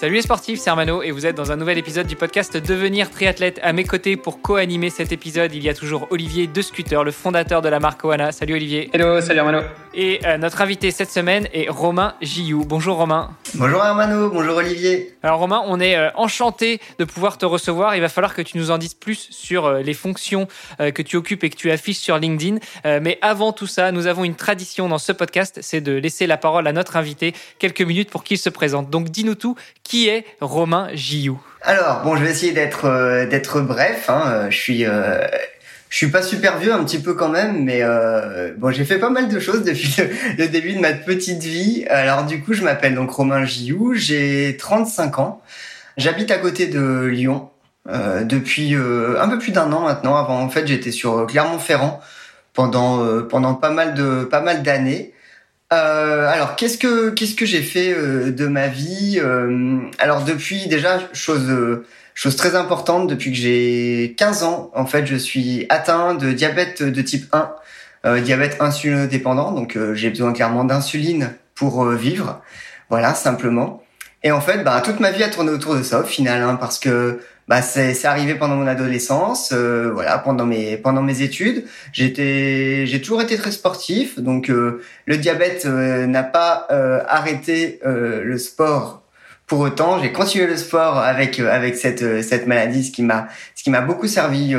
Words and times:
Salut 0.00 0.14
les 0.14 0.22
sportifs, 0.22 0.60
c'est 0.60 0.70
Armano 0.70 1.02
et 1.02 1.10
vous 1.10 1.26
êtes 1.26 1.36
dans 1.36 1.52
un 1.52 1.56
nouvel 1.56 1.76
épisode 1.76 2.06
du 2.06 2.16
podcast 2.16 2.56
Devenir 2.56 3.10
triathlète. 3.10 3.60
À 3.62 3.74
mes 3.74 3.84
côtés 3.84 4.16
pour 4.16 4.40
co-animer 4.40 4.88
cet 4.88 5.12
épisode, 5.12 5.54
il 5.54 5.62
y 5.62 5.68
a 5.68 5.74
toujours 5.74 6.06
Olivier 6.08 6.46
De 6.46 6.62
Scooter, 6.62 7.04
le 7.04 7.10
fondateur 7.10 7.60
de 7.60 7.68
la 7.68 7.80
marque 7.80 8.02
Oana. 8.02 8.32
Salut 8.32 8.54
Olivier. 8.54 8.88
Hello, 8.94 9.20
salut 9.20 9.40
Armano. 9.40 9.60
Et 9.92 10.20
euh, 10.24 10.38
notre 10.38 10.62
invité 10.62 10.90
cette 10.90 11.10
semaine 11.10 11.48
est 11.52 11.68
Romain 11.68 12.14
Gillou. 12.22 12.64
Bonjour 12.64 12.96
Romain. 12.96 13.36
Bonjour 13.56 13.82
Armano, 13.82 14.30
bonjour 14.30 14.56
Olivier. 14.56 15.14
Alors 15.22 15.38
Romain, 15.38 15.62
on 15.66 15.80
est 15.80 15.96
euh, 15.96 16.08
enchanté 16.14 16.80
de 16.98 17.04
pouvoir 17.04 17.36
te 17.36 17.44
recevoir. 17.44 17.94
Il 17.94 18.00
va 18.00 18.08
falloir 18.08 18.34
que 18.34 18.40
tu 18.40 18.56
nous 18.56 18.70
en 18.70 18.78
dises 18.78 18.94
plus 18.94 19.28
sur 19.30 19.66
euh, 19.66 19.82
les 19.82 19.92
fonctions 19.92 20.48
que 20.78 21.02
tu 21.02 21.16
occupes 21.16 21.44
et 21.44 21.50
que 21.50 21.56
tu 21.56 21.70
affiches 21.70 21.98
sur 21.98 22.16
LinkedIn. 22.16 22.58
mais 23.00 23.18
avant 23.20 23.52
tout 23.52 23.66
ça, 23.66 23.92
nous 23.92 24.06
avons 24.06 24.24
une 24.24 24.34
tradition 24.34 24.88
dans 24.88 24.98
ce 24.98 25.12
podcast, 25.12 25.58
c'est 25.60 25.80
de 25.80 25.92
laisser 25.92 26.26
la 26.26 26.36
parole 26.36 26.66
à 26.66 26.72
notre 26.72 26.96
invité 26.96 27.34
quelques 27.58 27.82
minutes 27.82 28.10
pour 28.10 28.24
qu'il 28.24 28.38
se 28.38 28.48
présente. 28.48 28.88
Donc 28.88 29.10
dis-nous 29.10 29.34
tout, 29.34 29.56
qui 29.90 30.08
est 30.08 30.24
Romain 30.40 30.88
Gillou 30.94 31.42
Alors, 31.62 32.02
bon, 32.04 32.14
je 32.14 32.22
vais 32.22 32.30
essayer 32.30 32.52
d'être 32.52 32.84
euh, 32.84 33.26
d'être 33.26 33.60
bref. 33.60 34.08
Hein. 34.08 34.22
Euh, 34.26 34.46
je 34.48 34.56
suis 34.56 34.86
euh, 34.86 35.26
je 35.88 35.96
suis 35.96 36.06
pas 36.06 36.22
super 36.22 36.58
vieux, 36.58 36.72
un 36.72 36.84
petit 36.84 37.00
peu 37.00 37.14
quand 37.14 37.28
même, 37.28 37.64
mais 37.64 37.82
bon, 38.56 38.70
j'ai 38.70 38.84
fait 38.84 39.00
pas 39.00 39.10
mal 39.10 39.28
de 39.28 39.40
choses 39.40 39.64
depuis 39.64 39.96
le, 40.38 40.46
début 40.46 40.74
de 40.74 40.78
ma 40.78 40.92
petite 40.92 41.42
vie. 41.42 41.84
Alors 41.90 42.24
du 42.24 42.40
coup, 42.40 42.52
je 42.52 42.62
m'appelle 42.62 42.94
donc 42.94 43.10
Romain 43.10 43.44
Gillou, 43.44 43.94
j'ai 43.94 44.56
35 44.56 45.18
ans, 45.18 45.42
j'habite 45.96 46.30
à 46.30 46.38
côté 46.38 46.68
de 46.68 47.06
Lyon 47.06 47.50
depuis 47.88 48.76
un 48.76 49.28
peu 49.28 49.40
plus 49.40 49.50
d'un 49.50 49.72
an 49.72 49.80
maintenant. 49.80 50.14
Avant, 50.14 50.40
en 50.40 50.48
fait, 50.48 50.68
j'étais 50.68 50.92
sur 50.92 51.26
Clermont-Ferrand 51.26 52.00
pendant 52.54 53.24
pendant 53.24 53.54
pas 53.54 53.70
mal 53.70 53.94
de 53.94 54.22
pas 54.22 54.42
mal 54.42 54.62
d'années. 54.62 55.12
Euh, 55.72 56.26
alors 56.26 56.56
qu'est-ce 56.56 56.78
que 56.78 57.10
qu'est-ce 57.10 57.36
que 57.36 57.46
j'ai 57.46 57.62
fait 57.62 57.92
euh, 57.92 58.32
de 58.32 58.48
ma 58.48 58.66
vie 58.66 59.20
euh, 59.22 59.78
Alors 60.00 60.24
depuis 60.24 60.66
déjà 60.66 60.98
chose 61.12 61.84
chose 62.12 62.34
très 62.34 62.56
importante 62.56 63.08
depuis 63.08 63.30
que 63.30 63.36
j'ai 63.36 64.16
15 64.18 64.42
ans 64.42 64.72
en 64.74 64.84
fait 64.84 65.06
je 65.06 65.14
suis 65.14 65.66
atteint 65.68 66.14
de 66.14 66.32
diabète 66.32 66.82
de 66.82 67.02
type 67.02 67.32
1 68.04 68.18
diabète 68.20 68.56
insulino-dépendant 68.60 69.52
donc 69.52 69.78
j'ai 69.94 70.10
besoin 70.10 70.32
clairement 70.32 70.64
d'insuline 70.64 71.34
pour 71.54 71.88
vivre 71.90 72.42
voilà 72.88 73.14
simplement. 73.14 73.80
Et 74.24 74.32
en 74.32 74.40
fait 74.40 74.64
bah 74.64 74.82
toute 74.84 74.98
ma 74.98 75.12
vie 75.12 75.22
a 75.22 75.28
tourné 75.28 75.50
autour 75.52 75.76
de 75.76 75.84
ça 75.84 76.00
au 76.00 76.04
final 76.04 76.42
hein, 76.42 76.56
parce 76.56 76.80
que 76.80 77.20
bah 77.50 77.62
c'est 77.62 78.04
arrivé 78.04 78.36
pendant 78.36 78.54
mon 78.54 78.68
adolescence, 78.68 79.50
euh, 79.52 79.90
voilà, 79.92 80.18
pendant 80.18 80.46
mes 80.46 80.76
pendant 80.76 81.02
mes 81.02 81.22
études. 81.22 81.64
J'étais 81.92 82.86
j'ai 82.86 83.00
toujours 83.00 83.22
été 83.22 83.36
très 83.36 83.50
sportif, 83.50 84.20
donc 84.20 84.50
euh, 84.50 84.80
le 85.06 85.16
diabète 85.16 85.66
euh, 85.66 86.06
n'a 86.06 86.22
pas 86.22 86.68
arrêté 87.08 87.80
le 87.84 88.38
sport 88.38 89.02
pour 89.48 89.58
autant. 89.58 90.00
J'ai 90.00 90.12
continué 90.12 90.46
le 90.46 90.56
sport 90.56 90.98
avec 90.98 91.40
avec 91.40 91.74
cette 91.74 92.22
cette 92.22 92.46
maladie, 92.46 92.84
ce 92.84 92.92
qui 92.92 93.02
m'a 93.02 93.26
ce 93.56 93.64
qui 93.64 93.70
m'a 93.70 93.80
beaucoup 93.80 94.06
servi 94.06 94.54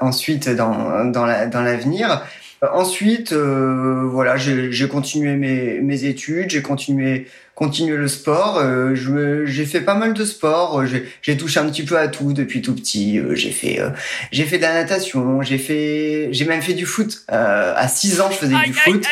ensuite 0.00 0.48
dans 0.48 1.04
dans 1.04 1.26
la 1.26 1.46
dans 1.46 1.62
l'avenir. 1.62 2.24
Ensuite, 2.72 3.32
voilà, 3.32 4.36
j'ai 4.36 4.88
continué 4.88 5.36
mes 5.36 5.80
mes 5.80 6.04
études, 6.06 6.50
j'ai 6.50 6.62
continué 6.62 7.28
continuer 7.56 7.96
le 7.96 8.06
sport. 8.06 8.58
Euh, 8.58 8.94
j'ai 8.94 9.64
fait 9.64 9.80
pas 9.80 9.94
mal 9.94 10.12
de 10.12 10.24
sport. 10.24 10.80
Euh, 10.80 10.86
j'ai 11.22 11.36
touché 11.36 11.58
un 11.58 11.68
petit 11.68 11.84
peu 11.84 11.98
à 11.98 12.06
tout 12.06 12.32
depuis 12.34 12.60
tout 12.62 12.74
petit. 12.74 13.18
Euh, 13.18 13.34
j'ai 13.34 13.50
fait, 13.50 13.80
euh, 13.80 13.88
j'ai 14.30 14.44
fait 14.44 14.58
de 14.58 14.62
la 14.62 14.74
natation. 14.74 15.40
J'ai 15.42 15.58
fait, 15.58 16.28
j'ai 16.30 16.44
même 16.44 16.62
fait 16.62 16.74
du 16.74 16.86
foot. 16.86 17.24
à 17.28 17.88
6 17.88 18.20
ans, 18.20 18.28
je 18.30 18.36
faisais 18.36 18.54
du 18.66 18.72
foot. 18.74 19.04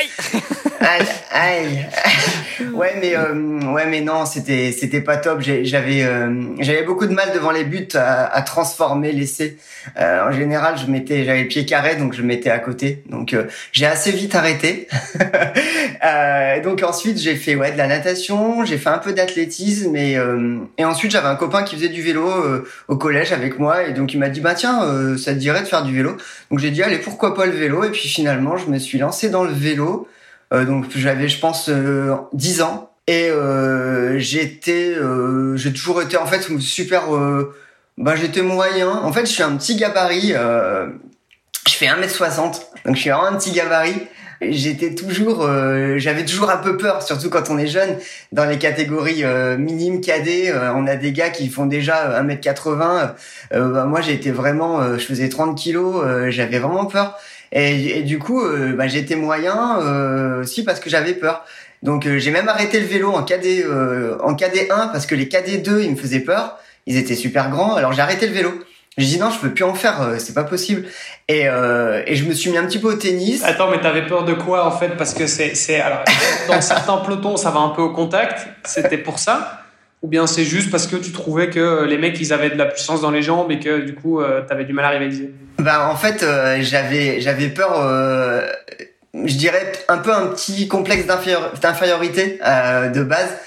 Aïe, 0.81 1.07
aïe. 1.33 1.87
ouais, 2.75 2.95
mais 3.01 3.17
ouais, 3.17 3.87
mais 3.87 4.03
non, 4.03 4.27
c'était, 4.27 4.73
c'était 4.73 5.01
pas 5.01 5.17
top. 5.17 5.41
J'avais, 5.41 6.07
j'avais 6.61 6.83
beaucoup 6.83 7.07
de 7.07 7.15
mal 7.15 7.33
devant 7.33 7.51
les 7.51 7.65
buts 7.65 7.89
à, 7.95 8.27
à 8.27 8.43
transformer 8.43 9.13
l'essai. 9.13 9.57
en 9.97 10.33
général, 10.33 10.77
je 10.77 10.91
mettais, 10.91 11.25
j'avais 11.25 11.43
le 11.43 11.49
pied 11.49 11.65
carré, 11.65 11.97
donc 11.97 12.13
je 12.13 12.21
mettais 12.21 12.51
à 12.51 12.59
côté. 12.59 13.03
Donc 13.09 13.35
j'ai 13.73 13.87
assez 13.87 14.13
vite 14.13 14.35
arrêté. 14.35 14.87
donc 16.63 16.83
ensuite, 16.83 17.19
j'ai 17.19 17.37
fait 17.37 17.55
ouais 17.55 17.73
de 17.73 17.79
la 17.79 17.87
natation 17.87 18.34
j'ai 18.65 18.79
fait 18.79 18.89
un 18.89 18.99
peu 18.99 19.13
d'athlétisme 19.13 19.97
et, 19.97 20.17
euh, 20.17 20.59
et 20.79 20.85
ensuite 20.85 21.11
j'avais 21.11 21.29
un 21.29 21.37
copain 21.37 21.63
qui 21.63 21.77
faisait 21.77 21.89
du 21.89 22.03
vélo 22.03 22.29
euh, 22.29 22.67
au 22.89 22.97
collège 22.97 23.33
avec 23.33 23.59
moi 23.59 23.85
et 23.85 23.93
donc 23.93 24.15
il 24.15 24.19
m'a 24.19 24.29
dit 24.29 24.41
bah 24.41 24.55
tiens 24.55 24.85
euh, 24.85 25.17
ça 25.17 25.33
te 25.33 25.39
dirait 25.39 25.63
de 25.63 25.67
faire 25.67 25.83
du 25.83 25.95
vélo. 25.95 26.17
Donc 26.51 26.59
j'ai 26.61 26.71
dit 26.71 26.83
allez 26.83 26.99
pourquoi 26.99 27.35
pas 27.35 27.47
le 27.47 27.53
vélo? 27.53 27.85
Et 27.85 27.91
puis 27.91 28.09
finalement 28.09 28.57
je 28.57 28.67
me 28.67 28.79
suis 28.79 28.99
lancé 28.99 29.29
dans 29.31 29.45
le 29.45 29.53
vélo. 29.53 30.09
Donc 30.53 30.87
j'avais 30.95 31.29
je 31.29 31.41
pense 31.41 31.69
10 32.33 32.63
ans 32.63 32.93
et 33.09 33.29
j'étais 34.19 34.95
j'ai 35.57 35.73
toujours 35.73 36.01
été 36.01 36.17
en 36.17 36.27
fait 36.27 36.43
super 36.61 37.05
bah 37.99 38.15
j'étais 38.15 38.43
moyen. 38.43 38.89
En 38.89 39.13
fait 39.13 39.27
je 39.27 39.33
suis 39.33 39.43
un 39.43 39.57
petit 39.57 39.75
gabarit 39.75 40.33
je 41.67 41.75
fais 41.75 41.87
1m60 41.87 42.61
donc 42.85 42.95
je 42.95 43.01
suis 43.01 43.11
vraiment 43.11 43.27
un 43.27 43.37
petit 43.37 43.51
gabarit 43.51 44.07
j'étais 44.51 44.95
toujours, 44.95 45.43
euh, 45.43 45.99
j'avais 45.99 46.25
toujours 46.25 46.51
un 46.51 46.57
peu 46.57 46.77
peur, 46.77 47.03
surtout 47.03 47.31
quand 47.31 47.51
on 47.51 47.59
est 47.59 47.67
jeune, 47.67 47.97
dans 48.33 48.45
les 48.45 48.59
catégories 48.59 49.25
euh, 49.25 49.57
minimes, 49.57 50.01
cadets, 50.01 50.51
euh, 50.51 50.73
on 50.75 50.87
a 50.87 50.97
des 50.97 51.13
gars 51.13 51.31
qui 51.31 51.49
font 51.49 51.67
déjà 51.67 52.23
1m80. 52.23 53.15
Bah, 53.51 53.85
moi, 53.85 54.01
j'étais 54.01 54.31
vraiment, 54.31 54.97
je 54.99 55.05
faisais 55.05 55.29
30 55.29 55.57
kilos, 55.57 56.05
j'avais 56.29 56.59
vraiment 56.59 56.87
peur. 56.87 57.19
Et, 57.53 57.99
et 57.99 58.03
du 58.03 58.19
coup, 58.19 58.43
bah, 58.77 58.89
j'étais 58.89 59.17
moyen 59.17 59.79
aussi 60.41 60.65
parce 60.65 60.81
que 60.81 60.91
j'avais 60.91 61.15
peur. 61.15 61.45
Donc 61.83 62.09
j'ai 62.09 62.31
même 62.31 62.49
arrêté 62.49 62.81
le 62.81 62.87
vélo 62.87 63.11
en 63.11 63.23
cadet 63.23 63.65
en 64.21 64.35
cadet 64.35 64.71
1 64.71 64.89
parce 64.89 65.07
que 65.07 65.15
les 65.15 65.29
cadets 65.29 65.59
2 65.59 65.83
ils 65.83 65.91
me 65.91 65.97
faisaient 65.97 66.21
peur. 66.21 66.59
Ils 66.87 66.97
étaient 66.97 67.15
super 67.15 67.51
grands, 67.51 67.75
alors 67.75 67.93
j'ai 67.93 68.03
arrêté 68.03 68.27
le 68.27 68.33
vélo. 68.33 68.53
J'ai 68.97 69.07
dit 69.07 69.19
non, 69.19 69.31
je 69.31 69.41
peux 69.41 69.51
plus 69.51 69.65
en 69.65 69.75
faire, 69.75 70.03
euh, 70.03 70.17
c'est 70.19 70.35
pas 70.35 70.45
possible. 70.45 70.85
Et, 71.29 71.49
euh, 71.49 72.03
et 72.07 72.15
je 72.15 72.25
me 72.25 72.33
suis 72.33 72.51
mis 72.51 72.59
un 72.59 72.65
petit 72.65 72.79
peu 72.79 72.93
au 72.93 72.95
tennis. 72.95 73.43
Attends, 73.45 73.69
mais 73.69 73.81
t'avais 73.81 74.07
peur 74.07 74.25
de 74.25 74.35
quoi 74.35 74.67
en 74.67 74.71
fait? 74.71 74.91
Parce 74.91 75.15
que 75.15 75.27
c'est, 75.27 75.55
c'est 75.57 75.81
alors 75.81 76.05
dans 76.49 76.61
certains 76.61 76.99
pelotons, 76.99 77.37
ça 77.37 77.51
va 77.51 77.61
un 77.61 77.71
peu 77.71 77.83
au 77.83 77.91
contact. 77.91 78.47
C'était 78.65 78.99
pour 78.99 79.19
ça? 79.19 79.65
Ou 80.03 80.07
bien 80.07 80.27
c'est 80.27 80.45
juste 80.45 80.71
parce 80.71 80.87
que 80.87 80.97
tu 80.97 81.13
trouvais 81.13 81.49
que 81.49 81.85
les 81.85 81.97
mecs 81.97 82.21
ils 82.21 82.33
avaient 82.35 82.51
de 82.51 82.57
la 82.57 82.67
puissance 82.67 83.01
dans 83.01 83.11
les 83.11 83.23
jambes 83.23 83.51
et 83.51 83.59
que 83.59 83.81
du 83.81 83.95
coup 83.95 84.21
euh, 84.21 84.43
t'avais 84.43 84.67
du 84.67 84.75
mal 84.75 84.85
à 84.85 84.91
rivaliser? 84.91 85.33
Bah 85.59 85.89
en 85.91 85.97
fait 85.97 86.23
euh, 86.23 86.59
j'avais 86.61 87.23
j'avais 87.23 87.49
peur. 87.49 87.81
Euh, 87.81 88.47
je 89.25 89.35
dirais 89.35 89.73
un 89.89 89.97
peu 89.97 90.13
un 90.13 90.27
petit 90.27 90.69
complexe 90.69 91.07
d'infériorité 91.07 92.39
de 92.95 93.03
base, 93.03 93.39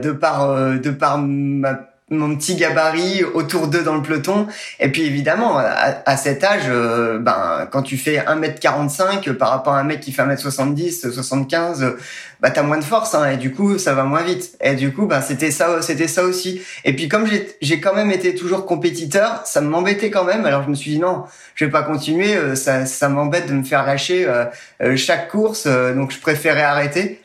de 0.00 0.12
par 0.12 0.54
de 0.78 0.90
par 0.90 1.18
ma 1.18 1.93
mon 2.14 2.36
petit 2.36 2.54
gabarit 2.56 3.24
autour 3.24 3.68
d'eux 3.68 3.82
dans 3.82 3.94
le 3.94 4.02
peloton. 4.02 4.46
Et 4.80 4.88
puis 4.88 5.02
évidemment, 5.02 5.58
à, 5.58 6.16
cet 6.16 6.44
âge, 6.44 6.64
euh, 6.68 7.18
ben 7.18 7.68
quand 7.70 7.82
tu 7.82 7.96
fais 7.96 8.18
1m45 8.18 9.32
par 9.34 9.50
rapport 9.50 9.74
à 9.74 9.80
un 9.80 9.84
mec 9.84 10.00
qui 10.00 10.12
fait 10.12 10.22
1m70, 10.22 11.10
75, 11.10 11.96
bah 12.40 12.50
t'as 12.50 12.62
moins 12.62 12.78
de 12.78 12.84
force 12.84 13.14
hein, 13.14 13.30
et 13.30 13.36
du 13.36 13.52
coup 13.52 13.78
ça 13.78 13.94
va 13.94 14.04
moins 14.04 14.22
vite. 14.22 14.56
Et 14.60 14.74
du 14.74 14.92
coup, 14.92 15.06
ben 15.06 15.20
c'était 15.20 15.50
ça, 15.50 15.82
c'était 15.82 16.08
ça 16.08 16.24
aussi. 16.24 16.62
Et 16.84 16.94
puis 16.94 17.08
comme 17.08 17.26
j'ai 17.60 17.80
quand 17.80 17.94
même 17.94 18.10
été 18.10 18.34
toujours 18.34 18.66
compétiteur, 18.66 19.42
ça 19.44 19.60
m'embêtait 19.60 20.10
quand 20.10 20.24
même. 20.24 20.44
Alors 20.44 20.62
je 20.62 20.70
me 20.70 20.74
suis 20.74 20.92
dit 20.92 20.98
non, 20.98 21.24
je 21.54 21.64
vais 21.64 21.70
pas 21.70 21.82
continuer. 21.82 22.36
Euh, 22.36 22.54
ça, 22.54 22.86
ça 22.86 23.08
m'embête 23.08 23.48
de 23.48 23.54
me 23.54 23.64
faire 23.64 23.84
lâcher 23.84 24.26
euh, 24.26 24.96
chaque 24.96 25.28
course, 25.30 25.66
donc 25.66 26.12
je 26.12 26.20
préférais 26.20 26.62
arrêter. 26.62 27.20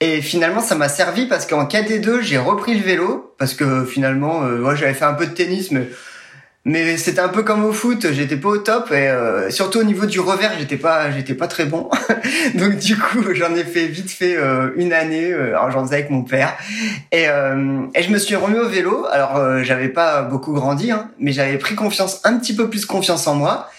Et 0.00 0.22
finalement, 0.22 0.60
ça 0.60 0.74
m'a 0.74 0.88
servi 0.88 1.26
parce 1.26 1.46
qu'en 1.46 1.66
KD2, 1.66 2.22
j'ai 2.22 2.38
repris 2.38 2.74
le 2.74 2.82
vélo 2.82 3.34
parce 3.38 3.54
que 3.54 3.84
finalement, 3.84 4.42
euh, 4.44 4.74
j'avais 4.74 4.94
fait 4.94 5.04
un 5.04 5.14
peu 5.14 5.26
de 5.26 5.32
tennis, 5.32 5.70
mais 5.70 5.88
mais 6.66 6.98
c'était 6.98 7.20
un 7.20 7.28
peu 7.28 7.42
comme 7.42 7.64
au 7.64 7.72
foot, 7.72 8.06
j'étais 8.12 8.36
pas 8.36 8.50
au 8.50 8.58
top 8.58 8.92
et 8.92 9.08
euh, 9.08 9.50
surtout 9.50 9.78
au 9.78 9.82
niveau 9.82 10.04
du 10.04 10.20
revers, 10.20 10.52
j'étais 10.58 10.76
pas 10.76 11.10
j'étais 11.10 11.32
pas 11.32 11.48
très 11.48 11.64
bon. 11.64 11.88
Donc 12.54 12.76
du 12.76 12.98
coup, 12.98 13.22
j'en 13.32 13.54
ai 13.54 13.64
fait 13.64 13.86
vite 13.86 14.10
fait 14.10 14.36
euh, 14.36 14.70
une 14.76 14.92
année, 14.92 15.32
euh, 15.32 15.56
alors 15.56 15.70
j'en 15.70 15.86
faisais 15.86 15.96
avec 15.96 16.10
mon 16.10 16.22
père 16.22 16.54
et 17.12 17.24
et 17.94 18.02
je 18.02 18.10
me 18.10 18.18
suis 18.18 18.36
remis 18.36 18.58
au 18.58 18.68
vélo. 18.68 19.06
Alors 19.10 19.64
j'avais 19.64 19.88
pas 19.88 20.22
beaucoup 20.22 20.52
grandi 20.52 20.90
hein, 20.90 21.08
mais 21.18 21.32
j'avais 21.32 21.56
pris 21.56 21.74
confiance 21.74 22.20
un 22.24 22.36
petit 22.38 22.54
peu 22.54 22.68
plus 22.68 22.84
confiance 22.84 23.26
en 23.26 23.36
moi 23.36 23.70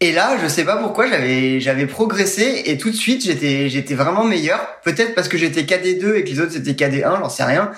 et 0.00 0.12
là, 0.12 0.36
je 0.42 0.46
sais 0.46 0.64
pas 0.64 0.76
pourquoi, 0.76 1.06
j'avais 1.06 1.58
j'avais 1.58 1.86
progressé 1.86 2.64
et 2.66 2.76
tout 2.76 2.90
de 2.90 2.94
suite 2.94 3.24
j'étais 3.24 3.70
j'étais 3.70 3.94
vraiment 3.94 4.24
meilleur. 4.24 4.78
Peut-être 4.84 5.14
parce 5.14 5.28
que 5.28 5.38
j'étais 5.38 5.62
KD2 5.62 6.16
et 6.16 6.24
que 6.24 6.28
les 6.28 6.40
autres 6.40 6.52
c'était 6.52 6.72
KD1, 6.72 7.18
j'en 7.18 7.28
sais 7.30 7.44
rien. 7.44 7.70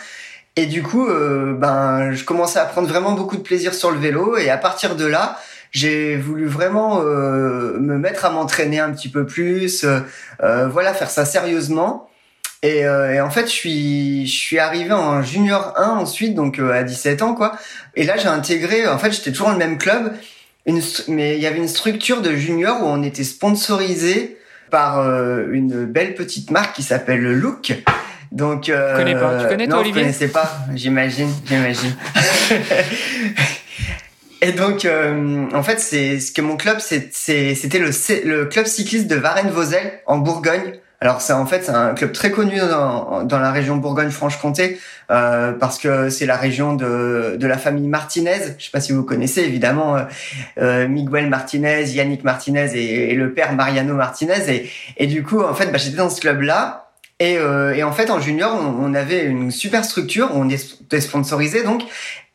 Et 0.56 0.67
du 0.67 0.82
coup, 0.82 1.09
euh, 1.09 1.55
ben 1.55 2.12
je 2.12 2.25
commençais 2.25 2.59
à 2.59 2.65
prendre 2.65 2.88
vraiment 2.88 3.12
beaucoup 3.12 3.37
de 3.37 3.43
plaisir 3.43 3.73
sur 3.73 3.93
le 3.93 3.99
vélo 3.99 4.37
et 4.37 4.50
à 4.50 4.56
partir 4.59 4.97
de 4.97 5.06
là, 5.06 5.38
j'ai 5.70 6.17
voulu 6.17 6.47
vraiment 6.47 7.00
me 7.03 7.99
mettre 7.99 8.25
à 8.25 8.31
m'entraîner 8.31 8.81
un 8.81 8.91
petit 8.91 9.09
peu 9.11 9.25
plus, 9.26 9.85
voilà, 10.41 10.94
faire 10.94 11.11
ça 11.11 11.25
sérieusement. 11.25 12.11
Et, 12.62 12.79
et, 12.81 13.21
en 13.21 13.31
fait, 13.31 13.47
je 13.47 13.53
suis, 13.53 14.26
je 14.26 14.37
suis 14.37 14.59
arrivé 14.59 14.93
en 14.93 15.23
junior 15.23 15.75
1 15.76 15.91
ensuite, 15.91 16.35
donc 16.35 16.59
à 16.59 16.82
17 16.82 17.23
ans, 17.23 17.35
quoi. 17.35 17.53
Et 17.94 18.05
là, 18.05 18.17
j'ai 18.17 18.29
intégré, 18.29 18.88
en 18.88 18.99
fait, 18.99 19.12
j'étais 19.12 19.31
toujours 19.31 19.49
dans 19.49 19.53
le 19.53 19.59
même 19.59 19.79
club, 19.79 20.12
une, 20.69 20.82
mais 21.09 21.37
il 21.37 21.43
y 21.43 21.47
avait 21.47 21.59
une 21.59 21.69
structure 21.69 22.23
de 22.23 22.35
junior 22.35 22.82
où 22.82 22.87
on 22.87 23.03
était 23.03 23.25
sponsorisé 23.25 24.37
par 24.70 25.00
une 25.50 25.87
belle 25.87 26.15
petite 26.15 26.50
marque 26.50 26.76
qui 26.76 26.82
s'appelle 26.82 27.23
Look. 27.23 27.73
Donc, 28.32 28.69
euh, 28.69 28.97
connais 28.97 29.15
pas. 29.15 29.43
Tu 29.43 29.49
connais 29.49 29.67
toi, 29.67 29.76
non, 29.76 29.81
Olivier 29.81 30.03
je 30.03 30.06
connaissais 30.06 30.29
pas. 30.29 30.59
J'imagine, 30.75 31.31
j'imagine. 31.47 31.97
Et 34.41 34.53
donc, 34.53 34.85
euh, 34.85 35.47
en 35.53 35.62
fait, 35.65 35.81
c'est 35.81 36.20
ce 36.20 36.31
que 36.31 36.43
mon 36.43 36.56
club, 36.56 36.79
c'était 36.79 37.79
le, 37.79 37.91
le 38.25 38.44
club 38.44 38.67
cycliste 38.67 39.09
de 39.09 39.17
Varennes-Vauzelles 39.17 40.00
en 40.06 40.19
Bourgogne. 40.19 40.75
Alors, 41.00 41.21
c'est 41.21 41.33
en 41.33 41.47
fait 41.47 41.69
un 41.69 41.95
club 41.95 42.12
très 42.12 42.33
connu 42.33 42.59
dans, 42.59 43.23
dans 43.23 43.39
la 43.39 43.53
région 43.53 43.77
Bourgogne-Franche-Comté 43.77 44.81
euh, 45.12 45.53
parce 45.53 45.79
que 45.79 46.11
c'est 46.11 46.27
la 46.27 46.37
région 46.37 46.75
de, 46.75 47.37
de 47.39 47.47
la 47.47 47.56
famille 47.56 47.87
Martinez. 47.87 48.56
Je 48.59 48.65
sais 48.65 48.71
pas 48.73 48.81
si 48.81 48.91
vous 48.91 49.05
connaissez 49.05 49.43
évidemment 49.43 49.97
euh, 49.97 50.03
euh 50.61 50.89
Miguel 50.89 51.29
Martinez, 51.29 51.85
Yannick 51.85 52.25
Martinez 52.25 52.75
et, 52.75 53.15
le 53.15 53.33
père 53.33 53.53
Mariano 53.53 53.95
Martinez. 53.95 54.50
Et, 54.50 54.71
et 54.97 55.06
du 55.06 55.23
coup, 55.23 55.41
en 55.41 55.55
fait, 55.55 55.67
bah, 55.71 55.79
j'étais 55.79 55.99
dans 55.99 56.11
ce 56.11 56.21
club-là 56.21 56.88
et, 57.20 57.37
euh, 57.37 57.75
et, 57.75 57.82
en 57.82 57.91
fait, 57.91 58.11
en 58.11 58.20
junior, 58.20 58.55
on, 58.55 58.94
avait 58.94 59.25
une 59.25 59.50
super 59.50 59.85
structure, 59.85 60.31
on 60.35 60.49
était 60.49 61.00
sponsorisé 61.00 61.65
donc, 61.65 61.82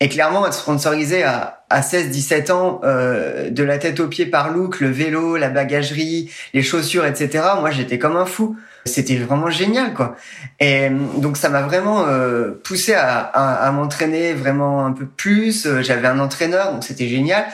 et 0.01 0.09
clairement, 0.09 0.45
être 0.45 0.53
sponsorisé 0.53 1.23
à, 1.23 1.63
à 1.69 1.79
16-17 1.79 2.51
ans, 2.51 2.81
euh, 2.83 3.49
de 3.49 3.63
la 3.63 3.77
tête 3.77 4.01
aux 4.01 4.09
pieds 4.09 4.25
par 4.25 4.51
look, 4.51 4.81
le 4.81 4.89
vélo, 4.89 5.37
la 5.37 5.47
bagagerie, 5.47 6.29
les 6.53 6.61
chaussures, 6.61 7.05
etc. 7.05 7.45
Moi, 7.61 7.71
j'étais 7.71 7.97
comme 7.97 8.17
un 8.17 8.25
fou. 8.25 8.57
C'était 8.83 9.15
vraiment 9.15 9.49
génial, 9.49 9.93
quoi. 9.93 10.17
Et 10.59 10.89
donc, 10.89 11.37
ça 11.37 11.47
m'a 11.47 11.61
vraiment 11.61 12.05
euh, 12.05 12.51
poussé 12.65 12.93
à, 12.93 13.19
à, 13.19 13.65
à 13.65 13.71
m'entraîner 13.71 14.33
vraiment 14.33 14.85
un 14.85 14.91
peu 14.91 15.05
plus. 15.05 15.65
J'avais 15.79 16.09
un 16.09 16.19
entraîneur, 16.19 16.73
donc 16.73 16.83
c'était 16.83 17.07
génial. 17.07 17.45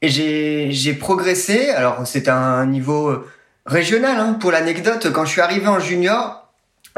Et 0.00 0.08
j'ai 0.70 0.92
progressé. 0.92 1.70
Alors, 1.70 2.06
c'était 2.06 2.30
un 2.30 2.64
niveau 2.66 3.24
régional. 3.66 4.20
Hein. 4.20 4.36
Pour 4.40 4.52
l'anecdote, 4.52 5.10
quand 5.12 5.24
je 5.24 5.32
suis 5.32 5.40
arrivé 5.40 5.66
en 5.66 5.80
junior, 5.80 6.47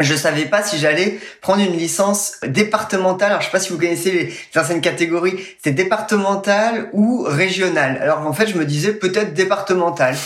je 0.00 0.14
savais 0.14 0.46
pas 0.46 0.62
si 0.62 0.78
j'allais 0.78 1.18
prendre 1.40 1.62
une 1.62 1.76
licence 1.76 2.36
départementale. 2.46 3.30
Alors 3.30 3.40
je 3.40 3.46
sais 3.46 3.52
pas 3.52 3.60
si 3.60 3.70
vous 3.70 3.78
connaissez 3.78 4.10
les, 4.10 4.60
anciennes 4.60 4.80
catégories, 4.80 5.38
c'est 5.62 5.72
départemental 5.72 6.88
ou 6.92 7.24
régional. 7.26 7.98
Alors 8.02 8.26
en 8.26 8.32
fait, 8.32 8.46
je 8.46 8.56
me 8.56 8.64
disais 8.64 8.92
peut-être 8.92 9.34
départemental. 9.34 10.16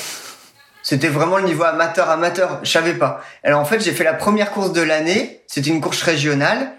C'était 0.82 1.08
vraiment 1.08 1.38
le 1.38 1.44
niveau 1.44 1.64
amateur 1.64 2.10
amateur, 2.10 2.60
je 2.62 2.70
savais 2.70 2.94
pas. 2.94 3.22
Alors 3.42 3.60
en 3.60 3.64
fait, 3.64 3.80
j'ai 3.80 3.92
fait 3.92 4.04
la 4.04 4.14
première 4.14 4.50
course 4.50 4.72
de 4.72 4.82
l'année, 4.82 5.40
c'était 5.46 5.70
une 5.70 5.80
course 5.80 6.02
régionale 6.02 6.72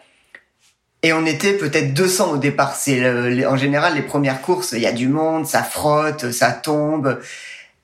et 1.01 1.11
on 1.11 1.25
était 1.25 1.53
peut-être 1.53 1.93
200 1.93 2.33
au 2.33 2.37
départ. 2.37 2.75
C'est 2.75 3.45
en 3.45 3.57
général 3.57 3.95
les 3.95 4.03
premières 4.03 4.41
courses, 4.41 4.73
il 4.73 4.79
y 4.79 4.87
a 4.87 4.91
du 4.91 5.07
monde, 5.07 5.45
ça 5.47 5.63
frotte, 5.63 6.31
ça 6.31 6.51
tombe. 6.51 7.19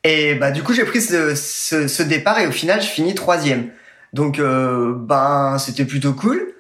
Et 0.03 0.35
bah 0.35 0.51
du 0.51 0.63
coup, 0.63 0.73
j'ai 0.73 0.85
pris 0.85 1.01
ce, 1.01 1.35
ce, 1.35 1.87
ce 1.87 2.03
départ 2.03 2.39
et 2.39 2.47
au 2.47 2.51
final, 2.51 2.81
je 2.81 2.87
finis 2.87 3.13
troisième. 3.13 3.69
Donc 4.13 4.39
euh, 4.39 4.93
ben 4.95 5.57
c'était 5.57 5.85
plutôt 5.85 6.13
cool. 6.13 6.51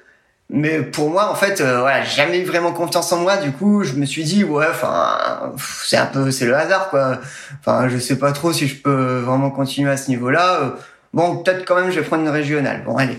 Mais 0.53 0.81
pour 0.81 1.09
moi, 1.09 1.31
en 1.31 1.35
fait, 1.35 1.61
euh, 1.61 1.79
voilà, 1.79 2.03
j'ai 2.03 2.17
jamais 2.17 2.39
eu 2.39 2.43
vraiment 2.43 2.73
confiance 2.73 3.11
en 3.13 3.21
moi. 3.21 3.37
Du 3.37 3.53
coup, 3.53 3.83
je 3.83 3.93
me 3.93 4.05
suis 4.05 4.25
dit, 4.25 4.43
ouais, 4.43 4.67
enfin, 4.69 5.53
c'est 5.85 5.95
un 5.95 6.05
peu, 6.05 6.29
c'est 6.29 6.45
le 6.45 6.53
hasard, 6.53 6.89
quoi. 6.89 7.21
Enfin, 7.61 7.87
je 7.87 7.97
sais 7.97 8.17
pas 8.17 8.33
trop 8.33 8.51
si 8.51 8.67
je 8.67 8.75
peux 8.75 9.19
vraiment 9.19 9.49
continuer 9.49 9.89
à 9.89 9.95
ce 9.95 10.09
niveau-là. 10.09 10.59
Euh, 10.61 10.69
bon, 11.13 11.37
peut-être 11.37 11.65
quand 11.65 11.75
même, 11.75 11.89
je 11.89 12.01
vais 12.01 12.05
prendre 12.05 12.23
une 12.23 12.29
régionale. 12.29 12.83
Bon, 12.85 12.97
allez. 12.97 13.17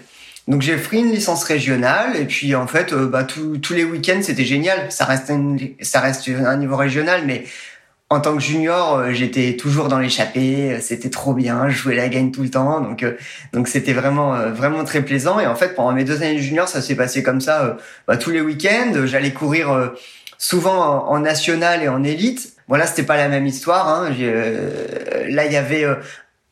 Donc 0.49 0.61
j'ai 0.61 0.77
pris 0.77 0.99
une 0.99 1.13
licence 1.13 1.45
régionale 1.45 2.17
et 2.17 2.25
puis 2.25 2.55
en 2.57 2.67
fait, 2.67 2.93
euh, 2.93 3.07
bah 3.07 3.23
tous 3.25 3.73
les 3.73 3.85
week-ends, 3.85 4.21
c'était 4.23 4.45
génial. 4.45 4.91
Ça 4.91 5.05
reste, 5.05 5.33
ça 5.81 6.01
reste 6.01 6.29
un 6.29 6.57
niveau 6.57 6.77
régional, 6.77 7.23
mais 7.25 7.45
en 8.13 8.21
tant 8.21 8.35
que 8.37 8.43
junior, 8.43 8.99
euh, 8.99 9.13
j'étais 9.13 9.57
toujours 9.57 9.89
dans 9.89 9.99
l'échappée, 9.99 10.73
euh, 10.73 10.79
c'était 10.83 11.09
trop 11.09 11.33
bien, 11.33 11.71
je 11.71 11.77
jouais 11.79 11.95
la 11.95 12.09
gagne 12.09 12.31
tout 12.31 12.43
le 12.43 12.51
temps, 12.51 12.83
donc 12.83 13.03
euh, 13.03 13.17
donc 13.55 13.69
c'était 13.69 13.95
vraiment 13.95 14.51
vraiment 14.51 14.85
très 14.85 15.01
plaisant. 15.01 15.41
Et 15.41 15.47
en 15.47 15.55
fait, 15.55 15.75
pendant 15.75 15.93
mes 15.93 16.05
deux 16.05 16.23
années 16.23 16.35
de 16.35 16.41
junior, 16.41 16.69
ça 16.69 16.83
s'est 16.83 16.95
passé 16.95 17.23
comme 17.23 17.41
ça 17.41 17.79
bah, 18.07 18.19
tous 18.19 18.31
les 18.31 18.43
week-ends. 18.43 19.07
J'allais 19.07 19.33
courir 19.33 19.93
souvent 20.37 21.09
en, 21.09 21.19
national 21.21 21.83
et 21.83 21.89
en 21.89 22.05
élite. 22.05 22.53
Voilà, 22.69 22.87
c'était 22.87 23.03
pas 23.03 23.17
la 23.17 23.29
même 23.29 23.47
histoire. 23.47 23.89
Hein. 23.89 24.11
là, 25.29 25.47
il 25.47 25.53
y 25.53 25.57
avait 25.57 25.87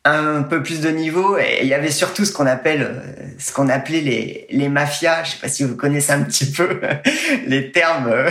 un 0.06 0.42
peu 0.42 0.62
plus 0.62 0.80
de 0.80 0.88
niveau 0.88 1.36
et 1.36 1.58
il 1.60 1.68
y 1.68 1.74
avait 1.74 1.90
surtout 1.90 2.24
ce 2.24 2.32
qu'on 2.32 2.46
appelle 2.46 2.82
euh, 2.82 3.26
ce 3.38 3.52
qu'on 3.52 3.68
appelait 3.68 4.00
les 4.00 4.46
les 4.50 4.70
mafias. 4.70 5.24
Je 5.24 5.32
sais 5.32 5.38
pas 5.38 5.48
si 5.48 5.62
vous 5.62 5.76
connaissez 5.76 6.12
un 6.12 6.22
petit 6.22 6.50
peu 6.50 6.80
les 7.46 7.70
termes 7.70 8.08
euh, 8.08 8.30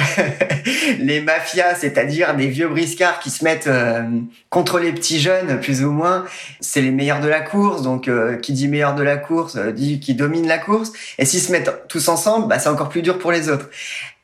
les 0.99 1.21
mafias 1.21 1.75
c'est-à-dire 1.75 2.35
des 2.35 2.47
vieux 2.47 2.67
briscards 2.67 3.19
qui 3.19 3.29
se 3.29 3.43
mettent 3.43 3.67
euh, 3.67 4.01
contre 4.49 4.79
les 4.79 4.91
petits 4.91 5.19
jeunes 5.19 5.59
plus 5.59 5.83
ou 5.83 5.91
moins. 5.91 6.25
C'est 6.59 6.81
les 6.81 6.89
meilleurs 6.89 7.21
de 7.21 7.27
la 7.27 7.41
course 7.41 7.83
donc 7.83 8.09
qui 8.41 8.53
dit 8.53 8.67
meilleur 8.67 8.95
de 8.95 9.03
la 9.03 9.17
course 9.17 9.55
dit 9.57 9.99
qui 9.99 10.15
domine 10.15 10.47
la 10.47 10.57
course. 10.57 10.91
Et 11.19 11.25
s'ils 11.25 11.41
se 11.41 11.51
mettent 11.51 11.87
tous 11.87 12.07
ensemble 12.07 12.47
bah 12.47 12.57
c'est 12.57 12.69
encore 12.69 12.89
plus 12.89 13.03
dur 13.03 13.19
pour 13.19 13.31
les 13.31 13.47
autres 13.47 13.69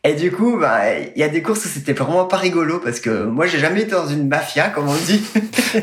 et 0.05 0.13
du 0.13 0.31
coup, 0.31 0.57
bah, 0.57 0.81
il 0.99 1.19
y 1.19 1.23
a 1.23 1.27
des 1.27 1.41
courses 1.41 1.65
où 1.65 1.67
c'était 1.67 1.93
vraiment 1.93 2.25
pas 2.25 2.37
rigolo 2.37 2.79
parce 2.79 2.99
que 2.99 3.25
moi, 3.25 3.47
j'ai 3.47 3.59
jamais 3.59 3.81
été 3.81 3.91
dans 3.91 4.07
une 4.07 4.27
mafia, 4.27 4.69
comme 4.69 4.87
on 4.87 4.95
dit. 4.95 5.23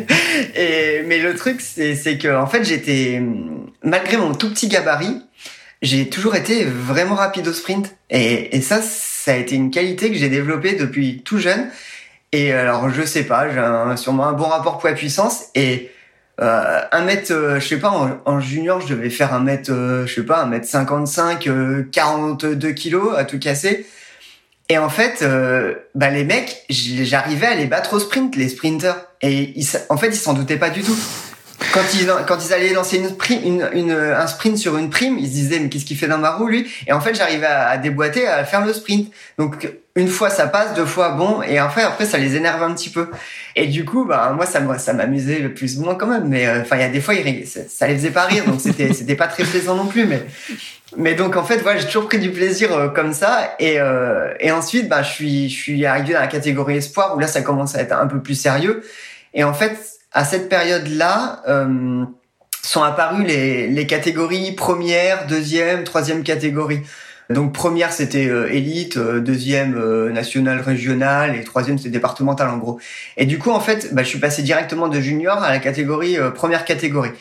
et, 0.55 1.03
mais 1.07 1.19
le 1.19 1.35
truc, 1.35 1.61
c'est, 1.61 2.19
que, 2.19 2.35
en 2.35 2.47
fait, 2.47 2.65
j'étais, 2.65 3.23
malgré 3.83 4.17
mon 4.17 4.35
tout 4.35 4.49
petit 4.51 4.69
gabarit, 4.69 5.23
j'ai 5.83 6.09
toujours 6.09 6.37
été 6.37 6.65
vraiment 6.65 7.17
rapide 7.17 7.49
au 7.49 7.53
sprint. 7.53 7.95
Et, 8.11 8.57
et 8.57 8.61
ça, 8.61 8.81
ça 8.81 9.33
a 9.33 9.37
été 9.37 9.57
une 9.57 9.71
qualité 9.71 10.11
que 10.11 10.17
j'ai 10.17 10.29
développée 10.29 10.75
depuis 10.75 11.23
tout 11.23 11.39
jeune. 11.39 11.69
Et 12.31 12.53
alors, 12.53 12.89
je 12.91 13.03
sais 13.03 13.25
pas, 13.25 13.49
j'ai 13.51 13.97
sûrement 13.97 14.29
un 14.29 14.33
bon 14.33 14.47
rapport 14.47 14.79
poids-puissance 14.79 15.47
et, 15.55 15.91
euh, 16.41 16.81
un 16.91 17.03
mètre, 17.03 17.33
euh, 17.33 17.61
je 17.61 17.69
sais 17.69 17.79
pas, 17.79 18.21
en, 18.25 18.41
junior, 18.41 18.81
je 18.81 18.95
devais 18.95 19.11
faire 19.11 19.35
un 19.35 19.41
mètre, 19.41 19.71
euh, 19.71 20.07
je 20.07 20.15
sais 20.15 20.25
pas, 20.25 20.43
un 20.43 20.47
mètre 20.47 20.67
55, 20.67 21.49
42 21.93 22.73
kilos 22.73 23.15
à 23.17 23.25
tout 23.25 23.39
casser. 23.39 23.87
Et 24.69 24.79
en 24.79 24.89
fait, 24.89 25.23
euh, 25.23 25.75
bah 25.95 26.11
les 26.11 26.25
mecs, 26.25 26.65
j'arrivais 26.71 27.47
à 27.47 27.55
les 27.55 27.67
battre 27.67 27.95
au 27.95 27.99
sprint, 27.99 28.37
les 28.37 28.49
sprinters. 28.49 28.97
Et 29.21 29.53
ils, 29.59 29.67
en 29.89 29.97
fait, 29.97 30.09
ils 30.09 30.17
s'en 30.17 30.35
doutaient 30.35 30.59
pas 30.59 30.71
du 30.71 30.83
tout. 30.83 30.97
Quand 31.73 31.95
ils, 31.95 32.11
quand 32.27 32.39
ils 32.45 32.53
allaient 32.53 32.73
lancer 32.73 32.99
une, 32.99 33.15
une, 33.45 33.69
une, 33.73 33.93
un 33.93 34.27
sprint 34.27 34.59
sur 34.59 34.77
une 34.77 34.91
prime, 34.91 35.19
ils 35.19 35.27
se 35.27 35.33
disaient 35.33 35.59
mais 35.59 35.69
qu'est-ce 35.69 35.85
qu'il 35.85 35.97
fait 35.97 36.09
dans 36.09 36.19
ma 36.19 36.33
roue 36.33 36.49
lui? 36.49 36.71
Et 36.87 36.93
en 36.93 37.01
fait, 37.01 37.15
j'arrivais 37.15 37.47
à, 37.47 37.69
à, 37.69 37.79
déboîter, 37.79 38.27
à 38.27 38.45
faire 38.45 38.65
le 38.65 38.73
sprint. 38.73 39.13
Donc 39.39 39.69
une 39.95 40.09
fois 40.09 40.31
ça 40.31 40.47
passe, 40.47 40.75
deux 40.75 40.87
fois 40.87 41.11
bon, 41.11 41.43
et 41.43 41.59
après 41.59 41.83
après 41.83 42.07
ça 42.07 42.17
les 42.19 42.37
énerve 42.37 42.63
un 42.63 42.73
petit 42.75 42.91
peu. 42.91 43.09
Et 43.57 43.67
du 43.67 43.85
coup, 43.85 44.05
bah 44.05 44.33
moi 44.35 44.47
ça 44.47 44.93
m'amusait 44.93 45.39
le 45.39 45.53
plus 45.55 45.79
ou 45.79 45.83
moins 45.83 45.95
quand 45.95 46.07
même. 46.07 46.29
Mais 46.29 46.47
euh, 46.47 46.63
enfin 46.63 46.77
il 46.77 46.83
y 46.83 46.85
a 46.85 46.89
des 46.89 47.01
fois 47.01 47.15
ils, 47.15 47.47
ça 47.47 47.87
les 47.87 47.97
faisait 47.97 48.11
pas 48.11 48.25
rire, 48.25 48.45
donc 48.45 48.61
c'était 48.61 48.93
c'était 48.95 49.17
pas 49.17 49.29
très 49.29 49.45
plaisant 49.45 49.75
non 49.77 49.87
plus. 49.87 50.07
Mais 50.07 50.23
mais 50.97 51.15
donc 51.15 51.37
en 51.37 51.45
fait, 51.45 51.59
voilà, 51.59 51.79
j'ai 51.79 51.87
toujours 51.87 52.07
pris 52.07 52.19
du 52.19 52.31
plaisir 52.31 52.73
euh, 52.73 52.89
comme 52.89 53.13
ça. 53.13 53.55
Et, 53.59 53.81
euh, 53.81 54.33
et 54.41 54.51
ensuite, 54.53 54.89
bah, 54.89 55.03
je 55.03 55.11
suis, 55.11 55.49
je 55.49 55.55
suis 55.55 55.87
arrivé 55.87 56.13
dans 56.13 56.21
la 56.21 56.27
catégorie 56.27 56.77
espoir 56.77 57.17
où 57.17 57.19
là, 57.19 57.27
ça 57.27 57.43
commence 57.43 57.75
à 57.75 57.81
être 57.81 57.93
un 57.93 58.07
peu 58.07 58.21
plus 58.21 58.35
sérieux. 58.35 58.83
Et 59.35 59.45
en 59.45 59.55
fait, 59.55 59.79
à 60.15 60.25
cette 60.25 60.49
période-là, 60.49 61.43
euh, 61.49 62.05
sont 62.63 62.83
apparues 62.83 63.25
les, 63.25 63.67
les 63.67 63.87
catégories 63.87 64.53
première, 64.53 65.27
deuxième, 65.27 65.85
troisième 65.85 66.23
catégorie. 66.23 66.81
Donc 67.31 67.55
première 67.55 67.93
c'était 67.93 68.27
élite, 68.55 68.99
deuxième 68.99 70.11
national 70.11 70.61
régional 70.61 71.35
et 71.35 71.45
troisième 71.45 71.79
c'était 71.79 71.91
départemental 71.91 72.49
en 72.51 72.59
gros. 72.59 72.79
Et 73.17 73.25
du 73.25 73.39
coup 73.39 73.51
en 73.51 73.61
fait, 73.61 73.95
bah, 73.95 74.03
je 74.03 74.09
suis 74.09 74.19
passé 74.19 74.43
directement 74.43 74.89
de 74.89 75.01
junior 75.01 75.43
à 75.43 75.51
la 75.51 75.59
catégorie 75.59 76.19
première 76.35 76.65
catégorie. 76.65 77.13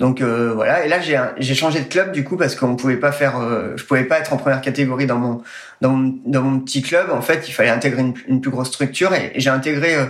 Donc 0.00 0.22
euh, 0.22 0.52
voilà, 0.54 0.86
et 0.86 0.88
là 0.88 0.98
j'ai 0.98 1.20
j'ai 1.36 1.54
changé 1.54 1.80
de 1.80 1.84
club 1.84 2.10
du 2.12 2.24
coup 2.24 2.38
parce 2.38 2.56
qu'on 2.56 2.74
pouvait 2.74 2.96
pas 2.96 3.12
faire, 3.12 3.38
euh, 3.38 3.74
je 3.76 3.84
pouvais 3.84 4.04
pas 4.04 4.18
être 4.18 4.32
en 4.32 4.38
première 4.38 4.62
catégorie 4.62 5.06
dans 5.06 5.18
mon 5.18 5.42
dans 5.82 5.90
mon, 5.90 6.18
dans 6.24 6.42
mon 6.42 6.58
petit 6.58 6.80
club. 6.80 7.10
En 7.10 7.20
fait, 7.20 7.46
il 7.46 7.52
fallait 7.52 7.68
intégrer 7.68 8.02
une, 8.26 8.40
plus 8.40 8.50
grosse 8.50 8.68
structure 8.68 9.12
et, 9.12 9.32
j'ai 9.36 9.50
intégré 9.50 9.94
euh, 9.96 10.06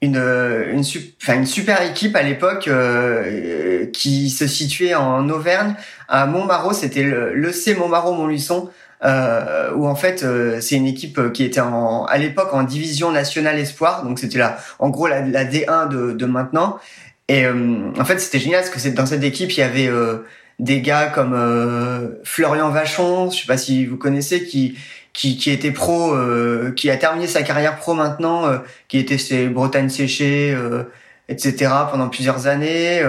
une 0.00 0.16
une, 0.16 0.82
enfin, 1.20 1.34
une 1.34 1.46
super 1.46 1.82
équipe 1.82 2.14
à 2.14 2.22
l'époque 2.22 2.68
qui 3.92 4.30
se 4.30 4.46
situait 4.46 4.94
en 4.94 5.28
Auvergne 5.28 5.74
à 6.08 6.26
Montmarot. 6.26 6.72
C'était 6.72 7.02
le, 7.02 7.34
le 7.34 7.52
C 7.52 7.74
Montmarot 7.74 8.14
Montluçon. 8.14 8.70
Euh, 9.04 9.70
où 9.76 9.86
en 9.86 9.94
fait 9.94 10.26
c'est 10.60 10.74
une 10.74 10.86
équipe 10.86 11.32
qui 11.32 11.44
était 11.44 11.60
en, 11.60 12.04
à 12.06 12.18
l'époque 12.18 12.52
en 12.52 12.64
division 12.64 13.12
nationale 13.12 13.56
espoir, 13.56 14.02
donc 14.02 14.18
c'était 14.18 14.38
là 14.38 14.58
en 14.80 14.88
gros 14.88 15.06
la, 15.06 15.20
la 15.20 15.44
D1 15.44 15.88
de, 15.88 16.10
de 16.10 16.26
maintenant, 16.26 16.80
et 17.28 17.44
euh, 17.44 17.92
en 17.98 18.04
fait, 18.04 18.18
c'était 18.18 18.38
génial 18.38 18.62
parce 18.62 18.82
que 18.82 18.88
dans 18.88 19.06
cette 19.06 19.22
équipe, 19.22 19.52
il 19.52 19.60
y 19.60 19.62
avait 19.62 19.86
euh, 19.86 20.24
des 20.58 20.80
gars 20.80 21.06
comme 21.06 21.34
euh, 21.34 22.20
Florian 22.24 22.70
Vachon, 22.70 23.30
je 23.30 23.40
sais 23.40 23.46
pas 23.46 23.58
si 23.58 23.84
vous 23.84 23.98
connaissez, 23.98 24.44
qui 24.44 24.78
qui, 25.18 25.36
qui 25.36 25.50
était 25.50 25.72
pro, 25.72 26.14
euh, 26.14 26.70
qui 26.76 26.90
a 26.90 26.96
terminé 26.96 27.26
sa 27.26 27.42
carrière 27.42 27.76
pro 27.78 27.92
maintenant, 27.92 28.46
euh, 28.46 28.58
qui 28.86 28.98
était 28.98 29.18
chez 29.18 29.48
Bretagne 29.48 29.88
Séchée, 29.88 30.54
euh, 30.54 30.84
etc. 31.28 31.72
pendant 31.90 32.08
plusieurs 32.08 32.46
années. 32.46 33.02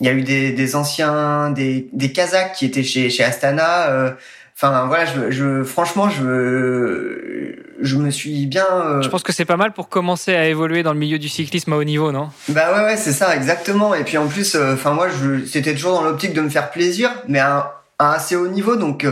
Il 0.00 0.06
y 0.06 0.08
a 0.08 0.12
eu 0.14 0.22
des, 0.22 0.52
des 0.52 0.74
anciens, 0.74 1.50
des, 1.50 1.86
des 1.92 2.12
Kazakhs 2.12 2.54
qui 2.54 2.64
étaient 2.64 2.82
chez, 2.82 3.10
chez 3.10 3.22
Astana. 3.22 4.14
Enfin 4.56 4.86
voilà, 4.86 5.04
je, 5.04 5.30
je 5.30 5.62
franchement, 5.62 6.08
je 6.08 7.54
je 7.78 7.96
me 7.96 8.10
suis 8.10 8.46
bien. 8.46 8.64
Je 9.02 9.08
pense 9.08 9.22
que 9.22 9.32
c'est 9.32 9.44
pas 9.44 9.58
mal 9.58 9.72
pour 9.72 9.90
commencer 9.90 10.34
à 10.34 10.46
évoluer 10.48 10.82
dans 10.82 10.94
le 10.94 10.98
milieu 10.98 11.18
du 11.18 11.28
cyclisme 11.28 11.74
à 11.74 11.76
haut 11.76 11.84
niveau, 11.84 12.10
non? 12.10 12.30
Bah 12.48 12.74
ouais 12.74 12.84
ouais, 12.84 12.96
c'est 12.96 13.12
ça 13.12 13.36
exactement. 13.36 13.94
Et 13.94 14.04
puis 14.04 14.16
en 14.16 14.26
plus, 14.28 14.56
enfin 14.56 14.92
moi, 14.92 15.08
c'était 15.46 15.74
toujours 15.74 15.92
dans 15.92 16.04
l'optique 16.04 16.32
de 16.32 16.40
me 16.40 16.48
faire 16.48 16.70
plaisir, 16.70 17.10
mais 17.28 17.38
à, 17.38 17.82
à 17.98 18.14
assez 18.14 18.34
haut 18.34 18.48
niveau, 18.48 18.76
donc 18.76 19.06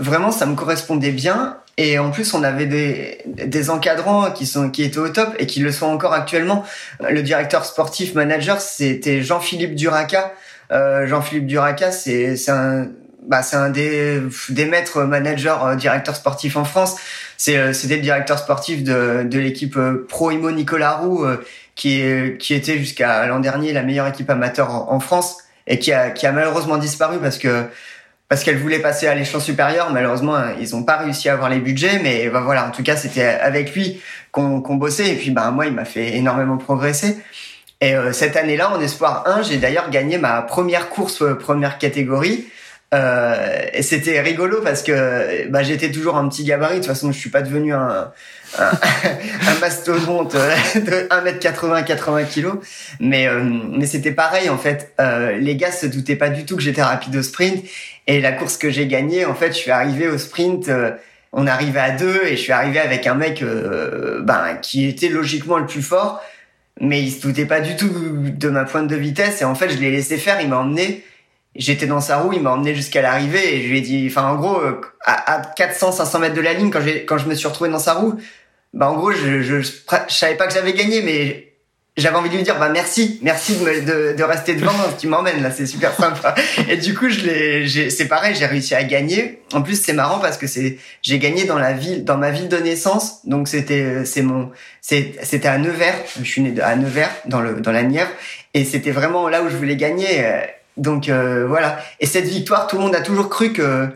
vraiment 0.00 0.32
ça 0.32 0.46
me 0.46 0.56
correspondait 0.56 1.12
bien. 1.12 1.58
Et 1.78 1.98
en 1.98 2.10
plus, 2.10 2.32
on 2.32 2.42
avait 2.42 2.66
des, 2.66 3.18
des 3.26 3.68
encadrants 3.70 4.30
qui 4.30 4.46
sont 4.46 4.70
qui 4.70 4.82
étaient 4.82 4.98
au 4.98 5.10
top 5.10 5.34
et 5.38 5.46
qui 5.46 5.60
le 5.60 5.72
sont 5.72 5.86
encore 5.86 6.14
actuellement. 6.14 6.64
Le 7.00 7.22
directeur 7.22 7.66
sportif 7.66 8.14
manager, 8.14 8.60
c'était 8.60 9.22
Jean-Philippe 9.22 9.74
Duraca. 9.74 10.32
Euh, 10.72 11.06
Jean-Philippe 11.06 11.46
Duraca, 11.46 11.92
c'est 11.92 12.36
c'est 12.36 12.50
un 12.50 12.88
bah, 13.26 13.42
c'est 13.42 13.56
un 13.56 13.70
des, 13.70 14.22
des 14.50 14.66
maîtres 14.66 15.02
managers 15.02 15.56
euh, 15.64 15.74
directeurs 15.74 16.16
sportifs 16.16 16.56
en 16.56 16.64
France. 16.64 16.96
C'est 17.36 17.56
euh, 17.58 17.72
c'était 17.72 17.96
le 17.96 18.02
directeur 18.02 18.38
sportif 18.38 18.84
de, 18.84 19.24
de 19.24 19.38
l'équipe 19.38 19.76
euh, 19.76 20.06
Pro 20.08 20.30
Imo 20.30 20.50
Nicolas 20.52 20.96
Roux 20.96 21.26
qui 21.74 22.00
est, 22.00 22.40
qui 22.40 22.54
était 22.54 22.78
jusqu'à 22.78 23.26
l'an 23.26 23.40
dernier 23.40 23.72
la 23.72 23.82
meilleure 23.82 24.06
équipe 24.06 24.30
amateur 24.30 24.70
en, 24.70 24.92
en, 24.92 25.00
France 25.00 25.38
et 25.66 25.78
qui 25.78 25.92
a 25.92 26.10
qui 26.10 26.26
a 26.26 26.32
malheureusement 26.32 26.78
disparu 26.78 27.18
parce 27.20 27.38
que 27.38 27.64
parce 28.28 28.42
qu'elle 28.42 28.58
voulait 28.58 28.80
passer 28.80 29.06
à 29.06 29.14
l'échelon 29.14 29.40
supérieur. 29.40 29.92
Malheureusement, 29.92 30.36
ils 30.60 30.70
n'ont 30.74 30.82
pas 30.82 30.96
réussi 30.96 31.28
à 31.28 31.34
avoir 31.34 31.48
les 31.48 31.60
budgets, 31.60 32.00
mais 32.02 32.28
bah, 32.28 32.40
voilà, 32.40 32.66
en 32.66 32.70
tout 32.70 32.82
cas, 32.82 32.96
c'était 32.96 33.24
avec 33.24 33.74
lui 33.74 34.00
qu'on 34.32 34.60
bossait. 34.74 35.12
Et 35.12 35.16
puis, 35.16 35.30
bah, 35.30 35.50
moi, 35.50 35.66
il 35.66 35.72
m'a 35.72 35.84
fait 35.84 36.16
énormément 36.16 36.56
progresser. 36.56 37.16
Et 37.80 37.94
euh, 37.94 38.12
cette 38.12 38.36
année-là, 38.36 38.70
en 38.70 38.80
Espoir 38.80 39.24
1, 39.26 39.42
j'ai 39.42 39.58
d'ailleurs 39.58 39.90
gagné 39.90 40.18
ma 40.18 40.42
première 40.42 40.88
course 40.88 41.22
euh, 41.22 41.34
première 41.34 41.78
catégorie. 41.78 42.46
Euh, 42.94 43.66
c'était 43.80 44.20
rigolo 44.20 44.60
parce 44.62 44.82
que 44.82 45.48
bah, 45.48 45.62
j'étais 45.62 45.90
toujours 45.90 46.16
un 46.16 46.28
petit 46.28 46.44
gabarit. 46.44 46.76
De 46.76 46.80
toute 46.80 46.86
façon, 46.86 47.12
je 47.12 47.18
suis 47.18 47.30
pas 47.30 47.42
devenu 47.42 47.74
un, 47.74 48.12
un, 48.58 48.70
un 49.48 49.58
mastodonte 49.60 50.34
de 50.34 51.08
1m80, 51.08 51.84
80 51.84 52.24
kg. 52.24 52.46
Mais, 53.00 53.26
euh, 53.26 53.42
mais 53.42 53.86
c'était 53.86 54.12
pareil, 54.12 54.48
en 54.48 54.58
fait. 54.58 54.92
Euh, 55.00 55.36
les 55.36 55.56
gars 55.56 55.72
se 55.72 55.86
doutaient 55.86 56.16
pas 56.16 56.28
du 56.28 56.44
tout 56.44 56.56
que 56.56 56.62
j'étais 56.62 56.82
rapide 56.82 57.16
au 57.16 57.22
sprint. 57.22 57.64
Et 58.06 58.20
la 58.20 58.32
course 58.32 58.56
que 58.56 58.70
j'ai 58.70 58.86
gagnée, 58.86 59.24
en 59.24 59.34
fait, 59.34 59.48
je 59.48 59.58
suis 59.58 59.70
arrivé 59.70 60.08
au 60.08 60.18
sprint. 60.18 60.68
Euh, 60.68 60.92
on 61.32 61.46
arrivait 61.46 61.80
à 61.80 61.90
deux 61.90 62.22
et 62.24 62.36
je 62.36 62.40
suis 62.40 62.52
arrivé 62.52 62.78
avec 62.78 63.06
un 63.06 63.14
mec 63.14 63.44
ben, 64.22 64.58
qui 64.62 64.86
était 64.86 65.08
logiquement 65.08 65.58
le 65.58 65.66
plus 65.66 65.82
fort. 65.82 66.22
Mais 66.80 67.02
il 67.02 67.10
se 67.10 67.20
doutait 67.20 67.44
pas 67.44 67.60
du 67.60 67.76
tout 67.76 67.90
de 67.90 68.48
ma 68.48 68.64
pointe 68.64 68.86
de 68.86 68.96
vitesse. 68.96 69.42
Et 69.42 69.44
en 69.44 69.54
fait, 69.54 69.68
je 69.68 69.76
l'ai 69.76 69.90
laissé 69.90 70.16
faire. 70.16 70.40
Il 70.40 70.48
m'a 70.48 70.58
emmené 70.58 71.04
j'étais 71.58 71.86
dans 71.86 72.00
sa 72.00 72.18
roue, 72.18 72.32
il 72.32 72.42
m'a 72.42 72.52
emmené 72.52 72.74
jusqu'à 72.74 73.02
l'arrivée 73.02 73.56
et 73.56 73.62
je 73.62 73.68
lui 73.68 73.78
ai 73.78 73.80
dit, 73.80 74.06
enfin 74.10 74.28
en 74.28 74.36
gros, 74.36 74.60
à, 75.04 75.42
400, 75.56 75.92
500 75.92 76.18
mètres 76.18 76.34
de 76.34 76.40
la 76.40 76.52
ligne, 76.52 76.70
quand 76.70 76.80
quand 77.06 77.18
je 77.18 77.28
me 77.28 77.34
suis 77.34 77.48
retrouvé 77.48 77.70
dans 77.70 77.78
sa 77.78 77.94
roue, 77.94 78.18
bah 78.74 78.90
en 78.90 78.94
gros, 78.96 79.12
je 79.12 79.42
je, 79.42 79.60
je, 79.60 79.72
savais 80.08 80.34
pas 80.34 80.46
que 80.46 80.54
j'avais 80.54 80.74
gagné, 80.74 81.02
mais 81.02 81.52
j'avais 81.96 82.16
envie 82.16 82.28
de 82.28 82.36
lui 82.36 82.42
dire 82.42 82.58
bah 82.58 82.68
merci, 82.68 83.18
merci 83.22 83.56
de, 83.56 83.80
de, 83.80 84.16
de 84.16 84.22
rester 84.22 84.54
devant, 84.54 84.72
tu 84.98 85.06
m'emmènes 85.06 85.42
là, 85.42 85.50
c'est 85.50 85.66
super 85.66 85.94
sympa. 85.94 86.34
Et 86.68 86.76
du 86.76 86.94
coup, 86.94 87.08
je 87.08 87.88
c'est 87.88 88.08
pareil, 88.08 88.34
j'ai 88.34 88.46
réussi 88.46 88.74
à 88.74 88.84
gagner. 88.84 89.40
En 89.54 89.62
plus, 89.62 89.80
c'est 89.80 89.94
marrant 89.94 90.18
parce 90.18 90.36
que 90.36 90.46
j'ai 91.02 91.18
gagné 91.18 91.44
dans 91.44 91.58
la 91.58 91.72
ville, 91.72 92.04
dans 92.04 92.18
ma 92.18 92.30
ville 92.30 92.48
de 92.48 92.58
naissance. 92.58 93.26
Donc 93.26 93.48
c'était, 93.48 94.04
c'est 94.04 94.22
mon, 94.22 94.50
c'était 94.82 95.48
à 95.48 95.56
Nevers. 95.56 95.96
Je 96.18 96.24
suis 96.24 96.42
né 96.42 96.60
à 96.60 96.76
Nevers, 96.76 97.10
dans 97.24 97.40
le, 97.40 97.60
dans 97.60 97.72
la 97.72 97.82
Nièvre, 97.82 98.10
et 98.52 98.64
c'était 98.64 98.90
vraiment 98.90 99.28
là 99.28 99.42
où 99.42 99.48
je 99.48 99.56
voulais 99.56 99.76
gagner. 99.76 100.22
Donc 100.76 101.08
euh, 101.08 101.46
voilà. 101.46 101.78
Et 102.00 102.06
cette 102.06 102.26
victoire, 102.26 102.66
tout 102.66 102.76
le 102.76 102.82
monde 102.82 102.94
a 102.94 103.00
toujours 103.00 103.28
cru 103.28 103.52
que 103.52 103.88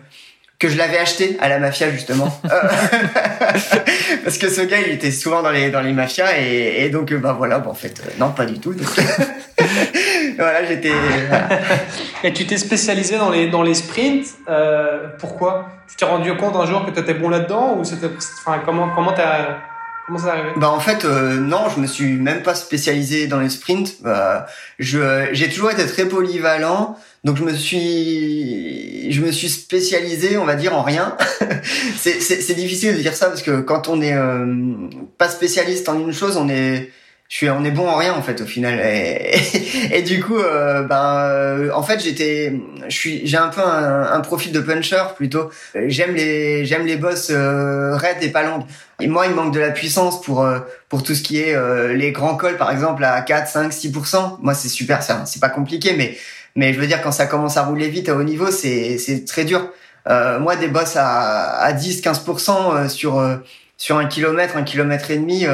que 0.58 0.68
je 0.68 0.76
l'avais 0.76 0.98
acheté 0.98 1.38
à 1.40 1.48
la 1.48 1.58
mafia 1.58 1.90
justement. 1.90 2.28
Parce 4.24 4.38
que 4.38 4.48
ce 4.50 4.60
gars 4.60 4.80
il 4.86 4.92
était 4.92 5.10
souvent 5.10 5.42
dans 5.42 5.50
les 5.50 5.70
dans 5.70 5.80
les 5.80 5.92
mafias 5.92 6.38
et, 6.38 6.84
et 6.84 6.90
donc 6.90 7.12
bah 7.14 7.34
voilà 7.36 7.58
bon, 7.58 7.70
en 7.70 7.74
fait 7.74 8.00
euh, 8.04 8.10
non 8.18 8.30
pas 8.30 8.46
du 8.46 8.60
tout. 8.60 8.74
Voilà 10.38 10.64
j'étais 10.64 10.92
et 12.24 12.32
tu 12.32 12.46
t'es 12.46 12.56
spécialisé 12.56 13.18
dans 13.18 13.30
les 13.30 13.48
dans 13.48 13.62
les 13.62 13.74
sprints 13.74 14.26
euh, 14.48 15.08
pourquoi? 15.18 15.68
Tu 15.88 15.96
t'es 15.96 16.06
rendu 16.06 16.34
compte 16.36 16.56
un 16.56 16.64
jour 16.64 16.86
que 16.86 16.90
tu 16.90 16.98
étais 16.98 17.12
bon 17.12 17.28
là 17.28 17.40
dedans 17.40 17.76
ou 17.78 17.84
c'était 17.84 18.06
enfin 18.38 18.62
comment 18.64 18.88
comment 18.94 19.12
t'as 19.12 19.58
Bah 20.56 20.70
en 20.70 20.80
fait 20.80 21.04
euh, 21.04 21.38
non, 21.38 21.68
je 21.74 21.80
me 21.80 21.86
suis 21.86 22.14
même 22.14 22.42
pas 22.42 22.54
spécialisé 22.54 23.26
dans 23.26 23.40
les 23.40 23.48
sprints. 23.48 24.02
Bah, 24.02 24.46
je 24.78 25.28
j'ai 25.32 25.48
toujours 25.48 25.70
été 25.70 25.86
très 25.86 26.06
polyvalent, 26.06 26.96
donc 27.24 27.36
je 27.36 27.44
me 27.44 27.52
suis 27.52 29.12
je 29.12 29.20
me 29.22 29.30
suis 29.30 29.48
spécialisé, 29.48 30.36
on 30.36 30.44
va 30.44 30.56
dire 30.56 30.76
en 30.76 30.82
rien. 30.82 31.16
c'est 31.96 32.20
c'est 32.20 32.54
difficile 32.54 32.96
de 32.96 33.00
dire 33.00 33.14
ça 33.14 33.28
parce 33.28 33.42
que 33.42 33.60
quand 33.60 33.88
on 33.88 34.00
est 34.02 34.14
euh, 34.14 34.46
pas 35.18 35.28
spécialiste 35.28 35.88
en 35.88 35.98
une 35.98 36.12
chose, 36.12 36.36
on 36.36 36.48
est 36.48 36.90
je 37.30 37.36
suis 37.36 37.48
on 37.48 37.64
est 37.64 37.70
bon 37.70 37.88
en 37.88 37.94
rien 37.94 38.12
en 38.12 38.22
fait 38.22 38.40
au 38.40 38.44
final 38.44 38.80
et, 38.80 39.36
et, 39.92 40.02
du 40.02 40.20
coup 40.20 40.36
euh, 40.36 40.82
ben 40.82 41.20
euh, 41.20 41.70
en 41.72 41.82
fait 41.84 42.00
j'étais 42.00 42.52
je 42.88 42.94
suis 42.94 43.24
j'ai 43.24 43.36
un 43.36 43.48
peu 43.48 43.60
un, 43.60 44.12
un, 44.12 44.20
profil 44.20 44.50
de 44.50 44.58
puncher 44.58 45.04
plutôt 45.14 45.48
j'aime 45.86 46.16
les 46.16 46.64
j'aime 46.64 46.86
les 46.86 46.96
boss 46.96 47.28
euh, 47.30 47.94
raides 47.94 48.22
et 48.22 48.30
pas 48.30 48.42
longues 48.42 48.64
et 49.00 49.08
moi 49.08 49.26
il 49.26 49.34
manque 49.34 49.52
de 49.52 49.60
la 49.60 49.70
puissance 49.70 50.20
pour 50.20 50.42
euh, 50.42 50.60
pour 50.88 51.02
tout 51.02 51.14
ce 51.14 51.22
qui 51.22 51.40
est 51.40 51.54
euh, 51.54 51.94
les 51.94 52.12
grands 52.12 52.36
cols 52.36 52.56
par 52.56 52.70
exemple 52.70 53.04
à 53.04 53.20
4 53.22 53.48
5 53.48 53.72
6% 53.72 54.36
moi 54.40 54.54
c'est 54.54 54.68
super 54.68 55.02
c'est 55.02 55.40
pas 55.40 55.48
compliqué 55.48 55.94
mais 55.96 56.16
mais 56.56 56.72
je 56.72 56.80
veux 56.80 56.86
dire 56.86 57.02
quand 57.02 57.12
ça 57.12 57.26
commence 57.26 57.56
à 57.56 57.64
rouler 57.64 57.88
vite 57.88 58.08
à 58.08 58.14
haut 58.14 58.22
niveau 58.22 58.50
c'est 58.50 58.98
c'est 58.98 59.24
très 59.24 59.44
dur. 59.44 59.68
Moi 60.06 60.56
des 60.56 60.68
boss 60.68 60.96
à 60.96 61.58
à 61.58 61.72
10 61.72 62.02
15% 62.02 62.88
sur 62.88 63.22
sur 63.76 63.98
un 63.98 64.06
kilomètre 64.06 64.56
un 64.56 64.64
kilomètre 64.64 65.10
et 65.10 65.18
demi 65.18 65.46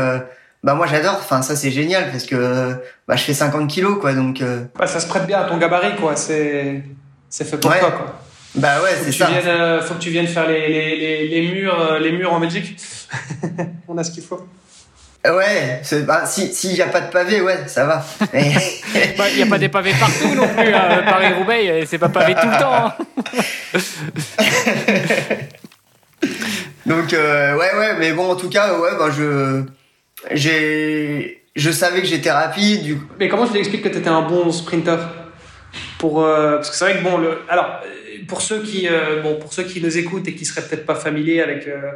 bah 0.62 0.74
moi 0.74 0.86
j'adore. 0.86 1.16
Enfin 1.18 1.42
ça 1.42 1.54
c'est 1.54 1.70
génial 1.70 2.10
parce 2.10 2.24
que 2.24 2.74
bah 3.06 3.16
je 3.16 3.24
fais 3.24 3.34
50 3.34 3.68
kilos 3.68 3.98
quoi 4.00 4.14
donc 4.14 4.40
euh... 4.40 4.64
bah, 4.78 4.86
ça 4.86 5.00
se 5.00 5.06
prête 5.06 5.26
bien 5.26 5.40
à 5.40 5.44
ton 5.44 5.58
gabarit 5.58 5.96
quoi. 5.96 6.16
C'est 6.16 6.82
c'est 7.28 7.44
fait 7.44 7.58
pour 7.58 7.70
toi 7.70 7.90
quoi 7.90 8.20
bah 8.56 8.82
ouais 8.82 8.90
c'est 9.04 9.12
ça 9.12 9.26
viennes, 9.26 9.46
euh, 9.46 9.82
faut 9.82 9.94
que 9.94 10.00
tu 10.00 10.10
viennes 10.10 10.26
faire 10.26 10.48
les, 10.48 10.68
les, 10.68 10.96
les, 10.96 11.28
les 11.28 11.52
murs 11.52 11.78
euh, 11.78 11.98
les 11.98 12.12
murs 12.12 12.32
en 12.32 12.40
Belgique 12.40 12.76
on 13.88 13.96
a 13.98 14.04
ce 14.04 14.10
qu'il 14.10 14.22
faut 14.22 14.46
Ouais, 15.25 15.82
bah, 16.06 16.25
si 16.25 16.52
s'il 16.52 16.75
n'y 16.75 16.82
a 16.82 16.86
pas 16.86 17.00
de 17.00 17.10
pavé, 17.10 17.40
ouais, 17.40 17.64
ça 17.66 17.84
va. 17.84 18.04
Il 18.32 19.16
bah, 19.18 19.25
n'y 19.34 19.42
a 19.42 19.46
pas 19.46 19.58
des 19.58 19.68
pavés 19.68 19.92
partout 19.98 20.32
non 20.34 20.46
plus. 20.46 20.72
Hein. 20.72 21.02
Paris-Roubaix, 21.04 21.84
c'est 21.84 21.98
pas 21.98 22.08
pavé 22.08 22.36
tout 22.36 22.46
le 22.46 22.58
temps. 22.60 22.75
Hein. 22.75 22.94
Donc 26.86 27.12
euh, 27.12 27.56
ouais, 27.56 27.76
ouais, 27.76 27.96
mais 27.98 28.12
bon, 28.12 28.30
en 28.30 28.36
tout 28.36 28.48
cas, 28.48 28.78
ouais, 28.78 28.90
bah 28.96 29.08
je 29.10 29.64
j'ai, 30.32 31.42
je 31.56 31.70
savais 31.70 32.00
que 32.00 32.06
j'étais 32.06 32.30
rapide. 32.30 32.82
Du... 32.84 32.98
Mais 33.18 33.28
comment 33.28 33.46
tu 33.46 33.54
l'expliques 33.54 33.82
que 33.82 33.88
tu 33.88 33.98
étais 33.98 34.08
un 34.08 34.22
bon 34.22 34.52
sprinter? 34.52 34.98
Pour 35.98 36.22
euh, 36.22 36.56
parce 36.56 36.70
que 36.70 36.76
c'est 36.76 36.84
vrai 36.84 36.98
que 36.98 37.04
bon 37.04 37.18
le 37.18 37.38
alors 37.48 37.80
pour 38.28 38.42
ceux 38.42 38.62
qui 38.62 38.88
euh, 38.88 39.22
bon 39.22 39.36
pour 39.36 39.52
ceux 39.52 39.64
qui 39.64 39.80
nous 39.80 39.96
écoutent 39.96 40.28
et 40.28 40.34
qui 40.34 40.44
seraient 40.44 40.66
peut-être 40.66 40.86
pas 40.86 40.94
familiers 40.94 41.40
avec 41.40 41.66
euh, 41.66 41.92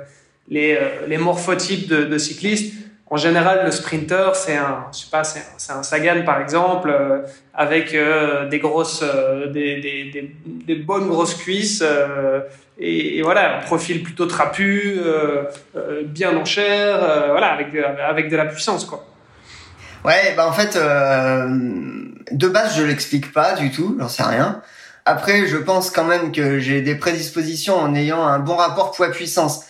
les 0.48 0.78
les 1.06 1.18
morphotypes 1.18 1.88
de, 1.88 2.04
de, 2.04 2.18
cyclistes 2.18 2.74
en 3.08 3.16
général 3.16 3.64
le 3.64 3.70
sprinter 3.70 4.34
c'est 4.34 4.56
un 4.56 4.86
je 4.92 4.98
sais 4.98 5.10
pas 5.10 5.24
c'est 5.24 5.40
un, 5.72 5.78
un, 5.78 5.82
Sagan 5.82 6.22
par 6.24 6.40
exemple 6.40 6.92
avec 7.54 7.96
des 8.50 8.58
grosses 8.58 9.04
des, 9.52 9.80
des, 9.80 10.10
des, 10.10 10.34
des, 10.44 10.74
bonnes 10.76 11.08
grosses 11.08 11.34
cuisses 11.34 11.84
et, 12.80 13.20
voilà, 13.22 13.58
un 13.58 13.60
profil 13.60 14.02
plutôt 14.02 14.26
trapu, 14.26 14.98
euh, 14.98 15.44
euh, 15.76 16.02
bien 16.04 16.34
en 16.36 16.46
chair, 16.46 16.98
euh, 17.02 17.28
voilà, 17.30 17.48
avec, 17.48 17.68
avec 17.74 18.30
de 18.30 18.36
la 18.36 18.46
puissance, 18.46 18.86
quoi. 18.86 19.06
Ouais, 20.04 20.34
bah 20.36 20.46
en 20.46 20.52
fait, 20.52 20.76
de 20.76 22.48
base, 22.48 22.76
je 22.76 22.82
l'explique 22.82 23.32
pas 23.32 23.54
du 23.54 23.70
tout, 23.70 23.96
j'en 23.98 24.08
sais 24.08 24.22
rien. 24.22 24.62
Après, 25.04 25.46
je 25.46 25.56
pense 25.56 25.90
quand 25.90 26.04
même 26.04 26.32
que 26.32 26.58
j'ai 26.58 26.80
des 26.80 26.94
prédispositions 26.94 27.76
en 27.76 27.94
ayant 27.94 28.26
un 28.26 28.38
bon 28.38 28.56
rapport 28.56 28.92
poids-puissance. 28.92 29.64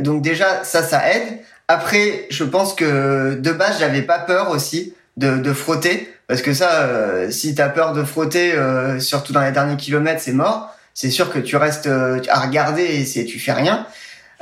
donc 0.00 0.22
déjà, 0.22 0.64
ça, 0.64 0.82
ça 0.82 1.10
aide. 1.10 1.38
Après, 1.68 2.26
je 2.30 2.44
pense 2.44 2.74
que 2.74 3.34
de 3.34 3.52
base, 3.52 3.78
j'avais 3.78 4.02
pas 4.02 4.18
peur 4.18 4.50
aussi 4.50 4.94
de, 5.16 5.36
de 5.36 5.52
frotter, 5.52 6.14
parce 6.28 6.40
que 6.40 6.54
ça, 6.54 7.30
si 7.30 7.54
t'as 7.54 7.68
peur 7.68 7.92
de 7.92 8.04
frotter, 8.04 8.54
surtout 8.98 9.32
dans 9.32 9.42
les 9.42 9.52
derniers 9.52 9.76
kilomètres, 9.76 10.22
c'est 10.22 10.32
mort 10.32 10.74
c'est 10.94 11.10
sûr 11.10 11.30
que 11.30 11.40
tu 11.40 11.56
restes 11.56 11.88
euh, 11.88 12.20
à 12.28 12.40
regarder 12.40 12.84
et 12.84 13.04
c'est 13.04 13.24
tu 13.24 13.38
fais 13.38 13.52
rien. 13.52 13.86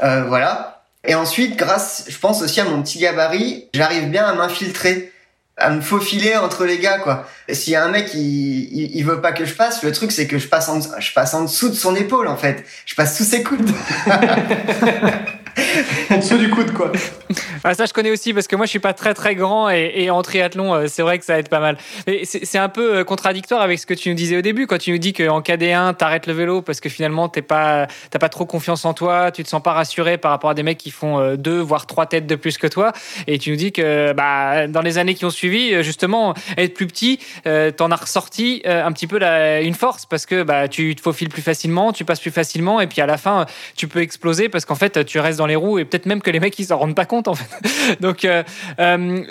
Euh, 0.02 0.24
voilà. 0.24 0.84
Et 1.04 1.14
ensuite, 1.14 1.56
grâce, 1.56 2.04
je 2.08 2.18
pense 2.18 2.42
aussi 2.42 2.60
à 2.60 2.64
mon 2.64 2.82
petit 2.82 2.98
gabarit, 2.98 3.68
j'arrive 3.74 4.08
bien 4.08 4.24
à 4.24 4.34
m'infiltrer, 4.34 5.11
à 5.56 5.70
me 5.70 5.80
faufiler 5.80 6.36
entre 6.36 6.64
les 6.64 6.78
gars, 6.78 6.98
quoi. 6.98 7.28
S'il 7.50 7.72
y 7.72 7.76
a 7.76 7.84
un 7.84 7.90
mec, 7.90 8.14
il, 8.14 8.96
il, 8.96 9.04
veut 9.04 9.20
pas 9.20 9.32
que 9.32 9.44
je 9.44 9.54
passe, 9.54 9.82
le 9.82 9.92
truc 9.92 10.10
c'est 10.12 10.26
que 10.26 10.38
je 10.38 10.48
passe 10.48 10.68
en, 10.68 10.80
je 10.80 11.12
passe 11.12 11.34
en 11.34 11.42
dessous 11.42 11.68
de 11.68 11.74
son 11.74 11.94
épaule, 11.94 12.28
en 12.28 12.36
fait. 12.36 12.64
Je 12.86 12.94
passe 12.94 13.16
sous 13.16 13.24
ses 13.24 13.42
coudes. 13.42 13.70
en 16.10 16.16
dessous 16.16 16.38
du 16.38 16.50
coude, 16.50 16.72
quoi. 16.72 16.92
Ah, 17.64 17.74
ça, 17.74 17.86
je 17.86 17.92
connais 17.92 18.10
aussi 18.10 18.34
parce 18.34 18.48
que 18.48 18.56
moi, 18.56 18.66
je 18.66 18.70
suis 18.70 18.78
pas 18.80 18.92
très 18.92 19.14
très 19.14 19.34
grand 19.34 19.70
et, 19.70 20.10
en 20.10 20.20
triathlon, 20.22 20.74
euh, 20.74 20.86
c'est 20.88 21.02
vrai 21.02 21.18
que 21.18 21.24
ça 21.24 21.38
aide 21.38 21.48
pas 21.48 21.60
mal. 21.60 21.78
Mais 22.06 22.24
c'est 22.24 22.58
un 22.58 22.68
peu 22.68 22.96
euh, 22.96 23.04
contradictoire 23.04 23.62
avec 23.62 23.78
ce 23.78 23.86
que 23.86 23.94
tu 23.94 24.08
nous 24.08 24.14
disais 24.14 24.36
au 24.36 24.40
début 24.40 24.66
quand 24.66 24.78
tu 24.78 24.90
nous 24.90 24.98
dis 24.98 25.12
qu'en 25.12 25.40
KD1, 25.40 25.94
t'arrêtes 25.94 26.26
le 26.26 26.32
vélo 26.32 26.62
parce 26.62 26.80
que 26.80 26.88
finalement, 26.88 27.28
t'es 27.28 27.42
pas, 27.42 27.86
t'as 28.10 28.18
pas 28.18 28.28
trop 28.28 28.46
confiance 28.46 28.84
en 28.84 28.94
toi, 28.94 29.30
tu 29.30 29.44
te 29.44 29.48
sens 29.48 29.62
pas 29.62 29.72
rassuré 29.72 30.18
par 30.18 30.32
rapport 30.32 30.50
à 30.50 30.54
des 30.54 30.62
mecs 30.62 30.78
qui 30.78 30.90
font 30.90 31.20
euh, 31.20 31.36
deux 31.36 31.60
voire 31.60 31.86
trois 31.86 32.06
têtes 32.06 32.26
de 32.26 32.34
plus 32.34 32.58
que 32.58 32.66
toi. 32.66 32.92
Et 33.26 33.38
tu 33.38 33.50
nous 33.50 33.56
dis 33.56 33.72
que 33.72 34.12
bah, 34.12 34.66
dans 34.66 34.82
les 34.82 34.98
années 34.98 35.14
qui 35.14 35.24
ont 35.24 35.30
suivi, 35.30 35.82
justement, 35.84 36.34
être 36.56 36.74
plus 36.74 36.86
petit, 36.86 37.20
t'en 37.76 37.90
as 37.90 37.96
ressorti 37.96 38.62
un 38.64 38.90
petit 38.92 39.06
peu 39.06 39.18
la, 39.18 39.60
une 39.60 39.74
force 39.74 40.06
parce 40.06 40.26
que 40.26 40.42
bah, 40.42 40.68
tu 40.68 40.94
te 40.94 41.00
faufiles 41.00 41.28
plus 41.28 41.42
facilement, 41.42 41.92
tu 41.92 42.04
passes 42.04 42.20
plus 42.20 42.30
facilement 42.30 42.80
et 42.80 42.86
puis 42.86 43.00
à 43.00 43.06
la 43.06 43.16
fin, 43.16 43.46
tu 43.76 43.88
peux 43.88 44.00
exploser 44.00 44.48
parce 44.48 44.64
qu'en 44.64 44.74
fait, 44.74 45.04
tu 45.04 45.18
restes 45.18 45.38
dans 45.38 45.41
les 45.46 45.56
roues 45.56 45.78
et 45.78 45.84
peut-être 45.84 46.06
même 46.06 46.22
que 46.22 46.30
les 46.30 46.40
mecs 46.40 46.58
ils 46.58 46.66
s'en 46.66 46.78
rendent 46.78 46.94
pas 46.94 47.06
compte 47.06 47.28
en 47.28 47.34
fait. 47.34 47.52
Donc, 48.00 48.24
euh, 48.24 48.42
euh, 48.78 49.24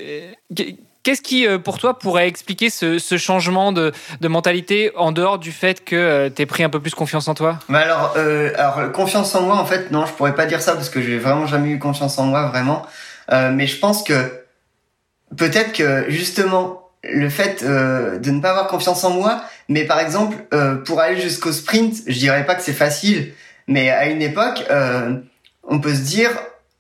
Qu'est-ce 1.04 1.24
qui, 1.24 1.48
euh, 1.48 1.58
pour 1.58 1.80
toi, 1.80 1.98
pourrait 1.98 2.28
expliquer 2.28 2.70
ce, 2.70 3.00
changement 3.18 3.72
de, 3.72 3.92
mentalité 4.22 4.92
en 4.96 5.12
dehors 5.12 5.40
du 5.40 5.52
fait 5.52 5.84
que 5.84 6.32
aies 6.38 6.46
pris 6.46 6.62
un 6.62 6.70
peu 6.70 6.80
plus 6.80 6.94
confiance 6.94 7.28
en 7.28 7.34
toi? 7.34 7.58
Alors, 7.70 8.14
confiance 8.94 9.34
en 9.34 9.42
moi, 9.42 9.56
en 9.56 9.66
fait, 9.66 9.90
non, 9.90 10.06
je 10.06 10.12
pourrais 10.12 10.36
pas 10.36 10.46
dire 10.46 10.62
ça 10.62 10.74
parce 10.74 10.92
que 10.92 11.02
j'ai 11.02 11.18
vraiment 11.18 11.48
jamais 11.48 11.72
eu 11.72 11.80
confiance 11.80 12.20
en 12.20 12.26
moi, 12.26 12.46
vraiment. 12.50 12.86
mais 13.32 13.66
je 13.66 13.80
pense 13.80 14.04
que 14.04 14.44
peut-être 15.36 15.74
que 15.74 16.06
justement 16.10 16.92
le 17.04 17.30
fait 17.30 17.64
de 17.64 18.30
ne 18.30 18.40
pas 18.40 18.52
avoir 18.52 18.68
confiance 18.68 19.04
en 19.04 19.10
moi, 19.10 19.44
mais 19.70 19.86
par 19.86 20.00
exemple, 20.00 20.38
pour 20.86 21.00
aller 21.00 21.20
jusqu'au 21.20 21.52
sprint, 21.52 21.96
je 22.06 22.20
dirais 22.20 22.46
pas 22.46 22.54
que 22.54 22.62
c'est 22.62 22.74
facile, 22.74 23.34
mais 23.66 23.90
à 23.90 24.06
une 24.06 24.22
époque, 24.22 24.64
on 25.64 25.80
peut 25.80 25.94
se 25.94 26.02
dire, 26.02 26.32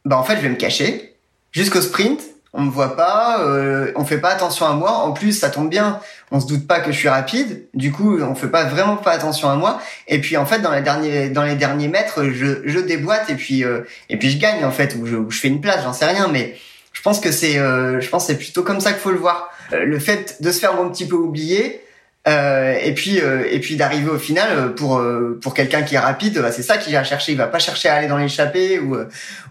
bah 0.05 0.17
en 0.17 0.23
fait, 0.23 0.37
je 0.37 0.41
vais 0.41 0.49
me 0.49 0.55
cacher 0.55 1.15
jusqu'au 1.51 1.81
sprint. 1.81 2.21
On 2.53 2.63
me 2.63 2.69
voit 2.69 2.97
pas, 2.97 3.39
euh, 3.45 3.93
on 3.95 4.03
fait 4.03 4.17
pas 4.17 4.27
attention 4.27 4.65
à 4.65 4.73
moi. 4.73 4.91
En 4.91 5.13
plus, 5.13 5.31
ça 5.31 5.49
tombe 5.49 5.69
bien, 5.69 6.01
on 6.31 6.41
se 6.41 6.47
doute 6.47 6.67
pas 6.67 6.81
que 6.81 6.91
je 6.91 6.97
suis 6.97 7.07
rapide. 7.07 7.65
Du 7.73 7.93
coup, 7.93 8.19
on 8.21 8.35
fait 8.35 8.49
pas 8.49 8.65
vraiment 8.65 8.97
pas 8.97 9.11
attention 9.11 9.49
à 9.49 9.55
moi. 9.55 9.79
Et 10.09 10.19
puis 10.19 10.35
en 10.35 10.45
fait, 10.45 10.59
dans 10.59 10.73
les 10.73 10.81
derniers 10.81 11.29
dans 11.29 11.43
les 11.43 11.55
derniers 11.55 11.87
mètres, 11.87 12.25
je, 12.25 12.61
je 12.65 12.79
déboîte 12.79 13.29
et 13.29 13.35
puis 13.35 13.63
euh, 13.63 13.83
et 14.09 14.17
puis 14.17 14.29
je 14.29 14.37
gagne 14.37 14.65
en 14.65 14.71
fait 14.71 14.97
ou 14.99 15.05
je, 15.05 15.15
je 15.29 15.39
fais 15.39 15.47
une 15.47 15.61
place, 15.61 15.83
j'en 15.83 15.93
sais 15.93 16.05
rien. 16.05 16.27
Mais 16.27 16.57
je 16.91 17.01
pense 17.01 17.21
que 17.21 17.31
c'est 17.31 17.57
euh, 17.57 18.01
je 18.01 18.09
pense 18.09 18.27
c'est 18.27 18.37
plutôt 18.37 18.63
comme 18.63 18.81
ça 18.81 18.91
qu'il 18.91 19.01
faut 19.01 19.11
le 19.11 19.17
voir. 19.17 19.49
Euh, 19.73 19.85
le 19.85 19.99
fait 19.99 20.41
de 20.41 20.51
se 20.51 20.59
faire 20.59 20.79
un 20.79 20.89
petit 20.89 21.07
peu 21.07 21.15
oublier, 21.15 21.81
euh, 22.27 22.77
et 22.79 22.93
puis 22.93 23.19
euh, 23.19 23.47
et 23.49 23.59
puis 23.59 23.75
d'arriver 23.75 24.11
au 24.11 24.19
final 24.19 24.49
euh, 24.51 24.69
pour 24.69 24.99
euh, 24.99 25.39
pour 25.41 25.55
quelqu'un 25.55 25.81
qui 25.81 25.95
est 25.95 25.99
rapide 25.99 26.37
bah, 26.39 26.51
c'est 26.51 26.61
ça 26.61 26.77
qu'il 26.77 26.93
va 26.93 27.03
chercher. 27.03 27.31
Il 27.31 27.37
va 27.37 27.47
pas 27.47 27.57
chercher 27.57 27.89
à 27.89 27.95
aller 27.95 28.07
dans 28.07 28.17
l'échappée 28.17 28.79
ou 28.79 28.95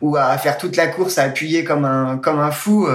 ou 0.01 0.17
à 0.17 0.39
faire 0.39 0.57
toute 0.57 0.77
la 0.77 0.87
course 0.87 1.19
à 1.19 1.25
appuyer 1.25 1.65
comme 1.65 1.85
un 1.85 2.19
comme 2.19 2.39
un 2.39 2.53
fou 2.53 2.89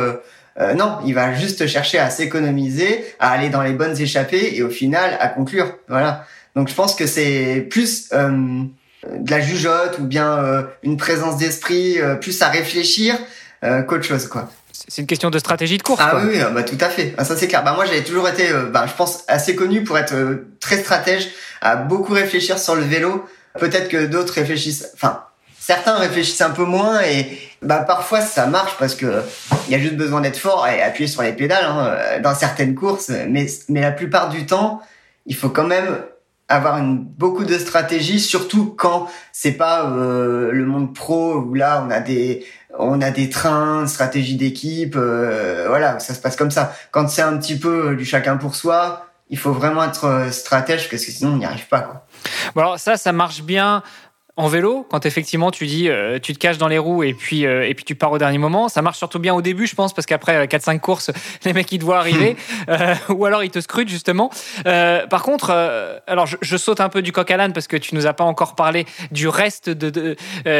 non. 0.75 0.99
Il 1.05 1.13
va 1.13 1.33
juste 1.33 1.67
chercher 1.67 1.99
à 1.99 2.09
s'économiser 2.09 3.03
à 3.19 3.31
aller 3.31 3.49
dans 3.49 3.61
les 3.61 3.73
bonnes 3.73 3.99
échappées 3.99 4.55
et 4.55 4.63
au 4.63 4.69
final 4.69 5.17
à 5.19 5.27
conclure. 5.27 5.75
Voilà. 5.89 6.25
Donc 6.55 6.69
je 6.69 6.73
pense 6.73 6.95
que 6.95 7.05
c'est 7.05 7.67
plus 7.69 8.09
de 8.11 9.29
la 9.29 9.41
jugeote 9.41 9.99
ou 9.99 10.05
bien 10.05 10.65
une 10.83 10.95
présence 10.95 11.35
d'esprit 11.35 11.97
plus 12.21 12.41
à 12.41 12.47
réfléchir 12.47 13.17
qu'autre 13.61 14.03
chose 14.03 14.27
quoi 14.27 14.49
c'est 14.87 15.01
une 15.01 15.07
question 15.07 15.29
de 15.29 15.39
stratégie 15.39 15.77
de 15.77 15.83
course. 15.83 16.01
Ah 16.03 16.21
oui, 16.23 16.39
bah, 16.53 16.63
tout 16.63 16.77
à 16.79 16.89
fait. 16.89 17.13
Ah, 17.17 17.25
ça 17.25 17.35
c'est 17.35 17.47
clair. 17.47 17.63
Bah 17.63 17.73
moi 17.73 17.85
j'avais 17.85 18.03
toujours 18.03 18.27
été, 18.29 18.51
euh, 18.51 18.65
bah, 18.65 18.85
je 18.87 18.93
pense 18.93 19.23
assez 19.27 19.55
connu 19.55 19.83
pour 19.83 19.97
être 19.97 20.13
euh, 20.13 20.47
très 20.59 20.77
stratège, 20.77 21.29
à 21.61 21.75
beaucoup 21.75 22.13
réfléchir 22.13 22.59
sur 22.59 22.75
le 22.75 22.83
vélo. 22.83 23.25
Peut-être 23.59 23.89
que 23.89 24.05
d'autres 24.05 24.33
réfléchissent, 24.33 24.89
enfin 24.93 25.23
certains 25.59 25.95
réfléchissent 25.95 26.41
un 26.41 26.51
peu 26.51 26.65
moins 26.65 27.01
et 27.01 27.39
bah 27.61 27.77
parfois 27.77 28.21
ça 28.21 28.45
marche 28.45 28.75
parce 28.77 28.93
que 28.93 29.23
il 29.67 29.71
y 29.71 29.75
a 29.75 29.79
juste 29.79 29.95
besoin 29.95 30.21
d'être 30.21 30.37
fort 30.37 30.67
et 30.67 30.83
appuyer 30.83 31.07
sur 31.07 31.23
les 31.23 31.33
pédales 31.33 31.65
hein, 31.65 31.87
euh, 31.87 32.19
dans 32.19 32.35
certaines 32.35 32.75
courses. 32.75 33.11
Mais 33.29 33.47
mais 33.69 33.81
la 33.81 33.91
plupart 33.91 34.29
du 34.29 34.45
temps, 34.45 34.81
il 35.25 35.35
faut 35.35 35.49
quand 35.49 35.65
même 35.67 35.97
avoir 36.47 36.77
une, 36.77 37.03
beaucoup 37.03 37.43
de 37.43 37.57
stratégie, 37.57 38.19
surtout 38.19 38.73
quand 38.77 39.07
c'est 39.31 39.53
pas 39.53 39.89
le 39.89 40.65
monde 40.65 40.93
pro 40.93 41.35
où 41.35 41.53
là 41.53 41.83
on 41.85 41.91
a 41.91 41.99
des 41.99 42.45
on 42.79 43.01
a 43.01 43.11
des 43.11 43.29
trains, 43.29 43.87
stratégie 43.87 44.35
d'équipe, 44.35 44.95
euh, 44.95 45.65
voilà, 45.67 45.99
ça 45.99 46.13
se 46.13 46.19
passe 46.19 46.35
comme 46.35 46.51
ça. 46.51 46.73
Quand 46.91 47.07
c'est 47.09 47.21
un 47.21 47.37
petit 47.37 47.57
peu 47.57 47.95
du 47.95 48.05
chacun 48.05 48.37
pour 48.37 48.55
soi, 48.55 49.07
il 49.29 49.37
faut 49.37 49.51
vraiment 49.51 49.83
être 49.83 50.05
euh, 50.05 50.31
stratège 50.31 50.89
parce 50.89 51.03
que 51.03 51.11
sinon 51.11 51.33
on 51.33 51.37
n'y 51.37 51.45
arrive 51.45 51.67
pas. 51.67 51.81
Quoi. 51.81 52.05
Bon 52.53 52.61
alors 52.61 52.79
ça, 52.79 52.97
ça 52.97 53.11
marche 53.11 53.41
bien 53.41 53.81
en 54.37 54.47
vélo, 54.47 54.85
quand 54.89 55.05
effectivement 55.05 55.49
tu 55.49 55.65
dis 55.65 55.87
euh, 55.87 56.19
tu 56.19 56.33
te 56.33 56.39
caches 56.39 56.57
dans 56.57 56.67
les 56.67 56.77
roues 56.77 57.03
et 57.03 57.13
puis 57.13 57.45
euh, 57.45 57.67
et 57.67 57.73
puis 57.73 57.85
tu 57.85 57.95
pars 57.95 58.11
au 58.11 58.17
dernier 58.17 58.37
moment, 58.37 58.67
ça 58.67 58.81
marche 58.81 58.97
surtout 58.97 59.19
bien 59.19 59.33
au 59.33 59.41
début, 59.41 59.65
je 59.65 59.75
pense, 59.75 59.93
parce 59.93 60.05
qu'après 60.05 60.45
4-5 60.45 60.79
courses, 60.79 61.11
les 61.45 61.53
mecs 61.53 61.71
ils 61.71 61.79
te 61.79 61.85
voient 61.85 61.99
arriver, 61.99 62.35
euh, 62.67 62.95
ou 63.09 63.25
alors 63.25 63.45
ils 63.45 63.49
te 63.49 63.61
scrutent 63.61 63.87
justement. 63.87 64.29
par 64.65 65.23
contre, 65.23 65.51
alors 66.07 66.25
je, 66.27 66.57
saute 66.57 66.81
un 66.81 66.89
peu 66.89 67.01
du 67.01 67.11
coq 67.11 67.29
à 67.31 67.37
l'âne 67.37 67.53
parce 67.53 67.67
que 67.67 67.77
tu 67.77 67.95
nous 67.95 68.07
as 68.07 68.13
pas 68.13 68.25
encore 68.25 68.55
parlé 68.55 68.85
du 69.11 69.27
reste 69.29 69.69
de 69.69 69.89
de, 69.89 70.15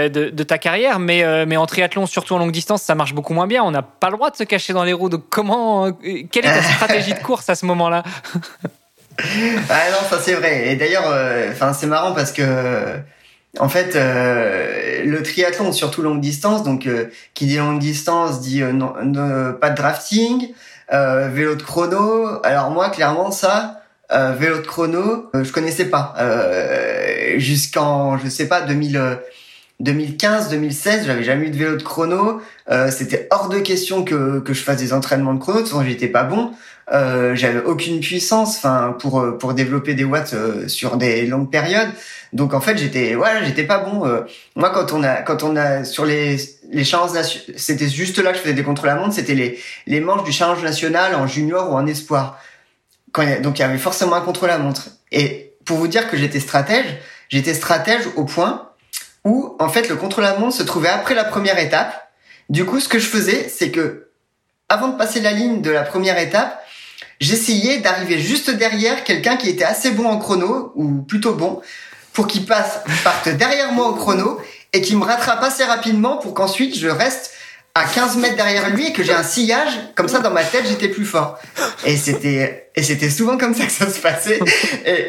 de, 0.09 0.43
ta 0.43 0.57
carrière, 0.57 0.99
mais 0.99 1.45
mais 1.45 1.57
en 1.57 1.65
triathlon, 1.65 2.05
surtout 2.05 2.35
en 2.35 2.38
longue 2.38 2.51
distance, 2.51 2.81
ça 2.81 2.95
marche 2.95 3.13
beaucoup 3.13 3.33
moins 3.33 3.47
bien. 3.47 3.63
On 3.63 3.71
n'a 3.71 3.81
pas 3.81 4.09
le 4.09 4.15
droit 4.15 4.29
de 4.29 4.38
se 4.38 4.43
cacher 4.43 4.71
dans 4.71 4.83
les 4.83 4.93
roues. 4.93 5.09
Donc 5.09 5.23
comment, 5.29 5.91
quelle 5.91 6.45
est 6.45 6.53
ta 6.53 6.61
stratégie 6.61 7.13
de 7.13 7.19
course 7.19 7.49
à 7.49 7.55
ce 7.55 7.65
moment-là? 7.65 8.03
Ah 9.69 9.91
non, 9.91 10.09
ça 10.09 10.19
c'est 10.21 10.33
vrai. 10.33 10.73
Et 10.73 10.75
d'ailleurs, 10.75 11.05
enfin 11.49 11.71
c'est 11.71 11.88
marrant 11.88 12.13
parce 12.13 12.33
que 12.33 12.99
en 13.59 13.69
fait, 13.69 13.95
euh, 13.95 15.03
le 15.05 15.23
triathlon, 15.23 15.71
surtout 15.71 16.01
longue 16.01 16.21
distance, 16.21 16.63
donc 16.63 16.87
euh, 16.87 17.05
qui 17.33 17.45
dit 17.45 17.57
longue 17.57 17.79
distance 17.79 18.41
dit 18.41 18.61
euh, 18.61 18.71
non, 18.71 18.93
pas 19.59 19.69
de 19.69 19.75
drafting, 19.75 20.49
vélo 20.89 21.55
de 21.55 21.63
chrono. 21.63 22.39
Alors 22.43 22.71
moi, 22.71 22.89
clairement, 22.89 23.31
ça, 23.31 23.81
vélo 24.09 24.57
de 24.57 24.67
chrono, 24.67 25.29
je 25.33 25.51
connaissais 25.51 25.85
pas 25.85 26.15
jusqu'en, 27.37 28.17
je 28.17 28.29
sais 28.29 28.47
pas, 28.47 28.61
2000. 28.61 29.19
2015, 29.81 30.51
2016, 30.51 31.05
j'avais 31.05 31.25
jamais 31.25 31.47
eu 31.47 31.49
de 31.49 31.57
vélo 31.57 31.75
de 31.75 31.83
chrono. 31.83 32.39
C'était 32.91 33.27
hors 33.29 33.49
de 33.49 33.59
question 33.59 34.05
que, 34.05 34.39
que 34.39 34.53
je 34.53 34.63
fasse 34.63 34.77
des 34.77 34.93
entraînements 34.93 35.33
de 35.33 35.39
chrono. 35.39 35.57
De 35.57 35.63
toute 35.63 35.73
façon, 35.73 35.83
j'étais 35.83 36.07
pas 36.07 36.23
bon. 36.23 36.53
Euh, 36.91 37.36
j'avais 37.36 37.63
aucune 37.63 38.00
puissance, 38.00 38.58
enfin, 38.58 38.95
pour 39.00 39.38
pour 39.39 39.54
développer 39.54 39.95
des 39.95 40.04
watts 40.04 40.36
sur 40.67 40.98
des 40.98 41.26
longues 41.26 41.50
périodes. 41.50 41.89
Donc 42.36 42.54
en 42.54 42.60
fait, 42.60 42.78
j'étais 42.78 43.15
voilà, 43.15 43.43
j'étais 43.43 43.63
pas 43.63 43.80
bon. 43.80 44.06
Euh. 44.06 44.21
moi, 44.56 44.69
quand 44.69 44.91
on 44.91 45.04
a 45.04 45.21
quand 45.21 45.43
on 45.43 45.56
a 45.56 45.86
sur 45.86 46.06
les 46.06 46.38
les 46.69 46.84
challenges 46.84 47.12
c'était 47.56 47.88
juste 47.88 48.19
là 48.19 48.32
que 48.32 48.38
je 48.38 48.43
faisais 48.43 48.54
des 48.54 48.63
contrôles 48.63 48.89
à 48.89 48.95
montre. 48.95 49.13
C'était 49.13 49.36
les 49.36 49.58
les 49.88 50.02
manches 50.02 50.26
du 50.26 50.34
challenge 50.34 50.62
national 50.62 51.15
en 51.15 51.28
junior 51.28 51.71
ou 51.71 51.76
en 51.76 51.88
espoir. 51.88 52.39
Quand 53.13 53.24
donc 53.41 53.58
il 53.58 53.62
y 53.62 53.65
avait 53.65 53.78
forcément 53.78 54.15
un 54.15 54.21
contrôle 54.21 54.50
à 54.50 54.58
montre. 54.58 54.89
Et 55.13 55.54
pour 55.63 55.78
vous 55.78 55.88
dire 55.88 56.10
que 56.10 56.17
j'étais 56.17 56.41
stratège, 56.41 56.86
j'étais 57.30 57.54
stratège 57.54 58.04
au 58.17 58.26
point 58.26 58.69
où 59.24 59.56
en 59.60 59.69
fait 59.69 59.88
le 59.88 59.95
contrôle 59.95 60.26
à 60.26 60.38
montre 60.38 60.58
se 60.58 60.63
trouvait 60.63 60.89
après 60.89 61.15
la 61.15 61.24
première 61.24 61.58
étape. 61.58 62.12
Du 62.50 62.65
coup, 62.65 62.82
ce 62.82 62.89
que 62.89 63.00
je 63.00 63.08
faisais, 63.08 63.48
c'est 63.48 63.71
que 63.71 64.10
avant 64.67 64.89
de 64.89 64.98
passer 64.98 65.21
la 65.21 65.32
ligne 65.32 65.62
de 65.62 65.71
la 65.71 65.84
première 65.84 66.17
étape, 66.19 66.62
j'essayais 67.19 67.80
d'arriver 67.80 68.19
juste 68.19 68.49
derrière 68.49 69.04
quelqu'un 69.04 69.38
qui 69.38 69.49
était 69.49 69.63
assez 69.63 69.91
bon 69.91 70.08
en 70.08 70.17
chrono 70.17 70.71
ou 70.75 71.01
plutôt 71.01 71.34
bon 71.34 71.62
pour 72.13 72.28
qu'il 72.28 72.45
passe, 72.45 72.80
parte 73.04 73.30
derrière 73.30 73.71
moi 73.71 73.89
au 73.89 73.93
chrono 73.93 74.39
et 74.73 74.82
qu'il 74.82 74.97
me 74.97 75.04
rattrape 75.04 75.43
assez 75.43 75.63
rapidement 75.63 76.17
pour 76.17 76.34
qu'ensuite 76.34 76.78
je 76.78 76.88
reste 76.88 77.32
à 77.78 77.84
15 77.84 78.17
mètres 78.17 78.38
derrière 78.38 78.69
lui 78.69 78.88
et 78.88 78.93
que 78.93 79.04
j'ai 79.04 79.13
un 79.13 79.23
sillage 79.23 79.73
comme 79.95 80.08
ça 80.08 80.19
dans 80.19 80.32
ma 80.32 80.45
tête 80.45 80.65
j'étais 80.65 80.88
plus 80.88 81.04
fort. 81.04 81.38
Et 81.86 81.97
c'était 81.97 82.69
et 82.73 82.84
c'était 82.84 83.10
souvent 83.10 83.38
comme 83.38 83.54
ça 83.54 83.65
que 83.65 83.71
ça 83.71 83.89
se 83.89 83.99
passait. 83.99 84.39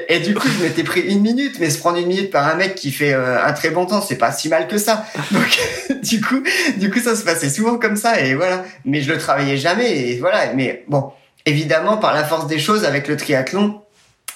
Et, 0.08 0.18
du 0.18 0.34
coup 0.34 0.48
je 0.48 0.64
m'étais 0.64 0.82
pris 0.82 1.00
une 1.00 1.20
minute 1.20 1.58
mais 1.60 1.70
se 1.70 1.78
prendre 1.78 1.98
une 1.98 2.08
minute 2.08 2.30
par 2.30 2.48
un 2.48 2.56
mec 2.56 2.74
qui 2.74 2.90
fait 2.90 3.12
euh, 3.12 3.44
un 3.44 3.52
très 3.52 3.70
bon 3.70 3.86
temps 3.86 4.02
c'est 4.02 4.18
pas 4.18 4.32
si 4.32 4.48
mal 4.48 4.66
que 4.66 4.78
ça. 4.78 5.06
Donc 5.30 5.58
du 6.02 6.20
coup 6.20 6.42
du 6.76 6.90
coup 6.90 6.98
ça 6.98 7.14
se 7.14 7.22
passait 7.22 7.50
souvent 7.50 7.78
comme 7.78 7.96
ça 7.96 8.20
et 8.20 8.34
voilà. 8.34 8.64
Mais 8.84 9.00
je 9.00 9.12
le 9.12 9.18
travaillais 9.18 9.58
jamais 9.58 10.10
et 10.10 10.18
voilà 10.18 10.52
mais 10.54 10.84
bon 10.88 11.12
évidemment 11.46 11.96
par 11.96 12.12
la 12.12 12.24
force 12.24 12.46
des 12.46 12.58
choses 12.58 12.84
avec 12.84 13.08
le 13.08 13.16
triathlon 13.16 13.80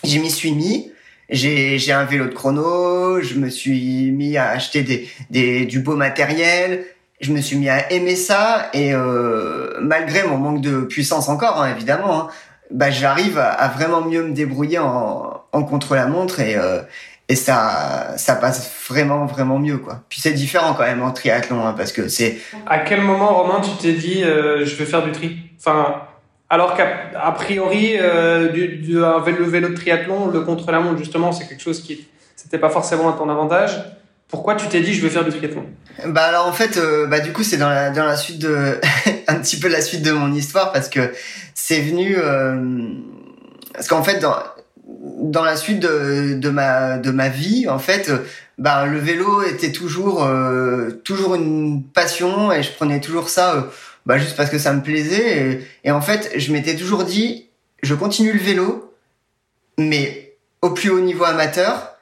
j'y 0.03 0.19
m'y 0.19 0.31
suis 0.31 0.53
mis 0.53 0.91
j'ai 1.31 1.93
un 1.93 2.05
vélo 2.05 2.27
de 2.27 2.35
chrono, 2.35 3.21
je 3.21 3.35
me 3.35 3.49
suis 3.49 4.11
mis 4.11 4.37
à 4.37 4.49
acheter 4.51 4.83
des, 4.83 5.09
des 5.31 5.65
du 5.65 5.79
beau 5.79 5.95
matériel, 5.95 6.85
je 7.21 7.33
me 7.33 7.41
suis 7.41 7.57
mis 7.57 7.69
à 7.69 7.93
aimer 7.93 8.17
ça 8.17 8.69
et 8.73 8.93
euh, 8.95 9.79
malgré 9.81 10.25
mon 10.25 10.39
manque 10.39 10.61
de 10.61 10.81
puissance 10.81 11.29
encore 11.29 11.63
hein, 11.63 11.71
évidemment, 11.71 12.23
hein, 12.23 12.29
bah 12.71 12.91
j'arrive 12.91 13.39
à, 13.39 13.69
vraiment 13.69 14.01
mieux 14.01 14.23
me 14.23 14.33
débrouiller 14.33 14.79
en, 14.79 15.43
en 15.53 15.63
contre 15.63 15.95
la 15.95 16.07
montre 16.07 16.41
et 16.41 16.57
euh, 16.57 16.83
et 17.29 17.37
ça 17.37 18.15
ça 18.17 18.35
passe 18.35 18.73
vraiment 18.89 19.27
vraiment 19.27 19.59
mieux 19.59 19.79
quoi. 19.79 20.03
Puis 20.09 20.21
c'est 20.21 20.33
différent 20.33 20.75
quand 20.75 20.83
même 20.83 21.03
en 21.03 21.13
triathlon 21.13 21.65
hein, 21.65 21.75
parce 21.77 21.93
que 21.93 22.09
c'est. 22.09 22.39
À 22.67 22.81
quel 22.81 23.03
moment 23.03 23.43
Romain 23.43 23.61
tu 23.61 23.71
t'es 23.81 23.93
dit 23.93 24.25
euh, 24.25 24.65
je 24.65 24.75
vais 24.75 24.85
faire 24.85 25.05
du 25.05 25.13
tri? 25.13 25.37
Enfin 25.59 26.03
alors 26.51 26.75
qu'a 26.75 27.33
priori, 27.37 27.97
euh, 27.99 28.49
du, 28.49 28.69
du, 28.79 28.95
le 28.95 29.45
vélo 29.45 29.69
de 29.69 29.75
triathlon, 29.75 30.27
le 30.27 30.41
contre-la-montre, 30.41 30.99
justement, 30.99 31.31
c'est 31.31 31.47
quelque 31.47 31.63
chose 31.63 31.81
qui 31.81 32.09
c'était 32.35 32.59
pas 32.59 32.71
forcément 32.71 33.09
à 33.09 33.13
ton 33.17 33.29
avantage. 33.29 33.81
Pourquoi 34.27 34.55
tu 34.55 34.67
t'es 34.69 34.81
dit 34.81 34.95
je 34.95 35.03
vais 35.03 35.11
faire 35.11 35.25
du 35.25 35.31
triathlon? 35.31 35.65
Bah 36.07 36.23
alors 36.23 36.47
en 36.47 36.53
fait, 36.53 36.77
euh, 36.77 37.07
bah 37.07 37.21
du 37.21 37.33
coup 37.33 37.43
c'est 37.43 37.57
dans 37.57 37.69
la 37.69 37.91
dans 37.91 38.05
la 38.05 38.17
suite 38.17 38.41
de 38.41 38.81
un 39.29 39.37
petit 39.37 39.59
peu 39.61 39.69
la 39.69 39.81
suite 39.81 40.03
de 40.03 40.13
mon 40.13 40.33
histoire 40.33 40.73
parce 40.73 40.89
que 40.89 41.13
c'est 41.55 41.81
venu 41.81 42.17
euh, 42.17 42.89
parce 43.75 43.89
qu'en 43.89 44.03
fait 44.03 44.19
dans 44.19 44.35
dans 44.87 45.45
la 45.45 45.57
suite 45.57 45.81
de, 45.81 46.35
de 46.35 46.51
ma 46.51 46.99
de 46.99 47.11
ma 47.11 47.29
vie 47.29 47.69
en 47.69 47.79
fait 47.79 48.11
bah 48.59 48.87
le 48.87 48.99
vélo 48.99 49.43
était 49.43 49.73
toujours 49.73 50.25
euh, 50.25 50.91
toujours 51.05 51.35
une 51.35 51.85
passion 51.85 52.51
et 52.51 52.63
je 52.63 52.73
prenais 52.73 53.01
toujours 53.01 53.29
ça 53.29 53.69
bah 54.07 54.19
juste 54.19 54.37
parce 54.37 54.51
que 54.51 54.59
ça 54.59 54.73
me 54.73 54.83
plaisait 54.83 55.39
et, 55.39 55.69
et 55.85 55.91
en 55.91 56.01
fait 56.01 56.33
je 56.37 56.53
m'étais 56.53 56.77
toujours 56.77 57.05
dit 57.05 57.49
je 57.83 57.95
continue 57.95 58.33
le 58.33 58.39
vélo 58.41 58.95
mais 59.79 60.37
au 60.63 60.71
plus 60.71 60.91
haut 60.91 61.01
niveau 61.01 61.25
amateur 61.25 61.97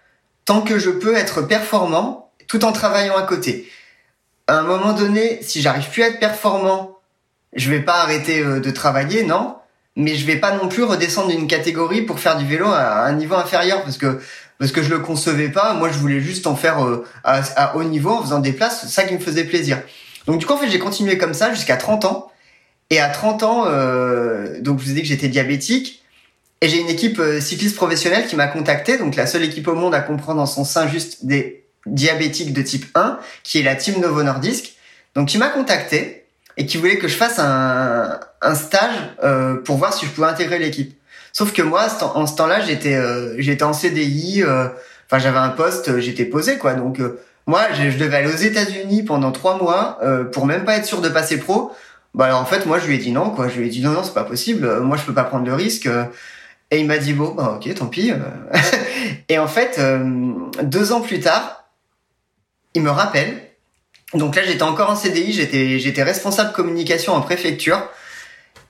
tant 0.45 0.63
que 0.63 0.79
je 0.79 0.91
peux 0.91 1.15
être 1.15 1.43
performant 1.43 2.33
tout 2.49 2.65
en 2.65 2.73
travaillant 2.73 3.17
à 3.17 3.23
côté. 3.23 3.71
À 4.47 4.59
un 4.59 4.63
moment 4.63 4.95
donné, 4.95 5.41
si 5.43 5.61
j'arrive 5.61 5.89
plus 5.91 6.03
à 6.03 6.07
être 6.07 6.19
performant, 6.19 6.99
je 7.55 7.71
vais 7.71 7.81
pas 7.81 8.01
arrêter 8.01 8.41
euh, 8.41 8.59
de 8.59 8.71
travailler, 8.71 9.25
non, 9.25 9.57
mais 9.95 10.15
je 10.15 10.25
vais 10.25 10.37
pas 10.37 10.53
non 10.53 10.69
plus 10.69 10.85
redescendre 10.85 11.29
d'une 11.29 11.47
catégorie 11.47 12.03
pour 12.03 12.19
faire 12.19 12.39
du 12.39 12.47
vélo 12.47 12.67
à 12.67 13.05
un 13.05 13.13
niveau 13.13 13.35
inférieur 13.35 13.83
parce 13.83 13.99
que 13.99 14.21
parce 14.59 14.73
que 14.73 14.83
je 14.83 14.91
le 14.91 14.99
concevais 14.99 15.51
pas. 15.51 15.75
Moi, 15.75 15.91
je 15.93 15.99
voulais 15.99 16.21
juste 16.21 16.49
en 16.49 16.57
faire 16.57 16.85
euh, 16.85 17.05
à, 17.23 17.43
à 17.57 17.77
haut 17.77 17.85
niveau 17.85 18.11
en 18.11 18.23
faisant 18.23 18.41
des 18.41 18.53
places, 18.53 18.89
ça 18.89 19.05
qui 19.05 19.15
me 19.15 19.21
faisait 19.21 19.45
plaisir. 19.45 19.81
Donc 20.29 20.39
du 20.39 20.47
coup, 20.47 20.53
en 20.53 20.59
fait, 20.59 20.69
j'ai 20.69 20.79
continué 20.79 21.19
comme 21.19 21.35
ça 21.35 21.53
jusqu'à 21.53 21.77
30 21.77 22.05
ans. 22.05 22.31
Et 22.91 23.01
à 23.01 23.09
30 23.09 23.43
ans, 23.43 23.65
euh, 23.67 24.61
donc 24.61 24.79
je 24.79 24.85
vous 24.85 24.91
ai 24.93 24.95
dit 24.95 25.03
que 25.03 25.09
j'étais 25.09 25.29
diabétique. 25.29 26.05
Et 26.61 26.69
j'ai 26.69 26.81
une 26.81 26.89
équipe 26.89 27.19
euh, 27.19 27.41
cycliste 27.41 27.77
professionnelle 27.77 28.27
qui 28.27 28.37
m'a 28.37 28.47
contacté, 28.47 28.99
donc 28.99 29.17
la 29.17 29.27
seule 29.27 29.45
équipe 29.45 29.67
au 29.69 29.75
monde 29.75 29.95
à 29.95 30.01
comprendre 30.01 30.41
en 30.41 30.47
son 30.47 30.65
sein 30.65 30.89
juste 30.89 31.25
des 31.25 31.65
diabétiques 31.87 32.53
de 32.53 32.63
type 32.63 32.87
1, 32.95 33.19
qui 33.43 33.59
est 33.59 33.63
la 33.63 33.75
team 33.75 34.01
Novo 34.01 34.23
Nordisk. 34.23 34.75
Donc 35.15 35.29
qui 35.29 35.39
m'a 35.39 35.49
contacté 35.49 36.27
et 36.57 36.67
qui 36.67 36.77
voulait 36.77 36.99
que 36.99 37.09
je 37.09 37.17
fasse 37.17 37.39
un, 37.39 38.21
un 38.43 38.55
stage 38.55 38.95
euh, 39.25 39.57
pour 39.57 39.77
voir 39.77 39.95
si 39.95 40.07
je 40.07 40.11
pouvais 40.11 40.27
intégrer 40.27 40.59
l'équipe. 40.59 40.95
Sauf 41.33 41.53
que 41.53 41.63
moi, 41.63 41.87
en 42.15 42.27
ce 42.27 42.37
temps-là, 42.37 42.61
j'étais 42.61 42.95
euh, 42.95 43.35
j'étais 43.39 43.63
en 43.63 43.73
CDI, 43.73 44.43
euh, 44.43 44.69
enfin 45.07 45.19
j'avais 45.19 45.39
un 45.39 45.51
poste, 45.51 45.99
j'étais 46.01 46.25
posé 46.25 46.59
quoi. 46.59 46.75
Donc 46.75 47.01
moi, 47.49 47.63
je, 47.73 47.91
je, 47.91 47.99
devais 47.99 48.19
aller 48.19 48.33
aux 48.33 48.37
États-Unis 48.37 49.03
pendant 49.03 49.33
trois 49.33 49.59
mois 49.59 49.99
pour 50.33 50.47
même 50.47 50.65
pas 50.65 50.77
être 50.77 50.87
sûr 50.87 51.01
de 51.01 51.09
passer 51.09 51.39
pro. 51.39 51.73
Bah 52.15 52.27
alors 52.27 52.41
en 52.41 52.47
fait, 52.47 52.65
moi 52.65 52.79
je 52.79 52.87
lui 52.87 52.95
ai 52.95 52.99
dit 52.99 53.13
non 53.13 53.31
quoi. 53.31 53.49
Je 53.49 53.59
lui 53.59 53.67
ai 53.67 53.71
dit 53.71 53.83
non 53.83 53.91
non, 53.91 54.03
c'est 54.03 54.15
pas 54.15 54.25
possible. 54.25 54.81
Moi 54.81 54.97
je 54.97 55.05
peux 55.05 55.15
pas 55.15 55.25
prendre 55.25 55.47
le 55.47 55.55
risque. 55.55 55.89
Et 56.71 56.81
il 56.81 56.87
m'a 56.87 56.99
dit 56.99 57.15
bon, 57.15 57.31
bah, 57.31 57.59
ok, 57.59 57.75
tant 57.75 57.87
pis. 57.87 58.13
et 59.29 59.39
en 59.39 59.49
fait, 59.49 59.77
euh, 59.79 60.33
deux 60.63 60.93
ans 60.93 61.01
plus 61.01 61.21
tard, 61.21 61.65
il 62.75 62.83
me 62.83 62.91
rappelle. 62.91 63.43
Donc 64.15 64.37
là, 64.37 64.43
j'étais 64.45 64.63
encore 64.63 64.91
en 64.91 64.97
CDI, 64.97 65.33
j'étais 65.33 65.79
j'étais 65.79 66.03
responsable 66.03 66.53
communication 66.53 67.15
en 67.15 67.21
préfecture. 67.21 67.89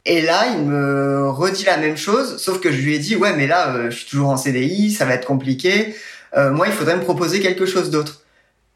Et 0.04 0.22
là, 0.22 0.46
il 0.52 0.64
me 0.64 1.28
redit 1.28 1.64
la 1.64 1.76
même 1.76 1.96
chose, 1.96 2.38
sauf 2.38 2.60
que 2.60 2.72
je 2.72 2.80
lui 2.80 2.94
ai 2.94 2.98
dit 2.98 3.16
ouais, 3.16 3.36
mais 3.36 3.46
là, 3.46 3.74
euh, 3.74 3.90
je 3.90 3.96
suis 3.96 4.06
toujours 4.06 4.30
en 4.30 4.36
CDI, 4.36 4.92
ça 4.92 5.04
va 5.04 5.14
être 5.14 5.26
compliqué. 5.26 5.94
Euh, 6.36 6.50
moi, 6.50 6.66
il 6.68 6.72
faudrait 6.72 6.96
me 6.96 7.02
proposer 7.02 7.40
quelque 7.40 7.66
chose 7.66 7.90
d'autre. 7.90 8.22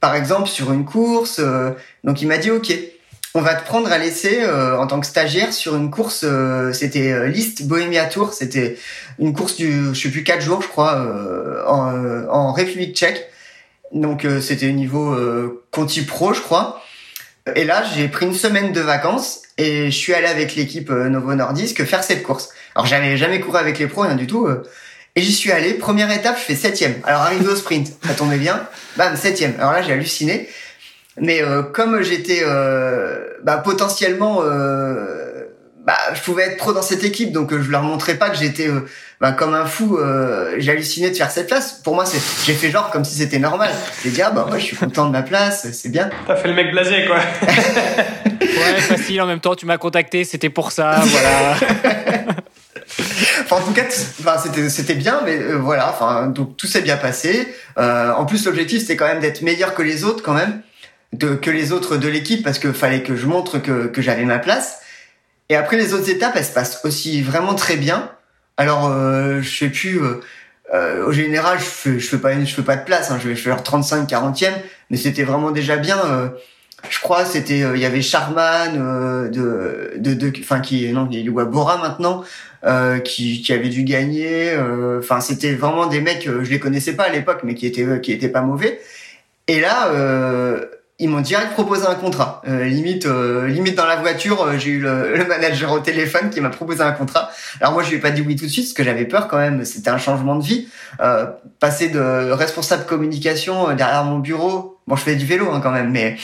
Par 0.03 0.15
exemple, 0.15 0.49
sur 0.49 0.71
une 0.71 0.85
course. 0.85 1.39
Euh, 1.39 1.71
donc 2.05 2.21
il 2.21 2.29
m'a 2.29 2.37
dit 2.37 2.51
ok 2.51 2.71
on 3.35 3.41
va 3.41 3.55
te 3.55 3.65
prendre 3.65 3.91
à 3.91 3.97
l'essai 3.99 4.43
euh, 4.43 4.79
en 4.79 4.87
tant 4.87 5.01
que 5.01 5.07
stagiaire 5.07 5.53
sur 5.53 5.75
une 5.75 5.91
course. 5.91 6.23
Euh, 6.25 6.73
c'était 6.73 7.13
euh, 7.13 7.29
List 7.29 7.67
Bohemia 7.67 8.05
Tour. 8.05 8.35
C'était 8.35 8.77
une 9.19 9.33
course 9.33 9.57
du, 9.57 9.95
je 9.95 10.01
sais 10.01 10.11
plus, 10.11 10.23
quatre 10.23 10.43
jours, 10.43 10.61
je 10.61 10.69
crois, 10.69 10.97
euh, 10.97 11.65
en, 11.67 11.95
euh, 11.95 12.27
en, 12.29 12.53
République 12.53 12.95
Tchèque. 12.95 13.29
Donc 13.93 14.27
c'était 14.41 14.69
au 14.69 14.73
niveau 14.73 15.15
Conti 15.71 16.01
Pro, 16.07 16.33
je 16.33 16.41
crois. 16.41 16.83
Et 17.55 17.65
là, 17.65 17.85
j'ai 17.95 18.09
pris 18.09 18.25
une 18.25 18.33
semaine 18.33 18.73
de 18.73 18.81
vacances 18.81 19.43
et 19.59 19.91
je 19.91 19.97
suis 19.97 20.15
allé 20.15 20.29
avec 20.29 20.57
l'équipe 20.57 20.89
Novo 20.89 21.35
Nordisk 21.35 21.85
faire 21.85 22.03
cette 22.03 22.23
course. 22.23 22.49
Alors 22.75 22.87
j'avais 22.87 23.19
jamais 23.19 23.41
couru 23.41 23.59
avec 23.59 23.79
les 23.79 23.89
pros, 23.89 24.01
rien 24.01 24.15
du 24.15 24.27
tout. 24.27 24.49
Et 25.15 25.21
j'y 25.23 25.33
suis 25.33 25.53
allé. 25.53 25.75
Première 25.75 26.11
étape, 26.11 26.39
je 26.39 26.45
fais 26.45 26.55
septième. 26.55 26.95
Alors 27.05 27.23
arrivé 27.23 27.47
au 27.47 27.57
sprint, 27.57 27.89
ça 28.07 28.15
tombait 28.15 28.39
bien. 28.39 28.67
Bam, 28.97 29.15
septième. 29.17 29.55
Alors 29.59 29.73
là, 29.73 29.83
j'ai 29.83 29.93
halluciné. 29.93 30.49
Mais 31.19 31.43
euh, 31.43 31.63
comme 31.63 32.01
j'étais 32.03 32.41
euh, 32.43 33.19
bah, 33.43 33.59
potentiellement, 33.59 34.41
euh, 34.43 35.45
bah, 35.85 35.99
je 36.15 36.23
pouvais 36.23 36.45
être 36.45 36.57
pro 36.57 36.73
dans 36.73 36.81
cette 36.81 37.05
équipe, 37.05 37.33
donc 37.33 37.51
je 37.51 37.71
leur 37.71 37.83
montrais 37.83 38.15
pas 38.15 38.31
que 38.31 38.37
j'étais 38.39 38.71
bah, 39.21 39.33
comme 39.33 39.53
un 39.53 39.67
fou. 39.67 39.99
J'hallucinais 40.57 41.11
de 41.11 41.17
faire 41.17 41.31
cette 41.31 41.49
place. 41.49 41.81
Pour 41.85 41.95
moi, 41.95 42.07
c'est, 42.07 42.21
j'ai 42.47 42.55
fait 42.55 42.71
genre 42.71 42.91
comme 42.91 43.05
si 43.05 43.15
c'était 43.15 43.39
normal. 43.39 43.71
J'ai 44.03 44.11
dit 44.11 44.23
ah 44.23 44.31
bah 44.31 44.47
moi 44.49 44.59
je 44.59 44.65
suis 44.65 44.77
content 44.77 45.07
de 45.07 45.13
ma 45.13 45.23
place, 45.23 45.67
c'est 45.73 45.91
bien. 45.91 46.09
T'as 46.27 46.37
fait 46.37 46.49
le 46.49 46.55
mec 46.55 46.71
blasé 46.71 47.05
quoi. 47.07 47.17
ouais, 48.41 48.81
facile. 48.81 49.21
En 49.21 49.27
même 49.27 49.41
temps, 49.41 49.55
tu 49.55 49.67
m'as 49.67 49.79
contacté, 49.79 50.25
c'était 50.25 50.51
pour 50.51 50.73
ça, 50.73 51.03
voilà. 51.05 51.57
En 53.53 53.61
tout 53.61 53.73
cas, 53.73 53.85
c'était 54.69 54.95
bien, 54.95 55.21
mais 55.25 55.39
euh, 55.39 55.57
voilà. 55.57 55.91
Enfin, 55.91 56.27
donc 56.27 56.57
tout 56.57 56.67
s'est 56.67 56.81
bien 56.81 56.97
passé. 56.97 57.55
Euh, 57.79 58.11
en 58.13 58.25
plus, 58.25 58.47
l'objectif 58.47 58.81
c'était 58.81 58.97
quand 58.97 59.07
même 59.07 59.21
d'être 59.21 59.43
meilleur 59.43 59.75
que 59.75 59.83
les 59.83 60.05
autres, 60.05 60.23
quand 60.23 60.33
même 60.33 60.63
de, 61.13 61.35
que 61.35 61.51
les 61.51 61.73
autres 61.73 61.97
de 61.97 62.09
l'équipe 62.09 62.43
parce 62.43 62.59
que 62.59 62.73
fallait 62.73 63.03
que 63.03 63.15
je 63.15 63.27
montre 63.27 63.59
que, 63.59 63.87
que 63.89 64.01
j'avais 64.01 64.25
ma 64.25 64.39
place. 64.39 64.81
Et 65.49 65.57
après 65.57 65.77
les 65.77 65.93
autres 65.93 66.09
étapes, 66.09 66.33
elles 66.37 66.45
se 66.45 66.53
passent 66.53 66.81
aussi 66.85 67.21
vraiment 67.21 67.55
très 67.55 67.77
bien. 67.77 68.11
Alors 68.57 68.89
euh, 68.89 69.43
je 69.43 69.59
sais 69.59 69.69
plus. 69.69 70.03
Euh, 70.03 70.21
euh, 70.73 71.07
au 71.07 71.13
général, 71.13 71.59
je 71.59 71.65
fais, 71.65 71.99
je 71.99 72.09
fais 72.09 72.17
pas 72.17 72.33
je 72.43 72.55
fais 72.55 72.63
pas 72.63 72.77
de 72.77 72.85
place. 72.85 73.11
Hein, 73.11 73.19
je 73.23 73.29
vais 73.29 73.37
faire 73.37 73.63
35, 73.63 74.09
40e, 74.09 74.53
mais 74.89 74.97
c'était 74.97 75.25
vraiment 75.25 75.51
déjà 75.51 75.77
bien. 75.77 75.99
Euh, 76.07 76.29
je 76.89 77.01
crois 77.01 77.25
c'était 77.25 77.63
euh, 77.63 77.77
il 77.77 77.83
y 77.83 77.85
avait 77.85 78.03
Charman 78.03 78.75
euh, 78.77 79.29
de 79.29 79.93
de 79.99 80.15
de 80.15 80.33
enfin 80.41 80.61
qui 80.61 80.91
non 80.93 81.09
il 81.11 81.27
est 81.27 81.41
à 81.41 81.45
Bora 81.45 81.79
maintenant 81.79 82.25
qui 83.05 83.43
qui 83.43 83.53
avait 83.53 83.69
dû 83.69 83.85
gagner. 83.85 84.57
Enfin 84.99 85.21
c'était 85.21 85.55
vraiment 85.55 85.87
des 85.87 86.01
mecs 86.01 86.27
je 86.27 86.51
les 86.51 86.59
connaissais 86.59 86.95
pas 86.95 87.05
à 87.05 87.09
l'époque 87.11 87.41
mais 87.45 87.55
qui 87.55 87.67
étaient 87.67 88.01
qui 88.01 88.13
étaient 88.13 88.29
pas 88.29 88.43
mauvais. 88.43 88.81
Et 89.49 89.61
là 89.61 89.91
ils 91.03 91.09
m'ont 91.09 91.21
direct 91.21 91.53
proposé 91.53 91.85
un 91.87 91.97
contrat. 91.97 92.43
Euh, 92.47 92.65
limite, 92.65 93.07
euh, 93.07 93.49
limite 93.49 93.77
dans 93.77 93.87
la 93.87 93.97
voiture, 93.97 94.43
euh, 94.43 94.57
j'ai 94.57 94.71
eu 94.71 94.79
le, 94.79 95.17
le, 95.17 95.25
manager 95.25 95.73
au 95.73 95.81
téléphone 95.81 96.31
qui 96.31 96.41
m'a 96.41 96.51
proposé 96.51 96.83
un 96.83 96.93
contrat. 96.93 97.31
Alors 97.61 97.73
moi, 97.73 97.83
je 97.83 97.91
lui 97.91 97.97
ai 97.97 97.99
pas 97.99 98.13
dit 98.13 98.23
oui 98.23 98.37
tout 98.37 98.45
de 98.45 98.51
suite 98.51 98.67
parce 98.67 98.75
que 98.75 98.85
j'avais 98.85 99.05
peur 99.05 99.27
quand 99.27 99.39
même. 99.39 99.65
C'était 99.65 99.91
un 99.91 99.99
changement 99.99 100.37
de 100.37 100.45
vie. 100.45 100.69
Euh, 101.01 101.27
passer 101.59 101.89
de 101.89 102.31
responsable 102.31 102.85
communication 102.85 103.71
euh, 103.71 103.75
derrière 103.75 104.05
mon 104.05 104.21
bureau. 104.21 104.79
Bon, 104.87 104.95
je 104.95 105.03
fais 105.03 105.17
du 105.17 105.27
vélo 105.27 105.51
hein, 105.51 105.61
quand 105.61 105.73
même, 105.73 105.91
mais 105.91 106.17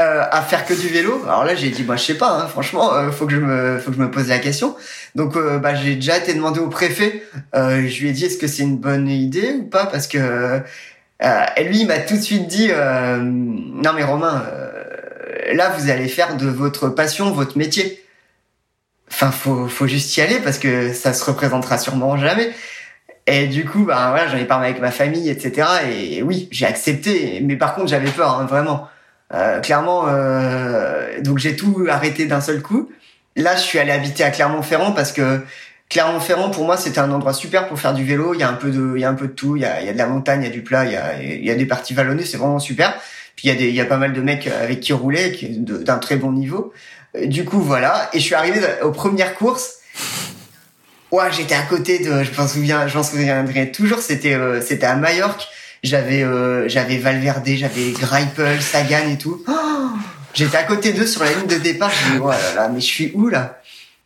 à 0.00 0.42
faire 0.42 0.64
que 0.64 0.74
du 0.74 0.88
vélo. 0.88 1.22
Alors 1.24 1.44
là, 1.44 1.54
j'ai 1.54 1.70
dit, 1.70 1.82
bah, 1.82 1.96
je 1.96 2.04
sais 2.04 2.14
pas. 2.14 2.30
Hein, 2.30 2.46
franchement, 2.46 2.90
faut 3.12 3.26
que 3.26 3.32
je 3.32 3.38
me, 3.38 3.78
faut 3.78 3.90
que 3.90 3.96
je 3.96 4.02
me 4.02 4.10
pose 4.10 4.28
la 4.28 4.38
question. 4.38 4.76
Donc, 5.14 5.36
bah, 5.36 5.74
j'ai 5.74 5.94
déjà 5.96 6.16
été 6.16 6.34
demandé 6.34 6.60
au 6.60 6.68
préfet. 6.68 7.22
je 7.54 8.00
lui 8.00 8.08
ai 8.08 8.12
dit, 8.12 8.24
est-ce 8.26 8.38
que 8.38 8.46
c'est 8.46 8.62
une 8.62 8.78
bonne 8.78 9.08
idée 9.08 9.52
ou 9.58 9.64
pas? 9.64 9.86
Parce 9.86 10.06
que 10.06 10.62
euh, 11.22 11.44
lui, 11.62 11.80
il 11.80 11.86
m'a 11.86 11.98
tout 11.98 12.16
de 12.16 12.20
suite 12.20 12.46
dit 12.46 12.68
euh, 12.70 13.18
non 13.18 13.92
mais 13.94 14.04
Romain, 14.04 14.42
euh, 14.50 15.52
là 15.54 15.70
vous 15.70 15.90
allez 15.90 16.08
faire 16.08 16.36
de 16.36 16.46
votre 16.46 16.88
passion 16.88 17.30
votre 17.30 17.58
métier. 17.58 18.02
Enfin, 19.10 19.30
faut 19.30 19.68
faut 19.68 19.86
juste 19.86 20.16
y 20.16 20.20
aller 20.22 20.38
parce 20.38 20.58
que 20.58 20.92
ça 20.94 21.12
se 21.12 21.24
représentera 21.24 21.78
sûrement 21.78 22.16
jamais. 22.16 22.50
Et 23.26 23.46
du 23.46 23.64
coup, 23.66 23.84
bah 23.84 24.10
voilà, 24.10 24.28
j'en 24.28 24.38
ai 24.38 24.46
parlé 24.46 24.68
avec 24.68 24.80
ma 24.80 24.90
famille, 24.90 25.28
etc. 25.28 25.68
Et 25.92 26.22
oui, 26.22 26.48
j'ai 26.50 26.66
accepté. 26.66 27.40
Mais 27.42 27.56
par 27.56 27.74
contre, 27.74 27.88
j'avais 27.88 28.10
peur, 28.10 28.38
hein, 28.40 28.46
vraiment. 28.46 28.88
Euh, 29.32 29.60
clairement, 29.60 30.06
euh, 30.08 31.20
donc 31.20 31.38
j'ai 31.38 31.56
tout 31.56 31.86
arrêté 31.88 32.26
d'un 32.26 32.40
seul 32.40 32.62
coup. 32.62 32.90
Là, 33.36 33.54
je 33.56 33.62
suis 33.62 33.78
allé 33.78 33.92
habiter 33.92 34.24
à 34.24 34.30
Clermont-Ferrand 34.30 34.92
parce 34.92 35.12
que 35.12 35.40
Clermont-Ferrand, 35.88 36.50
pour 36.50 36.64
moi, 36.64 36.76
c'était 36.76 36.98
un 36.98 37.10
endroit 37.10 37.32
super 37.32 37.68
pour 37.68 37.78
faire 37.78 37.94
du 37.94 38.04
vélo. 38.04 38.34
Il 38.34 38.40
y 38.40 38.42
a 38.42 38.48
un 38.48 38.54
peu 38.54 38.70
de, 38.70 38.94
il 38.96 39.00
y 39.00 39.04
a 39.04 39.08
un 39.08 39.14
peu 39.14 39.28
de 39.28 39.32
tout. 39.32 39.56
Il 39.56 39.62
y 39.62 39.64
a, 39.64 39.80
il 39.80 39.86
y 39.86 39.88
a 39.88 39.92
de 39.92 39.98
la 39.98 40.06
montagne, 40.06 40.42
il 40.42 40.46
y 40.46 40.50
a 40.50 40.52
du 40.52 40.62
plat, 40.62 40.84
il 40.84 40.92
y 40.92 40.96
a, 40.96 41.22
il 41.22 41.44
y 41.44 41.50
a 41.50 41.54
des 41.54 41.66
parties 41.66 41.94
vallonnées. 41.94 42.24
C'est 42.24 42.36
vraiment 42.36 42.58
super. 42.58 42.94
Puis 43.36 43.48
il 43.48 43.52
y 43.52 43.56
a 43.56 43.58
des, 43.58 43.68
il 43.68 43.74
y 43.74 43.80
a 43.80 43.84
pas 43.84 43.96
mal 43.96 44.12
de 44.12 44.20
mecs 44.20 44.46
avec 44.46 44.80
qui 44.80 44.92
roulaient, 44.92 45.32
qui 45.32 45.48
d'un 45.58 45.98
très 45.98 46.16
bon 46.16 46.32
niveau. 46.32 46.72
Du 47.24 47.44
coup, 47.44 47.60
voilà. 47.60 48.10
Et 48.12 48.18
je 48.18 48.24
suis 48.24 48.34
arrivé 48.34 48.60
aux 48.82 48.92
premières 48.92 49.34
courses. 49.34 49.78
Ouais, 51.10 51.32
j'étais 51.32 51.56
à 51.56 51.62
côté 51.62 51.98
de, 51.98 52.22
je 52.22 52.40
m'en 52.40 52.46
souviens, 52.46 52.86
je 52.86 52.96
m'en 52.96 53.02
souviendrai 53.02 53.72
toujours. 53.72 53.98
C'était, 53.98 54.34
euh, 54.34 54.60
c'était 54.60 54.86
à 54.86 54.94
Majorque. 54.94 55.48
J'avais, 55.82 56.22
euh, 56.22 56.68
j'avais 56.68 56.98
Valverde, 56.98 57.46
j'avais 57.46 57.92
Greipel, 57.92 58.60
Sagan 58.60 59.08
et 59.10 59.18
tout. 59.18 59.42
Oh 59.48 59.52
j'étais 60.34 60.56
à 60.56 60.64
côté 60.64 60.92
d'eux 60.92 61.06
sur 61.06 61.24
la 61.24 61.32
ligne 61.32 61.46
de 61.46 61.56
départ. 61.56 61.90
Je 61.90 62.08
me 62.08 62.14
dis, 62.14 62.20
oh 62.22 62.30
là 62.30 62.54
là, 62.54 62.68
mais 62.68 62.80
je 62.80 62.86
suis 62.86 63.12
où 63.14 63.28
là? 63.28 63.60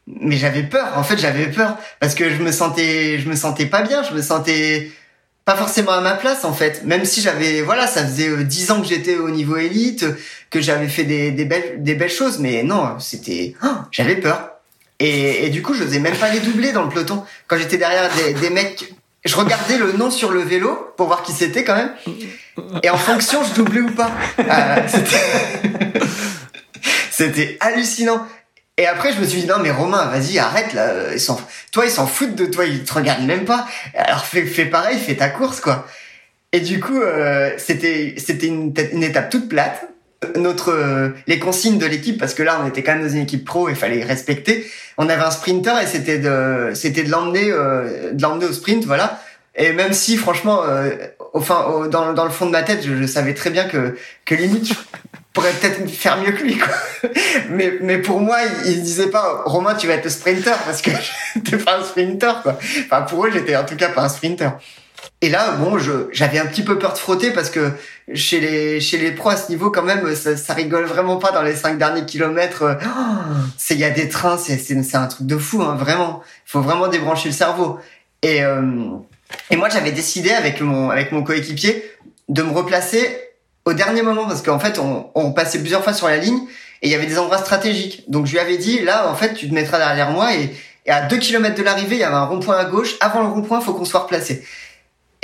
mais 0.06 0.36
j'avais 0.36 0.62
peur. 0.62 0.92
En 0.96 1.02
fait, 1.02 1.18
j'avais 1.18 1.46
peur 1.46 1.78
parce 2.00 2.14
que 2.14 2.30
je 2.30 2.42
me 2.42 2.52
sentais, 2.52 3.18
je 3.18 3.28
me 3.28 3.36
sentais 3.36 3.66
pas 3.66 3.82
bien. 3.82 4.02
Je 4.02 4.14
me 4.14 4.22
sentais 4.22 4.90
pas 5.44 5.56
forcément 5.56 5.92
à 5.92 6.00
ma 6.00 6.14
place 6.14 6.44
en 6.44 6.52
fait. 6.52 6.84
Même 6.84 7.04
si 7.04 7.20
j'avais, 7.20 7.62
voilà, 7.62 7.86
ça 7.86 8.04
faisait 8.04 8.28
euh, 8.28 8.44
dix 8.44 8.70
ans 8.70 8.80
que 8.80 8.86
j'étais 8.86 9.16
au 9.16 9.30
niveau 9.30 9.56
élite, 9.56 10.06
que 10.50 10.60
j'avais 10.60 10.88
fait 10.88 11.04
des, 11.04 11.30
des 11.30 11.44
belles, 11.44 11.82
des 11.82 11.94
belles 11.94 12.10
choses, 12.10 12.38
mais 12.38 12.62
non, 12.62 12.98
c'était, 12.98 13.54
oh, 13.62 13.68
j'avais 13.90 14.16
peur. 14.16 14.50
Et, 15.00 15.46
et, 15.46 15.50
du 15.50 15.60
coup, 15.60 15.74
je 15.74 15.82
faisais 15.82 15.98
même 15.98 16.16
pas 16.16 16.30
les 16.30 16.38
doubler 16.38 16.72
dans 16.72 16.84
le 16.84 16.88
peloton. 16.88 17.24
Quand 17.48 17.58
j'étais 17.58 17.76
derrière 17.76 18.08
des, 18.14 18.32
des 18.34 18.48
mecs 18.48 18.94
je 19.24 19.36
regardais 19.36 19.78
le 19.78 19.92
nom 19.92 20.10
sur 20.10 20.30
le 20.30 20.40
vélo 20.40 20.92
pour 20.96 21.06
voir 21.06 21.22
qui 21.22 21.32
c'était 21.32 21.64
quand 21.64 21.76
même. 21.76 21.92
Et 22.82 22.90
en 22.90 22.96
fonction, 22.98 23.42
je 23.44 23.54
doublais 23.54 23.80
ou 23.80 23.90
pas. 23.90 24.10
Euh, 24.38 24.76
c'était- 27.10 27.56
hallucinant. 27.60 28.26
Et 28.76 28.86
après, 28.86 29.12
je 29.12 29.20
me 29.20 29.24
suis 29.24 29.42
dit, 29.42 29.46
non, 29.46 29.58
mais 29.60 29.70
Romain, 29.70 30.06
vas-y, 30.06 30.38
arrête, 30.38 30.72
là. 30.72 31.12
Ils 31.14 31.20
toi, 31.70 31.84
ils 31.86 31.90
s'en 31.90 32.06
foutent 32.06 32.34
de 32.34 32.46
toi, 32.46 32.64
ils 32.66 32.82
te 32.84 32.92
regardent 32.92 33.24
même 33.24 33.44
pas. 33.44 33.66
Alors, 33.94 34.24
fais, 34.26 34.44
fais 34.44 34.64
pareil, 34.66 34.98
fais 34.98 35.14
ta 35.14 35.28
course, 35.28 35.60
quoi. 35.60 35.86
Et 36.52 36.60
du 36.60 36.80
coup, 36.80 37.00
euh, 37.00 37.52
c'était, 37.56 38.14
c'était 38.18 38.46
une 38.48 39.02
étape 39.02 39.30
toute 39.30 39.48
plate. 39.48 39.88
Notre, 40.36 40.72
euh, 40.72 41.08
les 41.26 41.38
consignes 41.38 41.78
de 41.78 41.86
l'équipe, 41.86 42.18
parce 42.18 42.34
que 42.34 42.42
là, 42.42 42.60
on 42.62 42.68
était 42.68 42.82
quand 42.82 42.94
même 42.94 43.06
dans 43.06 43.12
une 43.12 43.22
équipe 43.22 43.44
pro, 43.44 43.68
il 43.68 43.76
fallait 43.76 44.02
respecter. 44.04 44.70
On 44.98 45.08
avait 45.08 45.22
un 45.22 45.30
sprinter 45.30 45.80
et 45.82 45.86
c'était 45.86 46.18
de, 46.18 46.70
c'était 46.74 47.02
de 47.02 47.10
l'emmener, 47.10 47.50
euh, 47.50 48.12
de 48.12 48.22
l'emmener 48.22 48.46
au 48.46 48.52
sprint, 48.52 48.84
voilà. 48.84 49.20
Et 49.56 49.72
même 49.72 49.92
si, 49.92 50.16
franchement, 50.16 50.62
euh, 50.64 50.90
enfin, 51.32 51.64
au- 51.66 51.86
dans, 51.86 52.12
dans 52.12 52.24
le 52.24 52.30
fond 52.30 52.46
de 52.46 52.50
ma 52.50 52.62
tête, 52.62 52.80
je, 52.84 52.94
je 52.96 53.06
savais 53.06 53.34
très 53.34 53.50
bien 53.50 53.64
que, 53.64 53.96
que 54.24 54.34
limite, 54.34 54.66
je 54.68 54.74
pourrais 55.32 55.52
peut-être 55.52 55.88
faire 55.90 56.16
mieux 56.20 56.32
que 56.32 56.42
lui, 56.42 56.58
quoi. 56.58 56.74
Mais, 57.50 57.74
mais 57.80 57.98
pour 57.98 58.20
moi, 58.20 58.38
ils, 58.64 58.72
ils 58.72 58.82
disaient 58.82 59.10
pas, 59.10 59.42
Romain, 59.46 59.74
tu 59.74 59.86
vas 59.86 59.94
être 59.94 60.04
le 60.04 60.10
sprinter, 60.10 60.56
parce 60.64 60.82
que 60.82 60.90
t'es 61.48 61.56
pas 61.56 61.78
un 61.78 61.84
sprinter, 61.84 62.42
quoi. 62.42 62.58
Enfin, 62.84 63.02
pour 63.02 63.26
eux, 63.26 63.30
j'étais 63.32 63.54
en 63.56 63.64
tout 63.64 63.76
cas 63.76 63.88
pas 63.90 64.02
un 64.02 64.08
sprinter. 64.08 64.50
Et 65.24 65.30
là, 65.30 65.52
bon, 65.52 65.78
j'avais 66.12 66.38
un 66.38 66.44
petit 66.44 66.62
peu 66.62 66.78
peur 66.78 66.92
de 66.92 66.98
frotter 66.98 67.30
parce 67.30 67.48
que 67.48 67.70
chez 68.12 68.40
les, 68.40 68.78
chez 68.78 68.98
les 68.98 69.10
pros 69.10 69.30
à 69.30 69.38
ce 69.38 69.50
niveau, 69.50 69.70
quand 69.70 69.82
même, 69.82 70.14
ça, 70.14 70.36
ça 70.36 70.52
rigole 70.52 70.84
vraiment 70.84 71.16
pas 71.16 71.32
dans 71.32 71.40
les 71.40 71.56
cinq 71.56 71.78
derniers 71.78 72.04
kilomètres. 72.04 72.76
Oh, 72.84 72.88
c'est, 73.56 73.72
il 73.72 73.80
y 73.80 73.84
a 73.84 73.90
des 73.90 74.10
trains, 74.10 74.36
c'est, 74.36 74.58
c'est, 74.58 74.96
un 74.96 75.06
truc 75.06 75.26
de 75.26 75.38
fou, 75.38 75.62
hein, 75.62 75.76
vraiment. 75.76 76.20
Il 76.46 76.50
faut 76.50 76.60
vraiment 76.60 76.88
débrancher 76.88 77.30
le 77.30 77.34
cerveau. 77.34 77.78
Et, 78.20 78.44
euh, 78.44 78.60
et 79.50 79.56
moi, 79.56 79.70
j'avais 79.70 79.92
décidé 79.92 80.30
avec 80.30 80.60
mon, 80.60 80.90
avec 80.90 81.10
mon 81.10 81.22
coéquipier 81.22 81.82
de 82.28 82.42
me 82.42 82.50
replacer 82.50 83.08
au 83.64 83.72
dernier 83.72 84.02
moment 84.02 84.26
parce 84.26 84.42
qu'en 84.42 84.58
fait, 84.58 84.78
on, 84.78 85.10
on 85.14 85.32
passait 85.32 85.60
plusieurs 85.60 85.82
fois 85.82 85.94
sur 85.94 86.06
la 86.06 86.18
ligne 86.18 86.40
et 86.82 86.88
il 86.88 86.90
y 86.90 86.94
avait 86.94 87.06
des 87.06 87.18
endroits 87.18 87.38
stratégiques. 87.38 88.04
Donc, 88.08 88.26
je 88.26 88.32
lui 88.32 88.40
avais 88.40 88.58
dit, 88.58 88.80
là, 88.80 89.08
en 89.08 89.14
fait, 89.14 89.32
tu 89.32 89.48
te 89.48 89.54
mettras 89.54 89.78
derrière 89.78 90.10
moi 90.10 90.34
et, 90.34 90.54
à 90.86 91.00
deux 91.06 91.16
kilomètres 91.16 91.56
de 91.56 91.62
l'arrivée, 91.62 91.96
il 91.96 92.00
y 92.00 92.04
avait 92.04 92.14
un 92.14 92.26
rond-point 92.26 92.58
à 92.58 92.66
gauche. 92.66 92.96
Avant 93.00 93.22
le 93.22 93.28
rond-point, 93.28 93.62
faut 93.62 93.72
qu'on 93.72 93.86
soit 93.86 94.00
replacé. 94.00 94.44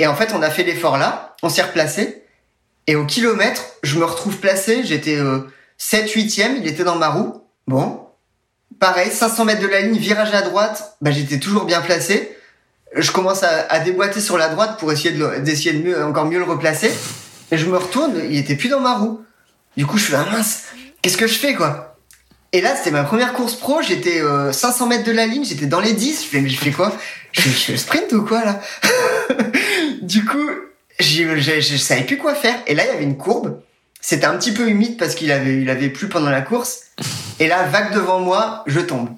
Et 0.01 0.07
en 0.07 0.15
fait, 0.15 0.33
on 0.33 0.41
a 0.41 0.49
fait 0.49 0.63
l'effort 0.63 0.97
là, 0.97 1.35
on 1.43 1.49
s'est 1.49 1.61
replacé. 1.61 2.23
Et 2.87 2.95
au 2.95 3.05
kilomètre, 3.05 3.61
je 3.83 3.99
me 3.99 4.03
retrouve 4.03 4.37
placé, 4.37 4.83
j'étais 4.83 5.15
euh, 5.15 5.41
7 5.77 6.09
8e, 6.09 6.55
il 6.57 6.67
était 6.67 6.83
dans 6.83 6.95
ma 6.95 7.09
roue. 7.09 7.43
Bon. 7.67 8.07
Pareil, 8.79 9.11
500 9.11 9.45
mètres 9.45 9.61
de 9.61 9.67
la 9.67 9.81
ligne, 9.81 9.99
virage 9.99 10.33
à 10.33 10.41
droite, 10.41 10.97
bah, 11.01 11.11
j'étais 11.11 11.37
toujours 11.37 11.65
bien 11.65 11.81
placé. 11.81 12.35
Je 12.95 13.11
commence 13.11 13.43
à, 13.43 13.79
déboîter 13.81 14.21
sur 14.21 14.39
la 14.39 14.49
droite 14.49 14.79
pour 14.79 14.91
essayer 14.91 15.11
d'essayer 15.41 15.73
de 15.73 15.83
mieux, 15.83 16.03
encore 16.03 16.25
mieux 16.25 16.39
le 16.39 16.45
replacer. 16.45 16.91
Et 17.51 17.59
je 17.59 17.67
me 17.67 17.77
retourne, 17.77 18.19
il 18.27 18.39
était 18.39 18.55
plus 18.55 18.69
dans 18.69 18.79
ma 18.79 18.97
roue. 18.97 19.23
Du 19.77 19.85
coup, 19.85 19.99
je 19.99 20.05
fais, 20.05 20.15
ah 20.15 20.25
mince, 20.31 20.63
qu'est-ce 21.03 21.17
que 21.17 21.27
je 21.27 21.37
fais, 21.37 21.53
quoi? 21.53 21.90
Et 22.53 22.59
là, 22.61 22.75
c'était 22.75 22.91
ma 22.91 23.03
première 23.03 23.31
course 23.33 23.55
pro, 23.55 23.81
j'étais 23.81 24.19
euh, 24.21 24.51
500 24.51 24.87
mètres 24.87 25.05
de 25.05 25.11
la 25.13 25.25
ligne, 25.25 25.45
j'étais 25.45 25.67
dans 25.67 25.79
les 25.79 25.93
10. 25.93 26.23
Je 26.23 26.27
fais, 26.27 26.49
je 26.49 26.57
fais 26.57 26.71
quoi? 26.71 26.91
Je 27.31 27.41
fais, 27.41 27.49
je 27.49 27.55
fais 27.55 27.71
le 27.73 27.77
sprint 27.77 28.11
ou 28.11 28.23
quoi, 28.25 28.43
là? 28.43 28.59
du 30.01 30.25
coup, 30.25 30.49
j'ai- 30.99 31.39
j'ai- 31.39 31.61
je 31.61 31.77
savais 31.77 32.03
plus 32.03 32.17
quoi 32.17 32.35
faire. 32.35 32.55
Et 32.67 32.75
là, 32.75 32.83
il 32.85 32.87
y 32.87 32.95
avait 32.95 33.03
une 33.03 33.17
courbe. 33.17 33.61
C'était 34.01 34.25
un 34.25 34.35
petit 34.37 34.51
peu 34.51 34.67
humide 34.67 34.97
parce 34.97 35.15
qu'il 35.15 35.31
avait, 35.31 35.61
il 35.61 35.69
avait 35.69 35.89
plu 35.89 36.09
pendant 36.09 36.29
la 36.29 36.41
course. 36.41 36.81
Et 37.39 37.47
là, 37.47 37.63
vague 37.63 37.93
devant 37.93 38.19
moi, 38.19 38.63
je 38.67 38.79
tombe. 38.81 39.09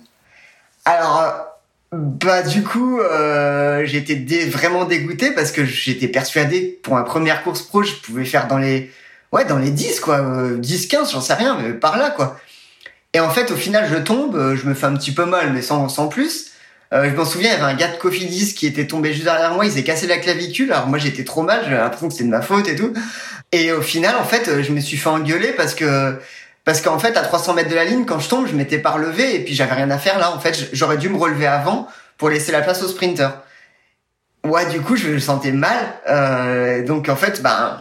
Alors, 0.86 1.34
bah 1.91 2.43
du 2.43 2.63
coup, 2.63 3.00
euh, 3.00 3.84
j'étais 3.86 4.15
vraiment 4.46 4.86
dégoûté 4.86 5.32
parce 5.32 5.52
que 5.52 5.65
j'étais 5.65 6.08
persuadé 6.08 6.80
pour 6.84 6.93
ma 6.96 7.04
première 7.04 7.43
course 7.43 7.62
pro, 7.62 7.82
je 7.84 7.93
pouvais 7.96 8.26
faire 8.26 8.48
dans 8.48 8.58
les, 8.58 8.91
ouais, 9.32 9.46
dans 9.46 9.58
les 9.58 9.72
10 9.72 10.00
quoi, 10.02 10.17
euh, 10.19 10.58
10, 10.58 10.88
15, 10.88 11.12
j'en 11.13 11.22
sais 11.22 11.34
rien, 11.36 11.58
mais 11.62 11.74
par 11.74 11.98
là 11.98 12.10
quoi. 12.10 12.38
Et 13.13 13.19
en 13.19 13.30
fait, 13.30 13.52
au 13.52 13.56
final, 13.56 13.88
je 13.89 13.97
tombe, 13.97 14.36
euh, 14.36 14.56
je 14.56 14.67
me 14.67 14.73
fais 14.73 14.88
un 14.88 14.95
petit 14.95 15.12
peu 15.12 15.26
mal, 15.26 15.54
mais 15.54 15.62
sans, 15.62 15.88
sans 15.89 16.08
plus. 16.08 16.52
Euh, 16.93 17.10
je 17.10 17.15
m'en 17.15 17.26
souviens, 17.26 17.52
il 17.52 17.60
y 17.60 17.62
avait 17.62 17.73
un 17.73 17.76
gars 17.76 17.88
de 17.88 17.97
Cofidis 17.97 18.54
qui 18.54 18.67
était 18.67 18.86
tombé 18.86 19.13
juste 19.13 19.26
derrière 19.26 19.54
moi, 19.54 19.65
il 19.65 19.71
s'est 19.71 19.84
cassé 19.84 20.06
la 20.08 20.17
clavicule. 20.17 20.71
Alors 20.71 20.88
moi, 20.88 20.99
j'étais 20.99 21.23
trop 21.23 21.41
mal, 21.41 21.62
j'avais 21.63 21.78
l'impression 21.78 22.08
que 22.08 22.13
c'était 22.13 22.26
de 22.26 22.30
ma 22.30 22.41
faute 22.41 22.67
et 22.67 22.76
tout. 22.76 22.93
Et 23.52 23.71
au 23.71 23.82
final, 23.82 24.15
en 24.15 24.23
fait, 24.23 24.47
euh, 24.47 24.63
je 24.63 24.71
me 24.71 24.80
suis 24.80 24.97
fait 24.97 25.10
engueuler 25.10 25.54
parce 25.54 25.76
que 25.76 26.19
parce 26.65 26.82
qu'en 26.82 26.97
fait, 26.97 27.17
à 27.17 27.21
300 27.21 27.56
mètres 27.56 27.69
de 27.69 27.76
la 27.76 27.84
ligne, 27.84 28.06
quand 28.06 28.19
je 28.19 28.30
tombe, 28.30 28.47
je 28.47 28.56
m'étais 28.56 28.78
pas 28.78 28.91
relevé 28.91 29.36
et 29.36 29.43
puis 29.43 29.54
j'avais 29.54 29.73
rien 29.73 29.89
à 29.91 29.97
faire 29.97 30.17
là. 30.17 30.34
En 30.34 30.39
fait, 30.39 30.69
j'aurais 30.71 30.97
dû 30.97 31.10
me 31.10 31.17
relever 31.17 31.47
avant 31.47 31.88
pour 32.17 32.30
laisser 32.30 32.52
la 32.52 32.62
place 32.62 32.82
au 32.84 32.88
sprinter. 32.88 33.30
Ouais, 34.45 34.65
du 34.67 34.80
coup, 34.82 34.95
je 34.95 35.10
me 35.10 35.19
sentais 35.19 35.52
mal. 35.52 35.78
Euh, 36.08 36.86
donc 36.86 37.10
en 37.10 37.15
fait, 37.15 37.41
ben, 37.41 37.80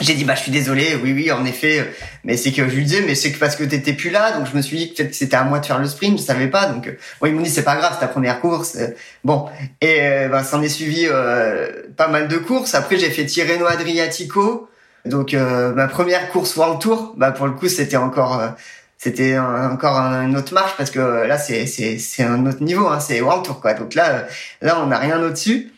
j'ai 0.00 0.14
dit 0.14 0.24
bah 0.24 0.34
je 0.34 0.40
suis 0.42 0.50
désolé. 0.50 0.96
Oui, 1.02 1.12
oui, 1.12 1.30
en 1.32 1.44
effet. 1.44 1.88
Mais 2.24 2.36
c'est 2.36 2.52
que 2.52 2.68
je 2.68 2.74
lui 2.74 2.84
disais, 2.84 3.02
mais 3.02 3.14
c'est 3.14 3.32
que 3.32 3.38
parce 3.38 3.54
que 3.56 3.64
t'étais 3.64 3.92
plus 3.92 4.10
là, 4.10 4.32
donc 4.32 4.46
je 4.50 4.56
me 4.56 4.62
suis 4.62 4.76
dit 4.76 4.90
que 4.92 4.96
peut-être 5.02 5.14
c'était 5.14 5.36
à 5.36 5.44
moi 5.44 5.58
de 5.60 5.66
faire 5.66 5.78
le 5.78 5.86
sprint. 5.86 6.18
Je 6.18 6.24
savais 6.24 6.48
pas. 6.48 6.66
Donc 6.66 6.86
euh, 6.88 6.92
bon, 7.20 7.26
ils 7.28 7.34
m'ont 7.34 7.42
dit 7.42 7.50
c'est 7.50 7.62
pas 7.64 7.76
grave, 7.76 7.92
c'est 7.94 8.00
ta 8.06 8.08
première 8.08 8.40
course. 8.40 8.76
Euh, 8.76 8.88
Bon, 9.24 9.46
et 9.80 9.98
euh, 10.02 10.28
ben, 10.28 10.42
s'en 10.44 10.60
est 10.62 10.68
suivi 10.68 11.06
euh, 11.08 11.70
pas 11.96 12.08
mal 12.08 12.28
de 12.28 12.36
courses. 12.38 12.74
Après, 12.74 12.98
j'ai 12.98 13.10
fait 13.10 13.24
Tirreno 13.26 13.66
Adriatico. 13.66 14.68
Donc 15.06 15.34
euh, 15.34 15.72
ma 15.74 15.86
première 15.86 16.30
course 16.30 16.56
World 16.56 16.80
Tour, 16.80 17.12
bah 17.18 17.30
pour 17.30 17.46
le 17.46 17.52
coup 17.52 17.68
c'était 17.68 17.98
encore 17.98 18.40
euh, 18.40 18.48
c'était 18.96 19.36
encore 19.38 19.98
un- 19.98 20.26
une 20.26 20.34
autre 20.34 20.54
marche 20.54 20.72
parce 20.78 20.90
que 20.90 20.98
là 21.26 21.36
c'est 21.36 21.66
c'est 21.66 21.98
c'est 21.98 22.22
un 22.22 22.46
autre 22.46 22.62
niveau, 22.62 22.86
hein, 22.88 23.00
c'est 23.00 23.20
World 23.20 23.44
Tour 23.44 23.60
quoi. 23.60 23.74
Donc 23.74 23.94
là 23.94 24.26
là 24.62 24.80
on 24.82 24.86
n'a 24.86 24.98
rien 24.98 25.22
au-dessus. 25.22 25.72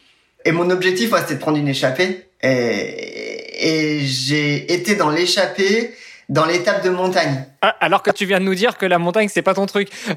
Et 0.44 0.52
mon 0.52 0.70
objectif 0.70 1.10
ouais, 1.12 1.18
c'était 1.22 1.34
de 1.34 1.40
prendre 1.40 1.58
une 1.58 1.66
échappée 1.66 2.28
et, 2.40 3.15
et 3.56 4.00
j'ai 4.00 4.72
été 4.72 4.94
dans 4.94 5.10
l'échappée 5.10 5.94
dans 6.28 6.44
l'étape 6.44 6.82
de 6.84 6.90
montagne. 6.90 7.44
Ah, 7.62 7.76
alors 7.80 8.02
que 8.02 8.10
tu 8.10 8.26
viens 8.26 8.40
de 8.40 8.44
nous 8.44 8.54
dire 8.54 8.76
que 8.78 8.86
la 8.86 8.98
montagne, 8.98 9.28
c'est 9.32 9.42
pas 9.42 9.54
ton 9.54 9.66
truc. 9.66 9.88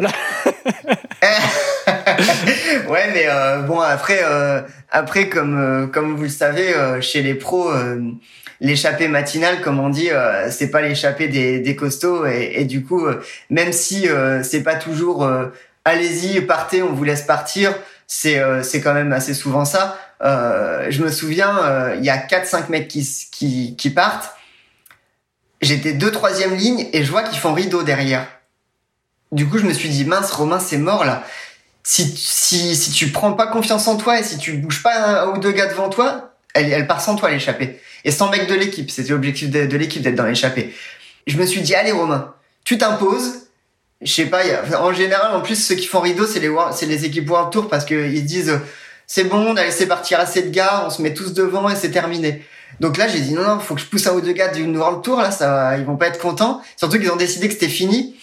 Ouais, 2.90 3.10
mais 3.14 3.26
euh, 3.28 3.62
bon 3.62 3.80
après, 3.80 4.22
euh, 4.24 4.62
après 4.92 5.30
comme 5.30 5.58
euh, 5.58 5.88
comme 5.88 6.16
vous 6.16 6.24
le 6.24 6.30
savez, 6.30 6.74
chez 7.02 7.22
les 7.22 7.36
pros, 7.36 7.72
l'échappée 8.62 9.08
matinale, 9.08 9.62
comme 9.62 9.80
on 9.80 9.90
dit, 9.90 10.10
c'est 10.50 10.72
pas 10.72 10.82
l'échappée 10.82 11.28
des, 11.28 11.60
des 11.60 11.76
costauds 11.76 12.26
et, 12.26 12.54
et 12.56 12.66
du 12.66 12.84
coup, 12.84 13.08
même 13.50 13.72
si 13.72 14.08
c'est 14.44 14.64
pas 14.64 14.76
toujours 14.76 15.30
allez-y, 15.86 16.42
partez, 16.42 16.82
on 16.82 16.94
vous 16.94 17.04
laisse 17.04 17.24
partir, 17.24 17.74
c'est 18.08 18.42
c'est 18.64 18.82
quand 18.82 18.94
même 18.94 19.14
assez 19.14 19.34
souvent 19.34 19.66
ça. 19.66 19.98
Euh, 20.22 20.88
je 20.90 21.04
me 21.04 21.10
souviens, 21.10 21.58
euh, 21.64 21.96
il 21.98 22.04
y 22.04 22.10
a 22.10 22.18
quatre 22.18 22.48
cinq 22.48 22.70
mecs 22.70 22.88
qui 22.88 23.08
qui 23.32 23.76
qui 23.78 23.90
partent. 23.90 24.36
J'étais 25.62 25.94
deux 25.94 26.12
troisième 26.12 26.56
ligne 26.56 26.88
et 26.94 27.04
je 27.04 27.12
vois 27.12 27.24
qu'ils 27.24 27.40
font 27.40 27.54
rideau 27.54 27.84
derrière. 27.84 28.28
Du 29.32 29.48
coup, 29.48 29.58
je 29.60 29.66
me 29.66 29.74
suis 29.74 29.90
dit 29.90 30.06
mince, 30.06 30.32
Romain, 30.32 30.60
c'est 30.60 30.78
mort 30.78 31.06
là 31.06 31.24
si, 31.84 32.06
si, 32.16 32.76
si 32.76 32.92
tu 32.92 33.08
prends 33.10 33.34
pas 33.34 33.48
confiance 33.48 33.88
en 33.88 33.98
toi 33.98 34.20
et 34.20 34.24
si 34.24 34.38
tu 34.38 34.54
bouges 34.54 34.84
pas 34.84 35.24
un, 35.24 35.28
ou 35.30 35.40
deux 35.40 35.52
gars 35.52 35.66
devant 35.66 35.90
toi, 35.90 36.36
elle, 36.54 36.72
elle 36.72 36.86
part 36.86 37.02
sans 37.02 37.16
toi 37.16 37.32
l'échappée. 37.32 37.80
Et 38.06 38.12
sans 38.12 38.30
mec 38.30 38.48
de 38.48 38.54
l'équipe, 38.54 38.92
c'était 38.92 39.10
l'objectif 39.10 39.50
de, 39.50 39.66
de 39.66 39.78
l'équipe 39.78 40.04
d'être 40.04 40.16
dans 40.16 40.26
l'échappée. 40.26 40.76
Je 41.26 41.36
me 41.38 41.46
suis 41.48 41.62
dit, 41.62 41.74
allez 41.74 41.92
Romain, 41.92 42.36
tu 42.64 42.78
t'imposes. 42.78 43.48
Je 44.02 44.14
sais 44.14 44.28
pas, 44.28 44.46
y 44.46 44.52
a- 44.52 44.84
en 44.84 44.94
général, 44.94 45.36
en 45.36 45.42
plus, 45.42 45.56
ceux 45.56 45.74
qui 45.76 45.88
font 45.88 46.00
rideau, 46.00 46.28
c'est 46.28 46.40
les, 46.40 46.54
c'est 46.74 46.86
les 46.86 47.06
équipes 47.06 47.30
World 47.30 47.52
Tour 47.52 47.70
parce 47.70 47.86
qu'ils 47.86 48.26
disent, 48.26 48.60
c'est 49.12 49.24
bon, 49.24 49.40
on 49.40 49.58
a 49.58 49.64
laissé 49.64 49.88
partir 49.88 50.20
assez 50.20 50.44
de 50.44 50.52
gars, 50.52 50.84
on 50.86 50.92
se 50.92 51.02
met 51.02 51.16
tous 51.16 51.34
devant 51.34 51.68
et 51.68 51.76
c'est 51.76 51.90
terminé. 51.90 52.46
Donc 52.80 52.96
là, 52.96 53.08
j'ai 53.08 53.20
dit, 53.20 53.34
non, 53.34 53.42
non, 53.42 53.60
faut 53.60 53.74
que 53.74 53.82
je 53.82 53.88
pousse 53.88 54.06
un 54.06 54.14
ou 54.14 54.22
deux 54.22 54.34
gars 54.34 54.50
d'une 54.50 54.78
World 54.78 55.02
Tour, 55.04 55.20
là, 55.20 55.32
ça, 55.32 55.76
ils 55.80 55.84
vont 55.84 55.98
pas 55.98 56.10
être 56.10 56.20
contents. 56.20 56.62
Surtout 56.78 57.00
qu'ils 57.00 57.10
ont 57.10 57.16
décidé 57.16 57.48
que 57.48 57.54
c'était 57.56 57.70
fini. 57.70 58.16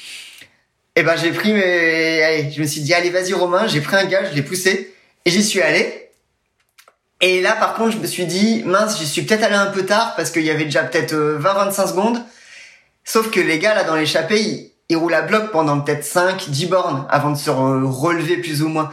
Et 0.94 1.02
ben 1.02 1.16
j'ai 1.16 1.32
pris 1.32 1.52
mes 1.52 2.22
allez, 2.22 2.52
je 2.52 2.60
me 2.60 2.66
suis 2.66 2.82
dit 2.82 2.94
allez 2.94 3.10
vas-y 3.10 3.32
Romain, 3.34 3.66
j'ai 3.66 3.80
pris 3.80 3.96
un 3.96 4.04
gars, 4.04 4.30
je 4.30 4.34
l'ai 4.36 4.42
poussé 4.42 4.94
et 5.24 5.30
j'y 5.30 5.42
suis 5.42 5.60
allé. 5.60 6.08
Et 7.20 7.42
là 7.42 7.52
par 7.52 7.74
contre, 7.74 7.90
je 7.90 7.98
me 7.98 8.06
suis 8.06 8.24
dit 8.24 8.62
mince, 8.64 8.96
j'y 8.98 9.06
suis 9.06 9.22
peut-être 9.22 9.42
allé 9.42 9.56
un 9.56 9.66
peu 9.66 9.84
tard 9.84 10.14
parce 10.16 10.30
qu'il 10.30 10.44
y 10.44 10.50
avait 10.50 10.64
déjà 10.64 10.84
peut-être 10.84 11.14
20 11.14 11.52
25 11.52 11.86
secondes. 11.88 12.22
Sauf 13.04 13.30
que 13.30 13.40
les 13.40 13.58
gars 13.58 13.74
là 13.74 13.84
dans 13.84 13.96
l'échappée, 13.96 14.40
ils, 14.40 14.70
ils 14.88 14.96
roulent 14.96 15.14
à 15.14 15.22
bloc 15.22 15.50
pendant 15.50 15.80
peut-être 15.80 16.04
5 16.04 16.48
10 16.48 16.66
bornes 16.66 17.06
avant 17.10 17.30
de 17.32 17.36
se 17.36 17.50
re- 17.50 17.84
relever 17.84 18.36
plus 18.38 18.62
ou 18.62 18.68
moins. 18.68 18.90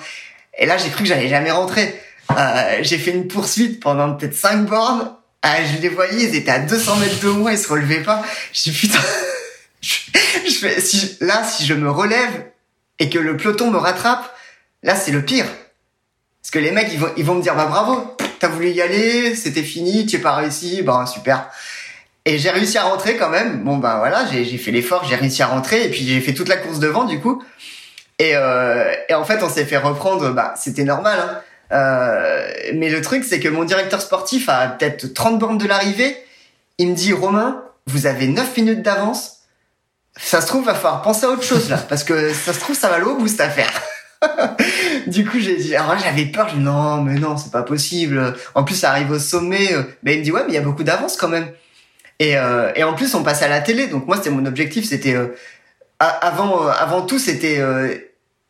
Et 0.58 0.66
là, 0.66 0.78
j'ai 0.78 0.90
cru 0.90 1.04
que 1.04 1.10
j'allais 1.10 1.30
jamais 1.30 1.52
rentrer. 1.52 2.00
Euh, 2.32 2.80
j'ai 2.82 2.98
fait 2.98 3.12
une 3.12 3.28
poursuite 3.28 3.80
pendant 3.80 4.14
peut-être 4.14 4.36
5 4.36 4.66
bornes. 4.66 5.12
Ah, 5.42 5.58
je 5.64 5.82
les 5.82 5.90
voyais, 5.90 6.24
ils 6.24 6.36
étaient 6.36 6.52
à 6.52 6.60
200 6.60 6.98
mètres 6.98 7.20
de 7.20 7.30
moi, 7.30 7.52
ils 7.52 7.58
se 7.58 7.68
relevaient 7.68 8.04
pas. 8.04 8.24
Je 8.54 8.64
dis 8.64 8.72
putain, 8.72 9.00
je, 9.82 10.56
fais, 10.60 10.80
si 10.80 11.18
là, 11.20 11.44
si 11.44 11.66
je 11.66 11.74
me 11.74 11.90
relève 11.90 12.46
et 13.00 13.10
que 13.10 13.20
le 13.20 13.36
peloton 13.36 13.70
me 13.70 13.78
rattrape, 13.78 14.34
là, 14.84 14.96
c'est 14.96 15.12
le 15.12 15.24
pire. 15.24 15.46
Parce 16.42 16.52
que 16.52 16.60
les 16.60 16.72
mecs, 16.72 16.90
ils 16.94 17.00
vont, 17.00 17.12
ils 17.18 17.26
vont 17.26 17.36
me 17.36 17.42
dire, 17.42 17.56
bah 17.56 17.66
bravo, 17.66 18.16
t'as 18.40 18.48
voulu 18.48 18.70
y 18.70 18.82
aller, 18.82 19.36
c'était 19.36 19.64
fini, 19.64 20.06
tu 20.06 20.16
es 20.16 20.20
pas 20.20 20.36
réussi, 20.36 20.82
bah 20.82 21.06
super. 21.06 21.50
Et 22.26 22.38
j'ai 22.38 22.50
réussi 22.50 22.78
à 22.78 22.84
rentrer 22.84 23.18
quand 23.18 23.30
même. 23.30 23.64
Bon, 23.64 23.78
bah 23.78 23.98
voilà, 23.98 24.26
j'ai 24.32 24.58
fait 24.58 24.72
l'effort, 24.72 25.04
j'ai 25.04 25.16
réussi 25.16 25.44
à 25.44 25.48
rentrer, 25.48 25.86
et 25.86 25.90
puis 25.90 26.06
j'ai 26.08 26.22
fait 26.22 26.34
toute 26.34 26.48
la 26.48 26.58
course 26.58 26.80
devant, 26.80 27.04
du 27.04 27.20
coup. 27.20 27.44
Et, 28.24 28.38
euh, 28.38 28.94
et 29.10 29.14
en 29.14 29.26
fait, 29.26 29.44
on 29.44 29.50
s'est 29.50 29.66
fait 29.66 29.76
reprendre, 29.76 30.32
bah 30.32 30.54
c'était 30.56 30.86
normal, 30.86 31.20
hein. 31.20 31.42
Euh, 31.74 32.48
mais 32.76 32.90
le 32.90 33.02
truc, 33.02 33.26
c'est 33.26 33.40
que 33.40 33.50
mon 33.50 33.66
directeur 33.66 34.00
sportif 34.00 34.48
a 34.48 34.68
peut-être 34.68 35.14
30 35.14 35.40
bornes 35.40 35.58
de 35.58 35.68
l'arrivée. 35.68 36.16
Il 36.78 36.90
me 36.90 36.96
dit, 36.96 37.12
Romain, 37.12 37.64
vous 37.88 38.06
avez 38.06 38.28
9 38.28 38.56
minutes 38.56 38.82
d'avance. 38.82 39.40
Ça 40.16 40.40
se 40.40 40.48
trouve, 40.48 40.66
va 40.66 40.76
falloir 40.76 41.02
penser 41.02 41.26
à 41.26 41.30
autre 41.30 41.44
chose 41.44 41.70
là, 41.70 41.78
parce 41.78 42.06
que 42.06 42.32
ça 42.32 42.54
se 42.54 42.60
trouve, 42.60 42.78
ça 42.78 42.88
va 42.88 42.96
aller 42.96 43.06
au 43.06 43.18
bout 43.18 43.28
cette 43.28 43.42
affaire. 43.42 43.72
du 45.08 45.26
coup, 45.26 45.40
j'ai 45.40 45.58
dit, 45.58 45.76
alors 45.76 45.98
j'avais 45.98 46.26
peur, 46.26 46.48
je 46.48 46.56
dis, 46.56 46.62
non, 46.62 47.02
mais 47.02 47.16
non, 47.16 47.36
c'est 47.36 47.52
pas 47.52 47.64
possible. 47.64 48.36
En 48.56 48.64
plus, 48.64 48.76
ça 48.76 48.92
arrive 48.92 49.12
au 49.12 49.20
sommet. 49.20 49.70
Mais 50.04 50.14
il 50.14 50.20
me 50.20 50.24
dit, 50.24 50.32
ouais, 50.32 50.44
mais 50.46 50.54
il 50.54 50.56
y 50.56 50.60
a 50.60 50.62
beaucoup 50.62 50.84
d'avance 50.84 51.18
quand 51.18 51.30
même. 51.30 51.52
Et, 52.20 52.38
euh, 52.38 52.72
en 52.86 52.94
plus, 52.94 53.14
on 53.16 53.24
passe 53.24 53.42
à 53.42 53.50
la 53.50 53.60
télé. 53.60 53.88
Donc 53.88 54.08
moi, 54.08 54.16
c'était 54.16 54.30
mon 54.30 54.46
objectif, 54.46 54.88
c'était 54.88 55.16
euh, 55.16 55.36
avant, 56.00 56.68
euh, 56.68 56.72
avant 56.72 57.02
tout, 57.02 57.20
c'était 57.20 57.60
euh, 57.60 57.96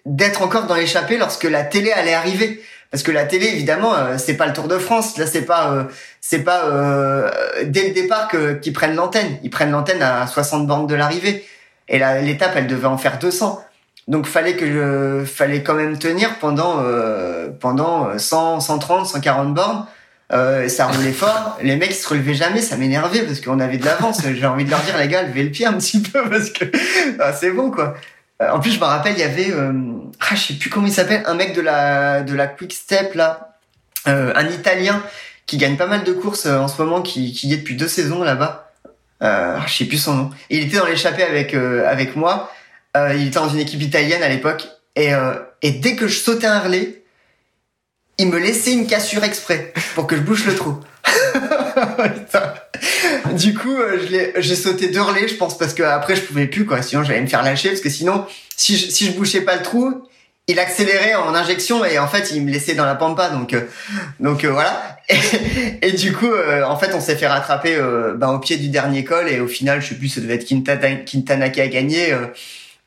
d'être 0.06 0.42
encore 0.42 0.68
dans 0.68 0.76
l'échappée 0.76 1.18
lorsque 1.18 1.46
la 1.46 1.64
télé 1.64 1.92
allait 1.92 2.14
arriver. 2.14 2.62
Parce 2.92 3.04
que 3.04 3.12
la 3.12 3.26
télé, 3.26 3.48
évidemment, 3.48 3.96
c'est 4.18 4.38
pas 4.38 4.46
le 4.46 4.54
Tour 4.54 4.68
de 4.68 4.78
France. 4.78 5.18
Là, 5.18 5.26
c'est 5.26 5.42
pas, 5.42 5.88
c'est 6.22 6.44
pas 6.44 7.32
dès 7.66 7.88
le 7.88 7.94
départ 7.96 8.28
que 8.28 8.54
qu'ils 8.54 8.74
prennent 8.74 8.96
l'antenne. 8.96 9.40
Ils 9.42 9.50
prennent 9.50 9.72
l'antenne 9.72 10.04
à 10.04 10.28
60 10.28 10.68
bornes 10.68 10.86
de 10.86 10.94
l'arrivée. 10.94 11.44
Et 11.90 11.98
l'étape, 11.98 12.52
elle 12.56 12.68
devait 12.68 12.86
en 12.86 13.00
faire 13.00 13.18
200. 13.18 13.64
Donc 14.08 14.26
fallait 14.26 14.56
que 14.56 14.66
je 14.66 15.26
fallait 15.26 15.64
quand 15.64 15.76
même 15.76 15.98
tenir 15.98 16.38
pendant 16.40 16.82
euh, 16.84 17.50
pendant 17.60 18.18
100 18.18 18.60
130 18.60 19.08
140 19.08 19.54
bornes. 19.54 19.86
Euh, 20.32 20.68
ça 20.68 20.88
roulait 20.88 21.12
fort, 21.12 21.60
les 21.62 21.76
mecs 21.76 21.92
ils 21.92 21.96
se 21.96 22.10
relevaient 22.10 22.34
jamais, 22.34 22.62
ça 22.62 22.76
m'énervait 22.76 23.22
parce 23.22 23.40
qu'on 23.40 23.60
avait 23.60 23.78
de 23.78 23.86
l'avance. 23.86 24.22
J'ai 24.34 24.46
envie 24.46 24.66
de 24.66 24.72
leur 24.72 24.82
dire 24.82 24.98
les 24.98 25.08
gars, 25.08 25.22
levez 25.22 25.44
le 25.44 25.52
pied 25.52 25.66
un 25.66 25.74
petit 25.74 26.02
peu 26.02 26.28
parce 26.28 26.50
que 26.50 26.66
ah, 27.20 27.34
c'est 27.34 27.52
bon 27.52 27.72
quoi. 27.72 27.96
Euh, 28.42 28.50
en 28.50 28.60
plus 28.60 28.72
je 28.72 28.80
me 28.80 28.86
rappelle 28.86 29.14
il 29.14 29.20
y 29.20 29.24
avait 29.24 29.52
euh, 29.52 29.72
ah, 30.20 30.36
je 30.36 30.42
sais 30.42 30.54
plus 30.56 30.70
comment 30.70 30.88
il 30.88 30.94
s'appelle, 30.94 31.24
un 31.26 31.36
mec 31.36 31.54
de 31.54 31.62
la 31.62 32.22
de 32.22 32.34
la 32.34 32.48
Quick 32.48 32.74
Step 32.74 33.14
là, 33.14 33.58
euh, 34.08 34.34
un 34.36 34.48
Italien 34.50 35.04
qui 35.46 35.58
gagne 35.58 35.78
pas 35.78 35.86
mal 35.86 36.04
de 36.04 36.14
courses 36.14 36.46
en 36.46 36.68
ce 36.68 36.82
moment, 36.82 37.02
qui 37.02 37.34
qui 37.34 37.50
y 37.50 37.54
est 37.54 37.58
depuis 37.58 37.76
deux 37.76 37.88
saisons 37.88 38.24
là-bas. 38.24 38.72
Euh, 39.22 39.58
je 39.68 39.74
sais 39.74 39.86
plus 39.86 39.98
son 39.98 40.16
nom. 40.16 40.30
il 40.50 40.64
était 40.64 40.78
dans 40.78 40.86
l'échappée 40.86 41.24
avec 41.24 41.54
avec 41.54 42.16
moi 42.16 42.52
il 42.96 43.28
était 43.28 43.40
dans 43.40 43.50
une 43.50 43.60
équipe 43.60 43.82
italienne 43.82 44.22
à 44.22 44.30
l'époque. 44.30 44.68
Et, 44.96 45.10
et 45.64 45.72
dès 45.72 45.96
que 45.96 46.08
je 46.08 46.20
sautais 46.20 46.46
un 46.46 46.60
relais, 46.60 47.04
il 48.20 48.28
me 48.28 48.38
laissait 48.38 48.72
une 48.72 48.86
cassure 48.86 49.24
exprès 49.24 49.74
pour 49.96 50.06
que 50.06 50.16
je 50.16 50.22
bouche 50.22 50.46
le 50.46 50.56
trou. 50.56 50.80
du 53.34 53.54
coup, 53.54 53.76
euh, 53.76 54.32
j'ai 54.38 54.56
sauté 54.56 54.88
deux 54.88 55.02
relais, 55.02 55.28
je 55.28 55.36
pense, 55.36 55.58
parce 55.58 55.74
que 55.74 55.84
après 55.84 56.16
je 56.16 56.22
pouvais 56.22 56.48
plus, 56.48 56.66
quoi. 56.66 56.82
Sinon, 56.82 57.04
j'allais 57.04 57.22
me 57.22 57.28
faire 57.28 57.44
lâcher, 57.44 57.70
parce 57.70 57.82
que 57.82 57.90
sinon, 57.90 58.26
si 58.56 58.78
je, 58.78 58.90
si 58.90 59.06
je 59.06 59.12
bouchais 59.12 59.42
pas 59.42 59.56
le 59.56 59.64
trou, 59.64 60.08
il 60.48 60.60
accélérait 60.60 61.16
en 61.16 61.34
injection 61.34 61.86
et 61.86 61.98
en 62.00 62.08
fait, 62.08 62.32
il 62.32 62.44
me 62.44 62.52
laissait 62.52 62.76
dans 62.76 62.86
la 62.86 62.96
pampa. 62.96 63.30
Donc, 63.30 63.54
euh, 63.54 63.62
donc 64.20 64.44
voilà. 64.44 64.98
Et, 65.82 65.92
du 65.92 66.14
coup, 66.14 66.30
en 66.66 66.78
fait, 66.78 66.94
on 66.94 67.02
s'est 67.02 67.16
fait 67.16 67.28
rattraper 67.28 67.78
ben, 68.16 68.30
au 68.30 68.40
pied 68.40 68.58
du 68.58 68.70
dernier 68.70 69.04
col 69.04 69.30
et 69.30 69.40
au 69.40 69.48
final, 69.48 69.82
je 69.82 69.90
sais 69.90 69.96
plus, 69.96 70.08
ça 70.08 70.22
devait 70.22 70.36
être 70.36 70.46
Quintana, 70.46 71.50
qui 71.50 71.62
a 71.62 71.68
gagné. 71.68 72.14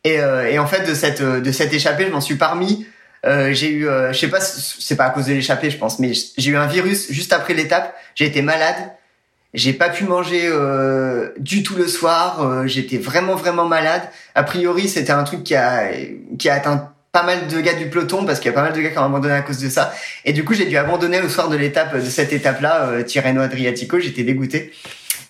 Et, 0.07 0.21
euh, 0.21 0.49
et 0.49 0.61
en 0.61 0.69
fait, 0.69 0.89
de 0.89 0.95
cette 0.95 1.21
euh, 1.21 1.41
de 1.41 1.51
cette 1.51 1.73
échappée, 1.73 2.05
je 2.07 2.13
m'en 2.13 2.21
suis 2.21 2.37
parmi. 2.37 2.87
Euh, 3.25 3.53
j'ai 3.53 3.71
eu, 3.71 3.89
euh, 3.89 4.13
je 4.13 4.19
sais 4.21 4.29
pas, 4.29 4.41
c'est 4.41 4.95
pas 4.95 5.07
à 5.07 5.11
cause 5.11 5.27
de 5.27 5.33
l'échappée, 5.33 5.69
je 5.69 5.79
pense, 5.79 5.99
mais 5.99 6.13
j'ai 6.13 6.51
eu 6.53 6.57
un 6.57 6.69
virus 6.69 7.11
juste 7.11 7.33
après 7.33 7.55
l'étape. 7.55 7.93
J'ai 8.15 8.27
été 8.27 8.41
malade. 8.41 8.77
J'ai 9.57 9.73
pas 9.73 9.88
pu 9.88 10.05
manger 10.05 10.42
euh, 10.45 11.31
du 11.38 11.64
tout 11.64 11.75
le 11.75 11.88
soir. 11.88 12.64
J'étais 12.66 12.99
vraiment 12.99 13.35
vraiment 13.35 13.64
malade. 13.64 14.03
A 14.37 14.45
priori, 14.45 14.88
c'était 14.88 15.11
un 15.11 15.25
truc 15.25 15.42
qui 15.42 15.57
a 15.57 15.90
qui 16.38 16.49
a 16.49 16.55
atteint 16.55 16.92
pas 17.16 17.23
mal 17.23 17.47
de 17.47 17.61
gars 17.62 17.73
du 17.73 17.87
peloton 17.87 18.27
parce 18.27 18.40
qu'il 18.40 18.51
y 18.51 18.53
a 18.53 18.55
pas 18.55 18.62
mal 18.62 18.75
de 18.75 18.81
gars 18.83 18.90
qui 18.90 18.99
ont 18.99 19.05
abandonné 19.05 19.33
à 19.33 19.40
cause 19.40 19.59
de 19.59 19.71
ça. 19.71 19.95
Et 20.27 20.35
du 20.35 20.45
coup, 20.45 20.53
j'ai 20.53 20.66
dû 20.66 20.77
abandonner 20.77 21.19
le 21.19 21.31
soir 21.31 21.49
de 21.49 21.57
l'étape 21.57 21.97
de 21.97 22.11
cette 22.11 22.35
étape-là, 22.35 22.88
euh, 22.88 23.03
Tirreno 23.05 23.40
Adriatico. 23.40 23.99
J'étais 23.99 24.23
dégoûté. 24.23 24.71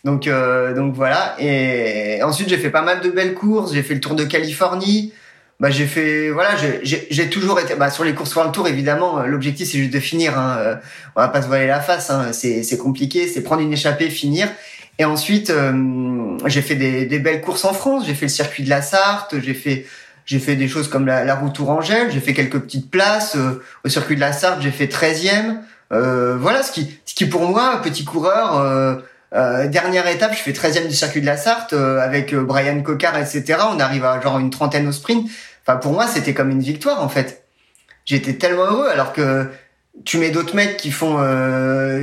Donc, 0.02 0.26
euh, 0.26 0.74
donc 0.74 0.94
voilà. 0.94 1.36
Et 1.38 2.20
ensuite, 2.24 2.48
j'ai 2.48 2.58
fait 2.58 2.70
pas 2.70 2.82
mal 2.82 3.02
de 3.02 3.10
belles 3.10 3.34
courses. 3.34 3.72
J'ai 3.72 3.84
fait 3.84 3.94
le 3.94 4.00
Tour 4.00 4.16
de 4.16 4.24
Californie. 4.24 5.12
Bah, 5.58 5.70
j'ai 5.70 5.86
fait, 5.86 6.28
voilà, 6.28 6.50
j'ai 6.82 7.30
toujours 7.30 7.58
été, 7.58 7.76
bah, 7.76 7.90
sur 7.90 8.04
les 8.04 8.14
courses 8.14 8.36
le 8.36 8.52
Tour, 8.52 8.68
évidemment, 8.68 9.20
euh, 9.20 9.26
l'objectif 9.26 9.70
c'est 9.70 9.78
juste 9.78 9.92
de 9.92 10.00
finir. 10.00 10.38
Hein. 10.38 10.56
Euh, 10.58 10.76
on 11.14 11.20
va 11.22 11.28
pas 11.28 11.40
se 11.40 11.46
voiler 11.46 11.66
la 11.66 11.80
face. 11.80 12.10
Hein. 12.10 12.32
C'est 12.32 12.76
compliqué, 12.76 13.26
c'est 13.26 13.42
prendre 13.42 13.62
une 13.62 13.72
échappée, 13.72 14.10
finir. 14.10 14.48
Et 14.98 15.04
ensuite, 15.04 15.52
j'ai 16.46 16.62
fait 16.62 16.74
des, 16.74 17.04
des, 17.04 17.18
belles 17.18 17.42
courses 17.42 17.64
en 17.64 17.74
France. 17.74 18.04
J'ai 18.06 18.14
fait 18.14 18.26
le 18.26 18.30
circuit 18.30 18.64
de 18.64 18.70
la 18.70 18.80
Sarthe. 18.80 19.34
J'ai 19.40 19.52
fait, 19.52 19.86
j'ai 20.24 20.38
fait 20.38 20.56
des 20.56 20.68
choses 20.68 20.88
comme 20.88 21.06
la, 21.06 21.24
la 21.24 21.34
route 21.34 21.54
Tourangelle. 21.54 22.10
J'ai 22.10 22.20
fait 22.20 22.32
quelques 22.32 22.58
petites 22.60 22.90
places 22.90 23.36
au 23.84 23.88
circuit 23.90 24.14
de 24.14 24.20
la 24.20 24.32
Sarthe. 24.32 24.62
J'ai 24.62 24.70
fait 24.70 24.86
13e. 24.86 25.58
voilà, 25.90 26.62
ce 26.62 26.72
qui, 26.72 26.98
ce 27.04 27.14
qui 27.14 27.26
pour 27.26 27.46
moi, 27.46 27.80
petit 27.82 28.04
coureur 28.04 29.02
euh, 29.34 29.66
dernière 29.66 30.06
étape, 30.06 30.34
je 30.34 30.38
fais 30.38 30.52
13e 30.52 30.86
du 30.86 30.94
circuit 30.94 31.20
de 31.20 31.26
la 31.26 31.36
Sarthe 31.36 31.72
euh, 31.72 31.98
avec 32.00 32.32
euh, 32.32 32.42
Brian 32.42 32.80
Cocard, 32.82 33.18
etc. 33.18 33.58
On 33.70 33.80
arrive 33.80 34.04
à 34.04 34.20
genre 34.20 34.38
une 34.38 34.50
trentaine 34.50 34.86
au 34.86 34.92
sprint. 34.92 35.28
Enfin, 35.66 35.78
pour 35.78 35.92
moi, 35.92 36.06
c'était 36.06 36.32
comme 36.32 36.50
une 36.50 36.60
victoire 36.60 37.02
en 37.02 37.08
fait. 37.08 37.44
J'étais 38.04 38.34
tellement 38.34 38.66
heureux 38.66 38.88
alors 38.88 39.12
que 39.12 39.48
tu 40.04 40.18
mets 40.18 40.30
d'autres 40.30 40.54
mecs 40.54 40.76
qui 40.76 40.92
font 40.92 41.16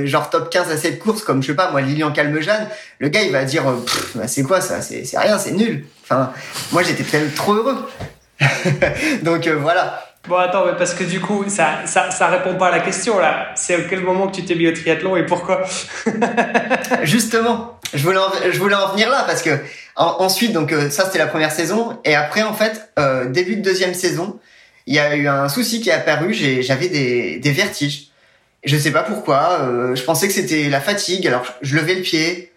genre 0.04 0.28
top 0.28 0.50
15 0.50 0.70
à 0.70 0.76
cette 0.76 0.98
course 0.98 1.22
comme 1.22 1.42
je 1.42 1.46
sais 1.46 1.54
pas 1.54 1.70
moi 1.70 1.80
Lilian 1.80 2.12
Calmejane, 2.12 2.68
le 2.98 3.08
gars 3.08 3.22
il 3.22 3.32
va 3.32 3.44
dire 3.44 3.62
bah, 4.14 4.26
c'est 4.26 4.42
quoi 4.42 4.60
ça, 4.60 4.82
c'est 4.82 5.06
rien, 5.16 5.38
c'est 5.38 5.52
nul. 5.52 5.86
Enfin, 6.02 6.32
moi 6.72 6.82
j'étais 6.82 7.04
trop 7.34 7.54
heureux. 7.54 7.88
Donc 9.22 9.48
voilà. 9.48 10.13
Bon, 10.26 10.36
attends, 10.36 10.64
mais 10.64 10.72
parce 10.78 10.94
que 10.94 11.04
du 11.04 11.20
coup, 11.20 11.44
ça, 11.48 11.84
ça, 11.84 12.10
ça 12.10 12.28
répond 12.28 12.54
pas 12.54 12.68
à 12.68 12.70
la 12.70 12.80
question 12.80 13.18
là. 13.18 13.52
C'est 13.56 13.74
à 13.74 13.80
quel 13.82 14.00
moment 14.00 14.26
que 14.28 14.36
tu 14.36 14.44
t'es 14.44 14.54
mis 14.54 14.66
au 14.66 14.72
triathlon 14.72 15.16
et 15.16 15.26
pourquoi? 15.26 15.66
Justement, 17.02 17.78
je 17.92 18.02
voulais, 18.02 18.18
en, 18.18 18.32
je 18.50 18.58
voulais 18.58 18.74
en 18.74 18.88
venir 18.92 19.10
là 19.10 19.24
parce 19.26 19.42
que 19.42 19.50
ensuite, 19.96 20.52
donc 20.52 20.72
euh, 20.72 20.88
ça 20.88 21.04
c'était 21.04 21.18
la 21.18 21.26
première 21.26 21.52
saison 21.52 21.98
et 22.06 22.14
après 22.14 22.42
en 22.42 22.54
fait, 22.54 22.90
euh, 22.98 23.28
début 23.28 23.56
de 23.56 23.60
deuxième 23.60 23.92
saison, 23.92 24.40
il 24.86 24.94
y 24.94 24.98
a 24.98 25.14
eu 25.14 25.28
un 25.28 25.50
souci 25.50 25.82
qui 25.82 25.90
est 25.90 25.92
apparu. 25.92 26.32
J'avais 26.32 26.88
des, 26.88 27.38
des 27.38 27.52
vertiges. 27.52 28.08
Je 28.64 28.78
sais 28.78 28.92
pas 28.92 29.02
pourquoi. 29.02 29.58
Euh, 29.60 29.94
je 29.94 30.02
pensais 30.04 30.26
que 30.26 30.32
c'était 30.32 30.70
la 30.70 30.80
fatigue. 30.80 31.26
Alors 31.26 31.44
je 31.60 31.76
levais 31.76 31.96
le 31.96 32.02
pied 32.02 32.50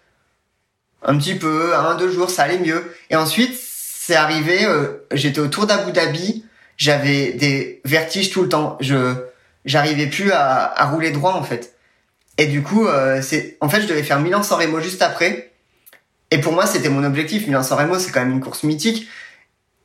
un 1.03 1.17
petit 1.17 1.35
peu, 1.35 1.75
un 1.75 1.95
deux 1.95 2.11
jours, 2.11 2.29
ça 2.29 2.43
allait 2.43 2.59
mieux. 2.59 2.93
Et 3.09 3.17
ensuite, 3.17 3.59
c'est 3.59 4.15
arrivé. 4.15 4.65
J'étais 5.11 5.39
au 5.39 5.47
Tour 5.47 5.67
d'Abu 5.67 5.91
Dhabi 5.91 6.45
j'avais 6.77 7.33
des 7.33 7.81
vertiges 7.83 8.29
tout 8.29 8.43
le 8.43 8.49
temps. 8.49 8.77
Je 8.79 9.15
j'arrivais 9.65 10.07
plus 10.07 10.31
à, 10.31 10.63
à, 10.63 10.85
rouler 10.85 11.11
droit 11.11 11.33
en 11.33 11.43
fait. 11.43 11.75
Et 12.37 12.45
du 12.45 12.61
coup, 12.63 12.87
euh, 12.87 13.21
c'est 13.21 13.57
en 13.61 13.69
fait, 13.69 13.81
je 13.81 13.87
devais 13.87 14.03
faire 14.03 14.19
Milan-San 14.19 14.59
Remo 14.59 14.79
juste 14.79 15.01
après. 15.01 15.51
Et 16.31 16.39
pour 16.39 16.53
moi, 16.53 16.65
c'était 16.65 16.89
mon 16.89 17.03
objectif. 17.03 17.47
Milan-San 17.47 17.77
Remo, 17.77 17.99
c'est 17.99 18.11
quand 18.11 18.21
même 18.21 18.31
une 18.31 18.41
course 18.41 18.63
mythique. 18.63 19.07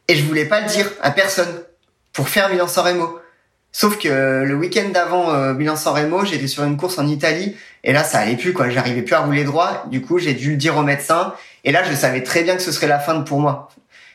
Et 0.09 0.15
je 0.15 0.25
voulais 0.25 0.45
pas 0.45 0.61
le 0.61 0.69
dire 0.69 0.91
à 1.01 1.11
personne 1.11 1.63
pour 2.13 2.29
faire 2.29 2.51
Milan-San 2.51 2.85
Remo. 2.85 3.19
Sauf 3.75 3.99
que 3.99 4.43
le 4.45 4.55
week-end 4.55 4.91
d'avant 4.91 5.33
euh, 5.33 5.55
Milan-San 5.55 5.95
Remo, 5.95 6.27
j'étais 6.27 6.47
sur 6.47 6.63
une 6.65 6.77
course 6.77 6.99
en 6.99 7.07
Italie 7.07 7.57
et 7.85 7.93
là, 7.95 8.05
ça 8.05 8.19
allait 8.19 8.37
plus 8.37 8.53
quoi. 8.53 8.69
J'arrivais 8.69 9.01
plus 9.01 9.15
à 9.15 9.21
rouler 9.21 9.45
droit. 9.45 9.87
Du 9.91 10.03
coup, 10.03 10.19
j'ai 10.19 10.35
dû 10.35 10.51
le 10.51 10.57
dire 10.57 10.77
au 10.77 10.83
médecin. 10.83 11.35
Et 11.65 11.73
là, 11.73 11.83
je 11.83 11.95
savais 11.95 12.23
très 12.23 12.43
bien 12.43 12.55
que 12.57 12.63
ce 12.63 12.71
serait 12.71 12.87
la 12.87 12.99
fin 12.99 13.23
pour 13.23 13.41
moi. 13.41 13.71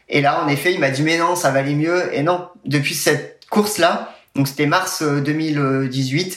Et 0.09 0.21
là, 0.21 0.43
en 0.43 0.47
effet, 0.47 0.73
il 0.73 0.79
m'a 0.79 0.89
dit 0.89 1.03
mais 1.03 1.17
non, 1.17 1.35
ça 1.35 1.51
va 1.51 1.59
aller 1.59 1.75
mieux. 1.75 2.13
Et 2.13 2.23
non, 2.23 2.47
depuis 2.65 2.95
cette 2.95 3.45
course-là, 3.49 4.13
donc 4.35 4.47
c'était 4.47 4.67
mars 4.67 5.03
2018, 5.03 6.27
euh, 6.27 6.35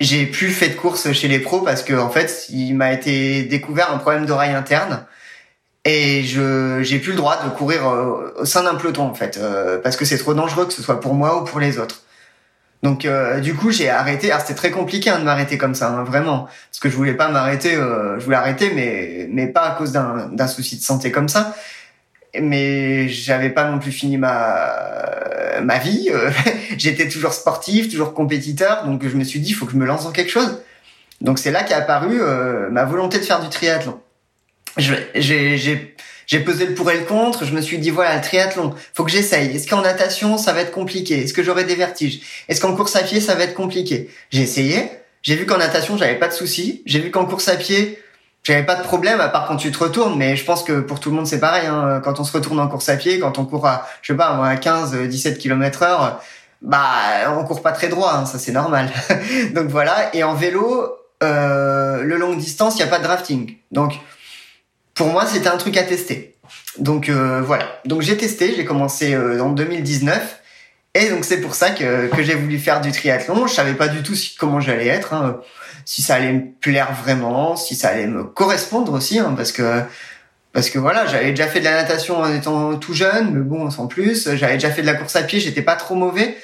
j'ai 0.00 0.26
plus 0.26 0.50
fait 0.50 0.68
de 0.68 0.74
course 0.74 1.12
chez 1.12 1.28
les 1.28 1.38
pros 1.38 1.60
parce 1.60 1.82
que 1.82 1.94
en 1.94 2.10
fait, 2.10 2.46
il 2.50 2.74
m'a 2.74 2.92
été 2.92 3.42
découvert 3.42 3.92
un 3.92 3.98
problème 3.98 4.26
d'oreille 4.26 4.52
interne 4.52 5.04
et 5.86 6.22
je 6.24 6.82
j'ai 6.82 6.98
plus 6.98 7.12
le 7.12 7.16
droit 7.16 7.42
de 7.42 7.50
courir 7.50 7.88
euh, 7.88 8.34
au 8.38 8.44
sein 8.44 8.62
d'un 8.62 8.74
peloton 8.74 9.04
en 9.04 9.14
fait 9.14 9.38
euh, 9.38 9.78
parce 9.78 9.96
que 9.96 10.04
c'est 10.04 10.18
trop 10.18 10.34
dangereux 10.34 10.66
que 10.66 10.74
ce 10.74 10.82
soit 10.82 11.00
pour 11.00 11.14
moi 11.14 11.40
ou 11.40 11.44
pour 11.44 11.58
les 11.58 11.78
autres. 11.78 12.02
Donc 12.82 13.06
du 13.42 13.54
coup 13.54 13.70
j'ai 13.70 13.90
arrêté. 13.90 14.30
Alors 14.30 14.40
c'était 14.40 14.54
très 14.54 14.70
compliqué 14.70 15.10
hein, 15.10 15.18
de 15.18 15.24
m'arrêter 15.24 15.58
comme 15.58 15.74
ça, 15.74 15.90
hein, 15.90 16.02
vraiment, 16.02 16.44
parce 16.44 16.80
que 16.80 16.88
je 16.88 16.96
voulais 16.96 17.12
pas 17.12 17.28
m'arrêter. 17.28 17.74
je 17.74 18.24
voulais 18.24 18.38
arrêter, 18.38 18.72
mais 18.74 19.26
mais 19.30 19.48
pas 19.48 19.62
à 19.62 19.70
cause 19.72 19.92
d'un 19.92 20.30
d'un 20.32 20.46
souci 20.46 20.78
de 20.78 20.82
santé 20.82 21.10
comme 21.10 21.28
ça 21.28 21.54
mais 22.38 23.08
j'avais 23.08 23.50
pas 23.50 23.70
non 23.70 23.78
plus 23.78 23.92
fini 23.92 24.16
ma 24.16 25.60
ma 25.62 25.78
vie. 25.78 26.10
J'étais 26.76 27.08
toujours 27.08 27.32
sportif, 27.32 27.88
toujours 27.90 28.14
compétiteur, 28.14 28.84
donc 28.84 29.06
je 29.06 29.16
me 29.16 29.24
suis 29.24 29.40
dit 29.40 29.50
il 29.50 29.54
faut 29.54 29.66
que 29.66 29.72
je 29.72 29.76
me 29.76 29.86
lance 29.86 30.04
dans 30.04 30.12
quelque 30.12 30.30
chose. 30.30 30.60
Donc 31.20 31.38
c'est 31.38 31.50
là 31.50 31.62
qu'est 31.62 31.74
apparu 31.74 32.20
euh, 32.20 32.70
ma 32.70 32.84
volonté 32.84 33.18
de 33.18 33.24
faire 33.24 33.40
du 33.40 33.48
triathlon. 33.48 34.00
J'ai 34.76 35.56
j'ai 36.26 36.38
pesé 36.40 36.66
le 36.66 36.74
pour 36.74 36.90
et 36.90 36.98
le 36.98 37.04
contre. 37.04 37.44
Je 37.44 37.52
me 37.52 37.60
suis 37.60 37.78
dit 37.78 37.90
voilà 37.90 38.16
le 38.16 38.22
triathlon, 38.22 38.74
faut 38.94 39.04
que 39.04 39.10
j'essaye. 39.10 39.54
Est-ce 39.54 39.68
qu'en 39.68 39.82
natation 39.82 40.38
ça 40.38 40.52
va 40.52 40.60
être 40.60 40.72
compliqué? 40.72 41.24
Est-ce 41.24 41.34
que 41.34 41.42
j'aurai 41.42 41.64
des 41.64 41.74
vertiges? 41.74 42.20
Est-ce 42.48 42.60
qu'en 42.60 42.74
course 42.74 42.96
à 42.96 43.02
pied 43.02 43.20
ça 43.20 43.34
va 43.34 43.44
être 43.44 43.54
compliqué? 43.54 44.08
J'ai 44.30 44.42
essayé. 44.42 44.88
J'ai 45.22 45.36
vu 45.36 45.44
qu'en 45.44 45.58
natation 45.58 45.98
j'avais 45.98 46.18
pas 46.18 46.28
de 46.28 46.32
soucis. 46.32 46.82
J'ai 46.86 47.00
vu 47.00 47.10
qu'en 47.10 47.26
course 47.26 47.48
à 47.48 47.56
pied 47.56 47.98
j'avais 48.50 48.66
pas 48.66 48.74
de 48.74 48.82
problème 48.82 49.20
à 49.20 49.28
part 49.28 49.46
quand 49.46 49.56
tu 49.56 49.70
te 49.70 49.78
retournes, 49.78 50.16
mais 50.18 50.34
je 50.34 50.44
pense 50.44 50.62
que 50.62 50.80
pour 50.80 50.98
tout 50.98 51.10
le 51.10 51.16
monde 51.16 51.26
c'est 51.26 51.40
pareil. 51.40 51.66
Hein. 51.66 52.00
Quand 52.02 52.18
on 52.18 52.24
se 52.24 52.32
retourne 52.32 52.58
en 52.58 52.68
course 52.68 52.88
à 52.88 52.96
pied, 52.96 53.20
quand 53.20 53.38
on 53.38 53.44
court 53.44 53.66
à, 53.66 53.86
je 54.02 54.12
sais 54.12 54.16
pas, 54.16 54.44
à 54.44 54.56
15, 54.56 54.94
17 54.94 55.38
km 55.38 55.82
heure, 55.82 56.20
bah 56.62 56.78
on 57.36 57.44
court 57.44 57.62
pas 57.62 57.72
très 57.72 57.88
droit, 57.88 58.12
hein, 58.14 58.26
ça 58.26 58.38
c'est 58.38 58.52
normal. 58.52 58.90
donc 59.54 59.68
voilà. 59.68 60.14
Et 60.14 60.24
en 60.24 60.34
vélo, 60.34 60.96
euh, 61.22 62.02
le 62.02 62.16
long 62.16 62.34
distance, 62.34 62.76
il 62.76 62.80
y 62.80 62.82
a 62.82 62.86
pas 62.86 62.98
de 62.98 63.04
drafting. 63.04 63.56
Donc 63.70 63.98
pour 64.94 65.08
moi, 65.08 65.26
c'était 65.26 65.48
un 65.48 65.56
truc 65.56 65.76
à 65.76 65.82
tester. 65.82 66.34
Donc 66.78 67.08
euh, 67.08 67.40
voilà. 67.40 67.66
Donc 67.84 68.02
j'ai 68.02 68.16
testé, 68.16 68.54
j'ai 68.56 68.64
commencé 68.64 69.14
euh, 69.14 69.40
en 69.40 69.50
2019. 69.50 70.39
Et 70.94 71.08
donc 71.08 71.24
c'est 71.24 71.40
pour 71.40 71.54
ça 71.54 71.70
que, 71.70 72.08
que 72.08 72.22
j'ai 72.22 72.34
voulu 72.34 72.58
faire 72.58 72.80
du 72.80 72.90
triathlon. 72.90 73.46
Je 73.46 73.54
savais 73.54 73.74
pas 73.74 73.88
du 73.88 74.02
tout 74.02 74.14
si, 74.14 74.34
comment 74.36 74.60
j'allais 74.60 74.88
être, 74.88 75.14
hein, 75.14 75.40
si 75.84 76.02
ça 76.02 76.16
allait 76.16 76.32
me 76.32 76.50
plaire 76.60 76.92
vraiment, 76.92 77.56
si 77.56 77.76
ça 77.76 77.88
allait 77.88 78.06
me 78.06 78.24
correspondre 78.24 78.92
aussi, 78.92 79.18
hein, 79.18 79.34
parce 79.36 79.52
que 79.52 79.82
parce 80.52 80.68
que 80.68 80.78
voilà, 80.78 81.06
j'avais 81.06 81.30
déjà 81.30 81.46
fait 81.46 81.60
de 81.60 81.64
la 81.64 81.82
natation 81.82 82.18
en 82.18 82.34
étant 82.34 82.76
tout 82.76 82.92
jeune, 82.92 83.32
mais 83.32 83.40
bon, 83.40 83.70
sans 83.70 83.86
plus. 83.86 84.34
J'avais 84.34 84.54
déjà 84.54 84.70
fait 84.70 84.82
de 84.82 84.86
la 84.86 84.94
course 84.94 85.14
à 85.14 85.22
pied, 85.22 85.38
j'étais 85.38 85.62
pas 85.62 85.76
trop 85.76 85.94
mauvais. 85.94 86.36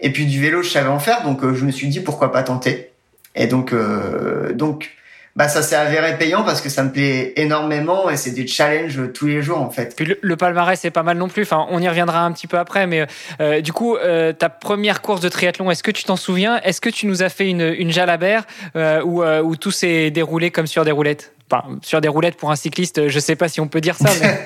Et 0.00 0.12
puis 0.12 0.26
du 0.26 0.40
vélo, 0.40 0.62
je 0.62 0.70
savais 0.70 0.88
en 0.88 1.00
faire, 1.00 1.24
donc 1.24 1.42
euh, 1.42 1.54
je 1.54 1.64
me 1.64 1.72
suis 1.72 1.88
dit 1.88 2.00
pourquoi 2.00 2.30
pas 2.30 2.44
tenter. 2.44 2.92
Et 3.34 3.48
donc, 3.48 3.72
euh, 3.72 4.52
donc, 4.52 4.90
bah 5.38 5.46
ça 5.46 5.62
s'est 5.62 5.76
avéré 5.76 6.18
payant 6.18 6.42
parce 6.42 6.60
que 6.60 6.68
ça 6.68 6.82
me 6.82 6.90
plaît 6.90 7.32
énormément 7.36 8.10
et 8.10 8.16
c'est 8.16 8.32
des 8.32 8.48
challenges 8.48 9.00
tous 9.14 9.28
les 9.28 9.40
jours 9.40 9.60
en 9.60 9.70
fait. 9.70 9.94
Puis 9.94 10.16
le, 10.20 10.36
palmarès 10.36 10.80
c'est 10.80 10.90
pas 10.90 11.04
mal 11.04 11.16
non 11.16 11.28
plus. 11.28 11.44
Enfin, 11.44 11.64
on 11.70 11.80
y 11.80 11.88
reviendra 11.88 12.24
un 12.24 12.32
petit 12.32 12.48
peu 12.48 12.58
après, 12.58 12.88
mais 12.88 13.06
euh, 13.40 13.60
du 13.60 13.72
coup, 13.72 13.96
euh, 13.96 14.32
ta 14.32 14.48
première 14.48 15.00
course 15.00 15.20
de 15.20 15.28
triathlon, 15.28 15.70
est-ce 15.70 15.84
que 15.84 15.92
tu 15.92 16.02
t'en 16.02 16.16
souviens? 16.16 16.60
Est-ce 16.64 16.80
que 16.80 16.90
tu 16.90 17.06
nous 17.06 17.22
as 17.22 17.28
fait 17.28 17.48
une, 17.48 17.72
une 17.78 17.92
jalabert 17.92 18.42
euh, 18.74 19.00
où, 19.04 19.22
euh, 19.22 19.40
où 19.40 19.54
tout 19.54 19.70
s'est 19.70 20.10
déroulé 20.10 20.50
comme 20.50 20.66
sur 20.66 20.84
des 20.84 20.90
roulettes? 20.90 21.30
Enfin, 21.48 21.78
sur 21.82 22.00
des 22.00 22.08
roulettes 22.08 22.36
pour 22.36 22.50
un 22.50 22.56
cycliste, 22.56 23.06
je 23.06 23.18
sais 23.20 23.36
pas 23.36 23.48
si 23.48 23.60
on 23.60 23.68
peut 23.68 23.80
dire 23.80 23.94
ça. 23.94 24.10
Mais... 24.20 24.44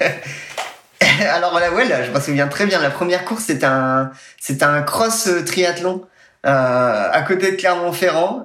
Alors 1.30 1.58
là, 1.58 1.72
ouais, 1.72 1.88
là, 1.88 2.04
je 2.04 2.10
me 2.10 2.20
souviens 2.20 2.48
très 2.48 2.66
bien. 2.66 2.82
La 2.82 2.90
première 2.90 3.24
course, 3.24 3.44
c'était 3.44 3.64
un, 3.64 4.10
c'était 4.38 4.64
un 4.64 4.82
cross 4.82 5.30
triathlon 5.46 6.02
à 6.44 7.24
côté 7.26 7.52
de 7.52 7.56
Clermont-Ferrand. 7.56 8.44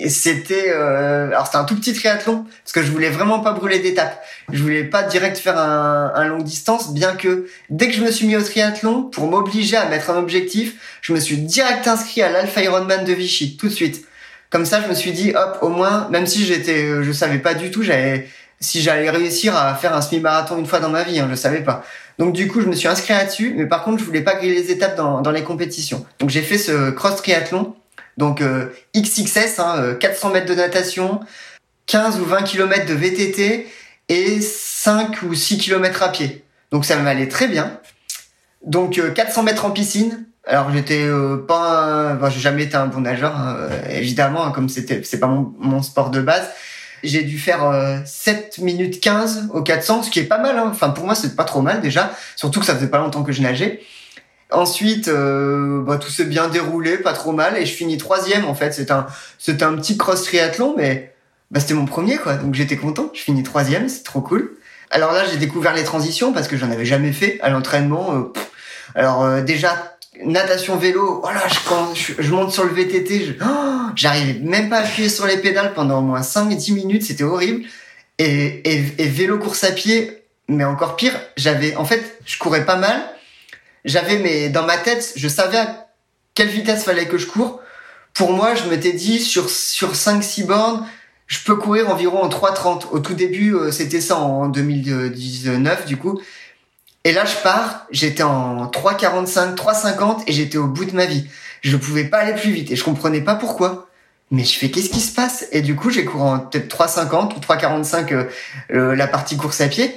Euh, 0.00 0.08
c'était, 0.08 0.72
euh, 0.74 1.28
alors 1.28 1.46
c'était 1.46 1.58
un 1.58 1.64
tout 1.64 1.76
petit 1.76 1.92
triathlon 1.92 2.44
parce 2.64 2.72
que 2.72 2.82
je 2.82 2.90
voulais 2.90 3.10
vraiment 3.10 3.40
pas 3.40 3.52
brûler 3.52 3.78
d'étapes. 3.78 4.22
Je 4.52 4.62
voulais 4.62 4.84
pas 4.84 5.02
direct 5.02 5.38
faire 5.38 5.58
un, 5.58 6.12
un 6.14 6.24
long 6.24 6.38
distance, 6.38 6.92
bien 6.92 7.14
que 7.14 7.46
dès 7.68 7.88
que 7.88 7.94
je 7.94 8.02
me 8.02 8.10
suis 8.10 8.26
mis 8.26 8.36
au 8.36 8.42
triathlon 8.42 9.04
pour 9.04 9.26
m'obliger 9.26 9.76
à 9.76 9.88
mettre 9.88 10.10
un 10.10 10.16
objectif, 10.16 10.74
je 11.02 11.12
me 11.12 11.20
suis 11.20 11.36
direct 11.36 11.86
inscrit 11.86 12.22
à 12.22 12.30
l'Alpha 12.30 12.62
Ironman 12.62 13.04
de 13.04 13.12
Vichy 13.12 13.56
tout 13.56 13.68
de 13.68 13.72
suite. 13.72 14.04
Comme 14.50 14.66
ça, 14.66 14.82
je 14.82 14.88
me 14.88 14.94
suis 14.94 15.12
dit, 15.12 15.32
hop, 15.36 15.58
au 15.62 15.68
moins, 15.68 16.08
même 16.10 16.26
si 16.26 16.44
j'étais, 16.44 17.04
je 17.04 17.12
savais 17.12 17.38
pas 17.38 17.54
du 17.54 17.70
tout, 17.70 17.82
j'avais 17.82 18.28
si 18.60 18.82
j'allais 18.82 19.08
réussir 19.08 19.56
à 19.56 19.74
faire 19.74 19.96
un 19.96 20.02
semi-marathon 20.02 20.58
une 20.58 20.66
fois 20.66 20.80
dans 20.80 20.90
ma 20.90 21.02
vie, 21.02 21.18
hein, 21.18 21.28
je 21.30 21.34
savais 21.34 21.62
pas. 21.62 21.82
Donc 22.18 22.34
du 22.34 22.46
coup, 22.46 22.60
je 22.60 22.66
me 22.66 22.74
suis 22.74 22.88
inscrit 22.88 23.14
là-dessus, 23.14 23.54
mais 23.56 23.66
par 23.66 23.84
contre, 23.84 23.98
je 23.98 24.04
voulais 24.04 24.20
pas 24.20 24.34
griller 24.34 24.54
les 24.54 24.70
étapes 24.70 24.96
dans, 24.96 25.22
dans 25.22 25.30
les 25.30 25.42
compétitions. 25.42 26.04
Donc 26.18 26.28
j'ai 26.28 26.42
fait 26.42 26.58
ce 26.58 26.90
cross 26.90 27.16
triathlon, 27.16 27.74
donc 28.20 28.42
euh, 28.42 28.66
XXS, 28.94 29.58
hein, 29.58 29.96
400 29.98 30.28
euh, 30.28 30.32
mètres 30.32 30.46
de 30.46 30.54
natation, 30.54 31.20
15 31.86 32.20
ou 32.20 32.24
20 32.26 32.42
km 32.42 32.86
de 32.86 32.94
VTT 32.94 33.66
et 34.08 34.40
5 34.40 35.22
ou 35.22 35.34
6 35.34 35.58
km 35.58 36.04
à 36.04 36.10
pied. 36.10 36.44
Donc 36.70 36.84
ça 36.84 36.96
m'allait 36.96 37.28
très 37.28 37.48
bien. 37.48 37.80
Donc 38.64 39.00
400 39.14 39.40
euh, 39.40 39.44
mètres 39.44 39.64
en 39.64 39.70
piscine. 39.70 40.26
Alors 40.46 40.70
j'étais 40.72 41.06
pas, 41.48 42.18
j'ai 42.30 42.40
jamais 42.40 42.64
été 42.64 42.74
un 42.74 42.86
bon 42.86 43.00
nageur, 43.00 43.36
hein, 43.36 43.68
évidemment, 43.90 44.44
hein, 44.44 44.52
comme 44.52 44.68
c'était, 44.68 45.02
c'est 45.04 45.20
pas 45.20 45.26
mon, 45.26 45.82
sport 45.82 46.10
de 46.10 46.20
base 46.20 46.48
j'ai 47.02 47.22
dû 47.22 47.38
faire 47.38 47.60
7 48.04 48.56
euh, 48.58 48.62
minutes 48.62 49.00
15 49.00 49.48
au 49.54 49.62
400, 49.62 50.02
ce 50.02 50.10
qui 50.10 50.18
est 50.18 50.24
pas 50.24 50.38
mal. 50.38 50.58
Hein. 50.58 50.68
Enfin, 50.70 50.90
pour 50.90 51.06
moi, 51.06 51.14
c'est 51.14 51.34
pas 51.34 51.44
trop 51.44 51.62
mal 51.62 51.80
déjà. 51.80 52.12
Surtout 52.36 52.60
que 52.60 52.66
ça 52.66 52.74
faisait 52.74 52.90
pas 52.90 52.98
longtemps 52.98 53.22
que 53.22 53.32
je 53.32 53.40
nageais. 53.40 53.80
Ensuite, 54.52 55.08
euh, 55.08 55.82
bah, 55.82 55.96
tout 55.98 56.10
s'est 56.10 56.24
bien 56.24 56.48
déroulé, 56.48 56.98
pas 56.98 57.12
trop 57.12 57.32
mal, 57.32 57.56
et 57.56 57.66
je 57.66 57.72
finis 57.72 57.98
troisième 57.98 58.44
en 58.44 58.54
fait. 58.54 58.72
C'est 58.72 58.90
un, 58.90 59.06
c'est 59.38 59.62
un 59.62 59.74
petit 59.74 59.96
cross 59.96 60.24
triathlon, 60.24 60.74
mais 60.76 61.14
bah, 61.50 61.60
c'était 61.60 61.74
mon 61.74 61.86
premier 61.86 62.16
quoi, 62.16 62.34
donc 62.34 62.54
j'étais 62.54 62.76
content. 62.76 63.10
Je 63.14 63.20
finis 63.20 63.42
troisième, 63.42 63.88
c'est 63.88 64.02
trop 64.02 64.20
cool. 64.20 64.56
Alors 64.90 65.12
là, 65.12 65.24
j'ai 65.30 65.36
découvert 65.36 65.74
les 65.74 65.84
transitions 65.84 66.32
parce 66.32 66.48
que 66.48 66.56
j'en 66.56 66.70
avais 66.70 66.84
jamais 66.84 67.12
fait 67.12 67.38
à 67.42 67.50
l'entraînement. 67.50 68.14
Euh, 68.14 68.32
alors 68.96 69.40
déjà 69.42 69.96
natation 70.24 70.76
vélo, 70.76 71.20
voilà, 71.22 71.46
je, 71.48 71.58
quand 71.68 71.94
je, 71.94 72.30
monte 72.30 72.52
sur 72.52 72.64
le 72.64 72.70
VTT, 72.70 73.36
oh, 73.40 73.46
j'arrivais 73.94 74.38
même 74.40 74.68
pas 74.68 74.78
à 74.78 74.80
appuyer 74.80 75.08
sur 75.08 75.26
les 75.26 75.38
pédales 75.38 75.72
pendant 75.74 76.00
au 76.00 76.02
moins 76.02 76.20
5-10 76.20 76.74
minutes, 76.74 77.04
c'était 77.04 77.24
horrible. 77.24 77.64
Et, 78.18 78.60
et, 78.70 78.84
et, 78.98 79.06
vélo 79.06 79.38
course 79.38 79.64
à 79.64 79.70
pied, 79.70 80.22
mais 80.48 80.64
encore 80.64 80.96
pire, 80.96 81.18
j'avais, 81.36 81.74
en 81.76 81.84
fait, 81.84 82.18
je 82.26 82.36
courais 82.36 82.66
pas 82.66 82.76
mal. 82.76 83.00
J'avais, 83.84 84.18
mais 84.18 84.48
dans 84.48 84.64
ma 84.64 84.78
tête, 84.78 85.12
je 85.16 85.28
savais 85.28 85.58
à 85.58 85.88
quelle 86.34 86.48
vitesse 86.48 86.84
fallait 86.84 87.06
que 87.06 87.18
je 87.18 87.26
cours. 87.26 87.60
Pour 88.14 88.32
moi, 88.32 88.54
je 88.54 88.68
m'étais 88.68 88.92
dit, 88.92 89.20
sur, 89.20 89.48
sur 89.48 89.92
5-6 89.92 90.46
bornes, 90.46 90.86
je 91.26 91.38
peux 91.44 91.56
courir 91.56 91.88
environ 91.88 92.22
en 92.22 92.28
3.30. 92.28 92.88
Au 92.90 92.98
tout 92.98 93.14
début, 93.14 93.54
euh, 93.54 93.70
c'était 93.70 94.00
ça 94.00 94.18
en 94.18 94.48
2019, 94.48 95.86
du 95.86 95.96
coup. 95.96 96.20
Et 97.04 97.12
là, 97.12 97.24
je 97.24 97.36
pars, 97.42 97.86
j'étais 97.90 98.22
en 98.22 98.66
3,45, 98.66 99.54
3,50 99.54 100.24
et 100.26 100.32
j'étais 100.32 100.58
au 100.58 100.66
bout 100.66 100.84
de 100.84 100.94
ma 100.94 101.06
vie. 101.06 101.26
Je 101.62 101.76
ne 101.76 101.80
pouvais 101.80 102.04
pas 102.04 102.18
aller 102.18 102.34
plus 102.34 102.50
vite 102.50 102.70
et 102.70 102.76
je 102.76 102.84
comprenais 102.84 103.20
pas 103.20 103.36
pourquoi. 103.36 103.88
Mais 104.30 104.44
je 104.44 104.56
fais 104.58 104.70
qu'est-ce 104.70 104.90
qui 104.90 105.00
se 105.00 105.14
passe? 105.14 105.46
Et 105.50 105.62
du 105.62 105.76
coup, 105.76 105.90
j'ai 105.90 106.04
couru 106.04 106.22
en 106.22 106.38
peut-être 106.38 106.68
3,50 106.68 107.36
ou 107.36 107.40
3,45 107.40 108.12
euh, 108.12 108.24
euh, 108.72 108.94
la 108.94 109.08
partie 109.08 109.36
course 109.36 109.60
à 109.60 109.68
pied. 109.68 109.92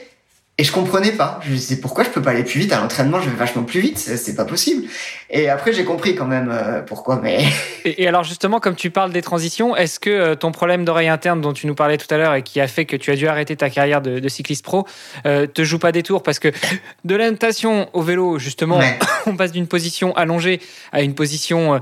Et 0.59 0.63
je 0.63 0.71
comprenais 0.71 1.11
pas. 1.11 1.39
Je 1.43 1.49
me 1.49 1.55
disais 1.55 1.77
pourquoi 1.77 2.03
je 2.03 2.09
peux 2.09 2.21
pas 2.21 2.29
aller 2.29 2.43
plus 2.43 2.59
vite? 2.59 2.71
À 2.73 2.79
l'entraînement, 2.79 3.19
je 3.19 3.27
vais 3.27 3.35
vachement 3.35 3.63
plus 3.63 3.79
vite, 3.79 3.97
c'est 3.97 4.35
pas 4.35 4.45
possible. 4.45 4.87
Et 5.31 5.49
après 5.49 5.73
j'ai 5.73 5.83
compris 5.83 6.13
quand 6.13 6.27
même 6.27 6.51
euh, 6.51 6.83
pourquoi. 6.83 7.19
Mais 7.23 7.43
et, 7.85 8.07
alors 8.07 8.23
justement, 8.23 8.59
comme 8.59 8.75
tu 8.75 8.91
parles 8.91 9.11
des 9.11 9.23
transitions, 9.23 9.75
est-ce 9.75 9.99
que 9.99 10.11
euh, 10.11 10.35
ton 10.35 10.51
problème 10.51 10.85
d'oreille 10.85 11.07
interne 11.07 11.41
dont 11.41 11.53
tu 11.53 11.65
nous 11.65 11.73
parlais 11.73 11.97
tout 11.97 12.13
à 12.13 12.17
l'heure 12.17 12.35
et 12.35 12.43
qui 12.43 12.61
a 12.61 12.67
fait 12.67 12.85
que 12.85 12.95
tu 12.95 13.09
as 13.09 13.15
dû 13.15 13.27
arrêter 13.27 13.55
ta 13.55 13.71
carrière 13.71 13.99
de, 13.99 14.19
de 14.19 14.29
cycliste 14.29 14.63
pro, 14.63 14.85
euh, 15.25 15.47
te 15.47 15.63
joue 15.63 15.79
pas 15.79 15.91
des 15.91 16.03
tours? 16.03 16.21
Parce 16.21 16.37
que 16.37 16.49
de 17.03 17.15
la 17.15 17.31
natation 17.31 17.89
au 17.93 18.03
vélo, 18.03 18.37
justement, 18.37 18.79
on 19.25 19.35
passe 19.35 19.53
d'une 19.53 19.67
position 19.67 20.15
allongée 20.15 20.61
à 20.91 21.01
une 21.01 21.15
position 21.15 21.79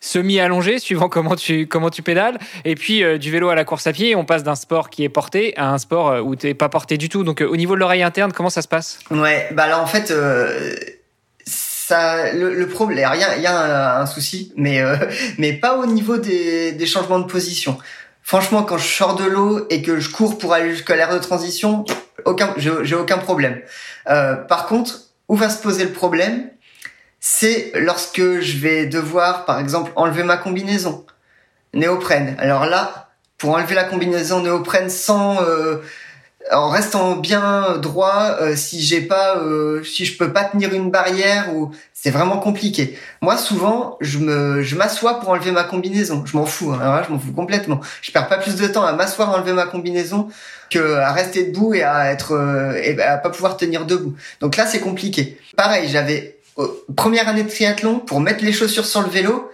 semi-allongé, 0.00 0.78
suivant 0.78 1.08
comment 1.10 1.36
tu, 1.36 1.66
comment 1.66 1.90
tu 1.90 2.02
pédales. 2.02 2.38
Et 2.64 2.74
puis, 2.74 3.04
euh, 3.04 3.18
du 3.18 3.30
vélo 3.30 3.50
à 3.50 3.54
la 3.54 3.64
course 3.64 3.86
à 3.86 3.92
pied, 3.92 4.16
on 4.16 4.24
passe 4.24 4.42
d'un 4.42 4.54
sport 4.54 4.90
qui 4.90 5.04
est 5.04 5.08
porté 5.08 5.56
à 5.56 5.70
un 5.70 5.78
sport 5.78 6.08
euh, 6.08 6.20
où 6.20 6.34
tu 6.34 6.46
n'es 6.46 6.54
pas 6.54 6.68
porté 6.68 6.96
du 6.96 7.08
tout. 7.08 7.22
Donc, 7.22 7.42
euh, 7.42 7.46
au 7.46 7.56
niveau 7.56 7.74
de 7.74 7.80
l'oreille 7.80 8.02
interne, 8.02 8.32
comment 8.32 8.50
ça 8.50 8.62
se 8.62 8.68
passe? 8.68 8.98
Ouais, 9.10 9.48
bah 9.52 9.64
alors 9.64 9.80
en 9.80 9.86
fait, 9.86 10.12
ça, 11.44 12.32
le, 12.32 12.66
problème, 12.66 13.10
il 13.14 13.20
y 13.20 13.24
a, 13.24 13.38
y 13.38 13.46
a 13.46 14.00
un, 14.00 14.06
souci, 14.06 14.52
mais, 14.56 14.82
mais 15.38 15.52
pas 15.52 15.76
au 15.76 15.86
niveau 15.86 16.16
des, 16.16 16.72
des 16.72 16.86
changements 16.86 17.18
de 17.18 17.26
position. 17.26 17.78
Franchement, 18.22 18.62
quand 18.62 18.78
je 18.78 18.86
sors 18.86 19.16
de 19.16 19.24
l'eau 19.24 19.66
et 19.70 19.82
que 19.82 19.98
je 19.98 20.08
cours 20.08 20.38
pour 20.38 20.54
aller 20.54 20.70
jusqu'à 20.70 20.94
l'air 20.94 21.12
de 21.12 21.18
transition, 21.18 21.84
aucun, 22.24 22.54
j'ai 22.56 22.94
aucun 22.94 23.18
problème. 23.18 23.60
par 24.04 24.66
contre, 24.66 25.00
où 25.28 25.36
va 25.36 25.48
se 25.48 25.60
poser 25.60 25.84
le 25.84 25.92
problème? 25.92 26.48
C'est 27.20 27.72
lorsque 27.74 28.40
je 28.40 28.58
vais 28.58 28.86
devoir, 28.86 29.44
par 29.44 29.60
exemple, 29.60 29.92
enlever 29.94 30.22
ma 30.22 30.38
combinaison 30.38 31.04
néoprène. 31.74 32.34
Alors 32.38 32.64
là, 32.66 33.10
pour 33.36 33.50
enlever 33.54 33.74
la 33.74 33.84
combinaison 33.84 34.42
néoprène 34.42 34.90
sans 34.90 35.42
euh, 35.42 35.76
en 36.50 36.70
restant 36.70 37.16
bien 37.16 37.76
droit, 37.76 38.36
euh, 38.40 38.56
si 38.56 38.82
j'ai 38.82 39.02
pas, 39.02 39.36
euh, 39.36 39.84
si 39.84 40.06
je 40.06 40.16
peux 40.16 40.32
pas 40.32 40.44
tenir 40.44 40.72
une 40.72 40.90
barrière 40.90 41.54
ou 41.54 41.70
c'est 41.92 42.10
vraiment 42.10 42.38
compliqué. 42.38 42.98
Moi, 43.20 43.36
souvent, 43.36 43.98
je 44.00 44.18
me, 44.18 44.62
je 44.62 44.74
m'assois 44.74 45.20
pour 45.20 45.28
enlever 45.28 45.52
ma 45.52 45.64
combinaison. 45.64 46.24
Je 46.24 46.36
m'en 46.36 46.46
fous, 46.46 46.72
hein, 46.72 47.02
je 47.06 47.12
m'en 47.12 47.18
fous 47.18 47.32
complètement. 47.32 47.80
Je 48.00 48.10
perds 48.10 48.28
pas 48.28 48.38
plus 48.38 48.56
de 48.56 48.66
temps 48.66 48.84
à 48.84 48.94
m'asseoir 48.94 49.30
enlever 49.30 49.52
ma 49.52 49.66
combinaison 49.66 50.28
que 50.70 50.94
à 50.94 51.12
rester 51.12 51.44
debout 51.44 51.74
et 51.74 51.82
à 51.82 52.10
être 52.10 52.32
et 52.82 53.00
à 53.02 53.18
pas 53.18 53.28
pouvoir 53.28 53.56
tenir 53.58 53.84
debout. 53.84 54.14
Donc 54.40 54.56
là, 54.56 54.66
c'est 54.66 54.80
compliqué. 54.80 55.38
Pareil, 55.56 55.88
j'avais 55.88 56.39
première 56.96 57.28
année 57.28 57.42
de 57.42 57.48
triathlon, 57.48 57.98
pour 57.98 58.20
mettre 58.20 58.44
les 58.44 58.52
chaussures 58.52 58.86
sur 58.86 59.02
le 59.02 59.08
vélo, 59.08 59.50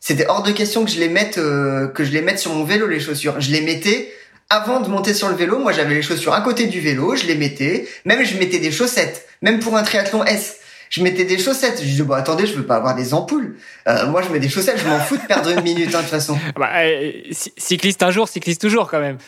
c'était 0.00 0.26
hors 0.28 0.42
de 0.42 0.52
question 0.52 0.84
que 0.84 0.90
je 0.90 1.00
les 1.00 1.08
mette 1.08 1.38
euh, 1.38 1.88
que 1.88 2.04
je 2.04 2.12
les 2.12 2.22
mette 2.22 2.38
sur 2.38 2.54
mon 2.54 2.64
vélo 2.64 2.86
les 2.86 3.00
chaussures. 3.00 3.40
Je 3.40 3.50
les 3.50 3.60
mettais 3.60 4.12
avant 4.50 4.80
de 4.80 4.88
monter 4.88 5.14
sur 5.14 5.28
le 5.28 5.34
vélo. 5.34 5.58
Moi, 5.58 5.72
j'avais 5.72 5.94
les 5.94 6.02
chaussures 6.02 6.32
à 6.32 6.40
côté 6.42 6.66
du 6.66 6.80
vélo, 6.80 7.16
je 7.16 7.26
les 7.26 7.34
mettais. 7.34 7.88
Même 8.04 8.24
je 8.24 8.36
mettais 8.36 8.58
des 8.58 8.70
chaussettes. 8.70 9.26
Même 9.42 9.58
pour 9.58 9.76
un 9.76 9.82
triathlon 9.82 10.24
S, 10.24 10.58
je 10.90 11.02
mettais 11.02 11.24
des 11.24 11.38
chaussettes. 11.38 11.80
Je 11.82 11.88
dis 11.88 12.02
bon, 12.02 12.14
attendez, 12.14 12.46
je 12.46 12.54
veux 12.54 12.66
pas 12.66 12.76
avoir 12.76 12.94
des 12.94 13.14
ampoules. 13.14 13.56
Euh, 13.88 14.06
moi, 14.06 14.22
je 14.22 14.28
mets 14.28 14.38
des 14.38 14.48
chaussettes. 14.48 14.78
Je 14.78 14.86
m'en 14.86 15.00
fous 15.00 15.16
de 15.16 15.22
perdre 15.22 15.50
une 15.50 15.62
minute 15.62 15.92
hein, 15.94 15.98
de 15.98 16.02
toute 16.02 16.10
façon. 16.10 16.38
Bah, 16.56 16.70
euh, 16.76 17.12
cycliste 17.56 18.02
un 18.02 18.10
jour, 18.10 18.28
cycliste 18.28 18.60
toujours 18.60 18.88
quand 18.88 19.00
même. 19.00 19.18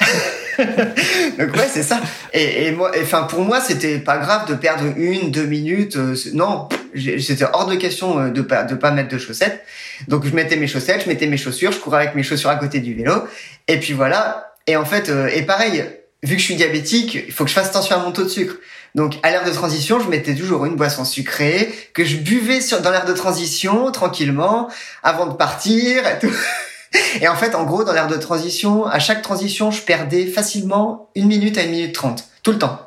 Donc 1.38 1.54
ouais, 1.54 1.68
c'est 1.70 1.82
ça. 1.82 2.00
Et, 2.32 2.66
et 2.66 2.72
moi, 2.72 2.90
enfin 3.00 3.24
pour 3.24 3.40
moi, 3.40 3.60
c'était 3.60 3.98
pas 3.98 4.18
grave 4.18 4.48
de 4.48 4.54
perdre 4.54 4.84
une, 4.96 5.30
deux 5.30 5.46
minutes. 5.46 5.96
Euh, 5.96 6.14
non, 6.32 6.68
c'était 6.94 7.44
hors 7.52 7.66
de 7.66 7.76
question 7.76 8.18
euh, 8.18 8.30
de 8.30 8.42
pas 8.42 8.64
de 8.64 8.74
pas 8.74 8.90
mettre 8.90 9.08
de 9.08 9.18
chaussettes. 9.18 9.64
Donc 10.08 10.24
je 10.26 10.34
mettais 10.34 10.56
mes 10.56 10.66
chaussettes, 10.66 11.02
je 11.04 11.08
mettais 11.08 11.26
mes 11.26 11.36
chaussures, 11.36 11.72
je 11.72 11.78
courais 11.78 12.02
avec 12.02 12.14
mes 12.14 12.22
chaussures 12.22 12.50
à 12.50 12.56
côté 12.56 12.80
du 12.80 12.94
vélo. 12.94 13.24
Et 13.68 13.78
puis 13.78 13.92
voilà. 13.92 14.54
Et 14.66 14.76
en 14.76 14.84
fait, 14.84 15.08
euh, 15.08 15.28
et 15.28 15.42
pareil, 15.42 15.84
vu 16.22 16.34
que 16.34 16.40
je 16.40 16.44
suis 16.44 16.56
diabétique, 16.56 17.14
il 17.14 17.32
faut 17.32 17.44
que 17.44 17.50
je 17.50 17.54
fasse 17.54 17.68
attention 17.68 17.96
à 17.96 17.98
mon 17.98 18.12
taux 18.12 18.24
de 18.24 18.28
sucre. 18.28 18.56
Donc 18.94 19.16
à 19.22 19.30
l'ère 19.30 19.44
de 19.44 19.52
transition, 19.52 20.00
je 20.00 20.08
mettais 20.08 20.34
toujours 20.34 20.64
une 20.64 20.76
boisson 20.76 21.04
sucrée 21.04 21.72
que 21.92 22.04
je 22.04 22.16
buvais 22.16 22.60
sur, 22.60 22.80
dans 22.80 22.90
l'ère 22.90 23.04
de 23.04 23.12
transition 23.12 23.90
tranquillement 23.92 24.68
avant 25.02 25.26
de 25.26 25.34
partir 25.34 26.06
et 26.06 26.18
tout. 26.18 26.32
Et 27.20 27.28
en 27.28 27.36
fait, 27.36 27.54
en 27.54 27.64
gros, 27.64 27.84
dans 27.84 27.92
l'ère 27.92 28.08
de 28.08 28.16
transition, 28.16 28.86
à 28.86 28.98
chaque 28.98 29.22
transition, 29.22 29.70
je 29.70 29.82
perdais 29.82 30.26
facilement 30.26 31.10
une 31.14 31.26
minute 31.26 31.58
à 31.58 31.62
une 31.62 31.70
minute 31.70 31.94
trente, 31.94 32.24
tout 32.42 32.52
le 32.52 32.58
temps. 32.58 32.80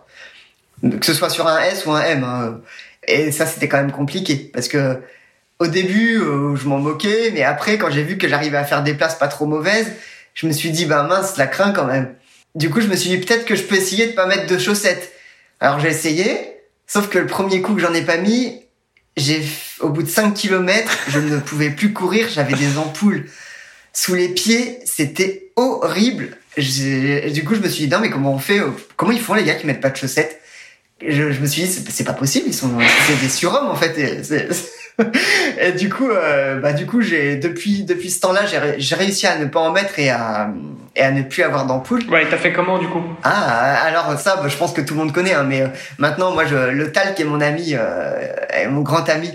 Que 0.81 1.05
ce 1.05 1.13
soit 1.13 1.29
sur 1.29 1.47
un 1.47 1.59
S 1.59 1.85
ou 1.85 1.91
un 1.91 2.01
M. 2.01 2.23
Hein. 2.23 2.59
Et 3.07 3.31
ça, 3.31 3.45
c'était 3.45 3.67
quand 3.67 3.77
même 3.77 3.91
compliqué 3.91 4.35
parce 4.53 4.67
que 4.67 5.01
au 5.59 5.67
début, 5.67 6.21
euh, 6.21 6.55
je 6.55 6.67
m'en 6.67 6.79
moquais, 6.79 7.31
mais 7.33 7.43
après, 7.43 7.77
quand 7.77 7.89
j'ai 7.89 8.03
vu 8.03 8.17
que 8.17 8.29
j'arrivais 8.29 8.57
à 8.57 8.63
faire 8.63 8.81
des 8.81 8.93
places 8.93 9.15
pas 9.15 9.27
trop 9.27 9.45
mauvaises, 9.45 9.91
je 10.33 10.47
me 10.47 10.53
suis 10.53 10.71
dit, 10.71 10.85
bah 10.85 11.03
mince, 11.03 11.35
la 11.35 11.47
craint 11.47 11.71
quand 11.71 11.85
même. 11.85 12.15
Du 12.55 12.69
coup, 12.69 12.79
je 12.79 12.87
me 12.87 12.95
suis 12.95 13.09
dit, 13.09 13.17
peut-être 13.17 13.45
que 13.45 13.55
je 13.55 13.63
peux 13.63 13.75
essayer 13.75 14.07
de 14.07 14.13
pas 14.13 14.25
mettre 14.25 14.47
de 14.47 14.57
chaussettes. 14.57 15.11
Alors 15.59 15.79
j'ai 15.79 15.89
essayé, 15.89 16.55
sauf 16.87 17.09
que 17.09 17.19
le 17.19 17.27
premier 17.27 17.61
coup 17.61 17.75
que 17.75 17.81
j'en 17.81 17.93
ai 17.93 18.03
pas 18.03 18.15
mis, 18.15 18.61
j'ai, 19.17 19.43
au 19.81 19.89
bout 19.89 20.03
de 20.03 20.07
5 20.07 20.33
km, 20.33 20.97
je 21.09 21.19
ne 21.19 21.39
pouvais 21.39 21.71
plus 21.71 21.91
courir, 21.91 22.29
j'avais 22.29 22.53
des 22.53 22.77
ampoules 22.77 23.25
sous 23.99 24.15
les 24.15 24.29
pieds, 24.29 24.79
c'était 24.85 25.51
horrible. 25.57 26.29
Du 26.55 27.43
coup, 27.43 27.53
je 27.53 27.59
me 27.59 27.67
suis 27.67 27.85
dit, 27.85 27.89
non, 27.89 27.99
mais 27.99 28.09
comment 28.09 28.33
on 28.33 28.39
fait, 28.39 28.61
comment 28.95 29.11
ils 29.11 29.19
font 29.19 29.33
les 29.33 29.43
gars 29.43 29.55
qui 29.55 29.67
mettent 29.67 29.81
pas 29.81 29.89
de 29.89 29.97
chaussettes? 29.97 30.39
Je, 31.05 31.33
je 31.33 31.41
me 31.41 31.45
suis 31.45 31.63
dit, 31.63 31.67
c'est 31.67 32.05
pas 32.05 32.13
possible, 32.13 32.45
ils 32.47 32.53
sont, 32.53 32.71
c'est 33.07 33.19
des 33.19 33.27
surhommes, 33.27 33.67
en 33.67 33.75
fait. 33.75 33.97
Et, 33.97 34.21
et 35.67 35.71
du 35.73 35.89
coup, 35.89 36.09
euh, 36.09 36.61
bah 36.61 36.71
du 36.71 36.85
coup, 36.85 37.01
j'ai 37.01 37.35
depuis 37.35 37.83
depuis 37.83 38.09
ce 38.09 38.21
temps-là, 38.21 38.45
j'ai 38.77 38.95
réussi 38.95 39.27
à 39.27 39.37
ne 39.37 39.45
pas 39.45 39.59
en 39.59 39.73
mettre 39.73 39.99
et 39.99 40.09
à 40.09 40.49
et 40.95 41.01
à 41.01 41.11
ne 41.11 41.21
plus 41.21 41.43
avoir 41.43 41.65
d'ampoule. 41.65 42.03
Ouais, 42.09 42.25
t'as 42.29 42.37
fait 42.37 42.53
comment 42.53 42.77
du 42.77 42.87
coup? 42.87 43.03
Ah, 43.23 43.81
alors 43.83 44.17
ça, 44.17 44.37
bah, 44.37 44.47
je 44.47 44.55
pense 44.55 44.71
que 44.71 44.81
tout 44.81 44.93
le 44.93 45.01
monde 45.01 45.11
connaît, 45.11 45.33
hein, 45.33 45.43
mais 45.43 45.61
euh, 45.61 45.67
maintenant, 45.97 46.31
moi, 46.31 46.45
je, 46.45 46.55
le 46.55 46.91
talc 46.93 47.19
est 47.19 47.25
mon 47.25 47.41
ami, 47.41 47.73
euh, 47.73 48.27
mon 48.69 48.81
grand 48.81 49.07
ami 49.09 49.31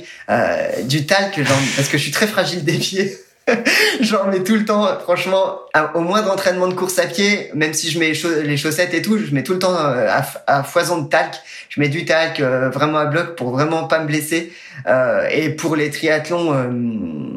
du 0.84 1.04
talc, 1.04 1.38
parce 1.76 1.88
que 1.88 1.98
je 1.98 2.02
suis 2.02 2.12
très 2.12 2.26
fragile 2.26 2.64
des 2.64 2.78
pieds. 2.78 3.18
J'en 4.00 4.26
mets 4.28 4.42
tout 4.42 4.54
le 4.54 4.64
temps, 4.64 4.98
franchement, 5.00 5.60
au 5.94 6.00
moindre 6.00 6.32
entraînement 6.32 6.68
de 6.68 6.74
course 6.74 6.98
à 6.98 7.06
pied, 7.06 7.50
même 7.54 7.74
si 7.74 7.90
je 7.90 7.98
mets 7.98 8.12
les 8.42 8.56
chaussettes 8.56 8.94
et 8.94 9.02
tout, 9.02 9.18
je 9.18 9.34
mets 9.34 9.42
tout 9.42 9.52
le 9.52 9.58
temps 9.58 9.76
euh, 9.76 10.08
à, 10.46 10.62
foison 10.62 11.02
de 11.02 11.08
talc. 11.08 11.34
Je 11.68 11.80
mets 11.80 11.88
du 11.88 12.04
talc 12.04 12.40
euh, 12.40 12.70
vraiment 12.70 12.98
à 12.98 13.06
bloc 13.06 13.36
pour 13.36 13.50
vraiment 13.50 13.84
pas 13.84 14.00
me 14.00 14.06
blesser. 14.06 14.52
Euh, 14.86 15.28
et 15.30 15.50
pour 15.50 15.76
les 15.76 15.90
triathlons, 15.90 17.36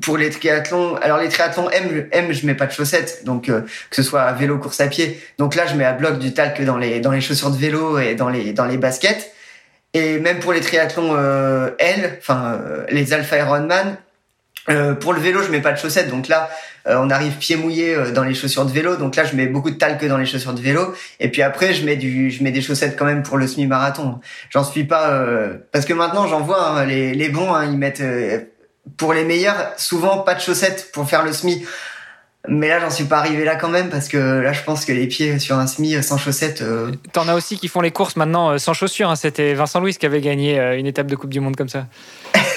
pour 0.00 0.16
les 0.16 0.30
triathlons, 0.30 0.96
alors 0.96 1.18
les 1.18 1.28
triathlons 1.28 1.68
M, 1.70 2.06
M, 2.10 2.32
je 2.32 2.46
mets 2.46 2.54
pas 2.54 2.66
de 2.66 2.72
chaussettes, 2.72 3.22
donc 3.24 3.46
que 3.46 3.64
ce 3.90 4.02
soit 4.02 4.22
à 4.22 4.32
vélo, 4.32 4.58
course 4.58 4.80
à 4.80 4.86
pied. 4.86 5.20
Donc 5.38 5.54
là, 5.54 5.66
je 5.66 5.74
mets 5.74 5.84
à 5.84 5.92
bloc 5.92 6.18
du 6.18 6.32
talc 6.32 6.60
dans 6.62 6.78
les 6.78 7.00
dans 7.00 7.12
les 7.12 7.20
chaussures 7.20 7.50
de 7.50 7.56
vélo 7.56 7.98
et 7.98 8.14
dans 8.14 8.28
les 8.28 8.52
dans 8.52 8.66
les 8.66 8.78
baskets. 8.78 9.32
Et 9.92 10.18
même 10.18 10.40
pour 10.40 10.52
les 10.52 10.60
triathlons 10.60 11.16
L, 11.78 12.18
enfin 12.18 12.60
les 12.88 13.12
Alpha 13.12 13.38
Ironman, 13.38 13.96
euh, 14.70 14.94
pour 14.94 15.12
le 15.12 15.20
vélo, 15.20 15.42
je 15.42 15.50
mets 15.50 15.60
pas 15.60 15.72
de 15.72 15.78
chaussettes, 15.78 16.08
donc 16.08 16.28
là, 16.28 16.48
euh, 16.86 16.96
on 16.98 17.10
arrive 17.10 17.34
pieds 17.34 17.56
mouillés 17.56 17.94
euh, 17.94 18.12
dans 18.12 18.24
les 18.24 18.34
chaussures 18.34 18.64
de 18.64 18.72
vélo, 18.72 18.96
donc 18.96 19.14
là, 19.16 19.24
je 19.24 19.36
mets 19.36 19.46
beaucoup 19.46 19.70
de 19.70 19.76
talc 19.76 20.02
dans 20.04 20.16
les 20.16 20.24
chaussures 20.24 20.54
de 20.54 20.60
vélo, 20.60 20.94
et 21.20 21.30
puis 21.30 21.42
après, 21.42 21.74
je 21.74 21.84
mets 21.84 21.96
du, 21.96 22.30
je 22.30 22.42
mets 22.42 22.50
des 22.50 22.62
chaussettes 22.62 22.96
quand 22.98 23.04
même 23.04 23.22
pour 23.22 23.36
le 23.36 23.46
semi-marathon. 23.46 24.20
J'en 24.50 24.64
suis 24.64 24.84
pas, 24.84 25.22
parce 25.72 25.84
que 25.84 25.92
maintenant, 25.92 26.26
j'en 26.26 26.40
vois 26.40 26.66
hein, 26.66 26.86
les, 26.86 27.14
les 27.14 27.28
bons, 27.28 27.52
hein, 27.52 27.66
ils 27.66 27.76
mettent 27.76 28.02
pour 28.96 29.12
les 29.12 29.24
meilleurs 29.24 29.72
souvent 29.76 30.18
pas 30.18 30.34
de 30.34 30.40
chaussettes 30.40 30.90
pour 30.92 31.08
faire 31.08 31.24
le 31.24 31.32
semi. 31.32 31.64
Mais 32.46 32.68
là, 32.68 32.78
j'en 32.78 32.90
suis 32.90 33.04
pas 33.04 33.16
arrivé 33.16 33.42
là 33.42 33.56
quand 33.56 33.70
même 33.70 33.88
parce 33.88 34.06
que 34.06 34.18
là, 34.18 34.52
je 34.52 34.62
pense 34.62 34.84
que 34.84 34.92
les 34.92 35.06
pieds 35.06 35.38
sur 35.38 35.56
un 35.56 35.66
semi 35.66 36.02
sans 36.02 36.18
chaussettes. 36.18 36.62
T'en 37.14 37.26
as 37.26 37.34
aussi 37.34 37.58
qui 37.58 37.68
font 37.68 37.80
les 37.80 37.90
courses 37.90 38.16
maintenant 38.16 38.58
sans 38.58 38.74
chaussures. 38.74 39.08
Hein. 39.08 39.16
C'était 39.16 39.54
Vincent 39.54 39.80
Louis 39.80 39.94
qui 39.94 40.04
avait 40.04 40.20
gagné 40.20 40.58
une 40.76 40.84
étape 40.84 41.06
de 41.06 41.16
Coupe 41.16 41.30
du 41.30 41.40
Monde 41.40 41.56
comme 41.56 41.70
ça. 41.70 41.86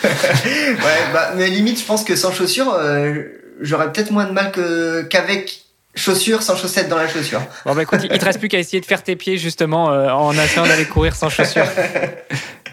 ouais, 0.04 0.78
bah, 1.12 1.32
mais 1.36 1.48
limite, 1.48 1.80
je 1.80 1.84
pense 1.84 2.04
que 2.04 2.16
sans 2.16 2.32
chaussures, 2.32 2.72
euh, 2.72 3.22
j'aurais 3.60 3.92
peut-être 3.92 4.10
moins 4.10 4.24
de 4.24 4.32
mal 4.32 4.52
que 4.52 5.02
qu'avec 5.02 5.62
chaussures 5.94 6.42
sans 6.42 6.56
chaussettes 6.56 6.88
dans 6.88 6.96
la 6.96 7.08
chaussure. 7.08 7.40
Bon, 7.64 7.74
bah 7.74 7.82
écoute, 7.82 8.00
il 8.02 8.18
te 8.18 8.24
reste 8.24 8.38
plus 8.38 8.48
qu'à 8.48 8.58
essayer 8.58 8.80
de 8.80 8.86
faire 8.86 9.02
tes 9.02 9.16
pieds 9.16 9.38
justement 9.38 9.90
euh, 9.90 10.10
en 10.10 10.32
essayant 10.32 10.66
d'aller 10.66 10.84
courir 10.84 11.16
sans 11.16 11.30
chaussures. 11.30 11.66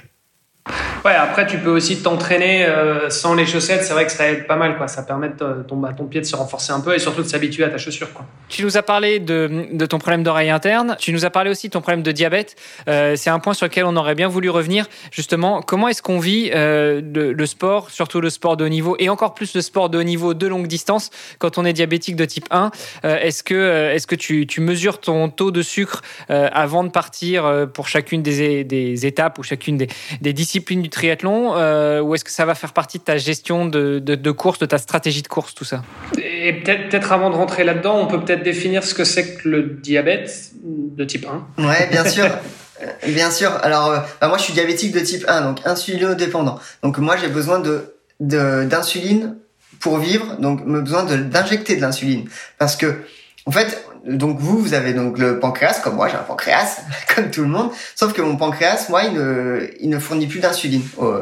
Ouais, 1.06 1.16
après, 1.16 1.46
tu 1.46 1.58
peux 1.58 1.70
aussi 1.70 2.02
t'entraîner 2.02 2.66
euh, 2.66 3.10
sans 3.10 3.36
les 3.36 3.46
chaussettes. 3.46 3.84
C'est 3.84 3.92
vrai 3.92 4.06
que 4.06 4.12
ça 4.12 4.30
aide 4.30 4.48
pas 4.48 4.56
mal, 4.56 4.78
quoi. 4.78 4.88
Ça 4.88 5.04
permet 5.04 5.28
de 5.28 5.64
ton, 5.68 5.82
ton 5.98 6.06
pied 6.06 6.22
de 6.22 6.26
se 6.26 6.36
renforcer 6.38 6.72
un 6.72 6.80
peu 6.80 6.96
et 6.96 7.00
surtout 7.00 7.24
de 7.24 7.28
s'habituer 7.28 7.66
à 7.66 7.70
ta 7.70 7.78
chaussure, 7.78 8.14
quoi. 8.14 8.26
Tu 8.48 8.64
nous 8.64 8.78
as 8.78 8.84
parlé 8.84 9.20
de, 9.20 9.86
ton 9.86 10.00
problème 10.00 10.24
d'oreille 10.24 10.50
interne. 10.50 10.96
Tu 11.00 11.12
nous 11.12 11.26
as 11.26 11.30
parlé 11.30 11.50
aussi 11.50 11.68
de 11.68 11.74
ton 11.74 11.82
problème 11.82 12.04
de 12.04 12.12
diabète. 12.14 12.56
Euh, 12.88 13.18
c'est 13.18 13.30
un 13.30 13.40
point 13.40 13.54
sur 13.54 13.66
lequel 13.66 13.84
on 13.84 13.98
aurait 13.98 14.16
bien 14.16 14.30
voulu 14.30 14.50
revenir. 14.50 14.86
Justement, 15.12 15.62
comment 15.62 15.90
est-ce 15.90 16.02
qu'on 16.02 16.20
vit 16.20 16.52
euh, 16.54 17.02
le, 17.04 17.46
sport, 17.46 17.90
surtout 17.90 18.22
le 18.22 18.30
sport 18.30 18.56
de 18.56 18.64
haut 18.64 18.70
niveau 18.70 18.96
et 18.98 19.10
encore 19.10 19.34
plus 19.34 19.56
le 19.56 19.62
sport 19.62 19.90
de 19.90 19.98
haut 19.98 20.04
niveau 20.04 20.34
de 20.34 20.48
longue 20.48 20.68
distance 20.68 21.10
quand 21.38 21.58
on 21.58 21.66
est 21.66 21.74
diabétique 21.74 22.16
de 22.16 22.24
type 22.24 22.48
1 22.50 22.72
Est-ce 23.04 23.44
que, 23.44 23.92
est-ce 23.92 24.08
que 24.08 24.16
tu, 24.16 24.48
mesures 24.62 25.02
ton 25.02 25.28
taux 25.28 25.52
de 25.52 25.62
sucre 25.62 26.02
avant 26.30 26.86
de 26.86 26.90
partir 26.90 27.68
pour 27.74 27.90
chacune 27.90 28.22
des, 28.22 29.06
étapes 29.06 29.38
ou 29.40 29.44
chacune 29.44 29.78
des, 29.78 29.90
des 30.22 30.32
disciplines 30.32 30.82
du 30.82 30.93
triathlon 30.94 31.56
euh, 31.56 32.02
ou 32.02 32.16
est-ce 32.16 32.24
que 32.24 32.32
ça 32.32 32.46
va 32.46 32.56
faire 32.56 32.72
partie 32.72 33.00
de 33.00 33.04
ta 33.04 33.18
gestion 33.18 33.66
de, 33.66 34.00
de, 34.00 34.32
course, 34.32 34.60
de 34.60 34.66
ta 34.66 34.78
stratégie 34.78 35.22
de 35.22 35.28
course, 35.28 35.54
tout 35.54 35.66
ça? 35.66 35.84
Et 36.18 36.54
peut-être 36.54 37.12
avant 37.12 37.30
de 37.30 37.36
rentrer 37.36 37.64
là-dedans, 37.64 38.00
on 38.00 38.08
peut 38.08 38.22
peut-être 38.22 38.44
définir 38.44 38.84
ce 38.84 38.94
que 38.94 39.04
c'est 39.04 39.36
que 39.36 39.50
le 39.50 39.64
diabète 39.64 40.52
de 40.64 41.04
type 41.04 41.28
1. 41.58 41.64
Ouais, 41.64 41.88
bien 41.92 42.06
sûr. 42.06 42.30
Euh, 42.82 42.88
bien 43.08 43.30
sûr. 43.30 43.52
Alors, 43.62 43.92
euh, 43.92 44.00
bah, 44.20 44.28
moi, 44.28 44.38
je 44.40 44.44
suis 44.44 44.54
diabétique 44.54 44.92
de 44.94 45.00
type 45.00 45.24
1, 45.28 45.42
donc 45.42 45.60
insulinodépendant. 45.64 46.60
Donc, 46.82 46.98
moi, 46.98 47.16
j'ai 47.18 47.28
besoin 47.28 47.60
de 47.60 47.94
d'insuline 48.20 49.38
pour 49.80 50.00
vivre, 50.00 50.36
donc 50.40 50.66
besoin 50.66 51.04
d'injecter 51.04 51.76
de 51.76 51.82
l'insuline. 51.82 52.28
Parce 52.58 52.76
que, 52.76 53.04
en 53.46 53.52
fait, 53.52 53.86
donc 54.06 54.40
vous, 54.40 54.58
vous 54.60 54.74
avez 54.74 54.94
donc 54.94 55.18
le 55.18 55.40
pancréas, 55.40 55.80
comme 55.82 55.96
moi, 55.96 56.10
j'ai 56.10 56.16
un 56.16 56.24
pancréas, 56.24 56.82
comme 57.16 57.32
tout 57.32 57.42
le 57.42 57.48
monde. 57.48 57.72
Sauf 57.96 58.14
que 58.14 58.22
mon 58.22 58.36
pancréas, 58.36 58.88
moi, 58.90 59.04
il 59.04 59.90
ne, 59.90 60.00
fournit 60.00 60.28
plus 60.28 60.40
d'insuline 60.40 60.84
aux, 60.98 61.14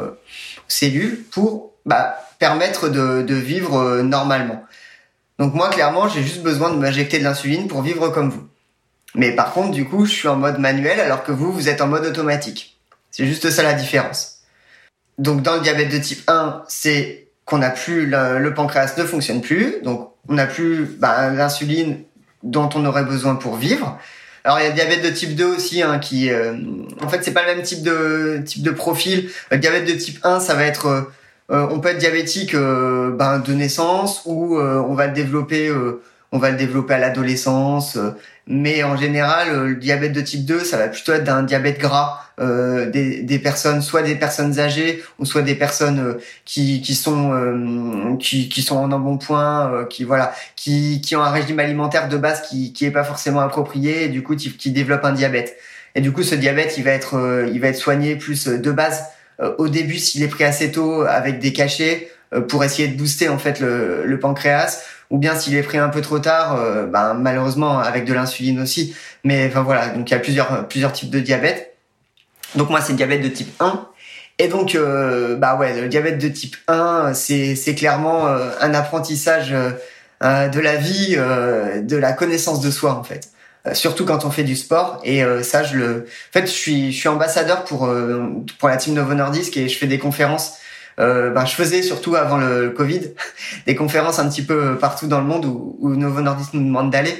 cellules 0.68 1.22
pour 1.30 1.72
bah, 1.86 2.16
permettre 2.38 2.88
de, 2.88 3.34
vivre 3.34 3.76
euh, 3.76 4.02
normalement. 4.02 4.64
Donc 5.38 5.54
moi, 5.54 5.70
clairement, 5.70 6.08
j'ai 6.08 6.22
juste 6.22 6.42
besoin 6.42 6.70
de 6.70 6.76
m'injecter 6.76 7.18
de 7.18 7.24
l'insuline 7.24 7.68
pour 7.68 7.82
vivre 7.82 8.08
comme 8.08 8.30
vous. 8.30 8.48
Mais 9.14 9.34
par 9.34 9.52
contre, 9.52 9.70
du 9.70 9.84
coup, 9.84 10.06
je 10.06 10.12
suis 10.12 10.28
en 10.28 10.36
mode 10.36 10.58
manuel 10.58 10.98
alors 11.00 11.22
que 11.22 11.32
vous, 11.32 11.52
vous 11.52 11.68
êtes 11.68 11.80
en 11.80 11.86
mode 11.86 12.04
automatique. 12.06 12.78
C'est 13.10 13.26
juste 13.26 13.50
ça 13.50 13.62
la 13.62 13.74
différence. 13.74 14.38
Donc 15.18 15.42
dans 15.42 15.54
le 15.54 15.60
diabète 15.60 15.90
de 15.90 15.98
type 15.98 16.28
1, 16.28 16.64
c'est 16.68 17.28
qu'on 17.44 17.58
n'a 17.58 17.70
plus 17.70 18.06
le, 18.06 18.38
le, 18.38 18.54
pancréas 18.54 18.94
ne 18.96 19.04
fonctionne 19.04 19.42
plus, 19.42 19.82
donc 19.82 20.12
on 20.28 20.34
n'a 20.34 20.46
plus 20.46 20.86
bah, 20.98 21.28
l'insuline 21.30 22.04
dont 22.42 22.68
on 22.74 22.84
aurait 22.84 23.04
besoin 23.04 23.34
pour 23.34 23.56
vivre. 23.56 23.98
Alors 24.44 24.58
il 24.58 24.64
y 24.64 24.66
a 24.66 24.72
diabète 24.72 25.04
de 25.04 25.10
type 25.10 25.36
2 25.36 25.44
aussi 25.44 25.82
hein, 25.82 25.98
qui 25.98 26.30
euh, 26.30 26.54
en 27.00 27.08
fait 27.08 27.22
c'est 27.22 27.32
pas 27.32 27.42
le 27.42 27.54
même 27.54 27.62
type 27.62 27.82
de 27.82 28.42
type 28.44 28.62
de 28.62 28.70
profil. 28.72 29.30
Le 29.50 29.58
diabète 29.58 29.86
de 29.86 29.92
type 29.92 30.18
1 30.24 30.40
ça 30.40 30.54
va 30.54 30.64
être 30.64 30.86
euh, 30.86 31.00
euh, 31.50 31.66
on 31.70 31.80
peut 31.80 31.90
être 31.90 31.98
diabétique 31.98 32.54
ben, 32.54 33.38
de 33.38 33.52
naissance 33.52 34.22
ou 34.24 34.58
on 34.58 34.94
va 34.94 35.06
le 35.08 35.12
développer 35.12 35.70
on 36.30 36.38
va 36.38 36.50
le 36.50 36.56
développer 36.56 36.94
à 36.94 36.98
l'adolescence 36.98 37.98
mais 38.46 38.82
en 38.82 38.96
général 38.96 39.68
le 39.68 39.76
diabète 39.76 40.12
de 40.12 40.20
type 40.20 40.44
2 40.44 40.60
ça 40.64 40.76
va 40.76 40.88
plutôt 40.88 41.12
être 41.12 41.24
d'un 41.24 41.42
diabète 41.42 41.78
gras 41.78 42.22
euh, 42.40 42.88
des, 42.90 43.22
des, 43.22 43.38
personnes, 43.38 43.82
soit 43.82 44.00
des 44.00 44.14
personnes 44.16 44.58
âgées 44.58 45.02
ou 45.18 45.26
soit 45.26 45.42
des 45.42 45.54
personnes 45.54 46.00
euh, 46.00 46.14
qui, 46.46 46.80
qui 46.80 46.94
sont 46.94 47.32
euh, 47.34 48.16
qui, 48.16 48.48
qui 48.48 48.62
sont 48.62 48.76
en 48.76 48.90
embonpoint, 48.90 49.86
qui 49.90 50.04
voilà, 50.04 50.34
qui, 50.56 51.02
qui 51.02 51.14
ont 51.14 51.22
un 51.22 51.30
régime 51.30 51.60
alimentaire 51.60 52.08
de 52.08 52.16
base 52.16 52.40
qui 52.48 52.72
qui 52.72 52.86
est 52.86 52.90
pas 52.90 53.04
forcément 53.04 53.40
approprié 53.40 54.04
et 54.04 54.08
du 54.08 54.22
coup 54.22 54.34
qui, 54.34 54.50
qui 54.56 54.70
développent 54.70 55.04
un 55.04 55.12
diabète. 55.12 55.56
Et 55.94 56.00
du 56.00 56.10
coup 56.10 56.22
ce 56.22 56.34
diabète 56.34 56.78
il 56.78 56.84
va 56.84 56.92
être 56.92 57.46
il 57.52 57.60
va 57.60 57.68
être 57.68 57.76
soigné 57.76 58.16
plus 58.16 58.48
de 58.48 58.72
base 58.72 59.04
au 59.58 59.68
début 59.68 59.98
s'il 59.98 60.22
est 60.22 60.28
pris 60.28 60.44
assez 60.44 60.72
tôt 60.72 61.02
avec 61.02 61.38
des 61.38 61.52
cachets 61.52 62.10
pour 62.48 62.64
essayer 62.64 62.88
de 62.88 62.96
booster 62.96 63.28
en 63.28 63.38
fait 63.38 63.60
le, 63.60 64.06
le 64.06 64.18
pancréas 64.18 64.82
ou 65.12 65.18
bien 65.18 65.36
s'il 65.36 65.54
est 65.54 65.62
pris 65.62 65.78
un 65.78 65.90
peu 65.90 66.00
trop 66.00 66.18
tard, 66.18 66.58
ben, 66.88 67.14
malheureusement 67.14 67.78
avec 67.78 68.04
de 68.04 68.12
l'insuline 68.12 68.60
aussi. 68.60 68.96
Mais 69.22 69.46
enfin 69.46 69.62
voilà, 69.62 69.90
donc 69.90 70.10
il 70.10 70.12
y 70.12 70.16
a 70.16 70.20
plusieurs 70.20 70.66
plusieurs 70.66 70.92
types 70.92 71.10
de 71.10 71.20
diabète. 71.20 71.76
Donc 72.54 72.70
moi 72.70 72.80
c'est 72.80 72.94
diabète 72.94 73.22
de 73.22 73.28
type 73.28 73.52
1. 73.60 73.88
Et 74.38 74.48
donc 74.48 74.74
euh, 74.74 75.36
bah 75.36 75.56
ouais, 75.56 75.80
le 75.80 75.88
diabète 75.88 76.18
de 76.18 76.28
type 76.28 76.56
1, 76.68 77.12
c'est 77.14 77.74
clairement 77.76 78.26
euh, 78.26 78.50
un 78.60 78.74
apprentissage 78.74 79.52
euh, 79.52 80.48
de 80.48 80.60
la 80.60 80.76
vie, 80.76 81.16
de 81.16 81.96
la 81.96 82.12
connaissance 82.12 82.60
de 82.60 82.70
soi 82.70 82.94
en 82.94 83.04
fait. 83.04 83.30
surtout 83.72 84.04
quand 84.04 84.24
on 84.24 84.30
fait 84.30 84.44
du 84.44 84.56
sport 84.56 85.00
et 85.04 85.22
ça 85.42 85.64
je 85.64 85.76
le 85.76 86.06
en 86.06 86.32
fait 86.32 86.46
je 86.46 86.52
suis 86.52 86.92
je 86.92 86.98
suis 86.98 87.08
ambassadeur 87.08 87.64
pour 87.64 87.92
pour 88.60 88.68
la 88.68 88.76
team 88.76 88.94
Novo 88.94 89.14
Nordisk 89.14 89.56
et 89.56 89.68
je 89.68 89.76
fais 89.76 89.88
des 89.88 89.98
conférences 89.98 90.58
ben, 90.98 91.44
je 91.44 91.54
faisais 91.54 91.82
surtout 91.82 92.16
avant 92.16 92.38
le, 92.38 92.70
Covid 92.70 93.12
des 93.66 93.74
conférences 93.74 94.18
un 94.18 94.28
petit 94.28 94.42
peu 94.42 94.76
partout 94.76 95.06
dans 95.06 95.20
le 95.20 95.26
monde 95.26 95.44
où, 95.44 95.76
où 95.80 95.94
Novo 95.96 96.20
Nordisk 96.20 96.54
nous 96.54 96.64
demande 96.64 96.90
d'aller 96.90 97.14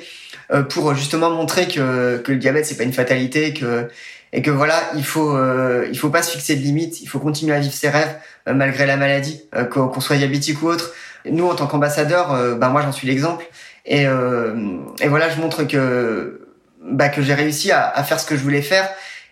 euh, 0.53 0.63
pour 0.63 0.95
justement 0.95 1.31
montrer 1.31 1.67
que, 1.67 2.19
que 2.19 2.33
le 2.33 2.39
diabète 2.39 2.67
c'est 2.67 2.77
pas 2.77 2.83
une 2.83 2.93
fatalité, 2.93 3.55
que 3.55 3.89
et 4.35 4.43
que 4.43 4.51
voilà, 4.51 4.83
il 4.97 5.05
faut 5.05 5.37
euh, 5.37 5.87
il 5.91 5.99
faut 5.99 6.09
pas 6.09 6.23
se 6.23 6.33
fixer 6.33 6.57
de 6.57 6.63
limites, 6.63 7.01
il 7.03 7.07
faut 7.09 7.19
continuer 7.19 7.55
à 7.55 7.61
vivre 7.61 7.75
ses 7.75 7.91
rêves 7.91 8.17
euh, 8.49 8.55
malgré 8.55 8.87
la 8.87 8.97
maladie, 8.97 9.43
euh, 9.55 9.65
qu'on 9.65 10.01
soit 10.01 10.17
diabétique 10.17 10.63
ou 10.63 10.69
autre. 10.69 10.93
Nous 11.25 11.47
en 11.47 11.55
tant 11.55 11.67
qu'ambassadeur, 11.67 12.57
ben 12.57 12.69
moi 12.71 12.83
j'en 12.83 12.91
suis 12.91 13.07
l'exemple 13.07 13.47
et 13.87 14.03
et 14.03 15.09
voilà, 15.09 15.31
je 15.31 15.41
montre 15.41 15.63
que 15.63 16.49
bah, 16.83 17.09
que 17.09 17.23
j'ai 17.23 17.35
réussi 17.35 17.71
à, 17.71 17.89
à, 17.89 18.03
faire 18.03 18.19
ce 18.19 18.27
que 18.27 18.37
je 18.37 18.43
voulais 18.43 18.61
faire 18.61 18.91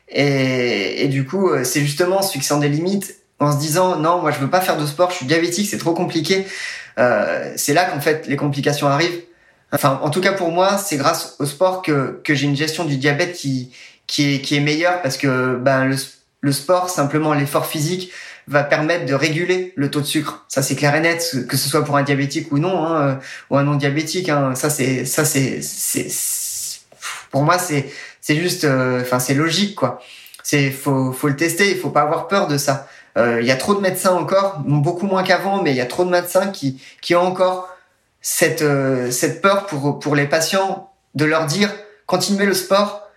et, 0.08 1.02
et 1.02 1.08
du 1.08 1.24
coup 1.26 1.50
c'est 1.64 1.80
justement 1.80 2.18
en 2.18 2.22
se 2.22 2.30
fixant 2.30 2.58
des 2.58 2.68
limites, 2.68 3.16
en 3.40 3.52
se 3.52 3.58
disant 3.58 3.96
non 3.96 4.20
moi 4.20 4.30
je 4.30 4.38
veux 4.38 4.50
pas 4.50 4.60
faire 4.60 4.76
de 4.76 4.86
sport, 4.86 5.10
je 5.10 5.16
suis 5.16 5.26
diabétique, 5.26 5.68
c'est 5.68 5.78
trop 5.78 5.94
compliqué. 5.94 6.46
c'est 7.56 7.74
là 7.74 7.84
qu'en 7.86 8.00
fait 8.00 8.26
les 8.26 8.36
complications 8.36 8.86
arrivent. 8.86 9.22
Enfin, 9.72 10.00
en 10.02 10.10
tout 10.10 10.20
cas 10.20 10.32
pour 10.32 10.50
moi, 10.50 10.78
c'est 10.78 10.96
grâce 10.96 11.36
au 11.38 11.46
sport 11.46 11.82
que, 11.82 12.20
que 12.24 12.34
j'ai 12.34 12.46
une 12.46 12.56
gestion 12.56 12.84
du 12.84 12.96
diabète 12.96 13.34
qui, 13.34 13.72
qui 14.06 14.34
est, 14.34 14.40
qui 14.40 14.56
est 14.56 14.60
meilleure 14.60 15.00
parce 15.02 15.16
que 15.16 15.56
ben, 15.56 15.84
le, 15.84 15.96
le 16.40 16.52
sport, 16.52 16.90
simplement 16.90 17.34
l'effort 17.34 17.66
physique, 17.66 18.12
va 18.48 18.64
permettre 18.64 19.06
de 19.06 19.14
réguler 19.14 19.72
le 19.76 19.90
taux 19.90 20.00
de 20.00 20.06
sucre. 20.06 20.44
Ça 20.48 20.62
c'est 20.62 20.74
clair 20.74 20.94
et 20.96 21.00
net, 21.00 21.46
que 21.48 21.56
ce 21.56 21.68
soit 21.68 21.84
pour 21.84 21.96
un 21.96 22.02
diabétique 22.02 22.50
ou 22.50 22.58
non, 22.58 22.84
hein, 22.84 23.02
euh, 23.02 23.14
ou 23.50 23.56
un 23.56 23.62
non 23.62 23.76
diabétique. 23.76 24.28
Hein, 24.28 24.54
ça 24.56 24.70
c'est, 24.70 25.04
ça 25.04 25.24
c'est, 25.24 25.60
c'est, 25.62 26.08
pour 27.30 27.42
moi 27.44 27.58
c'est, 27.58 27.92
c'est 28.20 28.34
juste, 28.36 28.64
euh, 28.64 29.02
enfin 29.02 29.20
c'est 29.20 29.34
logique 29.34 29.76
quoi. 29.76 30.00
C'est, 30.42 30.72
faut, 30.72 31.12
faut 31.12 31.28
le 31.28 31.36
tester, 31.36 31.70
il 31.70 31.78
faut 31.78 31.90
pas 31.90 32.02
avoir 32.02 32.26
peur 32.26 32.48
de 32.48 32.58
ça. 32.58 32.88
Euh, 33.16 33.40
il 33.40 33.46
y 33.46 33.50
a 33.50 33.56
trop 33.56 33.74
de 33.74 33.80
médecins 33.80 34.14
encore, 34.14 34.60
beaucoup 34.64 35.06
moins 35.06 35.22
qu'avant, 35.22 35.62
mais 35.62 35.70
il 35.70 35.76
y 35.76 35.80
a 35.80 35.86
trop 35.86 36.04
de 36.04 36.10
médecins 36.10 36.48
qui, 36.48 36.80
qui 37.00 37.14
ont 37.14 37.22
encore 37.22 37.68
cette, 38.20 38.64
cette 39.10 39.40
peur 39.40 39.66
pour, 39.66 39.98
pour 39.98 40.14
les 40.14 40.26
patients 40.26 40.90
de 41.14 41.24
leur 41.24 41.46
dire 41.46 41.70
continuez 42.06 42.44
le 42.44 42.54
sport, 42.54 43.08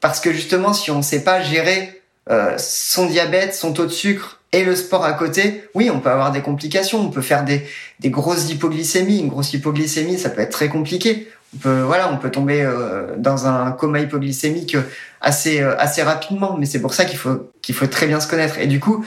parce 0.00 0.18
que 0.18 0.32
justement, 0.32 0.72
si 0.72 0.90
on 0.90 0.98
ne 0.98 1.02
sait 1.02 1.22
pas 1.22 1.40
gérer 1.40 2.02
euh, 2.28 2.56
son 2.58 3.06
diabète, 3.06 3.54
son 3.54 3.72
taux 3.72 3.86
de 3.86 3.90
sucre 3.90 4.40
et 4.50 4.64
le 4.64 4.74
sport 4.74 5.04
à 5.04 5.12
côté, 5.12 5.68
oui, 5.74 5.90
on 5.90 6.00
peut 6.00 6.10
avoir 6.10 6.32
des 6.32 6.42
complications. 6.42 7.00
On 7.00 7.10
peut 7.10 7.22
faire 7.22 7.44
des, 7.44 7.64
des 8.00 8.10
grosses 8.10 8.50
hypoglycémies. 8.50 9.20
Une 9.20 9.28
grosse 9.28 9.52
hypoglycémie, 9.52 10.18
ça 10.18 10.30
peut 10.30 10.40
être 10.40 10.50
très 10.50 10.68
compliqué. 10.68 11.28
On 11.54 11.58
peut, 11.58 11.80
voilà, 11.82 12.12
on 12.12 12.18
peut 12.18 12.30
tomber 12.30 12.62
euh, 12.62 13.16
dans 13.16 13.46
un 13.46 13.72
coma 13.72 14.00
hypoglycémique 14.00 14.76
assez, 15.20 15.60
euh, 15.60 15.76
assez 15.78 16.02
rapidement. 16.02 16.56
Mais 16.58 16.66
c'est 16.66 16.80
pour 16.80 16.94
ça 16.94 17.04
qu'il 17.04 17.18
faut, 17.18 17.50
qu'il 17.62 17.74
faut 17.74 17.86
très 17.86 18.06
bien 18.06 18.20
se 18.20 18.28
connaître. 18.28 18.58
Et 18.58 18.66
du 18.66 18.80
coup, 18.80 19.04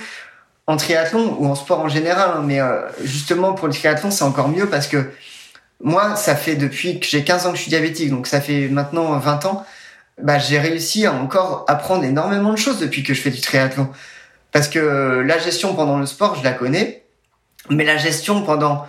en 0.67 0.77
triathlon 0.77 1.37
ou 1.39 1.47
en 1.47 1.55
sport 1.55 1.79
en 1.79 1.89
général, 1.89 2.31
hein, 2.37 2.43
mais 2.45 2.59
justement 3.03 3.53
pour 3.53 3.67
le 3.67 3.73
triathlon, 3.73 4.11
c'est 4.11 4.23
encore 4.23 4.49
mieux 4.49 4.67
parce 4.67 4.87
que 4.87 5.11
moi, 5.81 6.15
ça 6.15 6.35
fait 6.35 6.55
depuis 6.55 6.99
que 6.99 7.07
j'ai 7.07 7.23
15 7.23 7.47
ans 7.47 7.51
que 7.51 7.57
je 7.57 7.63
suis 7.63 7.69
diabétique, 7.69 8.11
donc 8.11 8.27
ça 8.27 8.39
fait 8.39 8.67
maintenant 8.67 9.17
20 9.17 9.45
ans 9.45 9.65
bah, 10.21 10.37
j'ai 10.39 10.59
réussi 10.59 11.05
à 11.05 11.13
encore 11.13 11.65
apprendre 11.67 12.03
énormément 12.03 12.51
de 12.51 12.57
choses 12.57 12.79
depuis 12.79 13.03
que 13.03 13.13
je 13.13 13.21
fais 13.21 13.31
du 13.31 13.41
triathlon. 13.41 13.89
Parce 14.51 14.67
que 14.67 15.23
la 15.25 15.37
gestion 15.37 15.75
pendant 15.75 15.99
le 15.99 16.05
sport, 16.05 16.35
je 16.35 16.43
la 16.43 16.51
connais, 16.51 17.05
mais 17.69 17.83
la 17.83 17.97
gestion 17.97 18.43
pendant 18.43 18.87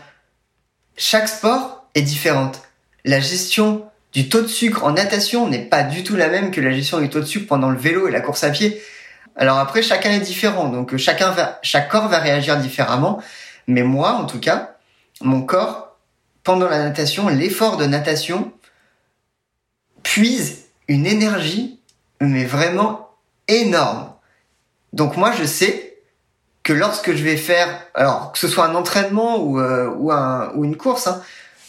chaque 0.97 1.29
sport 1.29 1.87
est 1.95 2.03
différente. 2.03 2.63
La 3.05 3.21
gestion 3.21 3.87
du 4.13 4.29
taux 4.29 4.43
de 4.43 4.49
sucre 4.49 4.85
en 4.85 4.93
natation 4.93 5.49
n'est 5.49 5.65
pas 5.65 5.83
du 5.83 6.03
tout 6.03 6.17
la 6.17 6.29
même 6.29 6.51
que 6.51 6.61
la 6.61 6.73
gestion 6.73 7.01
du 7.01 7.09
taux 7.09 7.21
de 7.21 7.25
sucre 7.25 7.47
pendant 7.47 7.71
le 7.71 7.79
vélo 7.79 8.09
et 8.09 8.11
la 8.11 8.21
course 8.21 8.45
à 8.45 8.51
pied. 8.51 8.83
Alors 9.37 9.59
après, 9.59 9.83
chacun 9.83 10.11
est 10.11 10.21
différent, 10.21 10.69
donc 10.69 10.93
va, 10.93 11.59
chaque 11.63 11.89
corps 11.89 12.09
va 12.09 12.19
réagir 12.19 12.57
différemment. 12.59 13.23
Mais 13.67 13.83
moi, 13.83 14.13
en 14.13 14.27
tout 14.27 14.41
cas, 14.41 14.77
mon 15.21 15.43
corps, 15.43 15.97
pendant 16.43 16.69
la 16.69 16.79
natation, 16.79 17.29
l'effort 17.29 17.77
de 17.77 17.87
natation 17.87 18.53
puise 20.03 20.67
une 20.89 21.07
énergie, 21.07 21.79
mais 22.21 22.45
vraiment 22.45 23.11
énorme. 23.49 24.13
Donc 24.93 25.17
moi, 25.17 25.33
je 25.33 25.45
sais 25.45 25.99
que 26.63 26.73
lorsque 26.73 27.15
je 27.15 27.23
vais 27.23 27.37
faire, 27.37 27.69
alors 27.95 28.33
que 28.33 28.39
ce 28.39 28.49
soit 28.49 28.67
un 28.67 28.75
entraînement 28.75 29.39
ou, 29.39 29.61
euh, 29.61 30.51
une 30.63 30.77
course, 30.77 31.07
hein, 31.07 31.23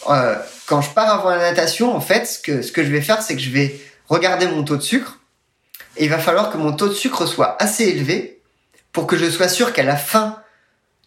euh, 0.10 0.36
quand 0.66 0.82
je 0.82 0.89
pars 0.91 1.10
avant 1.10 1.30
la 1.30 1.38
natation, 1.38 1.95
en 1.95 2.02
fait, 2.02 2.26
ce 2.26 2.39
que, 2.39 2.62
ce 2.62 2.72
que 2.72 2.84
je 2.84 2.91
vais 2.91 3.02
faire, 3.02 3.22
c'est 3.22 3.36
que 3.36 3.41
je 3.41 3.52
vais 3.52 3.80
regarder 4.08 4.47
mon 4.47 4.64
taux 4.64 4.78
de 4.78 4.82
sucre. 4.82 5.20
Il 5.97 6.10
va 6.10 6.18
falloir 6.18 6.52
que 6.52 6.58
mon 6.58 6.74
taux 6.74 6.88
de 6.88 6.93
sucre 6.93 7.26
soit 7.26 7.62
assez 7.62 7.86
élevé 7.86 8.41
pour 8.91 9.08
que 9.08 9.18
je 9.18 9.30
sois 9.30 9.47
sûr 9.47 9.74
qu'à 9.74 9.84
la 9.84 9.95
fin 9.95 10.38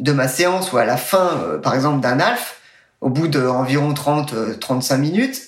de 0.01 0.13
ma 0.13 0.29
séance 0.29 0.73
ou 0.73 0.79
à 0.79 0.85
la 0.85 0.97
fin, 0.97 1.31
euh, 1.45 1.59
par 1.59 1.75
exemple, 1.75 2.01
d'un 2.01 2.21
alf, 2.21 2.61
au 3.01 3.11
bout 3.11 3.29
d'environ 3.29 3.93
30-35 3.93 4.97
minutes, 4.99 5.43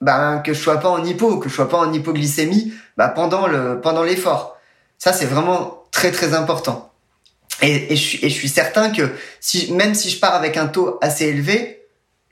ben, 0.00 0.40
que 0.44 0.52
je 0.52 0.60
sois 0.60 0.78
pas 0.78 0.90
en 0.90 1.04
hypo, 1.04 1.38
que 1.38 1.48
je 1.48 1.54
sois 1.54 1.68
pas 1.68 1.78
en 1.78 1.92
hypoglycémie 1.92 2.74
ben, 2.96 3.08
pendant 3.08 3.46
le 3.46 3.80
pendant 3.80 4.02
l'effort. 4.02 4.58
Ça 4.98 5.12
c'est 5.12 5.26
vraiment 5.26 5.84
très 5.90 6.10
très 6.10 6.34
important. 6.34 6.92
Et, 7.62 7.92
et, 7.92 7.96
je, 7.96 8.02
suis, 8.02 8.24
et 8.24 8.28
je 8.28 8.34
suis 8.34 8.48
certain 8.48 8.90
que 8.90 9.10
si 9.40 9.72
même 9.72 9.94
si 9.94 10.10
je 10.10 10.20
pars 10.20 10.34
avec 10.34 10.56
un 10.56 10.66
taux 10.66 10.98
assez 11.00 11.26
élevé, 11.26 11.75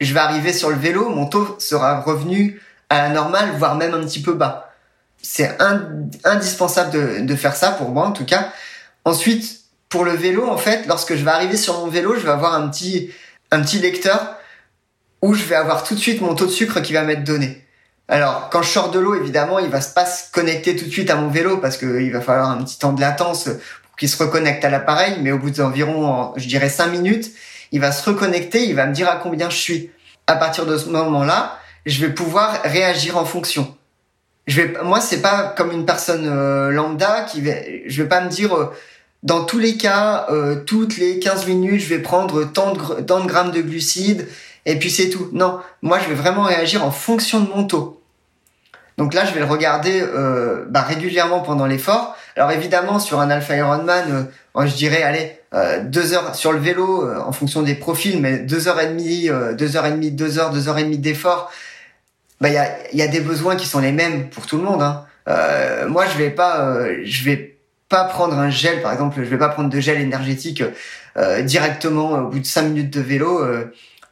je 0.05 0.15
vais 0.15 0.21
arriver 0.21 0.53
sur 0.53 0.71
le 0.71 0.77
vélo, 0.77 1.09
mon 1.09 1.27
taux 1.27 1.57
sera 1.59 2.01
revenu 2.01 2.61
à 2.91 3.03
la 3.03 3.09
normale, 3.11 3.51
voire 3.59 3.77
même 3.77 3.95
un 3.95 4.01
petit 4.01 4.23
peu 4.23 4.35
bas. 4.35 4.73
C'est 5.23 5.57
indispensable 6.25 7.27
de, 7.27 7.37
faire 7.37 7.57
ça 7.57 7.71
pour 7.71 7.91
moi 7.91 8.07
en 8.07 8.13
tout 8.13 8.27
cas. 8.27 8.53
Ensuite, 9.05 9.61
pour 9.89 10.05
le 10.05 10.13
vélo, 10.13 10.49
en 10.49 10.59
fait, 10.59 10.87
lorsque 10.87 11.15
je 11.15 11.25
vais 11.25 11.31
arriver 11.31 11.57
sur 11.57 11.79
mon 11.79 11.87
vélo, 11.87 12.15
je 12.15 12.21
vais 12.21 12.33
avoir 12.33 12.55
un 12.55 12.69
petit 12.69 13.11
un 13.51 13.63
petit 13.63 13.79
lecteur 13.79 14.37
où 15.23 15.33
je 15.35 15.45
vais 15.45 15.55
avoir 15.55 15.85
tout 15.85 15.95
de 15.95 16.01
suite 16.01 16.21
mon 16.21 16.35
taux 16.35 16.47
de 16.47 16.51
sucre 16.51 16.81
qui 16.81 16.93
va 16.93 17.03
m'être 17.03 17.25
donné. 17.25 17.65
Alors, 18.09 18.51
quand 18.51 18.61
je 18.61 18.69
sors 18.69 18.91
de 18.91 18.99
l'eau, 18.99 19.15
évidemment, 19.15 19.59
il 19.59 19.71
va 19.71 19.81
pas 19.81 20.05
se 20.05 20.31
connecter 20.31 20.77
tout 20.77 20.85
de 20.85 20.91
suite 20.91 21.09
à 21.09 21.17
mon 21.17 21.29
vélo 21.29 21.57
parce 21.59 21.79
qu'il 21.79 22.13
va 22.13 22.21
falloir 22.21 22.51
un 22.51 22.63
petit 22.63 22.79
temps 22.79 22.93
de 22.93 23.01
latence 23.01 23.45
pour 23.45 23.97
qu'il 23.97 24.11
se 24.11 24.23
reconnecte 24.23 24.63
à 24.65 24.71
l'appareil, 24.71 25.17
mais 25.23 25.33
au 25.33 25.39
bout 25.39 25.51
d'environ, 25.51 26.35
je 26.37 26.47
dirais 26.47 26.69
5 26.69 26.89
minutes, 26.89 27.31
il 27.73 27.81
va 27.81 27.93
se 27.93 28.09
reconnecter, 28.09 28.65
il 28.65 28.75
va 28.75 28.87
me 28.87 28.93
dire 28.93 29.09
à 29.09 29.17
combien 29.17 29.49
je 29.49 29.57
suis. 29.57 29.91
À 30.27 30.37
partir 30.37 30.67
de 30.67 30.77
ce 30.77 30.89
moment-là, 30.89 31.59
je 31.87 32.05
vais 32.05 32.13
pouvoir 32.13 32.63
réagir 32.63 33.19
en 33.19 33.25
fonction. 33.25 33.77
Je 34.47 34.61
vais, 34.61 34.75
moi, 34.83 35.01
c'est 35.01 35.23
pas 35.23 35.55
comme 35.57 35.73
une 35.73 35.87
personne 35.87 36.27
euh, 36.27 36.71
lambda 36.71 37.23
qui 37.23 37.41
va, 37.41 37.53
je 37.87 38.03
vais 38.03 38.09
pas 38.09 38.21
me 38.21 38.29
dire, 38.29 38.55
euh, 38.55 38.73
dans 39.23 39.45
tous 39.45 39.59
les 39.59 39.77
cas, 39.77 40.27
euh, 40.31 40.57
toutes 40.67 40.99
les 40.99 41.19
15 41.19 41.47
minutes, 41.47 41.81
je 41.81 41.89
vais 41.89 42.01
prendre 42.01 42.45
tant 42.45 42.73
de, 42.73 43.01
tant 43.03 43.21
de 43.21 43.27
grammes 43.27 43.53
de 43.53 43.63
glucides 43.63 44.29
et 44.67 44.79
puis 44.79 44.91
c'est 44.91 45.09
tout. 45.09 45.29
Non, 45.33 45.61
moi 45.83 45.99
je 45.99 46.09
vais 46.09 46.15
vraiment 46.15 46.43
réagir 46.43 46.85
en 46.85 46.91
fonction 46.91 47.41
de 47.41 47.49
mon 47.49 47.65
taux. 47.65 48.03
Donc 48.97 49.13
là, 49.13 49.25
je 49.25 49.33
vais 49.33 49.41
le 49.41 49.47
regarder 49.47 50.07
bah, 50.69 50.83
régulièrement 50.83 51.41
pendant 51.41 51.67
l'effort. 51.67 52.15
Alors 52.37 52.53
évidemment, 52.53 53.01
sur 53.01 53.19
un 53.19 53.29
Alpha 53.29 53.57
Ironman, 53.57 54.29
je 54.57 54.75
dirais, 54.75 55.03
allez, 55.03 55.37
euh, 55.55 55.85
deux 55.85 56.13
heures 56.15 56.35
sur 56.35 56.53
le 56.53 56.59
vélo, 56.59 57.07
euh, 57.07 57.21
en 57.21 57.31
fonction 57.31 57.63
des 57.63 57.77
profils, 57.77 58.21
mais 58.21 58.39
deux 58.39 58.67
heures 58.67 58.81
et 58.81 58.89
demie, 58.89 59.29
euh, 59.29 59.55
deux 59.55 59.77
heures 59.77 59.87
et 59.87 59.93
demie, 59.93 60.11
deux 60.11 60.39
heures, 60.39 60.51
deux 60.51 60.69
heures 60.69 60.79
et 60.79 60.85
demie 60.85 60.99
d'effort. 60.99 61.53
Bah, 62.41 62.49
il 62.49 62.55
y 62.55 62.59
a, 62.59 62.69
y 62.93 63.03
a 63.03 63.07
des 63.07 63.21
besoins 63.21 63.55
qui 63.55 63.67
sont 63.67 63.79
les 63.79 63.93
mêmes 63.93 64.29
pour 64.31 64.47
tout 64.47 64.57
le 64.57 64.65
monde. 64.65 64.83
Hein. 64.83 65.07
moi, 65.89 66.07
je 66.07 66.19
vais 66.19 66.31
pas, 66.31 66.85
je 67.05 67.25
vais 67.25 67.57
pas 67.89 68.05
prendre 68.05 68.37
un 68.37 68.51
gel, 68.51 68.83
par 68.83 68.93
exemple, 68.93 69.19
je 69.19 69.29
vais 69.29 69.39
pas 69.39 69.49
prendre 69.49 69.71
de 69.71 69.81
gel 69.81 70.01
énergétique 70.01 70.63
directement 71.43 72.11
au 72.11 72.29
bout 72.29 72.41
de 72.41 72.47
cinq 72.47 72.63
minutes 72.63 72.93
de 72.93 73.01
vélo 73.01 73.41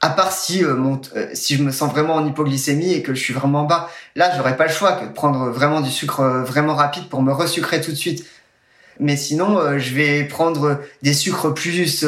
à 0.02 0.10
part 0.10 0.32
si 0.32 0.64
euh, 0.64 0.76
euh, 1.16 1.28
si 1.32 1.56
je 1.56 1.62
me 1.62 1.70
sens 1.70 1.90
vraiment 1.90 2.16
en 2.16 2.26
hypoglycémie 2.26 2.92
et 2.92 3.02
que 3.02 3.14
je 3.14 3.20
suis 3.20 3.32
vraiment 3.32 3.62
bas. 3.62 3.88
Là, 4.16 4.32
j'aurais 4.36 4.56
pas 4.56 4.66
le 4.66 4.72
choix 4.72 4.92
que 4.92 5.06
de 5.06 5.12
prendre 5.12 5.48
vraiment 5.50 5.80
du 5.80 5.90
sucre 5.90 6.20
euh, 6.20 6.42
vraiment 6.42 6.74
rapide 6.74 7.08
pour 7.08 7.22
me 7.22 7.32
resucrer 7.32 7.80
tout 7.80 7.92
de 7.92 7.96
suite. 7.96 8.26
Mais 9.00 9.16
sinon, 9.16 9.78
je 9.78 9.94
vais 9.94 10.24
prendre 10.24 10.80
des 11.02 11.14
sucres 11.14 11.52
plus 11.54 12.04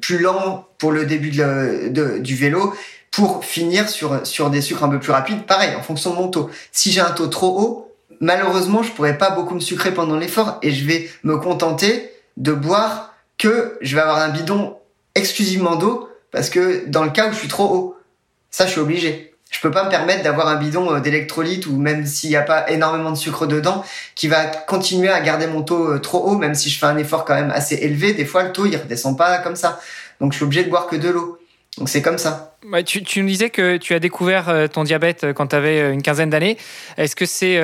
plus 0.00 0.18
lents 0.18 0.66
pour 0.78 0.92
le 0.92 1.06
début 1.06 1.30
de, 1.30 2.18
du 2.18 2.34
vélo 2.36 2.74
pour 3.10 3.44
finir 3.44 3.88
sur 3.88 4.26
sur 4.26 4.50
des 4.50 4.60
sucres 4.60 4.84
un 4.84 4.88
peu 4.88 4.98
plus 4.98 5.12
rapides. 5.12 5.44
Pareil, 5.46 5.74
en 5.76 5.82
fonction 5.82 6.10
de 6.10 6.16
mon 6.16 6.28
taux. 6.28 6.50
Si 6.72 6.92
j'ai 6.92 7.00
un 7.00 7.10
taux 7.10 7.26
trop 7.26 7.60
haut, 7.60 7.94
malheureusement, 8.20 8.82
je 8.82 8.90
pourrais 8.92 9.18
pas 9.18 9.30
beaucoup 9.30 9.54
me 9.54 9.60
sucrer 9.60 9.92
pendant 9.92 10.16
l'effort 10.16 10.58
et 10.62 10.70
je 10.70 10.84
vais 10.84 11.10
me 11.22 11.36
contenter 11.36 12.10
de 12.36 12.52
boire 12.52 13.14
que 13.38 13.78
je 13.80 13.94
vais 13.94 14.02
avoir 14.02 14.18
un 14.18 14.30
bidon 14.30 14.76
exclusivement 15.14 15.76
d'eau 15.76 16.08
parce 16.30 16.50
que 16.50 16.84
dans 16.86 17.04
le 17.04 17.10
cas 17.10 17.28
où 17.28 17.32
je 17.32 17.38
suis 17.38 17.48
trop 17.48 17.68
haut, 17.72 17.96
ça 18.50 18.66
je 18.66 18.72
suis 18.72 18.80
obligé. 18.80 19.33
Je 19.54 19.60
peux 19.60 19.70
pas 19.70 19.84
me 19.84 19.88
permettre 19.88 20.24
d'avoir 20.24 20.48
un 20.48 20.56
bidon 20.56 20.96
euh, 20.96 21.00
d'électrolyte 21.00 21.66
ou 21.66 21.76
même 21.76 22.06
s'il 22.06 22.30
n'y 22.30 22.36
a 22.36 22.42
pas 22.42 22.68
énormément 22.70 23.12
de 23.12 23.16
sucre 23.16 23.46
dedans, 23.46 23.84
qui 24.16 24.26
va 24.26 24.46
continuer 24.46 25.10
à 25.10 25.20
garder 25.20 25.46
mon 25.46 25.62
taux 25.62 25.92
euh, 25.92 26.00
trop 26.00 26.18
haut, 26.18 26.36
même 26.36 26.56
si 26.56 26.70
je 26.70 26.78
fais 26.78 26.86
un 26.86 26.96
effort 26.98 27.24
quand 27.24 27.36
même 27.36 27.52
assez 27.52 27.76
élevé. 27.76 28.14
Des 28.14 28.24
fois, 28.24 28.42
le 28.42 28.52
taux 28.52 28.66
il 28.66 28.76
redescend 28.76 29.16
pas 29.16 29.38
comme 29.38 29.54
ça, 29.54 29.78
donc 30.20 30.32
je 30.32 30.38
suis 30.38 30.44
obligé 30.44 30.64
de 30.64 30.70
boire 30.70 30.88
que 30.88 30.96
de 30.96 31.08
l'eau. 31.08 31.38
Donc 31.78 31.88
c'est 31.88 32.02
comme 32.02 32.18
ça. 32.18 32.53
Tu, 32.86 33.20
nous 33.20 33.28
disais 33.28 33.50
que 33.50 33.76
tu 33.76 33.92
as 33.92 33.98
découvert 33.98 34.48
euh, 34.48 34.68
ton 34.68 34.84
diabète 34.84 35.24
euh, 35.24 35.32
quand 35.34 35.48
tu 35.48 35.56
avais 35.56 35.80
euh, 35.80 35.92
une 35.92 36.00
quinzaine 36.00 36.30
d'années. 36.30 36.56
Est-ce 36.96 37.14
que 37.14 37.26
c'est 37.26 37.60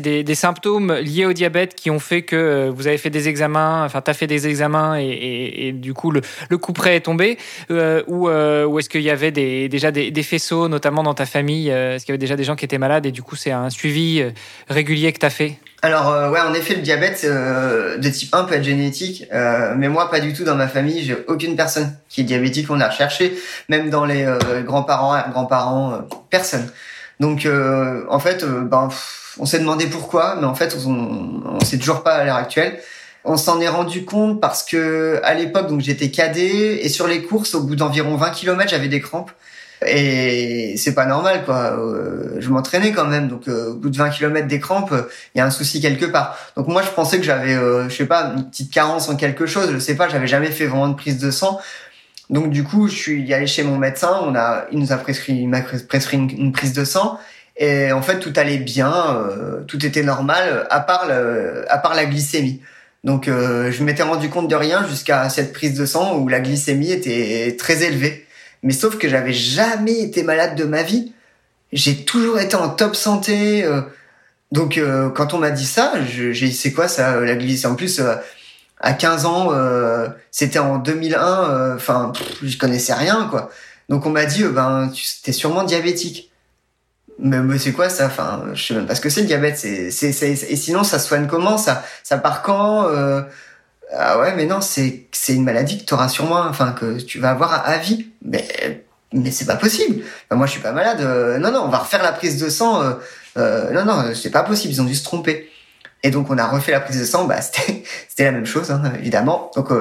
des, 0.00 0.34
symptômes 0.36 0.92
liés 0.92 1.26
au 1.26 1.32
diabète 1.32 1.74
qui 1.74 1.90
ont 1.90 1.98
fait 1.98 2.22
que 2.22 2.68
vous 2.68 2.86
avez 2.86 2.98
fait 2.98 3.10
des 3.10 3.28
examens, 3.28 3.84
enfin 3.84 4.00
tu 4.02 4.10
as 4.10 4.14
fait 4.14 4.28
des 4.28 4.46
examens 4.46 4.96
et, 4.98 5.72
du 5.72 5.94
coup 5.94 6.12
le, 6.12 6.22
coup 6.58 6.72
près 6.72 6.96
est 6.96 7.00
tombé? 7.00 7.38
Ou, 7.70 8.28
est-ce 8.28 8.88
qu'il 8.88 9.02
y 9.02 9.10
avait 9.10 9.32
déjà 9.32 9.90
des, 9.90 10.10
des, 10.10 10.22
faisceaux, 10.22 10.68
notamment 10.68 11.02
dans 11.02 11.14
ta 11.14 11.26
famille 11.26 11.68
Est-ce 11.68 12.04
qu'il 12.04 12.12
y 12.12 12.14
avait 12.14 12.18
déjà 12.18 12.36
des 12.36 12.44
gens 12.44 12.56
qui 12.56 12.64
étaient 12.64 12.78
malades 12.78 13.06
et 13.06 13.12
du 13.12 13.22
coup 13.22 13.36
c'est 13.36 13.52
un 13.52 13.70
suivi 13.70 14.22
régulier 14.68 15.12
que 15.12 15.18
tu 15.18 15.26
as 15.26 15.30
fait? 15.30 15.58
Alors 15.84 16.08
euh, 16.08 16.30
ouais, 16.30 16.40
en 16.40 16.54
effet, 16.54 16.76
le 16.76 16.80
diabète 16.80 17.20
euh, 17.24 17.98
de 17.98 18.08
type 18.08 18.34
1 18.34 18.44
peut 18.44 18.54
être 18.54 18.64
génétique, 18.64 19.26
euh, 19.34 19.74
mais 19.76 19.90
moi 19.90 20.10
pas 20.10 20.18
du 20.18 20.32
tout. 20.32 20.42
Dans 20.42 20.54
ma 20.54 20.66
famille, 20.66 21.04
j'ai 21.04 21.14
aucune 21.28 21.56
personne 21.56 21.94
qui 22.08 22.22
est 22.22 22.24
diabétique. 22.24 22.70
On 22.70 22.80
a 22.80 22.88
recherché, 22.88 23.36
même 23.68 23.90
dans 23.90 24.06
les 24.06 24.26
grands-parents, 24.64 25.14
grands-parents, 25.30 26.08
personne. 26.30 26.70
Donc 27.20 27.46
en 28.08 28.18
fait, 28.18 28.46
ben 28.46 28.88
on 29.38 29.44
s'est 29.44 29.58
demandé 29.58 29.86
pourquoi, 29.86 30.36
mais 30.40 30.46
en 30.46 30.54
fait 30.54 30.74
on, 30.86 31.42
on 31.44 31.60
sait 31.60 31.76
toujours 31.76 32.02
pas 32.02 32.14
à 32.14 32.24
l'heure 32.24 32.36
actuelle. 32.36 32.80
On 33.24 33.36
s'en 33.36 33.60
est 33.60 33.68
rendu 33.68 34.06
compte 34.06 34.40
parce 34.40 34.62
que 34.62 35.20
à 35.22 35.34
l'époque, 35.34 35.66
donc 35.66 35.82
j'étais 35.82 36.10
cadet 36.10 36.82
et 36.82 36.88
sur 36.88 37.06
les 37.06 37.22
courses, 37.24 37.54
au 37.54 37.60
bout 37.60 37.76
d'environ 37.76 38.16
20 38.16 38.30
km, 38.30 38.70
j'avais 38.70 38.88
des 38.88 39.02
crampes. 39.02 39.32
Et 39.86 40.76
c'est 40.76 40.94
pas 40.94 41.06
normal, 41.06 41.44
quoi. 41.44 41.76
Euh, 41.78 42.36
je 42.38 42.48
m'entraînais 42.48 42.92
quand 42.92 43.06
même, 43.06 43.28
donc 43.28 43.48
euh, 43.48 43.70
au 43.70 43.74
bout 43.74 43.90
de 43.90 43.96
20 43.96 44.10
km 44.10 44.46
des 44.46 44.60
crampes, 44.60 44.94
il 45.34 45.38
y 45.38 45.40
a 45.40 45.46
un 45.46 45.50
souci 45.50 45.80
quelque 45.80 46.06
part. 46.06 46.38
Donc 46.56 46.68
moi, 46.68 46.82
je 46.82 46.90
pensais 46.90 47.18
que 47.18 47.24
j'avais, 47.24 47.54
euh, 47.54 47.88
je 47.88 47.94
sais 47.94 48.06
pas, 48.06 48.34
une 48.36 48.48
petite 48.48 48.72
carence 48.72 49.08
en 49.08 49.16
quelque 49.16 49.46
chose. 49.46 49.70
Je 49.72 49.78
sais 49.78 49.96
pas, 49.96 50.08
j'avais 50.08 50.26
jamais 50.26 50.50
fait 50.50 50.66
vraiment 50.66 50.88
de 50.88 50.94
prise 50.94 51.18
de 51.18 51.30
sang. 51.30 51.60
Donc 52.30 52.50
du 52.50 52.64
coup, 52.64 52.88
je 52.88 52.94
suis 52.94 53.34
allé 53.34 53.46
chez 53.46 53.62
mon 53.62 53.76
médecin. 53.76 54.20
On 54.22 54.34
a, 54.34 54.64
il 54.72 54.78
nous 54.78 54.92
a 54.92 54.96
prescrit, 54.96 55.34
il 55.34 55.48
m'a 55.48 55.60
prescrit 55.60 56.16
une, 56.16 56.52
prise 56.52 56.72
de 56.72 56.84
sang. 56.84 57.18
Et 57.56 57.92
en 57.92 58.02
fait, 58.02 58.18
tout 58.18 58.32
allait 58.36 58.58
bien, 58.58 58.92
euh, 58.92 59.62
tout 59.66 59.84
était 59.84 60.02
normal, 60.02 60.66
à 60.70 60.80
part 60.80 61.06
le, 61.06 61.64
à 61.68 61.78
part 61.78 61.94
la 61.94 62.06
glycémie. 62.06 62.60
Donc 63.04 63.26
je 63.26 63.82
m'étais 63.82 64.02
rendu 64.02 64.30
compte 64.30 64.48
de 64.48 64.54
rien 64.54 64.86
jusqu'à 64.88 65.28
cette 65.28 65.52
prise 65.52 65.78
de 65.78 65.84
sang 65.84 66.16
où 66.16 66.26
la 66.26 66.40
glycémie 66.40 66.90
était 66.90 67.54
très 67.58 67.82
élevée. 67.82 68.24
Mais 68.64 68.72
sauf 68.72 68.96
que 68.96 69.08
j'avais 69.08 69.34
jamais 69.34 70.00
été 70.00 70.22
malade 70.22 70.56
de 70.56 70.64
ma 70.64 70.82
vie. 70.82 71.12
J'ai 71.70 72.04
toujours 72.04 72.40
été 72.40 72.56
en 72.56 72.70
top 72.70 72.96
santé. 72.96 73.62
Euh. 73.62 73.82
donc 74.52 74.78
euh, 74.78 75.10
quand 75.10 75.34
on 75.34 75.38
m'a 75.38 75.50
dit 75.50 75.66
ça, 75.66 75.92
j'ai 76.02 76.32
dit 76.32 76.52
c'est 76.54 76.72
quoi 76.72 76.88
ça 76.88 77.20
la 77.20 77.36
glycémie? 77.36 77.74
En 77.74 77.76
plus 77.76 78.00
euh, 78.00 78.14
à 78.80 78.94
15 78.94 79.26
ans, 79.26 79.52
c'était 80.30 80.58
en 80.58 80.78
2001. 80.78 81.74
Enfin, 81.76 82.12
je 82.42 82.56
connaissais 82.56 82.94
rien 82.94 83.28
quoi. 83.30 83.50
Donc 83.90 84.06
on 84.06 84.10
m'a 84.10 84.24
dit 84.24 84.44
ben 84.44 84.90
tu 84.92 85.04
es 85.26 85.32
sûrement 85.32 85.64
diabétique. 85.64 86.30
Mais, 87.18 87.40
mais 87.40 87.58
c'est 87.58 87.72
quoi 87.72 87.90
ça? 87.90 88.06
Enfin, 88.06 88.44
je 88.54 88.66
sais 88.66 88.74
même 88.74 88.86
pas 88.86 88.94
ce 88.94 89.00
que 89.00 89.10
c'est 89.10 89.20
le 89.20 89.26
diabète. 89.26 89.58
C'est, 89.58 90.30
et 90.30 90.56
sinon 90.56 90.84
ça 90.84 90.98
soigne 90.98 91.26
comment? 91.26 91.58
Ça, 91.58 91.84
ça 92.02 92.16
part 92.16 92.42
quand 92.42 92.88
ah 93.96 94.18
ouais, 94.18 94.34
mais 94.34 94.46
non, 94.46 94.60
c'est 94.60 95.06
c'est 95.12 95.34
une 95.34 95.44
maladie 95.44 95.78
que 95.78 95.84
tu 95.84 95.94
auras 95.94 96.08
sûrement, 96.08 96.40
enfin 96.40 96.72
que 96.72 97.00
tu 97.00 97.18
vas 97.18 97.30
avoir 97.30 97.66
à, 97.66 97.78
vie. 97.78 98.08
Mais 98.22 98.84
mais 99.12 99.30
c'est 99.30 99.46
pas 99.46 99.56
possible. 99.56 100.04
moi, 100.30 100.46
je 100.46 100.52
suis 100.52 100.60
pas 100.60 100.72
malade. 100.72 101.00
Euh, 101.00 101.38
non, 101.38 101.52
non, 101.52 101.62
on 101.64 101.68
va 101.68 101.78
refaire 101.78 102.02
la 102.02 102.12
prise 102.12 102.42
de 102.42 102.48
sang. 102.48 102.82
Euh, 102.82 102.92
euh, 103.36 103.70
non, 103.72 103.84
non, 103.84 104.14
c'est 104.14 104.30
pas 104.30 104.42
possible. 104.42 104.72
Ils 104.74 104.80
ont 104.80 104.84
dû 104.84 104.94
se 104.94 105.04
tromper. 105.04 105.50
Et 106.02 106.10
donc, 106.10 106.30
on 106.30 106.36
a 106.38 106.46
refait 106.46 106.72
la 106.72 106.80
prise 106.80 107.00
de 107.00 107.04
sang. 107.04 107.24
Bah, 107.24 107.40
c'était 107.40 107.84
c'était 108.08 108.24
la 108.24 108.32
même 108.32 108.46
chose, 108.46 108.70
hein, 108.70 108.82
évidemment. 108.98 109.50
Donc 109.56 109.72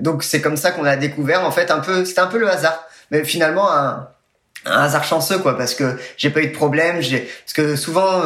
donc 0.00 0.22
c'est 0.22 0.40
comme 0.40 0.56
ça 0.56 0.70
qu'on 0.70 0.84
a 0.84 0.96
découvert 0.96 1.44
en 1.44 1.50
fait 1.50 1.70
un 1.70 1.80
peu. 1.80 2.04
C'était 2.04 2.20
un 2.20 2.26
peu 2.26 2.38
le 2.38 2.48
hasard, 2.50 2.84
mais 3.10 3.24
finalement 3.24 3.70
un 3.72 4.08
un 4.66 4.80
hasard 4.80 5.04
chanceux 5.04 5.38
quoi, 5.38 5.58
parce 5.58 5.74
que 5.74 5.98
j'ai 6.16 6.30
pas 6.30 6.40
eu 6.40 6.46
de 6.48 6.54
problème. 6.54 7.00
J'ai 7.00 7.28
parce 7.44 7.52
que 7.52 7.76
souvent 7.76 8.22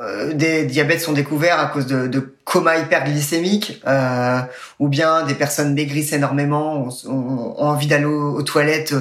euh, 0.00 0.32
des 0.32 0.64
diabètes 0.64 1.00
sont 1.00 1.12
découverts 1.12 1.58
à 1.58 1.66
cause 1.66 1.86
de, 1.86 2.06
de 2.06 2.20
coma 2.44 2.78
hyperglycémique, 2.78 3.82
euh, 3.86 4.40
ou 4.78 4.88
bien 4.88 5.22
des 5.24 5.34
personnes 5.34 5.74
maigrissent 5.74 6.12
énormément, 6.12 6.88
ont, 7.06 7.54
envie 7.58 7.86
d'aller 7.86 8.04
aux, 8.04 8.42
toilettes 8.42 8.94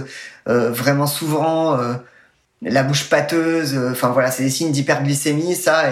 euh, 0.48 0.72
vraiment 0.72 1.08
souvent, 1.08 1.78
la 2.62 2.84
bouche 2.84 3.10
pâteuse, 3.10 3.78
enfin 3.92 4.10
voilà, 4.10 4.32
c'est 4.32 4.44
des 4.44 4.50
signes 4.50 4.72
d'hyperglycémie, 4.72 5.56
ça. 5.56 5.86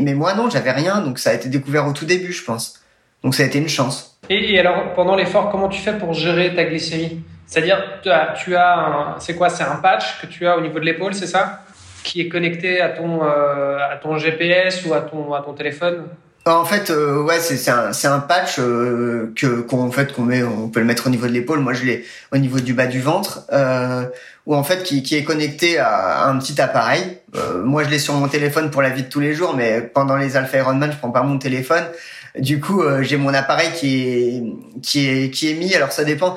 Mais 0.00 0.14
moi 0.14 0.34
non, 0.34 0.50
j'avais 0.50 0.72
rien, 0.72 1.00
donc 1.00 1.18
ça 1.18 1.30
a 1.30 1.34
été 1.34 1.48
découvert 1.48 1.86
au 1.86 1.92
tout 1.92 2.04
début, 2.04 2.32
je 2.32 2.44
pense. 2.44 2.80
Donc 3.22 3.34
ça 3.34 3.42
a 3.42 3.46
été 3.46 3.58
une 3.58 3.68
chance. 3.68 4.18
Et, 4.28 4.54
et 4.54 4.58
alors 4.60 4.92
pendant 4.94 5.16
l'effort, 5.16 5.50
comment 5.50 5.68
tu 5.68 5.80
fais 5.80 5.98
pour 5.98 6.12
gérer 6.12 6.54
ta 6.54 6.64
glycémie? 6.64 7.22
C'est-à-dire, 7.46 8.00
tu 8.02 8.10
as, 8.10 8.34
tu 8.36 8.56
as 8.56 9.16
c'est 9.18 9.34
quoi? 9.34 9.48
C'est 9.48 9.64
un 9.64 9.76
patch 9.76 10.20
que 10.20 10.26
tu 10.26 10.46
as 10.46 10.56
au 10.56 10.60
niveau 10.60 10.78
de 10.78 10.84
l'épaule, 10.84 11.14
c'est 11.14 11.26
ça? 11.26 11.63
Qui 12.04 12.20
est 12.20 12.28
connecté 12.28 12.80
à 12.80 12.90
ton, 12.90 13.24
euh, 13.24 13.78
à 13.78 13.96
ton 13.96 14.16
GPS 14.18 14.84
ou 14.86 14.94
à 14.94 15.00
ton, 15.00 15.34
à 15.34 15.42
ton 15.42 15.54
téléphone 15.54 16.04
en 16.46 16.66
fait, 16.66 16.90
euh, 16.90 17.22
ouais, 17.22 17.40
c'est 17.40 17.70
un, 17.70 17.90
un 17.90 18.20
patch 18.20 18.58
euh, 18.58 19.32
que 19.34 19.62
qu'on 19.62 19.90
fait 19.90 20.12
qu'on 20.12 20.22
met, 20.22 20.42
on 20.42 20.68
peut 20.68 20.80
le 20.80 20.86
mettre 20.86 21.06
au 21.06 21.10
niveau 21.10 21.26
de 21.26 21.32
l'épaule. 21.32 21.60
Moi, 21.60 21.72
je 21.72 21.84
l'ai 21.84 22.04
au 22.32 22.36
niveau 22.36 22.60
du 22.60 22.74
bas 22.74 22.86
du 22.86 23.00
ventre, 23.00 23.46
euh, 23.52 24.04
ou 24.44 24.54
en 24.54 24.62
fait 24.62 24.82
qui, 24.82 25.02
qui 25.02 25.16
est 25.16 25.24
connecté 25.24 25.78
à, 25.78 26.26
un 26.26 26.38
petit 26.38 26.60
appareil. 26.60 27.18
Euh, 27.34 27.62
moi, 27.62 27.82
je 27.84 27.88
l'ai 27.88 27.98
sur 27.98 28.12
mon 28.14 28.28
téléphone 28.28 28.70
pour 28.70 28.82
la 28.82 28.90
vie 28.90 29.04
de 29.04 29.08
tous 29.08 29.20
les 29.20 29.32
jours, 29.32 29.54
mais 29.56 29.80
pendant 29.80 30.16
les 30.16 30.36
Alpha 30.36 30.58
Ironman, 30.58 30.92
je 30.92 30.98
prends 30.98 31.10
pas 31.10 31.22
mon 31.22 31.38
téléphone. 31.38 31.84
Du 32.38 32.60
coup, 32.60 32.82
j'ai 33.00 33.16
mon 33.16 33.32
appareil 33.32 33.70
qui 33.72 34.02
est 34.02 34.42
qui 34.82 35.08
est 35.08 35.30
qui 35.30 35.50
est 35.50 35.54
mis. 35.54 35.74
Alors 35.74 35.92
ça 35.92 36.04
dépend 36.04 36.36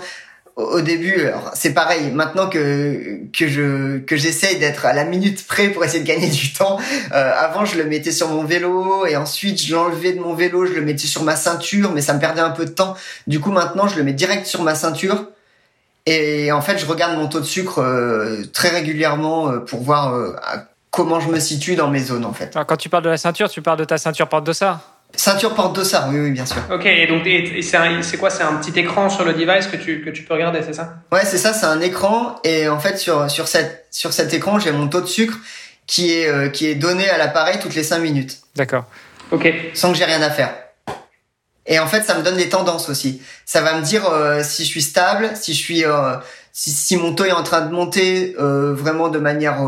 au 0.57 0.81
début, 0.81 1.29
c'est 1.53 1.73
pareil. 1.73 2.09
Maintenant 2.11 2.49
que 2.49 3.19
que 3.31 3.47
je 3.47 3.99
que 3.99 4.17
j'essaye 4.17 4.57
d'être 4.57 4.87
à 4.87 4.93
la 4.93 5.05
minute 5.05 5.45
près 5.45 5.69
pour 5.69 5.85
essayer 5.85 6.01
de 6.01 6.07
gagner 6.07 6.29
du 6.31 6.51
temps. 6.51 6.79
Euh, 7.13 7.31
avant, 7.37 7.63
je 7.63 7.77
le 7.77 7.85
mettais 7.85 8.11
sur 8.11 8.29
mon 8.29 8.43
vélo 8.43 9.05
et 9.05 9.15
ensuite 9.15 9.61
je 9.61 9.75
l'enlevais 9.75 10.13
de 10.13 10.19
mon 10.19 10.33
vélo, 10.33 10.65
je 10.65 10.73
le 10.73 10.81
mettais 10.81 11.05
sur 11.05 11.23
ma 11.23 11.35
ceinture, 11.35 11.91
mais 11.93 12.01
ça 12.01 12.15
me 12.15 12.19
perdait 12.19 12.41
un 12.41 12.49
peu 12.49 12.65
de 12.65 12.71
temps. 12.71 12.95
Du 13.27 13.39
coup, 13.39 13.51
maintenant, 13.51 13.87
je 13.87 13.97
le 13.97 14.03
mets 14.03 14.13
direct 14.13 14.47
sur 14.47 14.63
ma 14.63 14.73
ceinture. 14.73 15.27
Et 16.07 16.51
en 16.51 16.61
fait, 16.61 16.79
je 16.79 16.85
regarde 16.85 17.17
mon 17.17 17.27
taux 17.27 17.41
de 17.41 17.45
sucre 17.45 17.79
euh, 17.79 18.43
très 18.51 18.69
régulièrement 18.69 19.51
euh, 19.51 19.59
pour 19.59 19.81
voir 19.81 20.15
comment 20.89 21.19
je 21.19 21.29
me 21.29 21.39
situe 21.39 21.75
dans 21.75 21.91
mes 21.91 21.99
zones 21.99 22.25
en 22.25 22.33
fait. 22.33 22.57
Quand 22.67 22.77
tu 22.77 22.89
parles 22.89 23.03
de 23.03 23.09
la 23.09 23.17
ceinture, 23.17 23.49
tu 23.49 23.61
parles 23.61 23.77
de 23.77 23.85
ta 23.85 23.99
ceinture 23.99 24.27
porte-dossard 24.27 24.96
Ceinture 25.15 25.55
porte 25.55 25.75
dossard, 25.75 26.09
oui, 26.09 26.19
oui, 26.19 26.31
bien 26.31 26.45
sûr. 26.45 26.57
Ok, 26.71 26.85
et 26.85 27.07
donc 27.07 27.23
c'est 28.03 28.17
quoi 28.17 28.29
C'est 28.29 28.43
un 28.43 28.55
petit 28.55 28.77
écran 28.79 29.09
sur 29.09 29.25
le 29.25 29.33
device 29.33 29.67
que 29.67 29.77
tu, 29.77 30.01
que 30.01 30.09
tu 30.09 30.23
peux 30.23 30.33
regarder, 30.33 30.61
c'est 30.61 30.73
ça? 30.73 30.95
Ouais, 31.11 31.25
c'est 31.25 31.37
ça, 31.37 31.53
c'est 31.53 31.65
un 31.65 31.81
écran. 31.81 32.35
Et 32.43 32.67
en 32.67 32.77
fait, 32.77 32.97
sur, 32.97 33.29
sur, 33.31 33.47
cette, 33.47 33.87
sur 33.89 34.13
cet 34.13 34.33
écran, 34.33 34.59
j'ai 34.59 34.71
mon 34.71 34.87
taux 34.87 35.01
de 35.01 35.07
sucre 35.07 35.39
qui 35.87 36.13
est, 36.13 36.27
euh, 36.27 36.49
qui 36.49 36.67
est 36.67 36.75
donné 36.75 37.09
à 37.09 37.17
l'appareil 37.17 37.57
toutes 37.59 37.73
les 37.73 37.83
5 37.83 37.99
minutes. 37.99 38.41
D'accord. 38.55 38.85
Ok. 39.31 39.51
Sans 39.73 39.91
que 39.91 39.97
j'ai 39.97 40.05
rien 40.05 40.21
à 40.21 40.29
faire. 40.29 40.53
Et 41.65 41.79
en 41.79 41.87
fait, 41.87 42.03
ça 42.03 42.17
me 42.17 42.23
donne 42.23 42.37
des 42.37 42.49
tendances 42.49 42.87
aussi. 42.89 43.21
Ça 43.45 43.61
va 43.61 43.77
me 43.77 43.83
dire 43.83 44.07
euh, 44.07 44.43
si 44.43 44.63
je 44.63 44.69
suis 44.69 44.81
stable, 44.81 45.31
si 45.35 45.53
je 45.53 45.59
suis, 45.59 45.83
euh, 45.83 46.15
si, 46.53 46.69
si, 46.71 46.95
mon 46.95 47.13
taux 47.13 47.25
est 47.25 47.31
en 47.31 47.43
train 47.43 47.61
de 47.61 47.71
monter 47.71 48.35
vraiment 48.37 49.09
de 49.09 49.19
manière 49.19 49.61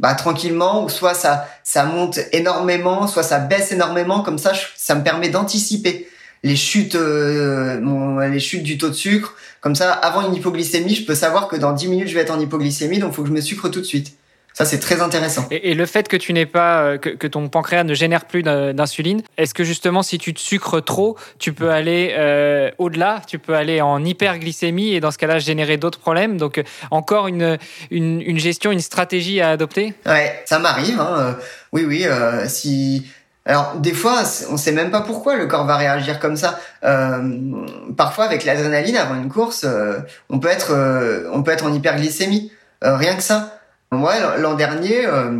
bah, 0.00 0.14
tranquillement, 0.14 0.84
ou 0.84 0.88
soit 0.88 1.14
ça, 1.14 1.48
ça 1.62 1.84
monte 1.84 2.18
énormément, 2.32 3.06
soit 3.06 3.22
ça 3.22 3.38
baisse 3.38 3.72
énormément. 3.72 4.22
Comme 4.22 4.38
ça, 4.38 4.52
ça 4.76 4.94
me 4.94 5.02
permet 5.02 5.28
d'anticiper 5.28 6.08
les 6.42 6.56
chutes, 6.56 6.94
euh, 6.94 8.28
les 8.28 8.40
chutes 8.40 8.62
du 8.62 8.78
taux 8.78 8.90
de 8.90 8.94
sucre. 8.94 9.34
Comme 9.60 9.74
ça, 9.74 9.92
avant 9.92 10.28
une 10.28 10.34
hypoglycémie, 10.34 10.94
je 10.94 11.06
peux 11.06 11.14
savoir 11.14 11.48
que 11.48 11.56
dans 11.56 11.72
10 11.72 11.88
minutes, 11.88 12.08
je 12.08 12.14
vais 12.14 12.20
être 12.20 12.34
en 12.34 12.40
hypoglycémie, 12.40 12.98
donc 12.98 13.14
faut 13.14 13.22
que 13.22 13.28
je 13.28 13.32
me 13.34 13.40
sucre 13.40 13.68
tout 13.68 13.80
de 13.80 13.86
suite. 13.86 14.16
Ça, 14.54 14.64
c'est 14.64 14.78
très 14.78 15.00
intéressant. 15.02 15.46
Et, 15.50 15.72
et, 15.72 15.74
le 15.74 15.84
fait 15.84 16.08
que 16.08 16.16
tu 16.16 16.32
n'es 16.32 16.46
pas, 16.46 16.82
euh, 16.82 16.98
que, 16.98 17.10
que, 17.10 17.26
ton 17.26 17.48
pancréas 17.48 17.84
ne 17.84 17.92
génère 17.92 18.24
plus 18.24 18.42
d'insuline, 18.42 19.22
est-ce 19.36 19.52
que 19.52 19.64
justement, 19.64 20.02
si 20.02 20.16
tu 20.16 20.32
te 20.32 20.40
sucres 20.40 20.82
trop, 20.82 21.18
tu 21.38 21.52
peux 21.52 21.70
aller 21.70 22.14
euh, 22.16 22.70
au-delà, 22.78 23.20
tu 23.26 23.40
peux 23.40 23.54
aller 23.54 23.80
en 23.80 24.04
hyperglycémie 24.04 24.94
et 24.94 25.00
dans 25.00 25.10
ce 25.10 25.18
cas-là, 25.18 25.40
générer 25.40 25.76
d'autres 25.76 25.98
problèmes? 25.98 26.36
Donc, 26.36 26.62
encore 26.92 27.26
une, 27.26 27.58
une, 27.90 28.22
une, 28.22 28.38
gestion, 28.38 28.70
une 28.70 28.80
stratégie 28.80 29.40
à 29.40 29.50
adopter? 29.50 29.92
Ouais, 30.06 30.42
ça 30.44 30.60
m'arrive. 30.60 31.00
Hein. 31.00 31.16
Euh, 31.18 31.32
oui, 31.72 31.84
oui. 31.84 32.04
Euh, 32.06 32.46
si 32.46 33.04
alors 33.46 33.74
des 33.76 33.92
fois, 33.92 34.22
on 34.50 34.56
sait 34.56 34.72
même 34.72 34.90
pas 34.90 35.02
pourquoi 35.02 35.36
le 35.36 35.46
corps 35.46 35.66
va 35.66 35.76
réagir 35.76 36.18
comme 36.18 36.36
ça. 36.36 36.58
Euh, 36.84 37.66
parfois, 37.96 38.24
avec 38.24 38.44
l'adrénaline 38.44 38.96
avant 38.96 39.16
une 39.16 39.28
course, 39.28 39.64
euh, 39.64 39.98
on 40.30 40.38
peut 40.38 40.48
être, 40.48 40.70
euh, 40.70 41.28
on 41.32 41.42
peut 41.42 41.50
être 41.50 41.66
en 41.66 41.72
hyperglycémie. 41.72 42.52
rien 42.82 43.16
que 43.16 43.22
ça. 43.22 43.58
Moi, 43.92 44.36
l'an 44.38 44.54
dernier, 44.54 45.06
euh, 45.06 45.30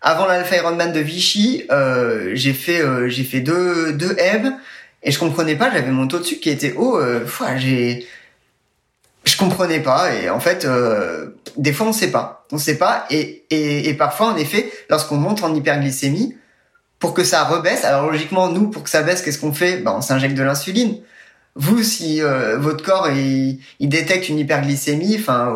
avant 0.00 0.26
l'Alpha 0.26 0.56
Ironman 0.56 0.92
de 0.92 1.00
Vichy, 1.00 1.64
euh, 1.70 2.30
j'ai 2.34 2.52
fait 2.52 2.80
euh, 2.80 3.08
j'ai 3.08 3.24
fait 3.24 3.40
deux 3.40 3.92
deux 3.92 4.14
M 4.18 4.56
et 5.02 5.10
je 5.10 5.18
comprenais 5.18 5.56
pas. 5.56 5.70
J'avais 5.72 5.90
mon 5.90 6.06
taux 6.06 6.18
de 6.18 6.24
sucre 6.24 6.42
qui 6.42 6.50
était 6.50 6.74
haut. 6.74 7.00
j'ai 7.56 8.06
je 9.24 9.36
comprenais 9.36 9.80
pas 9.80 10.14
et 10.14 10.30
en 10.30 10.38
fait 10.38 10.68
des 11.56 11.72
fois 11.72 11.88
on 11.88 11.92
sait 11.92 12.12
pas 12.12 12.46
on 12.52 12.58
sait 12.58 12.78
pas 12.78 13.06
et, 13.10 13.44
et, 13.50 13.88
et 13.88 13.94
parfois 13.94 14.28
en 14.28 14.36
effet 14.36 14.70
lorsqu'on 14.88 15.16
monte 15.16 15.42
en 15.42 15.52
hyperglycémie 15.52 16.36
pour 17.00 17.12
que 17.12 17.24
ça 17.24 17.42
rebaisse 17.42 17.84
alors 17.84 18.08
logiquement 18.08 18.48
nous 18.48 18.68
pour 18.68 18.84
que 18.84 18.88
ça 18.88 19.02
baisse 19.02 19.22
qu'est-ce 19.22 19.40
qu'on 19.40 19.52
fait? 19.52 19.78
Ben, 19.78 19.94
on 19.96 20.00
s'injecte 20.00 20.36
de 20.36 20.44
l'insuline 20.44 21.00
vous, 21.56 21.82
si 21.82 22.20
votre 22.20 22.84
corps 22.84 23.10
il, 23.10 23.58
il, 23.80 23.88
détecte 23.88 24.28
une 24.28 24.38
hyperglycémie, 24.38 25.16
enfin 25.18 25.48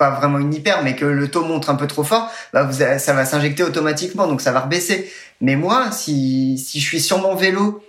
pas 0.00 0.08
vraiment 0.08 0.38
une 0.38 0.54
hyper, 0.54 0.82
mais 0.82 0.96
que 0.96 1.04
le 1.04 1.28
taux 1.28 1.44
montre 1.44 1.68
un 1.68 1.74
peu 1.74 1.86
trop 1.86 2.04
fort, 2.04 2.32
bah 2.54 2.62
vous, 2.62 2.78
ça 2.98 3.12
va 3.12 3.26
s'injecter 3.26 3.62
automatiquement, 3.62 4.26
donc 4.26 4.40
ça 4.40 4.50
va 4.50 4.60
rebaisser. 4.60 5.12
Mais 5.42 5.56
moi, 5.56 5.92
si 5.92 6.56
si 6.56 6.80
je 6.80 6.86
suis 6.86 7.00
sur 7.00 7.18
mon 7.18 7.34
vélo 7.34 7.84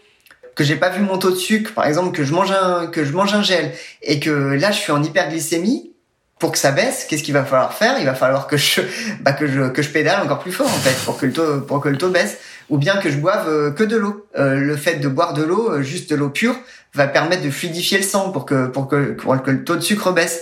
que 0.56 0.66
j'ai 0.66 0.76
pas 0.76 0.90
vu 0.90 1.02
mon 1.02 1.18
taux 1.18 1.32
de 1.32 1.38
sucre, 1.38 1.74
par 1.74 1.86
exemple, 1.86 2.12
que 2.12 2.26
je 2.26 2.34
mange 2.34 2.52
un, 2.52 2.88
que 2.88 3.06
je 3.06 3.14
mange 3.14 3.34
un 3.34 3.42
gel 3.42 3.72
et 4.02 4.20
que 4.20 4.30
là 4.30 4.72
je 4.72 4.80
suis 4.80 4.92
en 4.92 5.02
hyperglycémie, 5.02 5.94
pour 6.38 6.52
que 6.52 6.58
ça 6.58 6.72
baisse, 6.72 7.06
qu'est-ce 7.08 7.24
qu'il 7.24 7.36
va 7.36 7.46
falloir 7.46 7.72
faire? 7.72 7.98
Il 8.00 8.06
va 8.06 8.16
falloir 8.16 8.48
que 8.48 8.58
je, 8.58 8.82
bah, 9.22 9.32
que 9.32 9.48
je, 9.48 9.70
que 9.70 9.82
je 9.82 9.90
pédale 9.90 10.22
encore 10.22 10.40
plus 10.40 10.52
fort 10.52 10.68
en 10.68 10.82
fait 10.82 11.06
pour 11.06 11.18
que 11.18 11.26
le 11.28 11.32
taux, 11.32 11.62
pour 11.62 11.80
que 11.80 11.88
le 11.88 11.98
taux 11.98 12.10
baisse, 12.10 12.40
ou 12.70 12.78
bien 12.78 12.98
que 12.98 13.10
je 13.10 13.18
boive 13.18 13.48
euh, 13.48 13.72
que 13.72 13.86
de 13.86 13.96
l'eau. 13.96 14.28
Euh, 14.38 14.56
le 14.56 14.76
fait 14.76 14.96
de 14.96 15.08
boire 15.08 15.34
de 15.34 15.44
l'eau, 15.44 15.72
euh, 15.72 15.82
juste 15.82 16.10
de 16.10 16.16
l'eau 16.18 16.30
pure, 16.30 16.56
va 16.94 17.08
permettre 17.08 17.44
de 17.44 17.50
fluidifier 17.50 18.00
le 18.00 18.04
sang 18.04 18.32
pour 18.32 18.46
que, 18.46 18.68
pour 18.68 18.90
que, 18.90 19.14
pour 19.14 19.42
que 19.42 19.52
le 19.52 19.64
taux 19.64 19.76
de 19.76 19.82
sucre 19.82 20.12
baisse. 20.12 20.42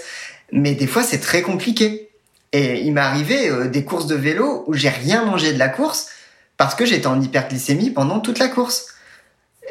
Mais 0.52 0.74
des 0.76 0.88
fois 0.88 1.04
c'est 1.04 1.20
très 1.20 1.42
compliqué. 1.42 2.10
Et 2.52 2.82
il 2.82 2.94
m'est 2.94 3.02
arrivé 3.02 3.52
des 3.70 3.86
courses 3.86 4.08
de 4.08 4.16
vélo 4.16 4.64
où 4.66 4.74
j'ai 4.74 4.90
rien 4.90 5.24
mangé 5.24 5.54
de 5.54 5.60
la 5.60 5.70
course 5.70 6.08
parce 6.58 6.74
que 6.74 6.86
j'étais 6.86 7.08
en 7.08 7.22
hyperglycémie 7.22 7.92
pendant 7.92 8.20
toute 8.20 8.40
la 8.40 8.48
course. 8.48 8.88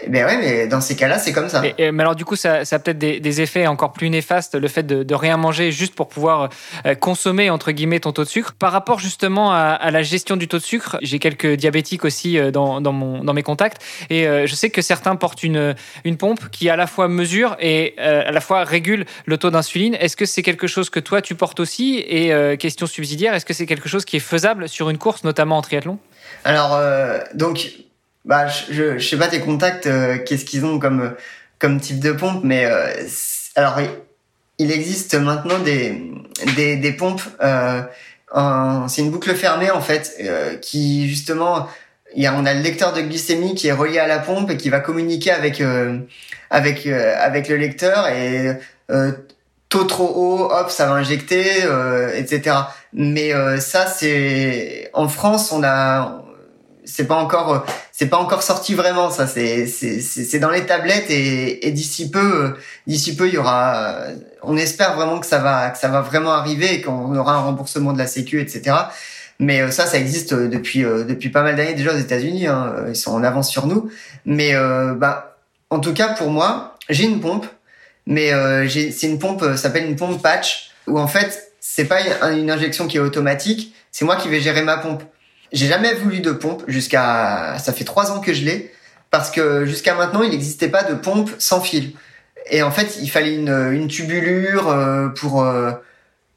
Mais 0.06 0.24
ouais, 0.24 0.36
mais 0.38 0.66
dans 0.68 0.80
ces 0.80 0.94
cas-là, 0.96 1.18
c'est 1.18 1.32
comme 1.32 1.48
ça. 1.48 1.60
Mais, 1.60 1.74
mais, 1.78 2.02
alors 2.02 2.14
du 2.14 2.24
coup, 2.24 2.36
ça, 2.36 2.64
ça 2.64 2.76
a 2.76 2.78
peut-être 2.78 2.98
des, 2.98 3.20
des, 3.20 3.40
effets 3.40 3.66
encore 3.66 3.92
plus 3.92 4.10
néfastes, 4.10 4.54
le 4.54 4.68
fait 4.68 4.84
de, 4.84 5.02
de 5.02 5.14
rien 5.14 5.36
manger 5.36 5.72
juste 5.72 5.94
pour 5.94 6.08
pouvoir 6.08 6.50
euh, 6.86 6.94
consommer 6.94 7.50
entre 7.50 7.72
guillemets 7.72 8.00
ton 8.00 8.12
taux 8.12 8.24
de 8.24 8.28
sucre. 8.28 8.54
Par 8.58 8.70
rapport 8.70 9.00
justement 9.00 9.52
à, 9.52 9.58
à 9.58 9.90
la 9.90 10.02
gestion 10.02 10.36
du 10.36 10.46
taux 10.46 10.58
de 10.58 10.62
sucre, 10.62 10.98
j'ai 11.02 11.18
quelques 11.18 11.54
diabétiques 11.54 12.04
aussi 12.04 12.38
euh, 12.38 12.50
dans, 12.50 12.80
dans, 12.80 12.92
mon, 12.92 13.24
dans 13.24 13.32
mes 13.34 13.42
contacts, 13.42 13.82
et 14.08 14.28
euh, 14.28 14.46
je 14.46 14.54
sais 14.54 14.70
que 14.70 14.82
certains 14.82 15.16
portent 15.16 15.42
une, 15.42 15.74
une 16.04 16.16
pompe 16.16 16.48
qui 16.50 16.70
à 16.70 16.76
la 16.76 16.86
fois 16.86 17.08
mesure 17.08 17.56
et 17.58 17.98
à 17.98 18.30
la 18.30 18.40
fois 18.40 18.64
régule 18.64 19.04
le 19.26 19.36
taux 19.36 19.50
d'insuline. 19.50 19.94
Est-ce 19.94 20.16
que 20.16 20.26
c'est 20.26 20.42
quelque 20.42 20.66
chose 20.66 20.90
que 20.90 21.00
toi 21.00 21.22
tu 21.22 21.34
portes 21.34 21.60
aussi? 21.60 21.98
Et 22.06 22.32
question 22.58 22.86
subsidiaire, 22.86 23.34
est-ce 23.34 23.44
que 23.44 23.54
c'est 23.54 23.66
quelque 23.66 23.88
chose 23.88 24.04
qui 24.04 24.16
est 24.16 24.20
faisable 24.20 24.68
sur 24.68 24.90
une 24.90 24.98
course, 24.98 25.24
notamment 25.24 25.58
en 25.58 25.62
triathlon? 25.62 25.98
Alors 26.44 26.80
donc 27.34 27.70
bah, 28.28 28.46
je, 28.46 28.98
je 28.98 29.08
sais 29.08 29.16
pas 29.16 29.28
tes 29.28 29.40
contacts, 29.40 29.86
euh, 29.86 30.18
qu'est-ce 30.18 30.44
qu'ils 30.44 30.66
ont 30.66 30.78
comme 30.78 31.14
comme 31.58 31.80
type 31.80 31.98
de 31.98 32.12
pompe, 32.12 32.44
mais 32.44 32.66
euh, 32.66 32.86
alors 33.56 33.80
il 34.58 34.70
existe 34.70 35.14
maintenant 35.14 35.58
des 35.58 36.12
des, 36.54 36.76
des 36.76 36.92
pompes. 36.92 37.22
Euh, 37.42 37.82
c'est 38.88 39.00
une 39.00 39.10
boucle 39.10 39.34
fermée 39.34 39.70
en 39.70 39.80
fait, 39.80 40.14
euh, 40.20 40.56
qui 40.58 41.08
justement, 41.08 41.68
il 42.14 42.22
y 42.22 42.26
a, 42.26 42.34
on 42.34 42.44
a 42.44 42.52
le 42.52 42.60
lecteur 42.60 42.92
de 42.92 43.00
glycémie 43.00 43.54
qui 43.54 43.68
est 43.68 43.72
relié 43.72 43.98
à 43.98 44.06
la 44.06 44.18
pompe 44.18 44.50
et 44.50 44.58
qui 44.58 44.68
va 44.68 44.80
communiquer 44.80 45.30
avec 45.30 45.62
avec 46.50 46.86
avec 46.86 47.48
le 47.48 47.56
lecteur 47.56 48.08
et 48.08 48.58
taux 49.70 49.84
trop 49.84 50.12
haut, 50.14 50.52
hop, 50.52 50.70
ça 50.70 50.86
va 50.86 50.92
injecter, 50.92 51.64
etc. 52.14 52.56
Mais 52.92 53.32
ça, 53.60 53.86
c'est 53.86 54.90
en 54.92 55.08
France, 55.08 55.50
on 55.50 55.62
a 55.64 56.27
c'est 56.88 57.06
pas 57.06 57.16
encore 57.16 57.52
euh, 57.52 57.58
c'est 57.92 58.06
pas 58.06 58.16
encore 58.16 58.42
sorti 58.42 58.74
vraiment 58.74 59.10
ça 59.10 59.26
c'est 59.26 59.66
c'est 59.66 60.00
c'est 60.00 60.38
dans 60.38 60.50
les 60.50 60.66
tablettes 60.66 61.10
et, 61.10 61.66
et 61.66 61.70
d'ici 61.70 62.10
peu 62.10 62.44
euh, 62.44 62.58
d'ici 62.86 63.14
peu 63.14 63.28
il 63.28 63.34
y 63.34 63.38
aura 63.38 63.98
on 64.42 64.56
espère 64.56 64.96
vraiment 64.96 65.20
que 65.20 65.26
ça 65.26 65.38
va 65.38 65.70
que 65.70 65.78
ça 65.78 65.88
va 65.88 66.00
vraiment 66.00 66.32
arriver 66.32 66.74
et 66.74 66.80
qu'on 66.80 67.14
aura 67.14 67.34
un 67.34 67.40
remboursement 67.40 67.92
de 67.92 67.98
la 67.98 68.06
sécu 68.06 68.40
etc 68.40 68.76
mais 69.38 69.60
euh, 69.60 69.70
ça 69.70 69.86
ça 69.86 69.98
existe 69.98 70.34
depuis 70.34 70.80
depuis 70.80 71.28
pas 71.28 71.42
mal 71.42 71.56
d'années 71.56 71.74
déjà 71.74 71.92
aux 71.92 71.98
États-Unis 71.98 72.46
hein, 72.46 72.74
ils 72.88 72.96
sont 72.96 73.12
en 73.12 73.22
avance 73.22 73.50
sur 73.50 73.66
nous. 73.66 73.90
Mais 74.24 74.54
bah 74.96 75.36
en 75.70 75.80
tout 75.80 75.92
cas 75.92 76.14
pour 76.14 76.30
moi 76.30 76.76
j'ai 76.88 77.04
une 77.04 77.20
pompe 77.20 77.46
mais 78.06 78.32
j'ai 78.68 78.90
c'est 78.90 79.06
une 79.06 79.18
pompe 79.18 79.42
ça 79.42 79.56
s'appelle 79.56 79.84
une 79.84 79.96
pompe 79.96 80.22
patch 80.22 80.70
où 80.86 80.98
en 80.98 81.06
fait 81.06 81.52
c'est 81.60 81.84
pas 81.84 82.00
une 82.32 82.50
injection 82.50 82.86
qui 82.86 82.96
est 82.96 83.00
automatique 83.00 83.74
c'est 83.92 84.04
moi 84.04 84.16
qui 84.16 84.28
vais 84.28 84.40
gérer 84.40 84.62
ma 84.62 84.78
pompe 84.78 85.02
j'ai 85.52 85.66
jamais 85.66 85.94
voulu 85.94 86.20
de 86.20 86.32
pompe 86.32 86.64
jusqu'à, 86.68 87.56
ça 87.58 87.72
fait 87.72 87.84
trois 87.84 88.10
ans 88.10 88.20
que 88.20 88.32
je 88.34 88.44
l'ai, 88.44 88.72
parce 89.10 89.30
que 89.30 89.64
jusqu'à 89.64 89.94
maintenant, 89.94 90.22
il 90.22 90.30
n'existait 90.30 90.68
pas 90.68 90.82
de 90.82 90.94
pompe 90.94 91.30
sans 91.38 91.60
fil. 91.60 91.92
Et 92.50 92.62
en 92.62 92.70
fait, 92.70 92.98
il 93.00 93.10
fallait 93.10 93.34
une, 93.34 93.70
une 93.72 93.88
tubulure 93.88 94.68
euh, 94.68 95.08
pour 95.08 95.42
euh, 95.42 95.72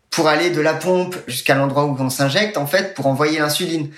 pour 0.09 0.28
aller 0.28 0.49
de 0.49 0.59
la 0.59 0.74
pompe 0.74 1.16
jusqu'à 1.28 1.55
l'endroit 1.55 1.86
où 1.86 1.95
on 1.97 2.09
s'injecte, 2.09 2.57
en 2.57 2.68
fait, 2.68 2.93
pour 2.93 3.07
envoyer 3.07 3.39
l'insuline. 3.39 3.89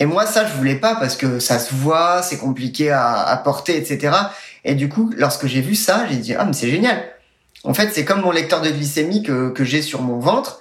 Et 0.00 0.06
moi, 0.06 0.26
ça, 0.26 0.44
je 0.46 0.52
voulais 0.54 0.74
pas 0.74 0.96
parce 0.96 1.16
que 1.16 1.38
ça 1.38 1.60
se 1.60 1.72
voit, 1.72 2.22
c'est 2.22 2.38
compliqué 2.38 2.90
à, 2.90 3.22
à 3.22 3.36
porter, 3.36 3.76
etc. 3.76 4.16
Et 4.64 4.74
du 4.74 4.88
coup, 4.88 5.12
lorsque 5.16 5.46
j'ai 5.46 5.60
vu 5.60 5.76
ça, 5.76 6.06
j'ai 6.10 6.16
dit 6.16 6.34
ah 6.34 6.44
mais 6.44 6.52
c'est 6.52 6.70
génial. 6.70 7.04
En 7.62 7.72
fait, 7.72 7.90
c'est 7.92 8.04
comme 8.04 8.20
mon 8.20 8.32
lecteur 8.32 8.60
de 8.60 8.70
glycémie 8.70 9.22
que, 9.22 9.50
que 9.50 9.64
j'ai 9.64 9.82
sur 9.82 10.02
mon 10.02 10.18
ventre. 10.18 10.60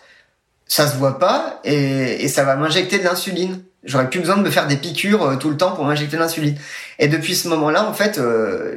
Ça 0.68 0.88
se 0.88 0.96
voit 0.96 1.20
pas 1.20 1.60
et, 1.64 2.24
et 2.24 2.28
ça 2.28 2.44
va 2.44 2.56
m'injecter 2.56 3.00
de 3.00 3.04
l'insuline. 3.04 3.64
J'aurais 3.86 4.10
plus 4.10 4.20
besoin 4.20 4.38
de 4.38 4.44
me 4.44 4.50
faire 4.50 4.68
des 4.68 4.78
piqûres 4.78 5.24
euh, 5.24 5.36
tout 5.36 5.50
le 5.50 5.58
temps 5.58 5.72
pour 5.72 5.84
m'injecter 5.86 6.18
l'insuline. 6.18 6.56
Et 7.00 7.08
depuis 7.08 7.36
ce 7.36 7.48
moment-là, 7.50 7.88
en 7.88 7.94
fait, 7.94 8.18
euh, 8.18 8.76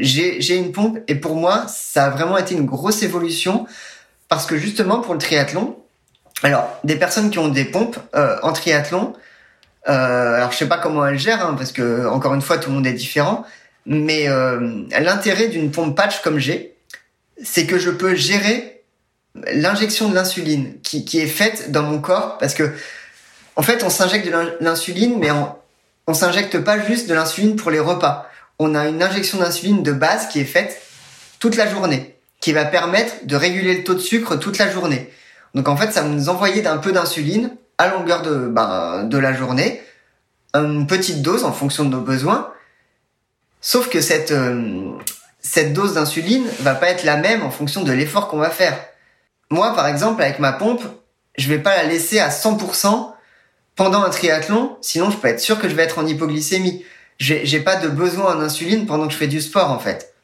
j'ai 0.00 0.56
une 0.56 0.72
pompe. 0.72 0.98
Et 1.08 1.16
pour 1.16 1.34
moi, 1.34 1.66
ça 1.68 2.06
a 2.06 2.10
vraiment 2.10 2.38
été 2.38 2.54
une 2.54 2.66
grosse 2.66 3.02
évolution 3.02 3.66
parce 4.28 4.46
que 4.46 4.56
justement 4.56 5.00
pour 5.00 5.14
le 5.14 5.18
triathlon, 5.18 5.76
alors 6.42 6.78
des 6.84 6.96
personnes 6.96 7.30
qui 7.30 7.38
ont 7.38 7.48
des 7.48 7.64
pompes 7.64 7.98
euh, 8.14 8.36
en 8.42 8.52
triathlon, 8.52 9.14
euh, 9.88 10.34
alors 10.34 10.52
je 10.52 10.56
sais 10.56 10.68
pas 10.68 10.78
comment 10.78 11.06
elles 11.06 11.18
gèrent 11.18 11.46
hein, 11.46 11.54
parce 11.56 11.72
que 11.72 12.06
encore 12.06 12.34
une 12.34 12.42
fois 12.42 12.58
tout 12.58 12.70
le 12.70 12.76
monde 12.76 12.86
est 12.86 12.92
différent, 12.92 13.44
mais 13.86 14.28
euh, 14.28 14.82
l'intérêt 15.00 15.48
d'une 15.48 15.70
pompe 15.70 15.96
patch 15.96 16.20
comme 16.22 16.38
j'ai, 16.38 16.74
c'est 17.42 17.66
que 17.66 17.78
je 17.78 17.90
peux 17.90 18.14
gérer 18.14 18.82
l'injection 19.52 20.08
de 20.08 20.14
l'insuline 20.14 20.74
qui, 20.82 21.04
qui 21.04 21.20
est 21.20 21.26
faite 21.26 21.70
dans 21.70 21.82
mon 21.82 22.00
corps 22.00 22.38
parce 22.38 22.54
que 22.54 22.72
en 23.56 23.62
fait, 23.62 23.82
on 23.82 23.90
s'injecte 23.90 24.26
de 24.26 24.56
l'insuline, 24.60 25.18
mais 25.18 25.30
on, 26.06 26.14
s'injecte 26.14 26.58
pas 26.58 26.78
juste 26.78 27.08
de 27.08 27.14
l'insuline 27.14 27.56
pour 27.56 27.70
les 27.70 27.80
repas. 27.80 28.30
On 28.58 28.74
a 28.74 28.86
une 28.86 29.02
injection 29.02 29.38
d'insuline 29.38 29.82
de 29.82 29.92
base 29.92 30.28
qui 30.28 30.40
est 30.40 30.44
faite 30.44 30.80
toute 31.40 31.56
la 31.56 31.68
journée, 31.68 32.16
qui 32.40 32.52
va 32.52 32.64
permettre 32.64 33.14
de 33.24 33.34
réguler 33.34 33.78
le 33.78 33.84
taux 33.84 33.94
de 33.94 33.98
sucre 33.98 34.36
toute 34.36 34.58
la 34.58 34.70
journée. 34.70 35.10
Donc 35.54 35.68
en 35.68 35.76
fait, 35.76 35.90
ça 35.90 36.02
va 36.02 36.08
nous 36.08 36.28
envoyer 36.28 36.60
d'un 36.60 36.76
peu 36.76 36.92
d'insuline 36.92 37.56
à 37.78 37.88
longueur 37.88 38.22
de, 38.22 38.46
ben, 38.46 39.04
de 39.04 39.18
la 39.18 39.32
journée, 39.32 39.82
une 40.54 40.86
petite 40.86 41.22
dose 41.22 41.44
en 41.44 41.52
fonction 41.52 41.84
de 41.84 41.90
nos 41.90 42.00
besoins. 42.00 42.52
Sauf 43.60 43.88
que 43.88 44.00
cette, 44.00 44.32
euh, 44.32 44.92
cette 45.40 45.72
dose 45.72 45.94
d'insuline 45.94 46.46
va 46.60 46.74
pas 46.74 46.88
être 46.88 47.04
la 47.04 47.16
même 47.16 47.42
en 47.42 47.50
fonction 47.50 47.82
de 47.82 47.92
l'effort 47.92 48.28
qu'on 48.28 48.38
va 48.38 48.50
faire. 48.50 48.78
Moi, 49.50 49.74
par 49.74 49.86
exemple, 49.86 50.22
avec 50.22 50.38
ma 50.38 50.52
pompe, 50.52 50.82
je 51.36 51.48
vais 51.48 51.58
pas 51.58 51.76
la 51.76 51.84
laisser 51.84 52.18
à 52.18 52.28
100% 52.28 53.15
pendant 53.76 54.02
un 54.02 54.10
triathlon, 54.10 54.76
sinon 54.80 55.10
je 55.10 55.18
peux 55.18 55.28
être 55.28 55.40
sûr 55.40 55.60
que 55.60 55.68
je 55.68 55.74
vais 55.74 55.84
être 55.84 55.98
en 55.98 56.06
hypoglycémie. 56.06 56.84
J'ai 57.18 57.60
pas 57.60 57.76
de 57.76 57.88
besoin 57.88 58.36
en 58.36 58.40
insuline 58.40 58.86
pendant 58.86 59.06
que 59.06 59.12
je 59.12 59.18
fais 59.18 59.26
du 59.26 59.40
sport 59.40 59.70
en 59.70 59.78
fait. 59.78 60.14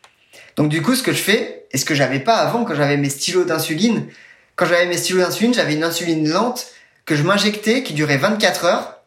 Donc 0.57 0.69
du 0.69 0.83
coup, 0.83 0.95
ce 0.95 1.03
que 1.03 1.13
je 1.13 1.23
fais, 1.23 1.67
et 1.71 1.79
ce 1.79 1.85
que 1.85 1.95
j'avais 1.95 2.19
pas 2.19 2.37
avant 2.37 2.65
quand 2.65 2.75
j'avais 2.75 2.97
mes 2.97 3.09
stylos 3.09 3.45
d'insuline, 3.45 4.07
quand 4.57 4.67
j'avais 4.67 4.87
mes 4.87 4.99
stylos 4.99 5.21
d'insuline, 5.21 5.55
j'avais 5.55 5.75
une 5.75 5.85
insuline 5.85 6.29
lente 6.29 6.67
que 7.07 7.15
je 7.15 7.23
m'injectais 7.23 7.83
qui 7.83 7.95
durait 7.95 8.19
24 8.19 8.65
heures. 8.65 8.99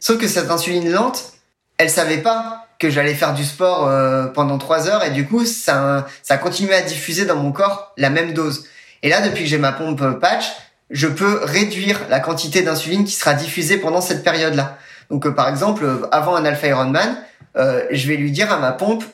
Sauf 0.00 0.18
que 0.18 0.28
cette 0.28 0.50
insuline 0.50 0.90
lente, 0.90 1.32
elle 1.78 1.88
savait 1.88 2.18
pas 2.18 2.66
que 2.78 2.90
j'allais 2.90 3.14
faire 3.14 3.32
du 3.32 3.44
sport 3.44 3.88
euh, 3.88 4.26
pendant 4.26 4.58
3 4.58 4.88
heures 4.88 5.04
et 5.04 5.10
du 5.10 5.26
coup, 5.26 5.46
ça 5.46 6.06
ça 6.22 6.36
continuait 6.36 6.74
à 6.74 6.82
diffuser 6.82 7.24
dans 7.24 7.36
mon 7.36 7.52
corps 7.52 7.92
la 7.96 8.10
même 8.10 8.34
dose. 8.34 8.66
Et 9.02 9.08
là, 9.08 9.26
depuis 9.26 9.44
que 9.44 9.50
j'ai 9.50 9.58
ma 9.58 9.72
pompe 9.72 10.02
patch, 10.20 10.44
je 10.90 11.06
peux 11.06 11.40
réduire 11.42 12.00
la 12.08 12.20
quantité 12.20 12.62
d'insuline 12.62 13.04
qui 13.04 13.12
sera 13.12 13.34
diffusée 13.34 13.78
pendant 13.78 14.00
cette 14.00 14.22
période-là. 14.22 14.78
Donc, 15.10 15.26
euh, 15.26 15.32
par 15.32 15.48
exemple, 15.48 15.84
euh, 15.84 16.06
avant 16.12 16.34
un 16.36 16.44
Alpha 16.44 16.66
Ironman, 16.68 17.16
euh, 17.56 17.84
je 17.90 18.08
vais 18.08 18.16
lui 18.16 18.30
dire 18.30 18.52
à 18.52 18.58
ma 18.58 18.72
pompe, 18.72 19.04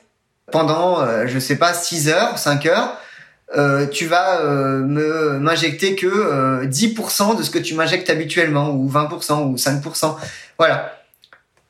pendant, 0.51 1.01
euh, 1.01 1.27
je 1.27 1.39
sais 1.39 1.57
pas, 1.57 1.75
6 1.75 2.09
heures, 2.09 2.39
5 2.39 2.67
heures, 2.67 2.97
tu 3.91 4.07
vas 4.07 4.45
me 4.45 5.41
m'injecter 5.41 5.97
que 5.97 6.65
10% 6.67 7.35
de 7.37 7.43
ce 7.43 7.51
que 7.51 7.59
tu 7.59 7.75
m'injectes 7.75 8.09
habituellement, 8.09 8.71
ou 8.71 8.89
20%, 8.89 9.43
ou 9.51 9.57
5%. 9.57 10.17
Voilà. 10.57 10.93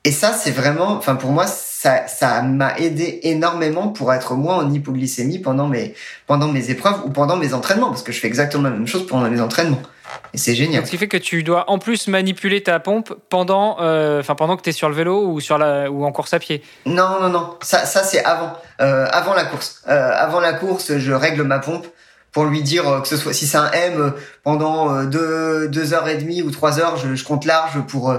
Et 0.03 0.11
ça, 0.11 0.31
c'est 0.31 0.51
vraiment, 0.51 0.91
enfin 0.91 1.15
pour 1.15 1.31
moi, 1.31 1.47
ça, 1.81 2.05
ça 2.07 2.43
m'a 2.43 2.77
aidé 2.77 3.21
énormément 3.23 3.87
pour 3.87 4.13
être 4.13 4.35
moins 4.35 4.57
en 4.57 4.71
hypoglycémie 4.71 5.39
pendant 5.39 5.67
mes, 5.67 5.95
pendant 6.27 6.47
mes 6.47 6.69
épreuves 6.69 7.01
ou 7.05 7.09
pendant 7.09 7.37
mes 7.37 7.55
entraînements, 7.55 7.89
parce 7.89 8.03
que 8.03 8.11
je 8.11 8.19
fais 8.19 8.27
exactement 8.27 8.65
la 8.65 8.69
même 8.69 8.85
chose 8.85 9.07
pendant 9.07 9.27
mes 9.27 9.41
entraînements. 9.41 9.81
Et 10.35 10.37
c'est 10.37 10.53
génial. 10.53 10.85
ce 10.85 10.91
qui 10.91 10.97
fait 10.99 11.07
que 11.07 11.17
tu 11.17 11.41
dois 11.41 11.71
en 11.71 11.79
plus 11.79 12.07
manipuler 12.07 12.61
ta 12.61 12.79
pompe 12.79 13.15
pendant, 13.29 13.77
euh, 13.79 14.19
enfin 14.19 14.35
pendant 14.35 14.57
que 14.57 14.61
tu 14.61 14.69
es 14.69 14.73
sur 14.73 14.89
le 14.89 14.95
vélo 14.95 15.25
ou 15.25 15.39
sur 15.39 15.57
la, 15.57 15.89
ou 15.89 16.05
en 16.05 16.11
course 16.11 16.35
à 16.35 16.39
pied. 16.39 16.61
Non, 16.85 17.19
non, 17.19 17.29
non. 17.29 17.55
Ça, 17.63 17.85
ça 17.85 18.03
c'est 18.03 18.23
avant, 18.23 18.53
euh, 18.79 19.07
avant 19.11 19.33
la 19.33 19.45
course. 19.45 19.81
Euh, 19.87 20.11
avant 20.15 20.39
la 20.39 20.53
course, 20.53 20.99
je 20.99 21.11
règle 21.13 21.41
ma 21.41 21.57
pompe 21.57 21.87
pour 22.31 22.45
lui 22.45 22.61
dire 22.63 22.87
euh, 22.87 23.01
que 23.01 23.07
ce 23.07 23.17
soit 23.17 23.33
si 23.33 23.45
c'est 23.45 23.57
un 23.57 23.71
M 23.71 23.93
euh, 23.99 24.11
pendant 24.43 24.93
euh, 24.93 25.05
deux, 25.05 25.67
deux 25.67 25.93
heures 25.93 26.07
et 26.07 26.17
demie 26.17 26.41
ou 26.41 26.51
trois 26.51 26.79
heures, 26.79 26.97
je, 26.97 27.15
je 27.15 27.25
compte 27.25 27.45
large 27.45 27.79
pour 27.87 28.13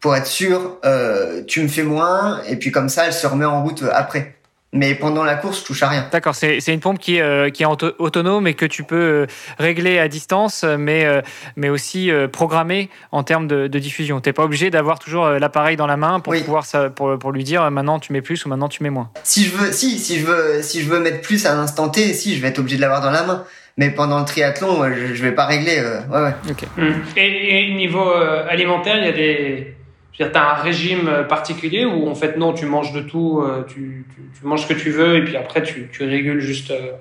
pour 0.00 0.14
être 0.14 0.26
sûr, 0.26 0.78
euh, 0.84 1.42
tu 1.46 1.62
me 1.62 1.68
fais 1.68 1.82
moins, 1.82 2.40
et 2.48 2.56
puis 2.56 2.70
comme 2.70 2.88
ça, 2.88 3.06
elle 3.06 3.12
se 3.12 3.26
remet 3.26 3.44
en 3.44 3.62
route 3.62 3.84
après. 3.92 4.34
mais 4.72 4.94
pendant 4.94 5.24
la 5.24 5.34
course, 5.34 5.60
je 5.60 5.64
touche 5.64 5.82
à 5.82 5.88
rien. 5.88 6.06
D'accord, 6.12 6.34
c'est 6.34 6.60
une 6.68 6.80
pompe 6.80 6.98
qui, 6.98 7.20
euh, 7.20 7.50
qui 7.50 7.62
est 7.62 7.66
autonome 7.66 8.46
et 8.46 8.54
que 8.54 8.66
tu 8.66 8.84
peux 8.84 8.96
euh, 8.96 9.26
régler 9.58 9.98
à 9.98 10.08
distance, 10.08 10.64
mais, 10.78 11.04
euh, 11.04 11.22
mais 11.56 11.68
aussi 11.68 12.10
programmer 12.32 12.90
en 13.10 13.22
termes 13.22 13.48
de, 13.48 13.66
diffusion. 13.78 14.20
Tu 14.20 14.28
n'es 14.28 14.32
pas 14.32 14.44
obligé 14.44 14.70
d'avoir 14.70 14.98
toujours 14.98 15.28
l'appareil 15.28 15.76
dans 15.76 15.86
la 15.86 15.96
main 15.96 16.20
pour, 16.20 16.34
pouvoir, 16.34 16.64
pour, 16.94 17.18
pour, 17.18 17.32
lui 17.32 17.44
dire 17.44 17.70
maintenant 17.70 18.00
tu 18.00 18.12
mets 18.12 18.22
plus 18.22 18.44
ou 18.44 18.48
maintenant 18.48 18.68
tu 18.68 18.82
mets 18.82 18.90
moins. 18.90 19.10
Si 19.22 19.44
je 19.44 19.56
veux, 19.56 19.72
si, 19.72 19.98
si 19.98 20.18
je 20.18 20.26
veux, 20.26 20.62
si 20.62 20.82
je 20.82 20.88
veux 20.88 20.98
mettre 20.98 21.20
plus 21.20 21.46
à 21.46 21.54
l'instant 21.54 21.88
T, 21.88 22.12
si, 22.12 22.36
je 22.36 22.42
vais 22.42 22.48
être 22.48 22.58
obligé 22.58 22.76
de 22.76 22.82
l'avoir 22.82 23.00
dans 23.00 23.10
la 23.10 23.24
main. 23.24 23.44
Mais 23.76 23.90
pendant 23.90 24.18
le 24.18 24.24
triathlon, 24.24 24.92
je, 24.92 25.12
ne 25.12 25.28
vais 25.28 25.32
pas 25.32 25.46
régler. 25.46 25.80
ouais, 26.10 26.20
ouais. 26.20 26.34
Hum. 26.76 26.94
Et, 27.16 27.70
et, 27.70 27.74
niveau 27.74 28.10
alimentaire, 28.48 28.96
il 28.98 29.04
y 29.04 29.08
a 29.08 29.12
des 29.12 29.77
tu 30.24 30.38
as 30.38 30.50
un 30.50 30.54
régime 30.54 31.26
particulier 31.28 31.84
ou 31.84 32.08
en 32.08 32.14
fait 32.14 32.36
non, 32.36 32.52
tu 32.52 32.66
manges 32.66 32.92
de 32.92 33.00
tout, 33.00 33.40
euh, 33.40 33.64
tu, 33.68 34.06
tu, 34.38 34.46
manges 34.46 34.62
ce 34.62 34.66
que 34.66 34.78
tu 34.78 34.90
veux 34.90 35.16
et 35.16 35.24
puis 35.24 35.36
après 35.36 35.62
tu, 35.62 35.88
tu 35.92 36.04
régules 36.04 36.40
juste 36.40 36.72
euh, 36.72 36.92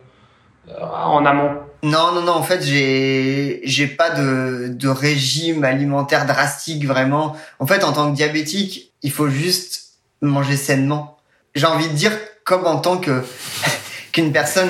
en 0.80 1.26
amont? 1.26 1.52
Non, 1.84 2.12
non, 2.14 2.22
non, 2.22 2.34
en 2.34 2.44
fait 2.44 2.62
j'ai 2.64 3.62
j'ai 3.64 3.88
pas 3.88 4.12
de, 4.12 4.70
de 4.70 4.88
régime 4.88 5.64
alimentaire 5.64 6.26
drastique 6.26 6.86
vraiment. 6.86 7.36
En 7.60 7.66
fait 7.66 7.84
en 7.84 7.92
tant 7.92 8.12
que 8.12 8.16
diabétique, 8.16 8.94
il 9.02 9.12
faut 9.12 9.30
juste 9.30 9.94
manger 10.22 10.56
sainement. 10.56 11.18
J'ai 11.56 11.66
envie 11.66 11.88
de 11.88 11.94
dire 11.94 12.12
comme 12.44 12.66
en 12.68 12.78
tant 12.78 12.98
que 12.98 13.24
qu'une 14.12 14.32
personne 14.32 14.70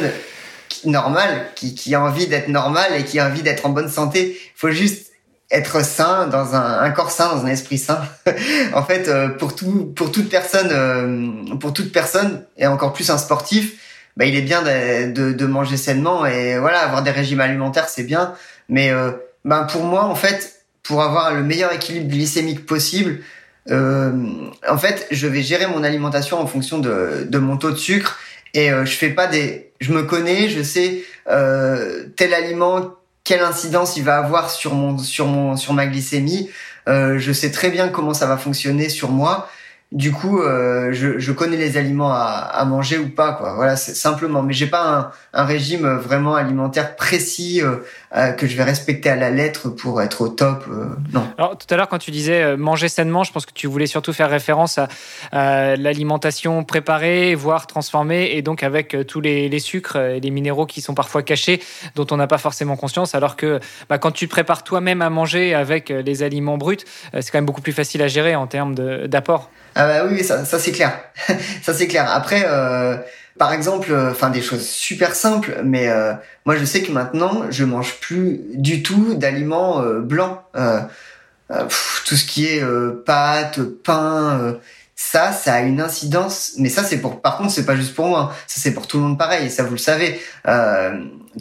normale, 0.85 1.47
qui, 1.55 1.75
qui 1.75 1.95
a 1.95 2.01
envie 2.01 2.27
d'être 2.27 2.47
normale 2.47 2.93
et 2.97 3.03
qui 3.03 3.19
a 3.19 3.27
envie 3.27 3.41
d'être 3.41 3.65
en 3.65 3.69
bonne 3.69 3.89
santé, 3.89 4.39
faut 4.55 4.71
juste 4.71 5.06
être 5.49 5.83
sain 5.83 6.27
dans 6.27 6.55
un, 6.55 6.79
un, 6.81 6.89
corps 6.91 7.11
sain 7.11 7.33
dans 7.33 7.45
un 7.45 7.47
esprit 7.47 7.77
sain 7.77 8.01
en 8.73 8.83
fait 8.83 9.07
euh, 9.07 9.29
pour 9.29 9.55
tout 9.55 9.93
pour 9.95 10.11
toute 10.11 10.29
personne 10.29 10.69
euh, 10.71 11.55
pour 11.57 11.71
toute 11.71 11.93
personne 11.93 12.43
et 12.57 12.67
encore 12.67 12.91
plus 12.91 13.09
un 13.09 13.17
sportif 13.17 13.75
bah, 14.17 14.25
il 14.25 14.35
est 14.35 14.41
bien 14.41 14.61
de, 14.63 15.11
de, 15.11 15.31
de, 15.31 15.45
manger 15.45 15.77
sainement 15.77 16.25
et 16.25 16.57
voilà 16.57 16.79
avoir 16.79 17.03
des 17.03 17.11
régimes 17.11 17.39
alimentaires 17.39 17.87
c'est 17.87 18.03
bien. 18.03 18.33
Mais 18.67 18.89
euh, 18.89 19.11
ben 19.45 19.63
pour 19.65 19.83
moi 19.83 20.05
en 20.05 20.15
fait 20.15 20.63
pour 20.81 21.03
avoir 21.03 21.33
le 21.35 21.43
meilleur 21.43 21.71
équilibre 21.71 22.09
glycémique 22.09 22.65
possible 22.65 23.19
euh, 23.69 24.11
en 24.67 24.77
fait 24.77 25.05
je 25.11 25.27
vais 25.27 25.43
gérer 25.43 25.67
mon 25.67 25.83
alimentation 25.83 26.41
en 26.41 26.47
fonction 26.47 26.79
de, 26.79 27.27
de 27.29 27.37
mon 27.37 27.57
taux 27.57 27.71
de 27.71 27.75
sucre. 27.75 28.19
Et 28.53 28.69
je 28.69 28.91
fais 28.91 29.09
pas 29.09 29.27
des 29.27 29.71
je 29.79 29.93
me 29.93 30.01
connais 30.03 30.49
je 30.49 30.63
sais 30.63 31.03
tel 31.27 32.33
aliment 32.33 32.96
quelle 33.28 33.41
incidence 33.41 33.97
il 33.97 34.05
va 34.05 34.17
avoir 34.17 34.49
sur 34.49 34.73
mon 34.73 34.97
sur 34.97 35.28
mon 35.28 35.57
sur 35.57 35.73
ma 35.73 35.86
glycémie. 35.86 36.49
Euh, 36.88 37.19
je 37.19 37.34
sais 37.34 37.51
très 37.51 37.69
bien 37.69 37.89
comment 37.89 38.13
ça 38.13 38.25
va 38.25 38.38
fonctionner 38.38 38.88
sur 38.88 39.11
moi 39.11 39.49
du 39.93 40.11
coup, 40.11 40.41
euh, 40.41 40.91
je, 40.91 41.31
connais 41.31 41.55
les 41.55 41.77
aliments 41.77 42.11
à, 42.11 42.65
manger 42.65 42.97
ou 42.97 43.07
pas, 43.07 43.31
quoi. 43.33 43.53
Voilà, 43.53 43.77
c'est 43.77 43.93
simplement. 43.93 44.43
Mais 44.43 44.51
j'ai 44.51 44.67
pas 44.67 45.13
un, 45.33 45.45
régime 45.45 45.88
vraiment 45.88 46.35
alimentaire 46.35 46.97
précis 46.97 47.61
euh, 47.61 47.77
euh, 48.13 48.31
que 48.31 48.47
je 48.47 48.57
vais 48.57 48.63
respecter 48.63 49.09
à 49.09 49.15
la 49.15 49.29
lettre 49.29 49.69
pour 49.69 50.01
être 50.01 50.21
au 50.21 50.27
top. 50.27 50.65
Euh, 50.69 50.88
non. 51.13 51.25
Alors 51.38 51.57
tout 51.57 51.73
à 51.73 51.77
l'heure, 51.77 51.88
quand 51.88 51.99
tu 51.99 52.11
disais 52.11 52.57
manger 52.57 52.89
sainement, 52.89 53.23
je 53.23 53.31
pense 53.31 53.45
que 53.45 53.53
tu 53.53 53.67
voulais 53.67 53.88
surtout 53.88 54.11
faire 54.11 54.29
référence 54.29 54.77
à, 55.31 55.77
l'alimentation 55.77 56.65
préparée, 56.65 57.33
voire 57.35 57.65
transformée, 57.65 58.31
et 58.35 58.41
donc 58.41 58.63
avec 58.63 58.97
tous 59.07 59.21
les, 59.21 59.47
les, 59.47 59.59
sucres 59.59 59.95
et 59.95 60.19
les 60.19 60.31
minéraux 60.31 60.65
qui 60.65 60.81
sont 60.81 60.95
parfois 60.95 61.23
cachés, 61.23 61.61
dont 61.95 62.07
on 62.11 62.17
n'a 62.17 62.27
pas 62.27 62.38
forcément 62.38 62.75
conscience. 62.75 63.15
Alors 63.15 63.38
que 63.38 63.61
bah, 63.88 63.99
quand 63.99 64.11
tu 64.11 64.27
te 64.27 64.31
prépares 64.31 64.65
toi-même 64.65 65.01
à 65.01 65.09
manger 65.09 65.53
avec 65.53 65.89
les 65.89 66.23
aliments 66.23 66.57
bruts, 66.57 66.77
c'est 67.13 67.31
quand 67.31 67.38
même 67.38 67.45
beaucoup 67.45 67.61
plus 67.61 67.71
facile 67.71 68.01
à 68.01 68.09
gérer 68.09 68.35
en 68.35 68.47
termes 68.47 68.75
d'apport. 69.07 69.49
Ah 69.80 69.86
bah 69.86 70.09
oui, 70.09 70.23
ça, 70.23 70.43
ça 70.43 70.57
c'est 70.57 70.71
clair. 70.71 70.99
ça 71.61 71.73
c'est 71.73 71.88
clair. 71.88 72.11
Après, 72.11 72.45
euh, 72.47 72.97
par 73.38 73.53
exemple, 73.53 73.91
euh, 73.91 74.11
enfin 74.11 74.32
des 74.32 74.41
choses 74.41 74.67
super 74.67 75.13
simples, 75.13 75.61
mais 75.63 75.88
euh, 75.89 76.13
moi 76.45 76.55
je 76.57 76.65
sais 76.65 76.82
que 76.82 76.91
maintenant 76.91 77.43
je 77.51 77.63
mange 77.63 77.99
plus 77.99 78.41
du 78.55 78.82
tout 78.82 79.13
d'aliments 79.13 79.82
euh, 79.82 79.99
blancs. 79.99 80.39
tout 82.05 82.15
ce 82.15 82.25
qui 82.25 82.47
est 82.47 82.63
pâtes, 83.05 83.61
pain, 83.61 84.57
ça, 84.95 85.32
ça 85.32 85.53
a 85.53 85.61
une 85.61 85.80
incidence. 85.80 86.53
Mais 86.57 86.69
ça 86.69 86.84
c'est 86.84 86.97
pour. 86.97 87.21
Par 87.21 87.38
contre, 87.38 87.51
c'est 87.51 87.65
pas 87.65 87.75
juste 87.75 87.93
pour 87.93 88.07
moi. 88.07 88.34
Ça 88.47 88.59
c'est 88.59 88.73
pour 88.73 88.88
tout 88.88 88.97
le 88.97 89.03
monde 89.03 89.17
pareil. 89.17 89.45
Et 89.45 89.49
ça 89.49 89.63
vous 89.63 89.73
le 89.73 89.78
savez. 89.78 90.19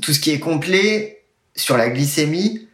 tout 0.02 0.12
ce 0.12 0.20
qui 0.20 0.32
est 0.32 0.38
complet 0.38 1.22
sur 1.54 1.78
la 1.78 1.88
glycémie, 1.88 2.68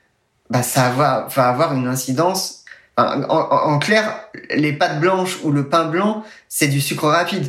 bah 0.50 0.62
ça 0.62 0.90
va, 0.90 1.28
va 1.34 1.48
avoir 1.48 1.72
une 1.74 1.86
incidence 1.86 2.61
en, 2.96 3.78
clair, 3.78 4.28
les 4.50 4.72
pâtes 4.72 5.00
blanches 5.00 5.38
ou 5.42 5.50
le 5.50 5.68
pain 5.68 5.84
blanc, 5.84 6.24
c'est 6.48 6.68
du 6.68 6.80
sucre 6.80 7.08
rapide. 7.08 7.46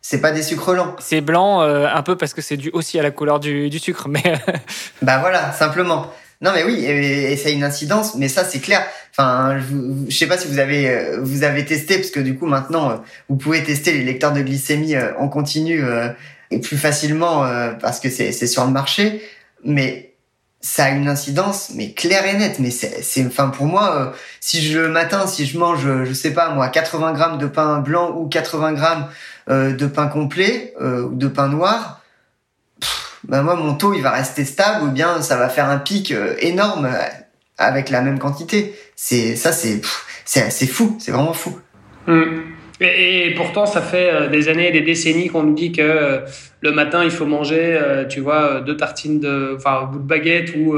C'est 0.00 0.20
pas 0.20 0.32
des 0.32 0.42
sucres 0.42 0.74
lents. 0.74 0.96
C'est 0.98 1.20
blanc 1.20 1.62
euh, 1.62 1.86
un 1.86 2.02
peu 2.02 2.16
parce 2.16 2.34
que 2.34 2.42
c'est 2.42 2.56
dû 2.56 2.70
aussi 2.72 2.98
à 2.98 3.02
la 3.02 3.12
couleur 3.12 3.38
du, 3.38 3.78
sucre, 3.78 4.08
mais. 4.08 4.22
Euh, 4.26 4.52
bah 5.02 5.18
voilà, 5.18 5.52
simplement. 5.52 6.12
Non 6.40 6.50
mais 6.52 6.64
oui, 6.64 6.84
et, 6.84 7.36
ça 7.36 7.50
a 7.50 7.52
une 7.52 7.62
incidence, 7.62 8.16
mais 8.16 8.26
ça 8.26 8.42
c'est 8.42 8.58
clair. 8.58 8.84
Enfin, 9.12 9.60
je, 9.60 10.10
je 10.10 10.16
sais 10.18 10.26
pas 10.26 10.36
si 10.36 10.48
vous 10.48 10.58
avez 10.58 10.90
euh, 10.90 11.20
vous 11.22 11.44
avez 11.44 11.64
testé 11.64 11.98
parce 11.98 12.10
que 12.10 12.18
du 12.18 12.36
coup 12.36 12.46
maintenant 12.46 13.00
vous 13.28 13.36
pouvez 13.36 13.62
tester 13.62 13.92
les 13.92 14.02
lecteurs 14.02 14.32
de 14.32 14.42
glycémie 14.42 14.96
en 15.20 15.28
continu 15.28 15.84
et 16.50 16.58
plus 16.58 16.76
facilement 16.76 17.48
parce 17.80 18.00
que 18.00 18.10
c'est 18.10 18.32
c'est 18.32 18.48
sur 18.48 18.64
le 18.64 18.72
marché. 18.72 19.22
Mais 19.64 20.11
ça 20.62 20.84
a 20.84 20.90
une 20.90 21.08
incidence 21.08 21.72
mais 21.74 21.92
claire 21.92 22.24
et 22.24 22.36
nette. 22.38 22.58
Mais 22.60 22.70
c'est 22.70 23.26
enfin 23.26 23.48
pour 23.48 23.66
moi 23.66 23.96
euh, 23.96 24.16
si 24.40 24.62
je 24.62 24.78
le 24.78 24.88
matin 24.88 25.26
si 25.26 25.44
je 25.44 25.58
mange 25.58 25.86
euh, 25.86 26.04
je 26.04 26.12
sais 26.12 26.32
pas 26.32 26.50
moi 26.50 26.68
80 26.68 27.12
grammes 27.12 27.38
de 27.38 27.46
pain 27.46 27.80
blanc 27.80 28.12
ou 28.16 28.28
80 28.28 28.72
grammes 28.72 29.08
euh, 29.50 29.74
de 29.74 29.86
pain 29.86 30.06
complet 30.06 30.74
ou 30.80 31.14
de 31.14 31.28
pain 31.28 31.48
noir 31.48 32.00
ben 33.24 33.42
moi 33.42 33.56
mon 33.56 33.74
taux 33.74 33.92
il 33.92 34.02
va 34.02 34.10
rester 34.10 34.44
stable 34.44 34.84
ou 34.86 34.90
bien 34.90 35.20
ça 35.20 35.36
va 35.36 35.48
faire 35.48 35.68
un 35.68 35.78
pic 35.78 36.14
énorme 36.38 36.88
avec 37.58 37.90
la 37.90 38.00
même 38.00 38.18
quantité. 38.18 38.74
C'est 38.96 39.36
ça 39.36 39.52
c'est 39.52 39.80
c'est 40.24 40.66
fou. 40.66 40.96
C'est 41.00 41.12
vraiment 41.12 41.32
fou. 41.32 41.58
Mmh. 42.06 42.40
Et, 42.82 43.32
pourtant, 43.36 43.66
ça 43.66 43.80
fait 43.80 44.10
euh, 44.10 44.28
des 44.28 44.48
années 44.48 44.68
et 44.68 44.72
des 44.72 44.80
décennies 44.80 45.28
qu'on 45.28 45.42
nous 45.42 45.54
dit 45.54 45.72
que 45.72 45.82
euh, 45.82 46.18
le 46.60 46.72
matin, 46.72 47.04
il 47.04 47.10
faut 47.10 47.26
manger, 47.26 47.58
euh, 47.60 48.04
tu 48.04 48.20
vois, 48.20 48.60
deux 48.60 48.76
tartines 48.76 49.20
de, 49.20 49.54
enfin, 49.56 49.80
un 49.82 49.84
bout 49.84 49.98
de 49.98 50.04
baguette 50.04 50.54
ou, 50.56 50.76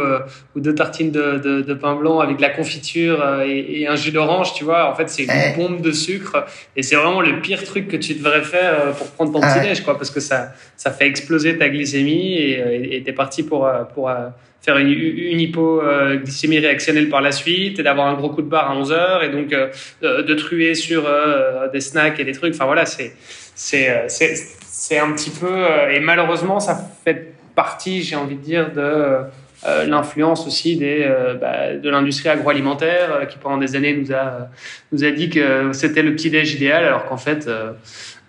ou 0.55 0.61
deux 0.61 0.74
tartines 0.74 1.11
de, 1.11 1.38
de, 1.38 1.62
de, 1.62 1.74
pain 1.74 1.94
blanc 1.94 2.20
avec 2.20 2.38
de 2.38 2.42
la 2.42 2.50
confiture 2.50 3.22
et, 3.42 3.86
un 3.86 3.96
jus 3.96 4.12
d'orange, 4.12 4.55
tu 4.55 4.64
vois. 4.64 4.90
En 4.90 4.94
fait, 4.94 5.11
c'est 5.11 5.24
une 5.24 5.30
eh. 5.30 5.57
bombe 5.57 5.82
de 5.82 5.92
sucre 5.92 6.46
et 6.76 6.82
c'est 6.82 6.96
vraiment 6.96 7.20
le 7.20 7.40
pire 7.40 7.62
truc 7.64 7.88
que 7.88 7.96
tu 7.96 8.14
devrais 8.14 8.42
faire 8.42 8.92
pour 8.92 9.09
prendre 9.09 9.32
ton 9.32 9.40
ah 9.42 9.52
petit-déj, 9.52 9.82
quoi, 9.82 9.98
parce 9.98 10.11
que 10.11 10.20
ça, 10.20 10.52
ça 10.76 10.90
fait 10.90 11.07
exploser 11.07 11.59
ta 11.59 11.68
glycémie 11.68 12.38
et 12.38 13.02
t'es 13.05 13.12
parti 13.12 13.42
pour, 13.42 13.70
pour 13.94 14.11
faire 14.65 14.79
une, 14.79 14.89
une 14.89 15.41
hypoglycémie 15.41 16.59
réactionnelle 16.59 17.11
par 17.11 17.21
la 17.21 17.33
suite 17.33 17.79
et 17.79 17.83
d'avoir 17.83 18.07
un 18.07 18.15
gros 18.15 18.31
coup 18.31 18.41
de 18.41 18.49
barre 18.49 18.71
à 18.71 18.77
11 18.77 18.93
heures 18.93 19.23
et 19.23 19.29
donc 19.29 19.53
euh, 19.53 19.69
de, 20.01 20.35
truer 20.35 20.75
sur 20.75 21.05
euh, 21.07 21.69
des 21.69 21.81
snacks 21.81 22.19
et 22.19 22.25
des 22.25 22.33
trucs. 22.33 22.55
Enfin 22.55 22.65
voilà, 22.65 22.87
c'est 22.87 23.15
c'est 23.55 23.91
euh, 23.91 25.03
un 25.03 25.12
petit 25.12 25.31
peu 25.31 25.65
et 25.91 26.01
malheureusement 26.01 26.61
ça 26.61 26.91
fait 27.05 27.35
partie, 27.55 28.03
j'ai 28.03 28.17
envie 28.17 28.37
de 28.37 28.41
dire, 28.41 28.73
de 28.73 29.19
l'influence 29.87 30.47
aussi 30.47 30.77
des, 30.77 31.09
bah, 31.41 31.75
de 31.75 31.89
l'industrie 31.89 32.29
agroalimentaire 32.29 33.27
qui 33.29 33.39
pendant 33.39 33.57
des 33.57 33.77
années 33.77 33.95
nous 33.95 34.12
a, 34.12 34.51
nous 34.93 35.05
a 35.05 35.11
dit 35.11 35.31
que 35.31 35.73
c'était 35.73 36.03
le 36.03 36.15
petit 36.15 36.31
déj 36.31 36.55
idéal 36.55 36.85
alors 36.85 37.07
qu'en 37.07 37.17
fait, 37.17 37.49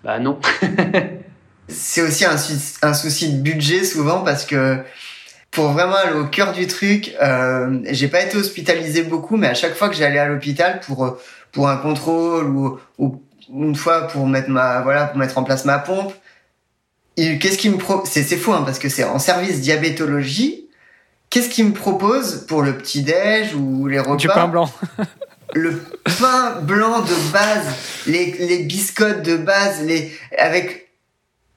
bah 0.04 0.18
non. 0.18 0.38
c'est 1.68 2.02
aussi 2.02 2.24
un, 2.24 2.94
souci 2.94 3.32
de 3.32 3.42
budget 3.42 3.84
souvent 3.84 4.20
parce 4.20 4.44
que 4.44 4.78
pour 5.56 5.68
vraiment 5.68 5.96
aller 5.96 6.12
au 6.12 6.26
cœur 6.26 6.52
du 6.52 6.66
truc, 6.66 7.14
euh, 7.22 7.78
j'ai 7.90 8.08
pas 8.08 8.20
été 8.20 8.36
hospitalisé 8.36 9.04
beaucoup, 9.04 9.38
mais 9.38 9.46
à 9.46 9.54
chaque 9.54 9.74
fois 9.74 9.88
que 9.88 9.94
j'allais 9.94 10.18
à 10.18 10.28
l'hôpital 10.28 10.80
pour 10.80 11.16
pour 11.50 11.70
un 11.70 11.78
contrôle 11.78 12.50
ou, 12.50 12.78
ou 12.98 13.22
une 13.50 13.74
fois 13.74 14.06
pour 14.06 14.26
mettre 14.26 14.50
ma 14.50 14.82
voilà 14.82 15.06
pour 15.06 15.16
mettre 15.16 15.38
en 15.38 15.44
place 15.44 15.64
ma 15.64 15.78
pompe, 15.78 16.12
qu'est-ce 17.16 17.56
qu'il 17.56 17.70
me 17.70 17.78
pro 17.78 18.02
c'est 18.04 18.22
c'est 18.22 18.36
fou 18.36 18.52
hein, 18.52 18.64
parce 18.66 18.78
que 18.78 18.90
c'est 18.90 19.04
en 19.04 19.18
service 19.18 19.62
diabétologie. 19.62 20.68
Qu'est-ce 21.30 21.48
qu'il 21.48 21.64
me 21.64 21.72
propose 21.72 22.44
pour 22.46 22.60
le 22.60 22.76
petit 22.76 23.00
déj 23.00 23.54
ou 23.54 23.86
les 23.86 23.98
repas? 23.98 24.16
Du 24.16 24.28
pain 24.28 24.48
blanc. 24.48 24.70
le 25.54 25.82
pain 26.20 26.60
blanc 26.60 27.00
de 27.00 27.32
base, 27.32 27.66
les 28.06 28.32
les 28.32 28.58
biscottes 28.58 29.22
de 29.22 29.38
base, 29.38 29.82
les 29.82 30.12
avec 30.36 30.85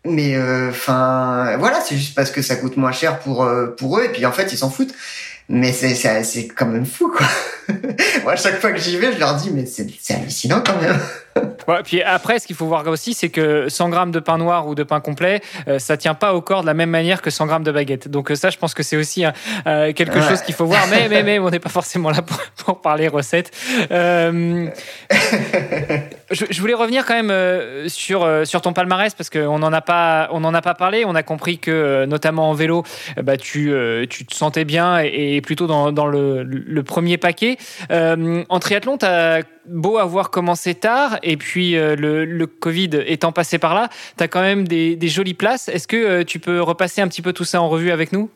mais 0.06 0.36
euh, 0.36 0.70
enfin 0.70 1.58
voilà 1.58 1.82
c'est 1.82 1.98
juste 1.98 2.16
parce 2.16 2.32
que 2.32 2.42
ça 2.42 2.56
coûte 2.56 2.78
moins 2.78 2.92
cher 2.92 3.20
pour 3.20 3.44
euh, 3.44 3.68
pour 3.68 4.00
eux 4.00 4.06
et 4.06 4.10
puis 4.10 4.26
en 4.26 4.32
fait 4.32 4.52
ils 4.54 4.58
s'en 4.58 4.70
foutent. 4.70 4.94
Mais 5.52 5.74
c'est 5.74 5.96
c'est 5.96 6.24
c'est 6.24 6.48
quand 6.48 6.68
même 6.68 6.86
fou 6.86 7.12
quoi. 7.16 7.28
Moi 8.24 8.34
à 8.34 8.36
chaque 8.36 8.62
fois 8.62 8.72
que 8.72 8.80
j'y 8.80 8.98
vais 8.98 9.14
je 9.14 9.20
leur 9.20 9.36
dis 9.36 9.52
mais 9.52 9.66
c'est 9.66 10.14
hallucinant 10.14 10.62
quand 10.66 10.80
même 10.82 11.00
puis 11.84 12.02
après, 12.02 12.40
ce 12.40 12.48
qu'il 12.48 12.56
faut 12.56 12.66
voir 12.66 12.88
aussi, 12.88 13.14
c'est 13.14 13.30
que 13.30 13.70
100 13.70 13.90
grammes 13.90 14.12
de 14.12 14.20
pain 14.20 14.38
noir 14.38 14.68
ou 14.68 14.76
de 14.76 14.84
pain 14.84 15.00
complet, 15.00 15.42
euh, 15.68 15.80
ça 15.80 15.98
tient 15.98 16.14
pas 16.14 16.34
au 16.34 16.42
corps 16.42 16.62
de 16.62 16.68
la 16.68 16.74
même 16.74 16.90
manière 16.90 17.22
que 17.22 17.30
100 17.30 17.48
grammes 17.48 17.64
de 17.64 17.72
baguette. 17.72 18.08
Donc 18.08 18.32
ça, 18.36 18.50
je 18.50 18.58
pense 18.58 18.74
que 18.74 18.84
c'est 18.84 18.98
aussi 18.98 19.24
euh, 19.68 19.94
quelque 19.94 20.22
chose 20.22 20.42
qu'il 20.42 20.56
faut 20.56 20.66
voir. 20.66 20.88
Mais, 20.90 21.08
mais, 21.10 21.24
mais 21.24 21.40
on 21.40 21.50
n'est 21.50 21.60
pas 21.60 21.70
forcément 21.70 22.10
là 22.10 22.20
pour, 22.66 22.82
parler 22.82 23.08
recettes. 23.08 23.52
Euh, 23.92 24.68
je, 26.32 26.62
voulais 26.62 26.74
revenir 26.74 27.06
quand 27.06 27.22
même 27.22 27.88
sur, 27.88 28.28
sur 28.46 28.62
ton 28.62 28.74
palmarès 28.74 29.14
parce 29.14 29.30
qu'on 29.30 29.60
n'en 29.60 29.74
a, 29.74 29.82
pas, 29.82 30.30
on 30.32 30.44
en 30.44 30.54
a 30.54 30.62
pas 30.62 30.74
parlé. 30.74 31.04
On 31.06 31.16
a 31.16 31.24
compris 31.24 31.60
que, 31.60 32.06
notamment 32.06 32.50
en 32.50 32.54
vélo, 32.54 32.84
bah, 33.22 33.38
tu, 33.38 33.74
tu 34.10 34.26
te 34.26 34.34
sentais 34.34 34.66
bien 34.66 35.00
et, 35.00 35.42
plutôt 35.42 35.68
dans, 35.68 35.92
dans 35.92 36.08
le, 36.08 36.44
le, 36.44 36.84
premier 36.84 37.18
paquet. 37.18 37.58
en 37.90 38.60
triathlon, 38.60 38.98
tu 38.98 39.06
as 39.06 39.42
beau 39.70 39.98
avoir 39.98 40.30
commencé 40.30 40.76
tard 40.76 41.20
et 41.24 41.38
puis 41.38 41.78
euh, 41.78 41.96
le, 41.96 42.48
Covid 42.48 42.90
étant 43.06 43.32
passé 43.32 43.58
par 43.60 43.74
là, 43.74 43.90
tu 44.18 44.24
as 44.24 44.28
quand 44.28 44.42
même 44.42 44.68
des, 44.68 44.98
jolies 45.08 45.34
places. 45.34 45.70
Est-ce 45.70 45.88
que 45.88 45.98
euh, 45.98 46.24
tu 46.24 46.40
peux 46.40 46.62
repasser 46.62 47.02
un 47.02 47.08
petit 47.08 47.22
peu 47.22 47.34
tout 47.34 47.46
ça 47.46 47.62
en 47.62 47.70
revue 47.70 47.92
avec 47.92 48.12
nous? 48.12 48.30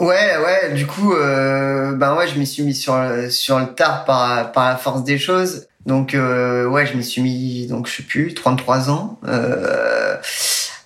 Ouais, 0.00 0.36
ouais, 0.44 0.74
du 0.74 0.86
coup, 0.86 1.12
euh, 1.12 1.92
ben 1.92 2.16
ouais, 2.16 2.28
je 2.28 2.38
m'y 2.38 2.46
suis 2.46 2.62
mis 2.62 2.74
sur, 2.74 2.96
sur 3.30 3.58
le 3.58 3.66
tard 3.66 4.04
par, 4.04 4.52
par 4.52 4.68
la 4.68 4.76
force 4.76 5.02
des 5.04 5.18
choses. 5.18 5.66
Donc, 5.86 6.12
ouais, 6.12 6.86
je 6.86 6.96
m'y 6.96 7.02
suis 7.02 7.22
mis, 7.22 7.66
donc 7.66 7.88
je 7.88 7.96
sais 7.96 8.02
plus, 8.02 8.34
33 8.34 8.90
ans. 8.90 9.18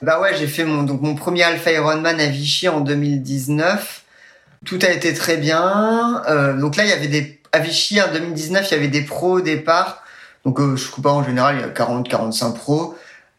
bah 0.00 0.20
ouais, 0.20 0.34
j'ai 0.38 0.46
fait 0.46 0.64
mon, 0.64 0.82
donc 0.82 1.02
mon 1.02 1.14
premier 1.14 1.42
Alpha 1.42 1.72
Ironman 1.72 2.20
à 2.20 2.26
Vichy 2.26 2.68
en 2.68 2.80
2019. 2.80 4.02
Tout 4.64 4.78
a 4.82 4.90
été 4.90 5.12
très 5.12 5.36
bien. 5.36 6.22
donc 6.58 6.76
là, 6.76 6.84
il 6.84 6.90
y 6.90 6.94
avait 6.94 7.08
des 7.08 7.41
à 7.52 7.58
Vichy 7.58 8.00
en 8.00 8.12
2019, 8.12 8.66
il 8.70 8.74
y 8.74 8.76
avait 8.76 8.88
des 8.88 9.02
pros 9.02 9.34
au 9.34 9.40
départ. 9.40 10.02
Donc 10.44 10.60
euh, 10.60 10.76
je 10.76 10.90
coupe 10.90 11.04
pas 11.04 11.12
en 11.12 11.24
général, 11.24 11.56
il 11.56 11.60
y 11.60 11.64
a 11.64 11.68
40 11.68 12.08
45 12.08 12.52
pros. 12.52 12.96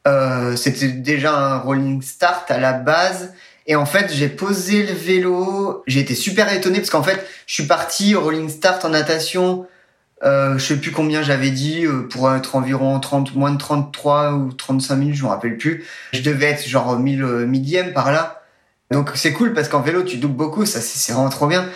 Euh, 0.07 0.55
c'était 0.55 0.89
déjà 0.89 1.36
un 1.36 1.57
rolling 1.59 2.01
start 2.01 2.49
à 2.51 2.57
la 2.57 2.74
base 2.74 3.34
et 3.66 3.76
en 3.76 3.86
fait, 3.86 4.11
j'ai 4.14 4.28
posé 4.28 4.84
le 4.84 4.93
vélo, 4.93 5.84
j'ai 5.88 6.01
été 6.01 6.16
super 6.16 6.51
étonné 6.51 6.80
parce 6.80 6.89
qu'en 6.89 7.03
fait, 7.03 7.26
je 7.47 7.53
suis 7.53 7.66
parti 7.66 8.14
au 8.16 8.22
rolling 8.22 8.49
start 8.49 8.84
en 8.84 8.89
natation 8.89 9.66
euh, 10.24 10.57
je 10.57 10.64
sais 10.64 10.78
plus 10.78 10.91
combien 10.91 11.22
j'avais 11.22 11.51
dit 11.51 11.86
euh, 11.86 12.07
pour 12.07 12.34
être 12.34 12.55
environ 12.55 12.97
30 12.99 13.36
moins 13.36 13.51
de 13.51 13.57
33 13.57 14.34
ou 14.34 14.53
35 14.53 14.95
minutes, 14.95 15.16
je 15.16 15.24
me 15.24 15.28
rappelle 15.28 15.57
plus. 15.57 15.84
Je 16.14 16.22
devais 16.22 16.45
être 16.45 16.66
genre 16.66 16.97
1000 16.97 17.24
millième 17.47 17.91
par 17.91 18.11
là. 18.11 18.41
Donc 18.91 19.11
c'est 19.16 19.34
cool 19.34 19.53
parce 19.53 19.68
qu'en 19.68 19.82
vélo 19.82 20.03
tu 20.03 20.18
doubles 20.18 20.36
beaucoup, 20.36 20.66
ça 20.66 20.80
c'est 20.80 21.11
vraiment 21.11 21.30
trop 21.30 21.47
bien. 21.47 21.68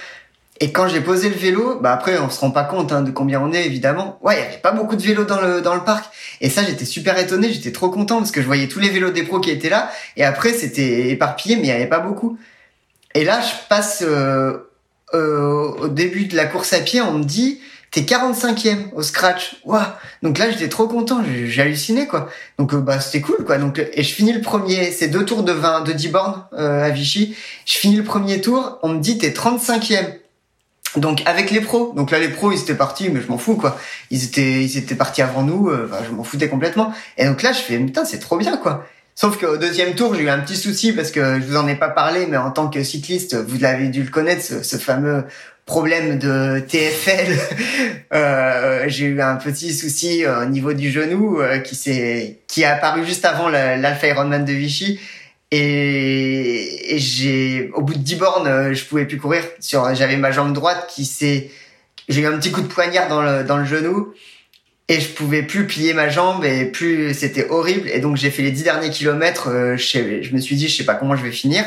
Et 0.59 0.71
quand 0.71 0.87
j'ai 0.87 1.01
posé 1.01 1.29
le 1.29 1.35
vélo, 1.35 1.79
bah 1.79 1.93
après 1.93 2.17
on 2.17 2.29
se 2.29 2.39
rend 2.39 2.51
pas 2.51 2.63
compte 2.63 2.91
hein, 2.91 3.01
de 3.01 3.11
combien 3.11 3.41
on 3.41 3.53
est 3.53 3.65
évidemment. 3.65 4.17
Ouais, 4.21 4.35
il 4.37 4.39
y 4.39 4.47
avait 4.47 4.57
pas 4.57 4.71
beaucoup 4.71 4.95
de 4.95 5.01
vélos 5.01 5.25
dans 5.25 5.39
le 5.39 5.61
dans 5.61 5.75
le 5.75 5.83
parc. 5.83 6.05
Et 6.41 6.49
ça 6.49 6.63
j'étais 6.63 6.85
super 6.85 7.17
étonné, 7.19 7.51
j'étais 7.51 7.71
trop 7.71 7.89
content 7.89 8.17
parce 8.17 8.31
que 8.31 8.41
je 8.41 8.47
voyais 8.47 8.67
tous 8.67 8.79
les 8.79 8.89
vélos 8.89 9.11
des 9.11 9.23
pros 9.23 9.39
qui 9.39 9.51
étaient 9.51 9.69
là. 9.69 9.91
Et 10.15 10.23
après 10.23 10.53
c'était 10.53 11.09
éparpillé, 11.09 11.57
mais 11.57 11.63
il 11.63 11.67
y 11.67 11.71
avait 11.71 11.87
pas 11.87 11.99
beaucoup. 11.99 12.37
Et 13.13 13.23
là 13.23 13.39
je 13.41 13.67
passe 13.69 14.03
euh, 14.05 14.57
euh, 15.13 15.71
au 15.79 15.87
début 15.87 16.25
de 16.25 16.35
la 16.35 16.45
course 16.45 16.73
à 16.73 16.79
pied, 16.79 17.01
on 17.01 17.13
me 17.13 17.23
dit 17.23 17.61
t'es 17.91 18.01
45e 18.01 18.91
au 18.93 19.01
scratch. 19.01 19.57
Waouh 19.63 19.83
Donc 20.23 20.37
là 20.37 20.49
j'étais 20.49 20.69
trop 20.69 20.87
content, 20.87 21.23
j'ai 21.23 21.61
halluciné 21.61 22.07
quoi. 22.07 22.29
Donc 22.57 22.73
euh, 22.73 22.79
bah 22.79 22.99
c'était 22.99 23.21
cool 23.21 23.45
quoi. 23.45 23.57
Donc 23.57 23.79
et 23.79 24.03
je 24.03 24.13
finis 24.13 24.33
le 24.33 24.41
premier, 24.41 24.91
c'est 24.91 25.07
deux 25.07 25.25
tours 25.25 25.43
de 25.43 25.51
20 25.51 25.81
de 25.81 25.93
10 25.93 26.07
bornes 26.09 26.43
euh, 26.53 26.83
à 26.83 26.89
Vichy. 26.89 27.35
Je 27.65 27.77
finis 27.77 27.95
le 27.95 28.03
premier 28.03 28.41
tour, 28.41 28.79
on 28.83 28.89
me 28.89 28.99
dit 28.99 29.17
t'es 29.17 29.29
35e. 29.29 30.15
Donc 30.95 31.21
avec 31.25 31.51
les 31.51 31.61
pros, 31.61 31.93
donc 31.95 32.11
là 32.11 32.19
les 32.19 32.29
pros 32.29 32.51
ils 32.51 32.59
étaient 32.59 32.75
partis, 32.75 33.09
mais 33.09 33.21
je 33.21 33.27
m'en 33.27 33.37
fous 33.37 33.55
quoi. 33.55 33.77
Ils 34.09 34.23
étaient 34.23 34.63
ils 34.63 34.77
étaient 34.77 34.95
partis 34.95 35.21
avant 35.21 35.43
nous, 35.43 35.69
euh, 35.69 35.89
je 36.07 36.15
m'en 36.15 36.23
foutais 36.23 36.49
complètement. 36.49 36.93
Et 37.17 37.25
donc 37.25 37.41
là 37.43 37.51
je 37.51 37.59
fais 37.59 37.77
putain 37.77 38.05
c'est 38.05 38.19
trop 38.19 38.37
bien 38.37 38.57
quoi. 38.57 38.87
Sauf 39.13 39.39
qu'au 39.39 39.57
deuxième 39.57 39.95
tour 39.95 40.15
j'ai 40.15 40.23
eu 40.23 40.29
un 40.29 40.39
petit 40.39 40.55
souci 40.55 40.93
parce 40.93 41.11
que 41.11 41.39
je 41.39 41.45
vous 41.45 41.57
en 41.57 41.67
ai 41.67 41.75
pas 41.75 41.89
parlé, 41.89 42.25
mais 42.27 42.37
en 42.37 42.51
tant 42.51 42.67
que 42.69 42.83
cycliste 42.83 43.35
vous 43.35 43.59
l'avez 43.59 43.89
dû 43.89 44.03
le 44.03 44.09
connaître 44.09 44.63
ce, 44.63 44.77
fameux 44.77 45.25
problème 45.65 46.17
de 46.17 46.59
TFL. 46.59 47.37
euh, 48.13 48.85
j'ai 48.87 49.05
eu 49.05 49.21
un 49.21 49.35
petit 49.35 49.73
souci 49.73 50.25
euh, 50.25 50.43
au 50.43 50.45
niveau 50.45 50.73
du 50.73 50.89
genou 50.89 51.41
euh, 51.41 51.59
qui 51.59 51.75
s'est 51.75 52.39
qui 52.47 52.61
est 52.61 52.65
apparu 52.65 53.05
juste 53.05 53.25
avant 53.25 53.49
l'Alpha 53.49 54.07
Ironman 54.07 54.45
de 54.45 54.53
Vichy 54.53 54.99
et, 55.51 56.95
j'ai, 56.97 57.71
au 57.73 57.81
bout 57.81 57.93
de 57.93 57.99
10 57.99 58.15
bornes, 58.15 58.47
euh, 58.47 58.73
je 58.73 58.83
pouvais 58.85 59.05
plus 59.05 59.17
courir. 59.17 59.43
Sur, 59.59 59.93
j'avais 59.95 60.17
ma 60.17 60.31
jambe 60.31 60.53
droite 60.53 60.89
qui 60.93 61.05
s'est, 61.05 61.51
j'ai 62.09 62.21
eu 62.21 62.25
un 62.25 62.37
petit 62.37 62.51
coup 62.51 62.61
de 62.61 62.67
poignard 62.67 63.07
dans 63.07 63.21
le, 63.21 63.43
dans 63.43 63.57
le 63.57 63.65
genou 63.65 64.13
et 64.89 64.99
je 64.99 65.09
pouvais 65.09 65.43
plus 65.43 65.67
plier 65.67 65.93
ma 65.93 66.09
jambe 66.09 66.45
et 66.45 66.65
plus, 66.65 67.13
c'était 67.13 67.49
horrible. 67.49 67.89
Et 67.89 67.99
donc 67.99 68.17
j'ai 68.17 68.29
fait 68.29 68.41
les 68.41 68.51
10 68.51 68.63
derniers 68.63 68.89
kilomètres. 68.89 69.49
Euh, 69.49 69.77
je, 69.77 70.21
je 70.21 70.33
me 70.33 70.39
suis 70.39 70.55
dit, 70.55 70.67
je 70.67 70.77
sais 70.77 70.85
pas 70.85 70.95
comment 70.95 71.15
je 71.15 71.23
vais 71.23 71.31
finir. 71.31 71.63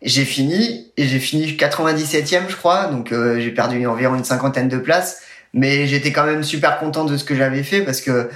J'ai 0.00 0.24
fini 0.24 0.90
et 0.96 1.06
j'ai 1.06 1.20
fini 1.20 1.46
97e, 1.52 2.48
je 2.48 2.56
crois. 2.56 2.86
Donc 2.86 3.12
euh, 3.12 3.40
j'ai 3.40 3.50
perdu 3.50 3.84
environ 3.86 4.16
une 4.16 4.24
cinquantaine 4.24 4.68
de 4.68 4.78
places. 4.78 5.22
Mais 5.54 5.86
j'étais 5.86 6.12
quand 6.12 6.24
même 6.24 6.42
super 6.42 6.78
content 6.78 7.04
de 7.04 7.16
ce 7.16 7.24
que 7.24 7.34
j'avais 7.34 7.62
fait 7.62 7.82
parce 7.82 8.00
que 8.00 8.30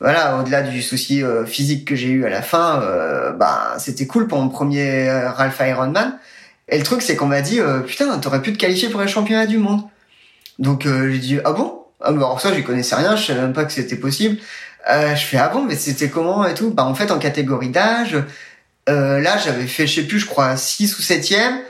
voilà, 0.00 0.38
au-delà 0.38 0.62
du 0.62 0.80
souci 0.82 1.22
euh, 1.22 1.44
physique 1.44 1.86
que 1.86 1.94
j'ai 1.94 2.08
eu 2.08 2.24
à 2.24 2.30
la 2.30 2.40
fin, 2.40 2.80
euh, 2.82 3.32
bah 3.32 3.74
c'était 3.78 4.06
cool 4.06 4.26
pour 4.26 4.38
mon 4.40 4.48
premier 4.48 5.08
euh, 5.08 5.30
Ralph 5.30 5.60
Ironman. 5.60 6.18
Et 6.68 6.78
le 6.78 6.84
truc, 6.84 7.02
c'est 7.02 7.16
qu'on 7.16 7.26
m'a 7.26 7.42
dit, 7.42 7.60
euh, 7.60 7.80
putain, 7.80 8.18
t'aurais 8.18 8.40
pu 8.40 8.52
te 8.52 8.58
qualifier 8.58 8.88
pour 8.88 9.00
les 9.02 9.08
championnats 9.08 9.46
du 9.46 9.58
monde. 9.58 9.82
Donc 10.58 10.84
j'ai 10.86 11.18
dit, 11.18 11.38
ah 11.44 11.52
bon? 11.52 11.84
Ah, 12.00 12.12
bah, 12.12 12.18
Alors 12.18 12.40
ça, 12.40 12.54
j'y 12.54 12.62
connaissais 12.64 12.94
rien, 12.96 13.16
je 13.16 13.26
savais 13.26 13.40
même 13.42 13.52
pas 13.52 13.64
que 13.64 13.72
c'était 13.72 13.96
possible. 13.96 14.38
je 14.88 15.22
fais, 15.22 15.36
ah 15.38 15.48
bon, 15.48 15.64
mais 15.64 15.76
c'était 15.76 16.08
comment 16.08 16.46
et 16.46 16.54
tout? 16.54 16.70
Bah 16.70 16.84
en 16.84 16.94
fait, 16.94 17.10
en 17.10 17.18
catégorie 17.18 17.70
d'âge, 17.70 18.16
là, 18.86 19.38
j'avais 19.38 19.66
fait, 19.66 19.86
je 19.86 19.96
sais 20.00 20.06
plus, 20.06 20.20
je 20.20 20.26
crois, 20.26 20.56
6 20.56 20.98
ou 20.98 21.02
7e. 21.02 21.60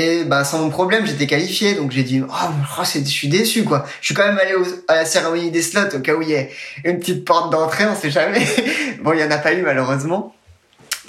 Et 0.00 0.24
bah 0.24 0.44
sans 0.44 0.60
mon 0.60 0.70
problème, 0.70 1.04
j'étais 1.04 1.26
qualifié, 1.26 1.74
donc 1.74 1.90
j'ai 1.90 2.02
dit 2.02 2.22
oh, 2.26 2.32
oh 2.32 2.82
je 2.82 3.00
suis 3.00 3.28
déçu 3.28 3.64
quoi. 3.64 3.84
Je 4.00 4.06
suis 4.06 4.14
quand 4.14 4.24
même 4.24 4.38
allé 4.38 4.54
à 4.88 4.94
la 4.94 5.04
cérémonie 5.04 5.50
des 5.50 5.60
slots 5.60 5.94
au 5.94 5.98
cas 5.98 6.14
où 6.14 6.22
il 6.22 6.30
y 6.30 6.32
ait 6.32 6.50
une 6.84 6.98
petite 6.98 7.26
porte 7.26 7.52
d'entrée, 7.52 7.84
on 7.84 7.94
sait 7.94 8.10
jamais. 8.10 8.46
bon, 9.02 9.12
il 9.12 9.20
y 9.20 9.22
en 9.22 9.30
a 9.30 9.36
pas 9.36 9.52
eu 9.52 9.60
malheureusement. 9.60 10.34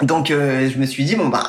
Donc 0.02 0.30
euh, 0.30 0.68
je 0.68 0.76
me 0.76 0.84
suis 0.84 1.04
dit 1.04 1.16
bon 1.16 1.28
bah 1.28 1.48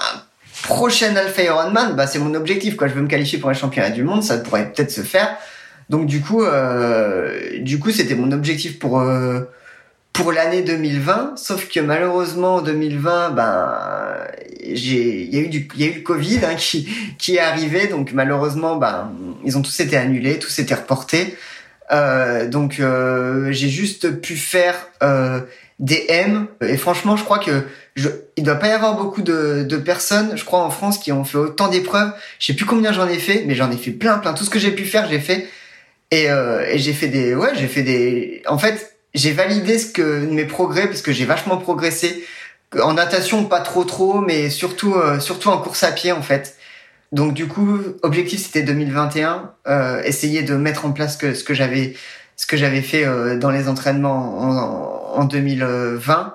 prochaine 0.61 1.17
Alpha 1.17 1.43
Ironman, 1.43 1.97
bah 1.97 2.07
c'est 2.07 2.19
mon 2.19 2.33
objectif 2.33 2.77
quoi. 2.77 2.87
Je 2.87 2.93
veux 2.93 3.01
me 3.01 3.09
qualifier 3.09 3.39
pour 3.39 3.49
les 3.49 3.57
championnats 3.57 3.89
du 3.89 4.03
monde, 4.05 4.23
ça 4.23 4.37
pourrait 4.37 4.71
peut-être 4.71 4.91
se 4.91 5.01
faire. 5.01 5.35
Donc 5.89 6.05
du 6.05 6.21
coup, 6.21 6.45
euh, 6.45 7.59
du 7.59 7.77
coup 7.77 7.91
c'était 7.91 8.15
mon 8.15 8.31
objectif 8.31 8.79
pour 8.79 9.01
euh, 9.01 9.41
pour 10.14 10.32
l'année 10.32 10.61
2020, 10.61 11.34
sauf 11.38 11.68
que 11.68 11.80
malheureusement 11.80 12.57
en 12.57 12.61
2020, 12.61 13.32
ben 13.32 13.74
j'ai 14.72 15.24
il 15.24 15.36
y 15.36 15.39
a 15.39 15.41
eu 15.41 15.47
du 15.47 15.68
il 15.76 15.82
y 15.82 15.84
a 15.86 15.91
eu 15.91 15.95
le 15.95 16.01
Covid 16.01 16.39
hein, 16.45 16.55
qui 16.55 16.88
qui 17.18 17.36
est 17.36 17.39
arrivé, 17.39 17.88
donc 17.88 18.14
malheureusement 18.14 18.76
ben 18.76 19.11
ils 19.43 19.57
ont 19.57 19.64
tous 19.64 19.80
été 19.80 19.97
annulés, 19.97 20.38
tous 20.38 20.59
été 20.59 20.74
reportés. 20.76 21.36
Euh, 21.91 22.47
donc 22.47 22.80
euh, 22.80 23.51
j'ai 23.51 23.70
juste 23.70 24.22
pu 24.22 24.38
faire 24.38 24.76
euh, 25.01 25.41
des 25.80 26.05
M. 26.07 26.47
Et 26.61 26.78
franchement 26.78 27.18
je 27.18 27.24
crois 27.24 27.39
que 27.39 27.64
je, 27.95 28.09
il 28.38 28.43
doit 28.43 28.55
pas 28.55 28.68
y 28.68 28.72
avoir 28.72 28.95
beaucoup 28.95 29.22
de, 29.22 29.64
de 29.64 29.78
personnes 29.78 30.38
je 30.38 30.45
crois 30.45 30.59
en 30.59 30.70
France 30.70 30.99
qui 30.99 31.11
ont 31.11 31.24
fait 31.24 31.39
autant 31.39 31.70
d'épreuves. 31.70 32.14
Je 32.39 32.45
sais 32.45 32.53
plus 32.53 32.66
combien 32.66 32.93
j'en 32.93 33.07
ai 33.07 33.18
fait 33.18 33.43
mais 33.47 33.55
j'en 33.55 33.72
ai 33.72 33.78
fait 33.78 33.91
plein 33.91 34.20
plein. 34.20 34.34
Tout 34.34 34.43
ce 34.43 34.51
que 34.51 34.59
j'ai 34.59 34.72
pu 34.72 34.86
faire 34.86 35.09
j'ai 35.09 35.20
fait. 35.20 35.47
Et, 36.11 36.30
euh, 36.30 36.64
et 36.70 36.78
j'ai 36.78 36.93
fait 36.93 37.07
des 37.07 37.34
ouais 37.34 37.49
j'ai 37.55 37.68
fait 37.68 37.82
des 37.82 38.43
en 38.47 38.59
fait 38.59 38.92
j'ai 39.14 39.32
validé 39.32 39.78
ce 39.80 39.91
que 39.91 40.26
mes 40.26 40.45
progrès 40.45 40.88
parce 40.88 41.01
que 41.01 41.11
j'ai 41.11 41.26
vachement 41.26 41.57
progressé. 41.57 42.26
En 42.82 42.93
natation 42.93 43.45
pas 43.45 43.61
trop 43.61 43.84
trop 43.84 44.20
mais 44.20 44.49
surtout 44.49 44.95
euh, 44.95 45.20
surtout 45.20 45.49
en 45.49 45.59
course 45.59 45.84
à 45.84 45.91
pied 45.91 46.11
en 46.11 46.22
fait. 46.22 46.57
Donc 47.11 47.36
du 47.36 47.47
coup 47.47 47.80
objectif 48.01 48.41
c'était 48.41 48.64
2021 48.64 49.51
euh, 49.68 50.01
essayer 50.03 50.41
de 50.41 50.55
mettre 50.55 50.86
en 50.86 50.91
place 50.91 51.16
que, 51.16 51.36
ce 51.36 51.43
que 51.43 51.53
j'avais 51.53 51.93
ce 52.36 52.47
que 52.47 52.57
j'avais 52.57 52.82
fait 52.82 53.05
euh, 53.05 53.38
dans 53.38 53.51
les 53.51 53.68
entraînements 53.68 54.41
en, 55.16 55.22
en 55.22 55.26
2020 55.26 56.34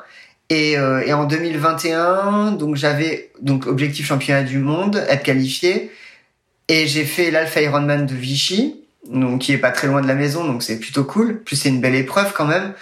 et, 0.50 0.78
euh, 0.78 1.02
et 1.04 1.12
en 1.12 1.24
2021 1.24 2.52
donc 2.52 2.76
j'avais 2.76 3.32
donc 3.42 3.66
objectif 3.66 4.06
championnat 4.06 4.42
du 4.42 4.58
monde 4.58 5.04
être 5.08 5.22
qualifié. 5.22 5.90
Et 6.68 6.86
j'ai 6.86 7.04
fait 7.04 7.30
l'Alpha 7.30 7.62
Ironman 7.62 8.06
de 8.06 8.14
Vichy 8.14 8.77
donc 9.08 9.40
qui 9.40 9.52
est 9.52 9.58
pas 9.58 9.70
très 9.70 9.86
loin 9.86 10.00
de 10.00 10.06
la 10.06 10.14
maison, 10.14 10.44
donc 10.44 10.62
c'est 10.62 10.78
plutôt 10.78 11.04
cool. 11.04 11.40
Plus 11.42 11.56
c'est 11.56 11.68
une 11.68 11.80
belle 11.80 11.94
épreuve 11.94 12.32
quand 12.32 12.46
même. 12.46 12.72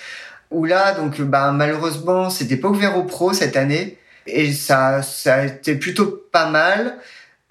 Où 0.50 0.64
là, 0.64 0.92
donc 0.92 1.20
bah 1.20 1.52
malheureusement, 1.52 2.30
c'était 2.30 2.56
pas 2.56 2.68
ouvert 2.68 2.96
aux 2.96 3.04
pros 3.04 3.32
cette 3.32 3.56
année 3.56 3.98
et 4.26 4.52
ça 4.52 5.02
ça 5.02 5.34
a 5.34 5.44
été 5.44 5.74
plutôt 5.74 6.24
pas 6.32 6.48
mal. 6.48 6.96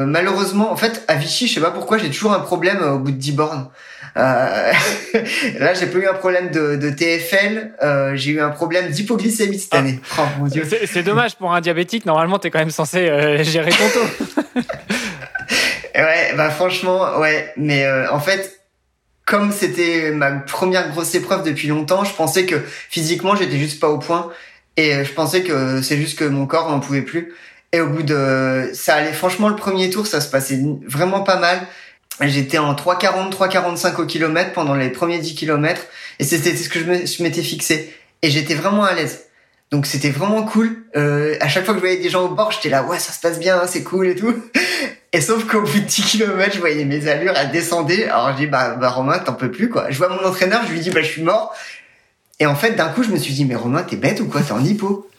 Euh, 0.02 0.06
malheureusement, 0.06 0.72
en 0.72 0.76
fait, 0.76 1.06
à 1.08 1.16
Vichy, 1.16 1.48
je 1.48 1.56
sais 1.56 1.62
pas 1.62 1.72
pourquoi, 1.72 1.98
j'ai 1.98 2.10
toujours 2.10 2.34
un 2.34 2.40
problème 2.40 2.80
euh, 2.82 2.94
au 2.94 3.00
bout 3.00 3.12
de 3.12 3.18
10 3.18 3.32
bornes. 3.32 3.70
Euh, 4.18 4.72
là, 5.60 5.74
j'ai 5.74 5.88
pas 5.88 5.98
eu 5.98 6.08
un 6.08 6.14
problème 6.14 6.50
de, 6.50 6.76
de 6.76 6.90
TFL, 6.90 7.72
euh, 7.84 8.16
j'ai 8.16 8.32
eu 8.32 8.42
un 8.42 8.50
problème 8.50 8.90
d'hypoglycémie 8.90 9.60
cette 9.60 9.74
ah. 9.74 9.80
année. 9.80 10.00
Oh, 10.18 10.22
mon 10.40 10.48
Dieu. 10.48 10.68
C'est 10.86 11.04
dommage 11.04 11.36
pour 11.36 11.54
un 11.54 11.62
diabétique. 11.62 12.06
Normalement, 12.06 12.40
t'es 12.40 12.50
quand 12.50 12.60
même 12.60 12.72
censé 12.72 13.10
euh, 13.10 13.44
gérer 13.44 13.72
ton 13.72 13.90
taux. 13.90 14.62
ouais, 15.96 16.34
bah 16.36 16.50
franchement, 16.50 17.20
ouais. 17.20 17.54
Mais 17.58 17.86
en 18.10 18.20
fait, 18.20 18.60
comme 19.26 19.52
c'était 19.52 20.12
ma 20.12 20.32
première 20.32 20.92
grosse 20.92 21.16
épreuve 21.16 21.44
depuis 21.44 21.68
longtemps, 21.68 22.04
je 22.04 22.14
pensais 22.14 22.46
que 22.46 22.56
physiquement 22.90 23.36
j'étais 23.36 23.58
juste 23.58 23.80
pas 23.80 23.90
au 23.90 23.98
point 23.98 24.32
et 24.78 25.04
je 25.04 25.12
pensais 25.14 25.42
que 25.42 25.82
c'est 25.82 25.98
juste 25.98 26.18
que 26.18 26.26
mon 26.26 26.46
corps 26.46 26.70
n'en 26.70 26.80
pouvait 26.80 27.02
plus. 27.02 27.34
Et 27.72 27.82
au 27.82 27.90
bout 27.90 28.04
de 28.04 28.70
ça 28.74 28.96
allait 28.96 29.14
franchement 29.14 29.50
le 29.50 29.56
premier 29.56 29.90
tour, 29.90 30.06
ça 30.06 30.22
se 30.22 30.30
passait 30.30 30.60
vraiment 30.86 31.22
pas 31.22 31.38
mal. 31.38 31.60
J'étais 32.22 32.60
en 32.60 32.74
3,40, 32.74 33.32
3,45 33.32 34.02
au 34.02 34.06
kilomètre 34.06 34.54
pendant 34.54 34.76
les 34.76 34.90
premiers 34.90 35.20
10 35.20 35.36
kilomètres 35.36 35.86
et 36.20 36.24
c'était 36.24 36.56
ce 36.56 36.70
que 36.70 36.80
je 36.80 37.24
m'étais 37.24 37.42
fixé 37.42 37.94
et 38.22 38.30
j'étais 38.30 38.54
vraiment 38.54 38.84
à 38.84 38.94
l'aise. 38.94 39.26
Donc 39.72 39.86
c'était 39.86 40.12
vraiment 40.12 40.44
cool. 40.44 40.86
Euh, 40.96 41.36
à 41.42 41.48
chaque 41.48 41.66
fois 41.66 41.74
que 41.74 41.80
je 41.80 41.86
voyais 41.86 42.02
des 42.02 42.10
gens 42.10 42.24
au 42.26 42.30
bord, 42.30 42.52
j'étais 42.52 42.70
là, 42.70 42.84
ouais, 42.84 43.00
ça 43.00 43.12
se 43.12 43.20
passe 43.20 43.40
bien, 43.40 43.62
c'est 43.68 43.84
cool 43.84 44.08
et 44.08 44.16
tout. 44.16 44.34
Et 45.12 45.22
sauf 45.22 45.46
qu'au 45.46 45.62
bout 45.62 45.80
de 45.80 45.86
10 45.86 46.04
km, 46.04 46.54
je 46.54 46.60
voyais 46.60 46.84
mes 46.84 47.08
allures, 47.08 47.34
elles 47.38 47.52
descendaient. 47.52 48.06
Alors 48.06 48.34
je 48.34 48.38
dis, 48.38 48.48
bah, 48.48 48.76
bah 48.76 48.90
Romain, 48.90 49.18
t'en 49.20 49.34
peux 49.34 49.50
plus, 49.50 49.70
quoi. 49.70 49.90
Je 49.90 49.98
vois 49.98 50.10
mon 50.10 50.24
entraîneur, 50.28 50.64
je 50.68 50.74
lui 50.74 50.82
dis, 50.82 50.90
bah, 50.90 51.02
je 51.02 51.08
suis 51.08 51.24
mort. 51.24 51.56
Et 52.40 52.46
en 52.46 52.56
fait, 52.56 52.72
d'un 52.72 52.90
coup, 52.90 53.02
je 53.02 53.10
me 53.10 53.18
suis 53.18 53.34
dit, 53.34 53.46
mais 53.46 53.56
Romain, 53.56 53.84
t'es 53.84 53.96
bête 53.96 54.20
ou 54.20 54.28
quoi? 54.28 54.42
T'es 54.42 54.52
en 54.52 54.64
hypo. 54.64 55.10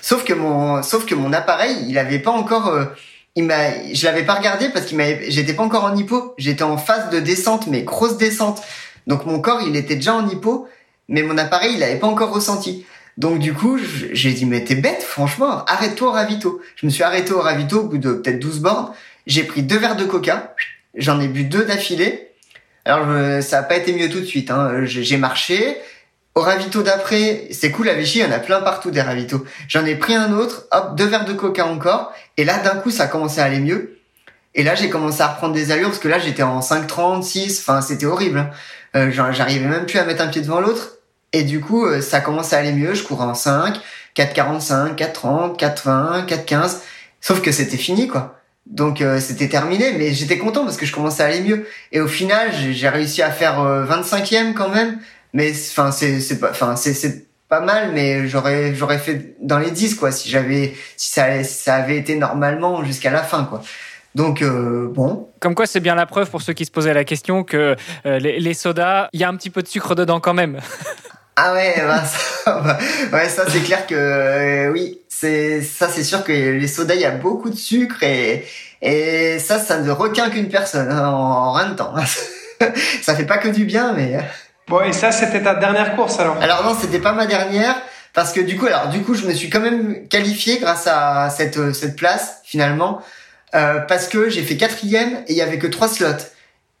sauf 0.00 0.24
que 0.24 0.32
mon, 0.32 0.82
sauf 0.82 1.04
que 1.04 1.14
mon 1.14 1.32
appareil, 1.32 1.76
il 1.88 1.98
avait 1.98 2.20
pas 2.20 2.30
encore, 2.30 2.68
euh, 2.68 2.86
il 3.36 3.44
m'a, 3.44 3.92
je 3.92 4.04
l'avais 4.06 4.24
pas 4.24 4.34
regardé 4.34 4.70
parce 4.70 4.86
qu'il 4.86 4.96
m'avait, 4.96 5.30
j'étais 5.30 5.52
pas 5.52 5.62
encore 5.62 5.84
en 5.84 5.94
hypo. 5.94 6.34
J'étais 6.38 6.62
en 6.62 6.78
phase 6.78 7.10
de 7.10 7.20
descente, 7.20 7.66
mais 7.66 7.82
grosse 7.82 8.16
descente. 8.16 8.62
Donc 9.06 9.26
mon 9.26 9.40
corps, 9.40 9.60
il 9.60 9.76
était 9.76 9.96
déjà 9.96 10.14
en 10.14 10.26
hypo, 10.26 10.68
mais 11.08 11.22
mon 11.22 11.36
appareil, 11.36 11.74
il 11.76 11.82
avait 11.82 11.96
pas 11.96 12.06
encore 12.06 12.32
ressenti. 12.32 12.86
Donc 13.18 13.40
du 13.40 13.52
coup, 13.52 13.78
j'ai 14.12 14.32
dit 14.32 14.46
mais 14.46 14.64
t'es 14.64 14.76
bête, 14.76 15.02
franchement, 15.02 15.64
arrête-toi 15.66 16.08
au 16.08 16.12
ravito. 16.12 16.62
Je 16.76 16.86
me 16.86 16.90
suis 16.90 17.02
arrêté 17.02 17.32
au 17.32 17.40
ravito 17.40 17.80
au 17.80 17.88
bout 17.88 17.98
de 17.98 18.12
peut-être 18.12 18.38
12 18.38 18.60
bornes. 18.60 18.92
J'ai 19.26 19.42
pris 19.42 19.62
deux 19.64 19.76
verres 19.76 19.96
de 19.96 20.04
coca, 20.04 20.54
j'en 20.94 21.20
ai 21.20 21.26
bu 21.26 21.42
deux 21.42 21.64
d'affilée. 21.64 22.30
Alors 22.84 23.42
ça 23.42 23.58
a 23.58 23.62
pas 23.64 23.76
été 23.76 23.92
mieux 23.92 24.08
tout 24.08 24.20
de 24.20 24.24
suite. 24.24 24.52
Hein. 24.52 24.84
J'ai 24.84 25.16
marché. 25.16 25.76
Au 26.36 26.40
ravito 26.40 26.84
d'après, 26.84 27.48
c'est 27.50 27.72
cool 27.72 27.88
à 27.88 27.94
Vichy, 27.94 28.20
il 28.20 28.22
y 28.22 28.24
en 28.24 28.30
a 28.30 28.38
plein 28.38 28.60
partout 28.60 28.92
des 28.92 29.02
ravitos. 29.02 29.44
J'en 29.66 29.84
ai 29.84 29.96
pris 29.96 30.14
un 30.14 30.32
autre, 30.32 30.68
hop, 30.70 30.94
deux 30.94 31.06
verres 31.06 31.24
de 31.24 31.32
coca 31.32 31.66
encore. 31.66 32.12
Et 32.36 32.44
là, 32.44 32.58
d'un 32.60 32.76
coup, 32.76 32.92
ça 32.92 33.04
a 33.04 33.06
commencé 33.08 33.40
à 33.40 33.44
aller 33.44 33.58
mieux. 33.58 33.98
Et 34.54 34.62
là, 34.62 34.76
j'ai 34.76 34.88
commencé 34.88 35.20
à 35.20 35.26
reprendre 35.26 35.52
des 35.54 35.72
allures 35.72 35.88
parce 35.88 35.98
que 35.98 36.06
là, 36.06 36.20
j'étais 36.20 36.44
en 36.44 36.60
5,30, 36.60 37.24
6. 37.24 37.58
Enfin, 37.58 37.80
c'était 37.80 38.06
horrible. 38.06 38.38
Hein. 38.38 38.50
Euh, 38.94 39.10
J'arrivais 39.10 39.66
même 39.66 39.86
plus 39.86 39.98
à 39.98 40.04
mettre 40.04 40.22
un 40.22 40.28
pied 40.28 40.40
devant 40.40 40.60
l'autre. 40.60 40.97
Et 41.32 41.42
du 41.42 41.60
coup, 41.60 41.84
euh, 41.84 42.00
ça 42.00 42.20
commence 42.20 42.52
à 42.52 42.58
aller 42.58 42.72
mieux. 42.72 42.94
Je 42.94 43.02
courais 43.02 43.26
en 43.26 43.34
5, 43.34 43.78
4,45, 44.16 44.96
4,30, 44.96 45.58
4,20, 45.58 46.26
4,15. 46.26 46.78
Sauf 47.20 47.42
que 47.42 47.52
c'était 47.52 47.76
fini, 47.76 48.08
quoi. 48.08 48.34
Donc 48.66 49.00
euh, 49.00 49.18
c'était 49.18 49.48
terminé, 49.48 49.94
mais 49.96 50.12
j'étais 50.12 50.36
content 50.36 50.64
parce 50.64 50.76
que 50.76 50.84
je 50.84 50.92
commençais 50.92 51.22
à 51.22 51.26
aller 51.26 51.40
mieux. 51.40 51.66
Et 51.90 52.00
au 52.00 52.06
final, 52.06 52.50
j'ai 52.52 52.88
réussi 52.88 53.22
à 53.22 53.30
faire 53.30 53.60
25e 53.60 54.50
euh, 54.50 54.52
quand 54.52 54.68
même. 54.68 54.98
Mais 55.32 55.52
enfin, 55.52 55.90
c'est 55.90 56.38
pas, 56.38 56.50
enfin 56.50 56.76
c'est 56.76 57.26
pas 57.48 57.60
mal, 57.60 57.92
mais 57.94 58.28
j'aurais 58.28 58.74
j'aurais 58.74 58.98
fait 58.98 59.36
dans 59.40 59.58
les 59.58 59.70
10 59.70 59.94
quoi 59.94 60.12
si 60.12 60.28
j'avais 60.28 60.74
si 60.98 61.10
ça 61.10 61.42
ça 61.44 61.76
avait 61.76 61.96
été 61.96 62.16
normalement 62.16 62.84
jusqu'à 62.84 63.10
la 63.10 63.22
fin 63.22 63.44
quoi. 63.44 63.62
Donc 64.14 64.42
bon. 64.42 65.28
Comme 65.40 65.54
quoi, 65.54 65.66
c'est 65.66 65.80
bien 65.80 65.94
la 65.94 66.06
preuve 66.06 66.28
pour 66.28 66.42
ceux 66.42 66.52
qui 66.52 66.64
se 66.66 66.70
posaient 66.70 66.94
la 66.94 67.04
question 67.04 67.44
que 67.44 67.76
les, 68.04 68.40
les, 68.40 68.54
sodas, 68.54 69.08
il 69.12 69.20
y 69.20 69.24
a 69.24 69.28
un 69.28 69.36
petit 69.36 69.50
peu 69.50 69.62
de 69.62 69.68
sucre 69.68 69.94
dedans 69.94 70.20
quand 70.20 70.34
même. 70.34 70.60
Ah 71.40 71.52
ouais, 71.52 71.72
bah, 71.86 72.02
ça, 72.04 72.60
bah, 72.60 72.78
ouais, 73.12 73.28
ça 73.28 73.44
c'est 73.48 73.60
clair 73.60 73.86
que 73.86 73.94
euh, 73.94 74.72
oui, 74.72 74.98
c'est 75.08 75.62
ça 75.62 75.88
c'est 75.88 76.02
sûr 76.02 76.24
que 76.24 76.32
les 76.32 76.66
sodas 76.66 76.96
il 76.96 77.00
y 77.00 77.04
a 77.04 77.12
beaucoup 77.12 77.48
de 77.48 77.54
sucre 77.54 78.02
et 78.02 78.44
et 78.82 79.38
ça 79.38 79.60
ça 79.60 79.78
ne 79.78 79.88
requin 79.92 80.30
qu'une 80.30 80.48
personne 80.48 80.90
hein, 80.90 81.06
en, 81.06 81.52
rien 81.52 81.68
de 81.68 81.74
temps. 81.76 81.94
ça 83.02 83.14
fait 83.14 83.24
pas 83.24 83.38
que 83.38 83.46
du 83.46 83.66
bien, 83.66 83.92
mais. 83.92 84.16
Euh. 84.16 84.20
Bon 84.66 84.80
et 84.80 84.92
ça 84.92 85.12
c'était 85.12 85.40
ta 85.40 85.54
dernière 85.54 85.94
course 85.94 86.18
alors? 86.18 86.38
Alors 86.42 86.64
non, 86.64 86.76
c'était 86.78 86.98
pas 86.98 87.12
ma 87.12 87.26
dernière 87.26 87.76
parce 88.14 88.32
que 88.32 88.40
du 88.40 88.58
coup 88.58 88.66
alors 88.66 88.88
du 88.88 89.02
coup 89.02 89.14
je 89.14 89.24
me 89.24 89.32
suis 89.32 89.48
quand 89.48 89.60
même 89.60 90.08
qualifié 90.08 90.58
grâce 90.58 90.88
à 90.88 91.30
cette 91.30 91.72
cette 91.72 91.94
place 91.94 92.40
finalement 92.42 93.00
euh, 93.54 93.78
parce 93.78 94.08
que 94.08 94.28
j'ai 94.28 94.42
fait 94.42 94.56
quatrième 94.56 95.22
et 95.28 95.34
il 95.34 95.36
y 95.36 95.42
avait 95.42 95.58
que 95.58 95.68
trois 95.68 95.86
slots. 95.86 96.18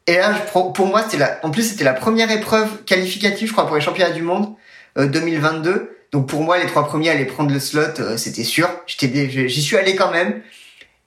Et 0.08 0.16
là, 0.16 0.32
pour 0.32 0.86
moi, 0.86 1.02
c'était 1.02 1.18
la, 1.18 1.38
en 1.42 1.50
plus, 1.50 1.64
c'était 1.64 1.84
la 1.84 1.92
première 1.92 2.30
épreuve 2.30 2.82
qualificative, 2.84 3.48
je 3.48 3.52
crois, 3.52 3.66
pour 3.66 3.76
les 3.76 3.82
championnats 3.82 4.10
du 4.10 4.22
monde 4.22 4.54
2022. 4.96 5.70
Euh, 5.70 5.90
Donc 6.12 6.26
pour 6.26 6.42
moi, 6.42 6.56
les 6.56 6.64
trois 6.64 6.86
premiers 6.86 7.10
allaient 7.10 7.26
prendre 7.26 7.52
le 7.52 7.60
slot, 7.60 8.00
euh, 8.00 8.16
c'était 8.16 8.42
sûr. 8.42 8.70
J'étais, 8.86 9.28
j'y 9.48 9.62
suis 9.62 9.76
allé 9.76 9.96
quand 9.96 10.10
même. 10.10 10.40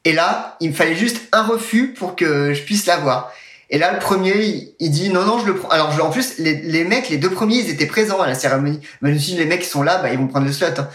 Et 0.05 0.13
là, 0.13 0.55
il 0.59 0.69
me 0.69 0.75
fallait 0.75 0.95
juste 0.95 1.19
un 1.31 1.41
refus 1.41 1.95
pour 1.97 2.15
que 2.15 2.53
je 2.53 2.61
puisse 2.61 2.85
l'avoir. 2.85 3.33
Et 3.71 3.79
là, 3.79 3.91
le 3.91 3.97
premier, 3.97 4.73
il, 4.79 4.91
dit 4.91 5.09
non, 5.09 5.25
non, 5.25 5.39
je 5.39 5.47
le 5.47 5.55
prends. 5.55 5.69
Alors, 5.69 5.89
en 6.05 6.11
plus, 6.11 6.37
les, 6.37 6.61
les, 6.61 6.83
mecs, 6.83 7.09
les 7.09 7.17
deux 7.17 7.31
premiers, 7.31 7.55
ils 7.55 7.71
étaient 7.71 7.87
présents 7.87 8.21
à 8.21 8.27
la 8.27 8.35
cérémonie. 8.35 8.81
Mais 9.01 9.09
je 9.09 9.15
me 9.15 9.19
suis 9.19 9.31
dit, 9.31 9.39
les 9.39 9.45
mecs 9.45 9.61
qui 9.61 9.67
sont 9.67 9.81
là, 9.81 9.97
bah, 9.97 10.11
ils 10.11 10.19
vont 10.19 10.27
prendre 10.27 10.45
le 10.45 10.53
slot. 10.53 10.67
Hein. 10.77 10.87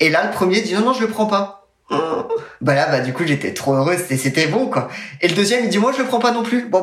Et 0.00 0.10
là, 0.10 0.26
le 0.26 0.30
premier 0.30 0.60
dit 0.60 0.74
non, 0.74 0.80
non, 0.80 0.92
je 0.92 1.00
le 1.00 1.08
prends 1.08 1.26
pas. 1.26 1.65
Bah 2.62 2.74
là, 2.74 2.88
bah 2.90 3.00
du 3.00 3.12
coup, 3.12 3.24
j'étais 3.26 3.52
trop 3.52 3.74
heureux, 3.74 3.96
c'était 4.08 4.46
bon 4.46 4.66
quoi. 4.66 4.88
Et 5.20 5.28
le 5.28 5.34
deuxième, 5.34 5.64
il 5.64 5.68
dit 5.68 5.78
moi 5.78 5.92
je 5.92 6.02
le 6.02 6.08
prends 6.08 6.18
pas 6.18 6.32
non 6.32 6.42
plus. 6.42 6.64
Bon. 6.68 6.82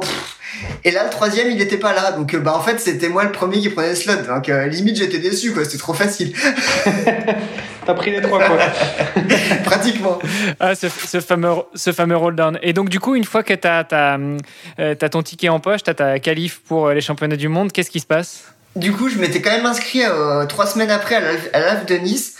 Et 0.83 0.91
là, 0.91 1.03
le 1.03 1.09
troisième, 1.09 1.49
il 1.49 1.59
était 1.61 1.77
pas 1.77 1.93
là, 1.93 2.11
donc 2.11 2.33
euh, 2.33 2.39
bah 2.39 2.53
en 2.55 2.61
fait, 2.61 2.79
c'était 2.79 3.09
moi 3.09 3.23
le 3.23 3.31
premier 3.31 3.59
qui 3.59 3.69
prenait 3.69 3.89
le 3.89 3.95
slot. 3.95 4.21
Donc 4.27 4.49
euh, 4.49 4.67
limite, 4.67 4.97
j'étais 4.97 5.17
déçu 5.17 5.51
quoi, 5.51 5.65
c'était 5.65 5.79
trop 5.79 5.93
facile. 5.93 6.33
T'as 7.85 7.93
pris 7.95 8.11
les 8.11 8.21
trois 8.21 8.43
quoi. 8.43 8.57
Pratiquement. 9.65 10.19
Ah, 10.59 10.75
ce, 10.75 10.87
ce 10.89 11.19
fameux, 11.19 11.53
ce 11.73 11.91
fameux 11.91 12.15
roll 12.15 12.35
down. 12.35 12.59
Et 12.61 12.71
donc 12.71 12.89
du 12.89 12.99
coup, 12.99 13.15
une 13.15 13.25
fois 13.25 13.43
que 13.43 13.53
t'as 13.53 13.83
as, 13.91 14.19
euh, 14.79 14.95
ton 14.95 15.23
ticket 15.23 15.49
en 15.49 15.59
poche, 15.59 15.83
t'as 15.83 15.95
ta 15.95 16.19
qualif 16.19 16.61
pour 16.61 16.91
les 16.91 17.01
championnats 17.01 17.35
du 17.35 17.47
monde, 17.49 17.71
qu'est-ce 17.71 17.91
qui 17.91 17.99
se 17.99 18.05
passe? 18.05 18.43
Du 18.75 18.93
coup, 18.93 19.09
je 19.09 19.17
m'étais 19.17 19.41
quand 19.41 19.51
même 19.51 19.65
inscrit 19.65 20.01
trois 20.47 20.65
semaines 20.65 20.91
après 20.91 21.15
à 21.15 21.59
l'AF 21.59 21.85
de 21.85 21.95
Nice 21.95 22.35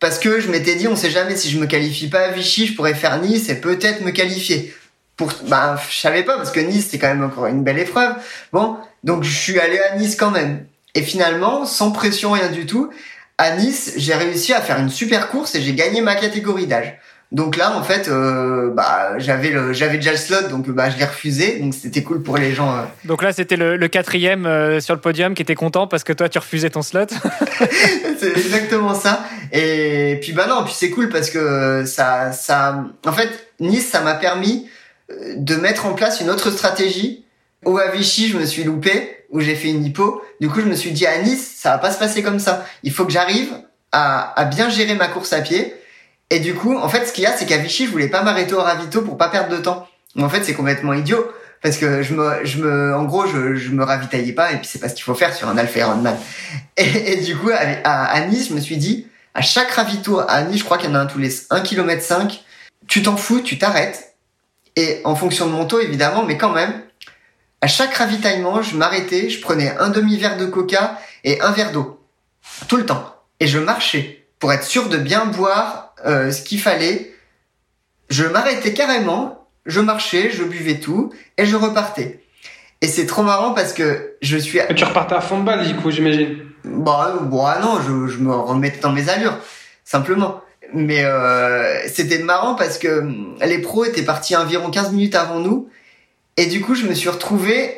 parce 0.00 0.18
que 0.18 0.40
je 0.40 0.50
m'étais 0.50 0.74
dit, 0.76 0.88
on 0.88 0.96
sait 0.96 1.10
jamais 1.10 1.36
si 1.36 1.50
je 1.50 1.58
me 1.58 1.66
qualifie 1.66 2.08
pas 2.08 2.20
à 2.20 2.28
Vichy, 2.28 2.66
je 2.66 2.74
pourrais 2.74 2.94
faire 2.94 3.20
Nice 3.20 3.48
et 3.48 3.60
peut-être 3.60 4.02
me 4.02 4.10
qualifier. 4.10 4.74
Pour, 5.16 5.32
bah, 5.48 5.80
je 5.90 5.96
savais 5.96 6.22
pas 6.22 6.36
parce 6.36 6.52
que 6.52 6.60
Nice 6.60 6.88
c'est 6.90 6.98
quand 6.98 7.08
même 7.08 7.24
encore 7.24 7.46
une 7.46 7.64
belle 7.64 7.78
épreuve. 7.78 8.14
Bon, 8.52 8.76
donc 9.02 9.24
je 9.24 9.34
suis 9.34 9.58
allé 9.58 9.78
à 9.78 9.96
Nice 9.96 10.14
quand 10.14 10.30
même. 10.30 10.66
Et 10.94 11.02
finalement, 11.02 11.66
sans 11.66 11.90
pression 11.90 12.32
rien 12.32 12.50
du 12.50 12.66
tout, 12.66 12.90
à 13.38 13.56
Nice, 13.56 13.92
j'ai 13.96 14.14
réussi 14.14 14.52
à 14.52 14.60
faire 14.60 14.78
une 14.78 14.90
super 14.90 15.28
course 15.28 15.54
et 15.54 15.62
j'ai 15.62 15.74
gagné 15.74 16.00
ma 16.00 16.14
catégorie 16.14 16.66
d'âge. 16.66 16.98
Donc 17.30 17.56
là, 17.58 17.76
en 17.76 17.82
fait, 17.82 18.08
euh, 18.08 18.70
bah, 18.70 19.18
j'avais 19.18 19.50
le, 19.50 19.74
j'avais 19.74 19.96
déjà 19.96 20.12
le 20.12 20.16
slot, 20.16 20.48
donc 20.48 20.70
bah, 20.70 20.88
je 20.88 20.96
l'ai 20.96 21.04
refusé. 21.04 21.58
Donc 21.58 21.74
c'était 21.74 22.02
cool 22.02 22.22
pour 22.22 22.38
les 22.38 22.54
gens. 22.54 22.74
Euh. 22.74 22.82
Donc 23.04 23.22
là, 23.22 23.32
c'était 23.32 23.56
le, 23.56 23.86
quatrième 23.88 24.46
euh, 24.46 24.80
sur 24.80 24.94
le 24.94 25.00
podium 25.00 25.34
qui 25.34 25.42
était 25.42 25.54
content 25.54 25.86
parce 25.86 26.04
que 26.04 26.14
toi, 26.14 26.30
tu 26.30 26.38
refusais 26.38 26.70
ton 26.70 26.80
slot. 26.80 27.06
c'est 28.18 28.34
exactement 28.34 28.94
ça. 28.94 29.24
Et 29.52 30.18
puis 30.22 30.32
bah 30.32 30.46
non, 30.48 30.64
puis 30.64 30.72
c'est 30.74 30.88
cool 30.88 31.10
parce 31.10 31.28
que 31.28 31.84
ça, 31.84 32.32
ça, 32.32 32.84
en 33.04 33.12
fait, 33.12 33.50
Nice, 33.60 33.88
ça 33.88 34.00
m'a 34.00 34.14
permis 34.14 34.66
de 35.36 35.54
mettre 35.56 35.84
en 35.84 35.92
place 35.92 36.20
une 36.20 36.30
autre 36.30 36.50
stratégie. 36.50 37.26
Au 37.64 37.76
à 37.76 37.88
Vichy, 37.88 38.28
je 38.28 38.38
me 38.38 38.46
suis 38.46 38.64
loupé, 38.64 39.24
où 39.30 39.40
j'ai 39.40 39.54
fait 39.54 39.68
une 39.68 39.84
hypo. 39.84 40.22
Du 40.40 40.48
coup, 40.48 40.60
je 40.60 40.66
me 40.66 40.74
suis 40.74 40.92
dit 40.92 41.06
à 41.06 41.20
Nice, 41.20 41.56
ça 41.58 41.72
va 41.72 41.78
pas 41.78 41.90
se 41.90 41.98
passer 41.98 42.22
comme 42.22 42.38
ça. 42.38 42.64
Il 42.84 42.92
faut 42.92 43.04
que 43.04 43.12
j'arrive 43.12 43.50
à, 43.92 44.38
à 44.40 44.44
bien 44.46 44.70
gérer 44.70 44.94
ma 44.94 45.08
course 45.08 45.32
à 45.34 45.40
pied 45.40 45.74
et 46.30 46.40
du 46.40 46.54
coup, 46.54 46.76
en 46.76 46.88
fait, 46.88 47.06
ce 47.06 47.12
qu'il 47.12 47.24
y 47.24 47.26
a, 47.26 47.36
c'est 47.36 47.46
qu'à 47.46 47.56
Vichy, 47.56 47.86
je 47.86 47.90
voulais 47.90 48.08
pas 48.08 48.22
m'arrêter 48.22 48.54
au 48.54 48.60
ravito 48.60 49.02
pour 49.02 49.16
pas 49.16 49.28
perdre 49.28 49.56
de 49.56 49.62
temps. 49.62 49.88
Mais 50.14 50.24
en 50.24 50.28
fait, 50.28 50.44
c'est 50.44 50.54
complètement 50.54 50.92
idiot. 50.92 51.26
Parce 51.62 51.76
que 51.76 52.02
je 52.02 52.14
me, 52.14 52.44
je 52.44 52.58
me, 52.58 52.94
en 52.94 53.04
gros, 53.04 53.26
je, 53.26 53.56
je 53.56 53.70
me 53.70 53.82
ravitaillais 53.82 54.32
pas, 54.32 54.52
et 54.52 54.58
puis 54.58 54.68
c'est 54.70 54.78
pas 54.78 54.88
ce 54.88 54.94
qu'il 54.94 55.02
faut 55.02 55.14
faire 55.14 55.34
sur 55.34 55.48
un 55.48 55.58
Alpha 55.58 55.80
Ironman. 55.80 56.16
Et, 56.76 57.12
et 57.12 57.16
du 57.16 57.36
coup, 57.36 57.50
à, 57.50 58.04
à, 58.04 58.20
Nice, 58.26 58.48
je 58.50 58.54
me 58.54 58.60
suis 58.60 58.76
dit, 58.76 59.08
à 59.34 59.42
chaque 59.42 59.70
ravito, 59.72 60.20
à 60.20 60.42
Nice, 60.42 60.60
je 60.60 60.64
crois 60.64 60.78
qu'il 60.78 60.88
y 60.88 60.92
en 60.92 60.94
a 60.94 61.00
un 61.00 61.06
tous 61.06 61.18
les 61.18 61.32
1 61.50 61.60
km 61.60 62.00
5, 62.00 62.44
tu 62.86 63.02
t'en 63.02 63.16
fous, 63.16 63.40
tu 63.40 63.58
t'arrêtes. 63.58 64.14
Et 64.76 65.00
en 65.04 65.16
fonction 65.16 65.46
de 65.46 65.52
mon 65.52 65.64
taux, 65.66 65.80
évidemment, 65.80 66.24
mais 66.24 66.38
quand 66.38 66.52
même, 66.52 66.72
à 67.60 67.66
chaque 67.66 67.94
ravitaillement, 67.94 68.62
je 68.62 68.76
m'arrêtais, 68.76 69.28
je 69.28 69.40
prenais 69.40 69.76
un 69.78 69.88
demi-verre 69.88 70.36
de 70.36 70.46
coca 70.46 70.96
et 71.24 71.40
un 71.40 71.50
verre 71.50 71.72
d'eau. 71.72 72.00
Tout 72.68 72.76
le 72.76 72.86
temps. 72.86 73.16
Et 73.40 73.48
je 73.48 73.58
marchais 73.58 74.24
pour 74.38 74.52
être 74.52 74.64
sûr 74.64 74.88
de 74.88 74.96
bien 74.96 75.26
boire 75.26 75.87
euh, 76.06 76.30
ce 76.30 76.42
qu'il 76.42 76.60
fallait. 76.60 77.12
Je 78.10 78.24
m'arrêtais 78.24 78.72
carrément, 78.72 79.48
je 79.66 79.80
marchais, 79.80 80.30
je 80.30 80.44
buvais 80.44 80.80
tout 80.80 81.12
et 81.36 81.44
je 81.44 81.56
repartais. 81.56 82.20
Et 82.80 82.86
c'est 82.86 83.06
trop 83.06 83.22
marrant 83.22 83.52
parce 83.52 83.72
que 83.72 84.14
je 84.22 84.36
suis. 84.38 84.60
tu 84.76 84.84
repartais 84.84 85.14
à 85.14 85.20
fond 85.20 85.40
de 85.40 85.44
balle, 85.44 85.66
du 85.66 85.74
coup, 85.74 85.90
j'imagine. 85.90 86.38
Bah, 86.64 87.18
bah 87.22 87.58
non, 87.60 87.80
je, 87.80 88.12
je, 88.12 88.18
me 88.18 88.34
remettais 88.34 88.80
dans 88.80 88.92
mes 88.92 89.08
allures, 89.08 89.38
simplement. 89.84 90.40
Mais 90.74 91.04
euh, 91.04 91.86
c'était 91.88 92.18
marrant 92.18 92.54
parce 92.54 92.78
que 92.78 93.00
hum, 93.00 93.36
les 93.44 93.58
pros 93.58 93.84
étaient 93.84 94.02
partis 94.02 94.36
environ 94.36 94.70
15 94.70 94.92
minutes 94.92 95.14
avant 95.14 95.40
nous. 95.40 95.68
Et 96.36 96.46
du 96.46 96.60
coup, 96.60 96.74
je 96.74 96.86
me 96.86 96.94
suis 96.94 97.08
retrouvé. 97.08 97.74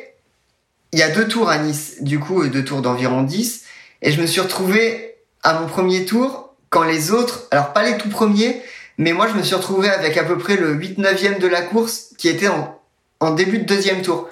Il 0.93 0.99
y 0.99 1.03
a 1.03 1.09
deux 1.09 1.27
tours 1.27 1.49
à 1.49 1.57
Nice, 1.57 1.97
du 2.01 2.19
coup, 2.19 2.45
deux 2.47 2.65
tours 2.65 2.81
d'environ 2.81 3.23
10. 3.23 3.63
Et 4.01 4.11
je 4.11 4.21
me 4.21 4.27
suis 4.27 4.41
retrouvé 4.41 5.15
à 5.41 5.59
mon 5.59 5.67
premier 5.67 6.05
tour 6.05 6.50
quand 6.71 6.83
les 6.83 7.11
autres, 7.11 7.43
alors 7.51 7.73
pas 7.73 7.83
les 7.83 7.97
tout 7.97 8.09
premiers, 8.09 8.61
mais 8.97 9.13
moi 9.13 9.27
je 9.27 9.33
me 9.33 9.43
suis 9.43 9.53
retrouvé 9.55 9.89
avec 9.89 10.17
à 10.17 10.23
peu 10.23 10.37
près 10.37 10.55
le 10.55 10.73
8-9e 10.75 11.37
de 11.39 11.47
la 11.47 11.61
course 11.61 12.07
qui 12.17 12.27
était 12.29 12.47
en, 12.47 12.79
en 13.19 13.31
début 13.31 13.59
de 13.59 13.65
deuxième 13.65 14.01
tour. 14.01 14.27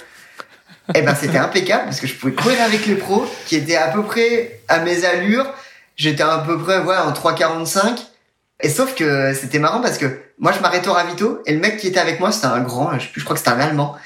eh 0.95 1.01
ben 1.03 1.13
c'était 1.15 1.37
impeccable 1.37 1.83
parce 1.85 1.99
que 1.99 2.07
je 2.07 2.15
pouvais 2.15 2.33
courir 2.33 2.61
avec 2.63 2.85
les 2.87 2.95
pros 2.95 3.27
qui 3.45 3.55
étaient 3.57 3.75
à 3.75 3.89
peu 3.89 4.03
près 4.03 4.61
à 4.67 4.79
mes 4.79 5.05
allures. 5.05 5.45
J'étais 5.97 6.23
à 6.23 6.37
peu 6.39 6.57
près 6.57 6.79
ouais, 6.79 6.95
en 6.95 7.11
3,45. 7.11 7.99
Et 8.61 8.69
sauf 8.69 8.95
que 8.95 9.33
c'était 9.33 9.59
marrant 9.59 9.81
parce 9.81 9.97
que 9.97 10.05
moi 10.39 10.51
je 10.53 10.59
m'arrêtais 10.61 10.87
au 10.87 10.93
ravito 10.93 11.41
et 11.45 11.51
le 11.53 11.59
mec 11.59 11.77
qui 11.77 11.87
était 11.87 11.99
avec 11.99 12.19
moi 12.21 12.31
c'était 12.31 12.47
un 12.47 12.61
grand, 12.61 12.97
je, 12.97 13.07
je 13.13 13.23
crois 13.23 13.35
que 13.35 13.39
c'était 13.39 13.51
un 13.51 13.59
allemand. 13.59 13.97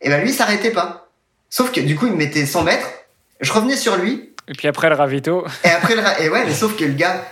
Et 0.00 0.08
ben 0.08 0.20
lui 0.20 0.30
il 0.30 0.34
s'arrêtait 0.34 0.70
pas. 0.72 1.08
Sauf 1.50 1.70
que 1.72 1.80
du 1.80 1.94
coup 1.94 2.06
il 2.06 2.12
me 2.12 2.18
mettait 2.18 2.46
100 2.46 2.64
mètres, 2.64 2.88
je 3.40 3.52
revenais 3.52 3.76
sur 3.76 3.96
lui. 3.96 4.32
Et 4.48 4.52
puis 4.52 4.68
après 4.68 4.88
le 4.88 4.94
ravito. 4.94 5.44
Et 5.64 5.70
après 5.70 5.94
le 5.96 6.02
ra- 6.02 6.20
et 6.20 6.28
ouais 6.28 6.44
mais 6.44 6.54
sauf 6.54 6.76
que 6.76 6.84
le 6.84 6.92
gars 6.92 7.24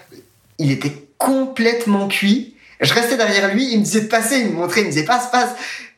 il 0.58 0.70
était 0.70 0.92
complètement 1.18 2.08
cuit. 2.08 2.54
Je 2.80 2.92
restais 2.92 3.16
derrière 3.16 3.54
lui, 3.54 3.72
il 3.72 3.78
me 3.78 3.84
disait 3.84 4.02
de 4.02 4.08
passer, 4.08 4.40
il 4.40 4.46
me 4.48 4.52
montrait, 4.52 4.80
il 4.80 4.86
me 4.86 4.90
disait 4.90 5.04
passe, 5.04 5.30
passe. 5.30 5.50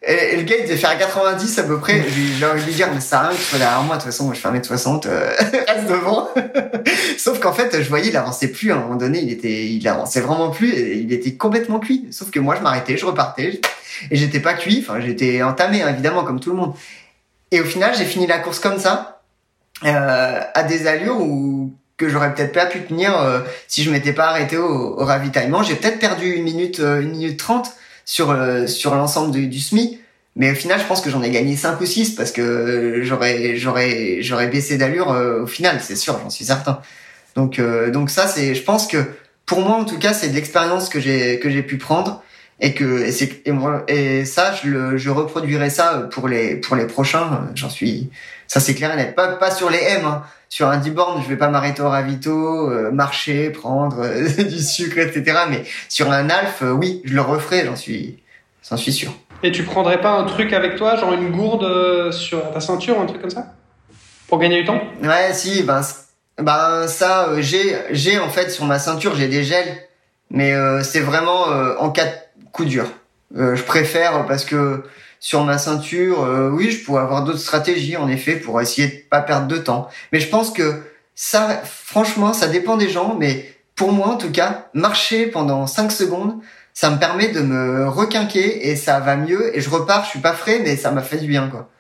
Et, 0.07 0.37
le 0.37 0.43
gars, 0.43 0.57
il 0.61 0.65
devait 0.65 0.77
faire 0.77 0.97
90 0.97 1.59
à 1.59 1.65
peu 1.65 1.79
près. 1.81 2.05
J'ai 2.39 2.47
envie 2.47 2.61
de 2.61 2.67
lui 2.67 2.75
dire, 2.75 2.89
mais 2.95 3.01
ça 3.01 3.21
rien 3.21 3.31
que 3.31 3.37
tu 3.37 3.43
sois 3.43 3.59
derrière 3.59 3.83
moi, 3.83 3.97
de 3.97 4.03
toute 4.03 4.13
façon, 4.13 4.33
je 4.33 4.39
fais 4.39 4.49
1m60, 4.49 5.07
euh, 5.07 5.31
reste 5.69 5.89
devant. 5.89 6.29
Sauf 7.19 7.41
qu'en 7.41 7.53
fait, 7.53 7.83
je 7.83 7.89
voyais, 7.89 8.11
il 8.11 8.17
avançait 8.17 8.49
plus, 8.49 8.71
à 8.71 8.77
un 8.77 8.81
moment 8.81 8.95
donné, 8.95 9.21
il 9.21 9.33
était, 9.33 9.67
il 9.67 9.89
avançait 9.89 10.21
vraiment 10.21 10.51
plus, 10.51 10.69
il 10.69 11.13
était 11.13 11.35
complètement 11.35 11.81
cuit. 11.81 12.07
Sauf 12.13 12.31
que 12.31 12.39
moi, 12.39 12.55
je 12.57 12.63
m'arrêtais, 12.63 12.97
je 12.97 13.07
repartais, 13.07 13.61
et 14.11 14.17
j'étais 14.17 14.41
pas 14.41 14.55
cuit, 14.55 14.85
enfin, 14.87 15.01
j'étais 15.01 15.43
entamé, 15.43 15.83
hein, 15.83 15.89
évidemment, 15.89 16.23
comme 16.23 16.39
tout 16.39 16.51
le 16.51 16.57
monde. 16.57 16.75
Et 17.51 17.61
au 17.61 17.65
final, 17.65 17.95
j'ai 17.97 18.05
fini 18.05 18.27
la 18.27 18.39
course 18.39 18.61
comme 18.61 18.79
ça, 18.79 19.23
euh, 19.85 20.41
à 20.55 20.63
des 20.63 20.87
allures 20.87 21.21
où, 21.21 21.73
que 21.97 22.09
j'aurais 22.09 22.35
peut-être 22.35 22.53
pas 22.53 22.67
pu 22.67 22.81
tenir 22.83 23.19
euh, 23.19 23.41
si 23.69 23.83
je 23.83 23.91
m'étais 23.91 24.13
pas 24.13 24.27
arrêté 24.27 24.57
au, 24.59 25.01
au 25.01 25.05
ravitaillement. 25.05 25.63
J'ai 25.63 25.77
peut-être 25.77 25.99
perdu 25.99 26.33
une 26.33 26.45
minute, 26.45 26.81
euh, 26.81 27.01
une 27.01 27.11
minute 27.11 27.39
trente 27.39 27.73
sur 28.05 28.31
euh, 28.31 28.67
sur 28.67 28.95
l'ensemble 28.95 29.33
du, 29.33 29.47
du 29.49 29.61
SMI, 29.61 29.99
mais 30.37 30.53
au 30.53 30.55
final, 30.55 30.79
je 30.79 30.85
pense 30.85 31.01
que 31.01 31.09
j'en 31.09 31.23
ai 31.23 31.31
gagné 31.31 31.57
5 31.57 31.81
ou 31.81 31.87
6 31.87 32.15
parce 32.15 32.31
que 32.31 33.01
j'aurais 33.03 33.57
j'aurais 33.57 34.19
j'aurais 34.21 34.49
baissé 34.49 34.77
d'allure 34.77 35.11
euh, 35.11 35.43
au 35.43 35.47
final, 35.47 35.81
c'est 35.83 35.97
sûr, 35.97 36.19
j'en 36.23 36.31
suis 36.31 36.45
certain. 36.45 36.81
Donc 37.35 37.59
euh, 37.59 37.91
donc 37.91 38.11
ça 38.11 38.29
c'est 38.29 38.55
je 38.55 38.63
pense 38.63 38.87
que 38.87 38.99
pour 39.47 39.61
moi 39.61 39.77
en 39.77 39.85
tout 39.85 39.99
cas, 39.99 40.13
c'est 40.13 40.29
de 40.29 40.35
l'expérience 40.35 40.91
que 40.91 41.01
j'ai 41.01 41.41
que 41.41 41.49
j'ai 41.49 41.63
pu 41.63 41.79
prendre 41.79 42.23
et 42.61 42.75
que 42.75 43.03
et 43.03 43.13
c'est 43.13 43.47
et 43.47 43.53
moi 43.53 43.85
et 43.89 44.27
ça 44.27 44.55
je 44.55 44.69
le 44.69 44.99
je 44.99 45.09
reproduirai 45.11 45.71
ça 45.71 46.09
pour 46.13 46.29
les 46.29 46.57
pour 46.57 46.77
les 46.77 46.87
prochains, 46.87 47.49
j'en 47.55 47.71
suis 47.71 48.11
ça 48.47 48.61
c'est 48.61 48.75
clair 48.75 48.93
et 48.93 48.97
net. 48.97 49.15
Pas 49.15 49.29
pas 49.29 49.51
sur 49.51 49.71
les 49.71 49.83
M 49.83 50.05
hein. 50.05 50.23
Sur 50.49 50.69
un 50.69 50.77
10 50.77 50.91
bornes, 50.93 51.23
je 51.23 51.29
vais 51.29 51.37
pas 51.37 51.49
m'arrêter 51.49 51.83
au 51.83 51.89
ravito, 51.89 52.71
euh, 52.71 52.93
marcher, 52.93 53.51
prendre 53.51 54.01
euh, 54.01 54.29
du 54.45 54.61
sucre, 54.61 54.99
etc. 54.99 55.39
Mais 55.51 55.65
sur 55.89 56.11
un 56.13 56.31
alf, 56.31 56.63
euh, 56.63 56.71
oui, 56.71 57.03
je 57.05 57.15
le 57.15 57.21
referai, 57.21 57.65
j'en 57.67 57.75
suis, 57.75 58.23
j'en 58.69 58.77
suis 58.77 58.93
sûr. 58.93 59.13
Et 59.43 59.51
tu 59.51 59.65
prendrais 59.65 60.01
pas 60.01 60.13
un 60.13 60.25
truc 60.25 60.53
avec 60.53 60.77
toi, 60.77 60.97
genre 60.97 61.13
une 61.13 61.31
gourde 61.31 61.65
euh, 61.65 62.13
sur 62.13 62.53
ta 62.53 62.61
ceinture 62.61 62.99
ou 62.99 63.03
un 63.03 63.07
truc 63.07 63.21
comme 63.21 63.31
ça? 63.31 63.55
Pour 64.29 64.39
gagner 64.39 64.61
du 64.61 64.65
temps? 64.65 64.81
Ouais, 65.03 65.33
si, 65.33 65.63
ben, 65.63 65.81
ben 66.39 66.87
ça, 66.87 67.31
j'ai, 67.39 67.77
j'ai 67.91 68.19
en 68.19 68.29
fait 68.29 68.51
sur 68.51 68.65
ma 68.65 68.79
ceinture, 68.79 69.15
j'ai 69.17 69.29
des 69.29 69.43
gels, 69.43 69.77
mais 70.31 70.53
euh, 70.53 70.83
c'est 70.83 71.01
vraiment 71.01 71.51
euh, 71.51 71.75
en 71.79 71.91
cas 71.91 72.07
de 72.07 72.49
coup 72.53 72.65
dur. 72.65 72.87
Euh, 73.37 73.57
je 73.57 73.63
préfère 73.63 74.27
parce 74.27 74.45
que 74.45 74.85
sur 75.27 75.43
ma 75.43 75.59
ceinture, 75.59 76.23
euh, 76.23 76.51
oui, 76.51 76.71
je 76.71 76.85
pourrais 76.85 77.03
avoir 77.03 77.25
d'autres 77.25 77.41
stratégies 77.41 77.97
en 77.97 78.07
effet 78.07 78.37
pour 78.37 78.61
essayer 78.61 78.87
de 78.87 78.95
pas 79.11 79.21
perdre 79.21 79.49
de 79.49 79.57
temps. 79.59 79.89
Mais 80.13 80.21
je 80.21 80.29
pense 80.29 80.53
que 80.53 80.85
ça, 81.17 81.63
franchement, 81.65 82.33
ça 82.33 82.47
dépend 82.47 82.77
des 82.77 82.89
gens, 82.89 83.17
mais 83.19 83.51
pour 83.75 83.91
moi 83.91 84.07
en 84.07 84.19
tout 84.19 84.31
cas, 84.31 84.69
marcher 84.73 85.27
pendant 85.27 85.67
5 85.67 85.91
secondes, 85.91 86.37
ça 86.75 86.91
me 86.91 86.99
permet 87.01 87.27
de 87.27 87.41
me 87.41 87.89
requinquer 87.89 88.69
et 88.69 88.77
ça 88.77 89.01
va 89.01 89.17
mieux 89.17 89.51
et 89.57 89.61
je 89.61 89.69
repars, 89.69 90.05
je 90.05 90.11
suis 90.11 90.21
pas 90.21 90.33
frais, 90.33 90.61
mais 90.63 90.77
ça 90.77 90.93
m'a 90.93 91.03
fait 91.03 91.19
du 91.19 91.27
bien 91.27 91.49
quoi. 91.49 91.71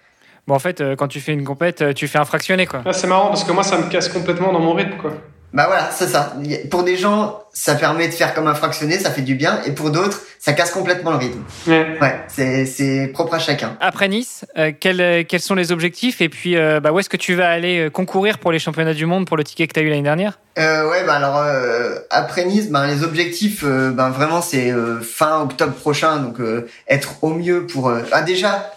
Bon, 0.48 0.56
en 0.56 0.58
fait, 0.58 0.80
euh, 0.80 0.96
quand 0.96 1.06
tu 1.06 1.20
fais 1.20 1.32
une 1.32 1.44
compète, 1.44 1.82
euh, 1.82 1.92
tu 1.92 2.08
fais 2.08 2.18
un 2.18 2.24
fractionné, 2.24 2.66
quoi. 2.66 2.82
Ah, 2.84 2.92
C'est 2.92 3.06
marrant 3.06 3.28
parce 3.28 3.44
que 3.44 3.52
moi 3.52 3.62
ça 3.62 3.78
me 3.78 3.88
casse 3.88 4.08
complètement 4.08 4.52
dans 4.52 4.60
mon 4.60 4.74
rythme 4.74 4.96
quoi. 4.96 5.12
Bah 5.52 5.64
voilà, 5.68 5.90
c'est 5.90 6.08
ça. 6.08 6.34
Pour 6.70 6.82
des 6.82 6.96
gens, 6.96 7.40
ça 7.54 7.76
permet 7.76 8.08
de 8.08 8.12
faire 8.12 8.34
comme 8.34 8.46
un 8.46 8.54
fractionné, 8.54 8.98
ça 8.98 9.10
fait 9.10 9.22
du 9.22 9.34
bien, 9.34 9.60
et 9.64 9.72
pour 9.72 9.90
d'autres, 9.90 10.20
ça 10.38 10.52
casse 10.52 10.70
complètement 10.70 11.12
le 11.12 11.16
rythme. 11.16 11.42
Ouais. 11.66 11.96
Ouais, 12.00 12.20
c'est 12.66 13.10
propre 13.14 13.34
à 13.34 13.38
chacun. 13.38 13.76
Après 13.80 14.08
Nice, 14.08 14.44
euh, 14.58 14.72
quels, 14.78 15.00
euh, 15.00 15.22
quels 15.26 15.40
sont 15.40 15.54
les 15.54 15.72
objectifs 15.72 16.20
Et 16.20 16.28
puis, 16.28 16.56
euh, 16.56 16.80
bah, 16.80 16.92
où 16.92 16.98
est-ce 16.98 17.08
que 17.08 17.16
tu 17.16 17.34
vas 17.34 17.48
aller 17.48 17.88
concourir 17.90 18.38
pour 18.38 18.52
les 18.52 18.58
championnats 18.58 18.92
du 18.92 19.06
monde 19.06 19.26
pour 19.26 19.36
le 19.38 19.44
ticket 19.44 19.66
que 19.66 19.72
tu 19.72 19.80
as 19.80 19.82
eu 19.82 19.88
l'année 19.88 20.02
dernière? 20.02 20.38
Euh, 20.58 20.88
ouais, 20.90 21.04
bah 21.04 21.14
alors 21.14 21.38
euh, 21.38 21.96
après 22.10 22.44
Nice, 22.46 22.70
ben 22.70 22.86
les 22.86 23.02
objectifs, 23.02 23.62
euh, 23.62 23.90
ben 23.90 24.08
vraiment 24.10 24.40
c'est 24.40 24.70
euh, 24.70 25.00
fin 25.00 25.42
octobre 25.42 25.74
prochain, 25.74 26.16
donc 26.16 26.40
euh, 26.40 26.66
être 26.88 27.22
au 27.22 27.34
mieux 27.34 27.66
pour. 27.66 27.88
euh, 27.90 28.00
ah 28.12 28.22
déjà, 28.22 28.72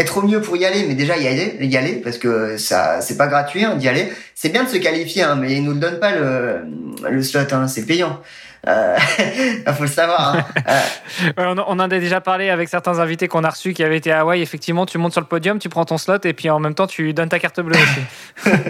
être 0.00 0.16
au 0.16 0.22
mieux 0.22 0.40
pour 0.40 0.56
y 0.56 0.64
aller, 0.64 0.84
mais 0.86 0.94
déjà 0.94 1.16
y 1.16 1.28
aller, 1.28 1.56
y 1.60 1.76
aller 1.76 1.94
parce 1.94 2.18
que 2.18 2.56
ça 2.56 3.00
c'est 3.00 3.16
pas 3.16 3.26
gratuit 3.26 3.64
hein, 3.64 3.76
d'y 3.76 3.88
aller. 3.88 4.10
C'est 4.34 4.48
bien 4.48 4.64
de 4.64 4.68
se 4.68 4.78
qualifier, 4.78 5.22
hein, 5.22 5.36
mais 5.36 5.52
ils 5.52 5.62
nous 5.62 5.72
le 5.72 5.78
donnent 5.78 6.00
pas 6.00 6.12
le 6.12 6.62
le 7.08 7.22
slot, 7.22 7.52
hein, 7.52 7.68
c'est 7.68 7.86
payant. 7.86 8.20
Euh, 8.66 8.98
faut 9.76 9.84
le 9.84 9.88
savoir. 9.88 10.34
Hein. 10.34 10.44
Euh, 10.68 11.34
on, 11.56 11.58
on 11.58 11.72
en 11.72 11.80
a 11.80 11.88
déjà 11.88 12.20
parlé 12.20 12.50
avec 12.50 12.68
certains 12.68 12.98
invités 12.98 13.28
qu'on 13.28 13.44
a 13.44 13.50
reçus 13.50 13.72
qui 13.72 13.82
avaient 13.82 13.96
été 13.96 14.12
à 14.12 14.20
Hawaï. 14.20 14.42
Effectivement, 14.42 14.84
tu 14.86 14.98
montes 14.98 15.12
sur 15.12 15.20
le 15.20 15.26
podium, 15.26 15.58
tu 15.58 15.68
prends 15.68 15.84
ton 15.84 15.98
slot 15.98 16.18
et 16.24 16.32
puis 16.32 16.50
en 16.50 16.60
même 16.60 16.74
temps, 16.74 16.86
tu 16.86 17.12
donnes 17.14 17.28
ta 17.28 17.38
carte 17.38 17.60
bleue 17.60 17.76
aussi. 17.76 18.50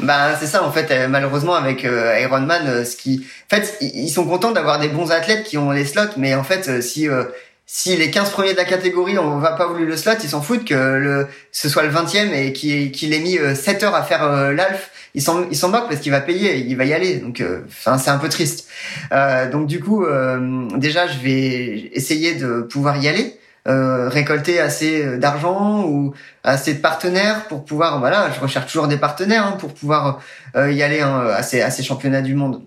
Ben 0.00 0.36
c'est 0.38 0.46
ça 0.46 0.62
en 0.62 0.70
fait 0.70 0.90
euh, 0.90 1.08
malheureusement 1.08 1.54
avec 1.54 1.84
euh, 1.84 2.18
Ironman 2.20 2.66
euh, 2.66 2.84
ce 2.84 2.94
qui 2.96 3.26
en 3.50 3.56
fait 3.56 3.76
ils 3.80 4.10
sont 4.10 4.24
contents 4.26 4.52
d'avoir 4.52 4.78
des 4.78 4.88
bons 4.88 5.10
athlètes 5.10 5.44
qui 5.44 5.58
ont 5.58 5.72
les 5.72 5.84
slots 5.84 6.14
mais 6.16 6.36
en 6.36 6.44
fait 6.44 6.80
si 6.82 7.08
si 7.70 7.94
les 7.96 8.10
15 8.10 8.30
premiers 8.30 8.52
de 8.52 8.56
la 8.56 8.64
catégorie 8.64 9.18
on 9.18 9.38
va 9.38 9.52
pas 9.52 9.66
voulu 9.66 9.84
le 9.86 9.96
slot 9.96 10.14
ils 10.24 10.30
s'en 10.30 10.40
foutent 10.40 10.64
que 10.64 10.74
le 10.74 11.28
ce 11.52 11.68
soit 11.68 11.82
le 11.82 11.90
20e 11.90 12.32
et 12.32 12.52
qu'il 12.54 12.90
qu'il 12.90 13.12
ait 13.12 13.20
mis 13.20 13.38
euh, 13.38 13.54
7 13.54 13.82
heures 13.82 13.94
à 13.94 14.02
faire 14.02 14.24
euh, 14.24 14.52
l'alf 14.54 14.90
ils 15.14 15.22
s'en 15.22 15.48
ils 15.50 15.56
s'en 15.56 15.68
moquent 15.68 15.88
parce 15.88 16.00
qu'il 16.00 16.12
va 16.12 16.20
payer 16.20 16.56
il 16.56 16.76
va 16.76 16.84
y 16.84 16.92
aller. 16.94 17.16
Donc 17.16 17.40
euh, 17.40 17.62
enfin 17.68 17.98
c'est 17.98 18.10
un 18.10 18.18
peu 18.18 18.28
triste. 18.28 18.68
Euh, 19.12 19.50
donc 19.50 19.66
du 19.66 19.80
coup 19.80 20.04
euh, 20.04 20.68
déjà 20.76 21.06
je 21.06 21.18
vais 21.18 21.90
essayer 21.92 22.34
de 22.34 22.62
pouvoir 22.62 22.96
y 23.02 23.08
aller 23.08 23.38
euh, 23.66 24.08
récolter 24.08 24.60
assez 24.60 25.18
d'argent 25.18 25.84
ou 25.84 26.14
assez 26.44 26.74
de 26.74 26.80
partenaires 26.80 27.48
pour 27.48 27.64
pouvoir 27.64 28.00
voilà 28.00 28.30
je 28.34 28.40
recherche 28.40 28.66
toujours 28.70 28.88
des 28.88 28.96
partenaires 28.96 29.44
hein, 29.44 29.56
pour 29.58 29.74
pouvoir 29.74 30.20
euh, 30.56 30.72
y 30.72 30.82
aller 30.82 31.00
hein, 31.00 31.26
à, 31.34 31.42
ces, 31.42 31.60
à 31.60 31.70
ces 31.70 31.82
championnats 31.82 32.22
du 32.22 32.34
monde 32.34 32.62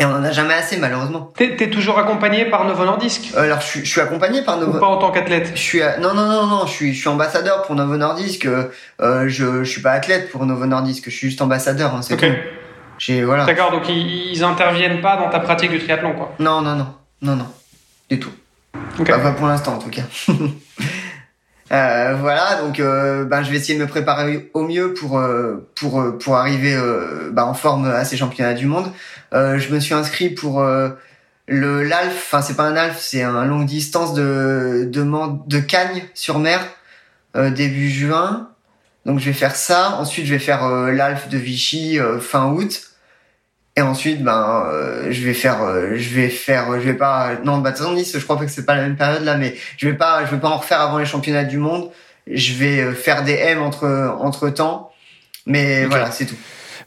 et 0.00 0.04
on 0.06 0.10
en 0.10 0.24
a 0.24 0.32
jamais 0.32 0.54
assez 0.54 0.76
malheureusement. 0.78 1.30
T'es 1.36 1.54
t'es 1.56 1.70
toujours 1.70 1.98
accompagné 1.98 2.46
par 2.46 2.64
Novo 2.64 2.84
Nordisk 2.84 3.32
Euh, 3.36 3.42
alors 3.44 3.60
je, 3.60 3.66
suis- 3.66 3.84
je 3.84 3.90
suis 3.90 4.00
accompagné 4.00 4.42
par 4.42 4.56
ou 4.56 4.60
Novo 4.62 4.78
pas 4.78 4.86
en 4.86 4.96
tant 4.96 5.10
qu'athlète? 5.10 5.52
Je 5.54 5.60
suis 5.60 5.82
à- 5.82 5.98
non 5.98 6.14
non 6.14 6.26
non 6.26 6.46
non 6.46 6.66
je 6.66 6.72
suis 6.72 6.94
je 6.94 6.98
suis 7.00 7.08
ambassadeur 7.08 7.62
pour 7.62 7.74
Novo 7.76 7.96
Nordisk 7.96 8.46
euh, 8.46 8.64
euh, 9.00 9.28
je 9.28 9.62
je 9.62 9.70
suis 9.70 9.82
pas 9.82 9.92
athlète 9.92 10.30
pour 10.30 10.44
Novo 10.46 10.66
Nordisk 10.66 11.04
je 11.06 11.10
suis 11.10 11.28
juste 11.28 11.42
ambassadeur 11.42 11.94
hein, 11.94 12.02
c'est 12.02 12.16
tout. 12.16 12.26
Voilà. 13.24 13.44
D'accord, 13.46 13.70
donc 13.70 13.88
ils, 13.88 14.30
ils 14.32 14.44
interviennent 14.44 15.00
pas 15.00 15.16
dans 15.16 15.30
ta 15.30 15.40
pratique 15.40 15.70
du 15.70 15.78
triathlon 15.78 16.12
quoi? 16.14 16.34
non 16.38 16.60
non 16.62 16.74
non. 16.76 16.86
Non 17.22 17.36
non. 17.36 17.46
Du 18.10 18.18
tout. 18.18 18.30
Ok. 18.98 19.10
Enfin, 19.10 19.18
pas 19.20 19.32
pour 19.32 19.46
l'instant, 19.46 19.74
en 19.74 19.78
tout 19.78 19.90
cas. 19.90 20.02
Euh, 21.72 22.16
voilà, 22.18 22.56
donc 22.62 22.80
euh, 22.80 23.24
ben, 23.24 23.44
je 23.44 23.50
vais 23.52 23.56
essayer 23.56 23.78
de 23.78 23.84
me 23.84 23.88
préparer 23.88 24.50
au 24.54 24.62
mieux 24.66 24.92
pour 24.92 25.18
euh, 25.20 25.70
pour 25.76 26.00
euh, 26.00 26.18
pour 26.18 26.34
arriver 26.36 26.74
euh, 26.74 27.30
ben, 27.32 27.44
en 27.44 27.54
forme 27.54 27.86
à 27.86 28.04
ces 28.04 28.16
championnats 28.16 28.54
du 28.54 28.66
monde. 28.66 28.90
Euh, 29.32 29.58
je 29.58 29.72
me 29.72 29.80
suis 29.80 29.94
inscrit 29.94 30.30
pour 30.30 30.60
euh, 30.60 30.90
le 31.46 31.82
l'Alf. 31.82 32.14
Enfin, 32.14 32.42
c'est 32.42 32.56
pas 32.56 32.64
un 32.64 32.76
Alf, 32.76 32.98
c'est 33.00 33.22
un 33.22 33.44
longue 33.44 33.66
distance 33.66 34.14
de 34.14 34.88
de, 34.90 35.04
de 35.46 35.60
Cagnes 35.60 36.02
sur 36.14 36.38
mer 36.38 36.60
euh, 37.36 37.50
début 37.50 37.90
juin. 37.90 38.50
Donc 39.06 39.18
je 39.18 39.26
vais 39.26 39.32
faire 39.32 39.56
ça. 39.56 39.96
Ensuite, 39.98 40.26
je 40.26 40.32
vais 40.32 40.38
faire 40.40 40.64
euh, 40.64 40.92
l'Alf 40.92 41.28
de 41.28 41.38
Vichy 41.38 41.98
euh, 41.98 42.18
fin 42.20 42.50
août. 42.50 42.82
Et 43.76 43.82
ensuite, 43.82 44.22
ben, 44.22 44.64
euh, 44.66 45.06
je 45.10 45.24
vais 45.24 45.32
faire, 45.32 45.62
euh, 45.62 45.92
je 45.94 46.08
vais 46.10 46.28
faire, 46.28 46.72
je 46.74 46.84
vais 46.84 46.94
pas, 46.94 47.36
non, 47.44 47.58
bah, 47.58 47.70
de 47.70 47.94
Nice, 47.94 48.12
je 48.18 48.22
crois 48.24 48.36
pas 48.36 48.44
que 48.44 48.50
c'est 48.50 48.66
pas 48.66 48.74
la 48.74 48.82
même 48.82 48.96
période 48.96 49.22
là, 49.22 49.36
mais 49.36 49.54
je 49.78 49.88
vais 49.88 49.96
pas, 49.96 50.26
je 50.26 50.32
vais 50.32 50.40
pas 50.40 50.48
en 50.48 50.58
refaire 50.58 50.80
avant 50.80 50.98
les 50.98 51.06
championnats 51.06 51.44
du 51.44 51.56
monde. 51.58 51.90
Je 52.26 52.52
vais 52.54 52.92
faire 52.94 53.22
des 53.22 53.34
M 53.34 53.62
entre, 53.62 54.16
entre 54.20 54.50
temps. 54.50 54.92
Mais 55.46 55.86
voilà, 55.86 56.10
c'est 56.10 56.26
tout. 56.26 56.36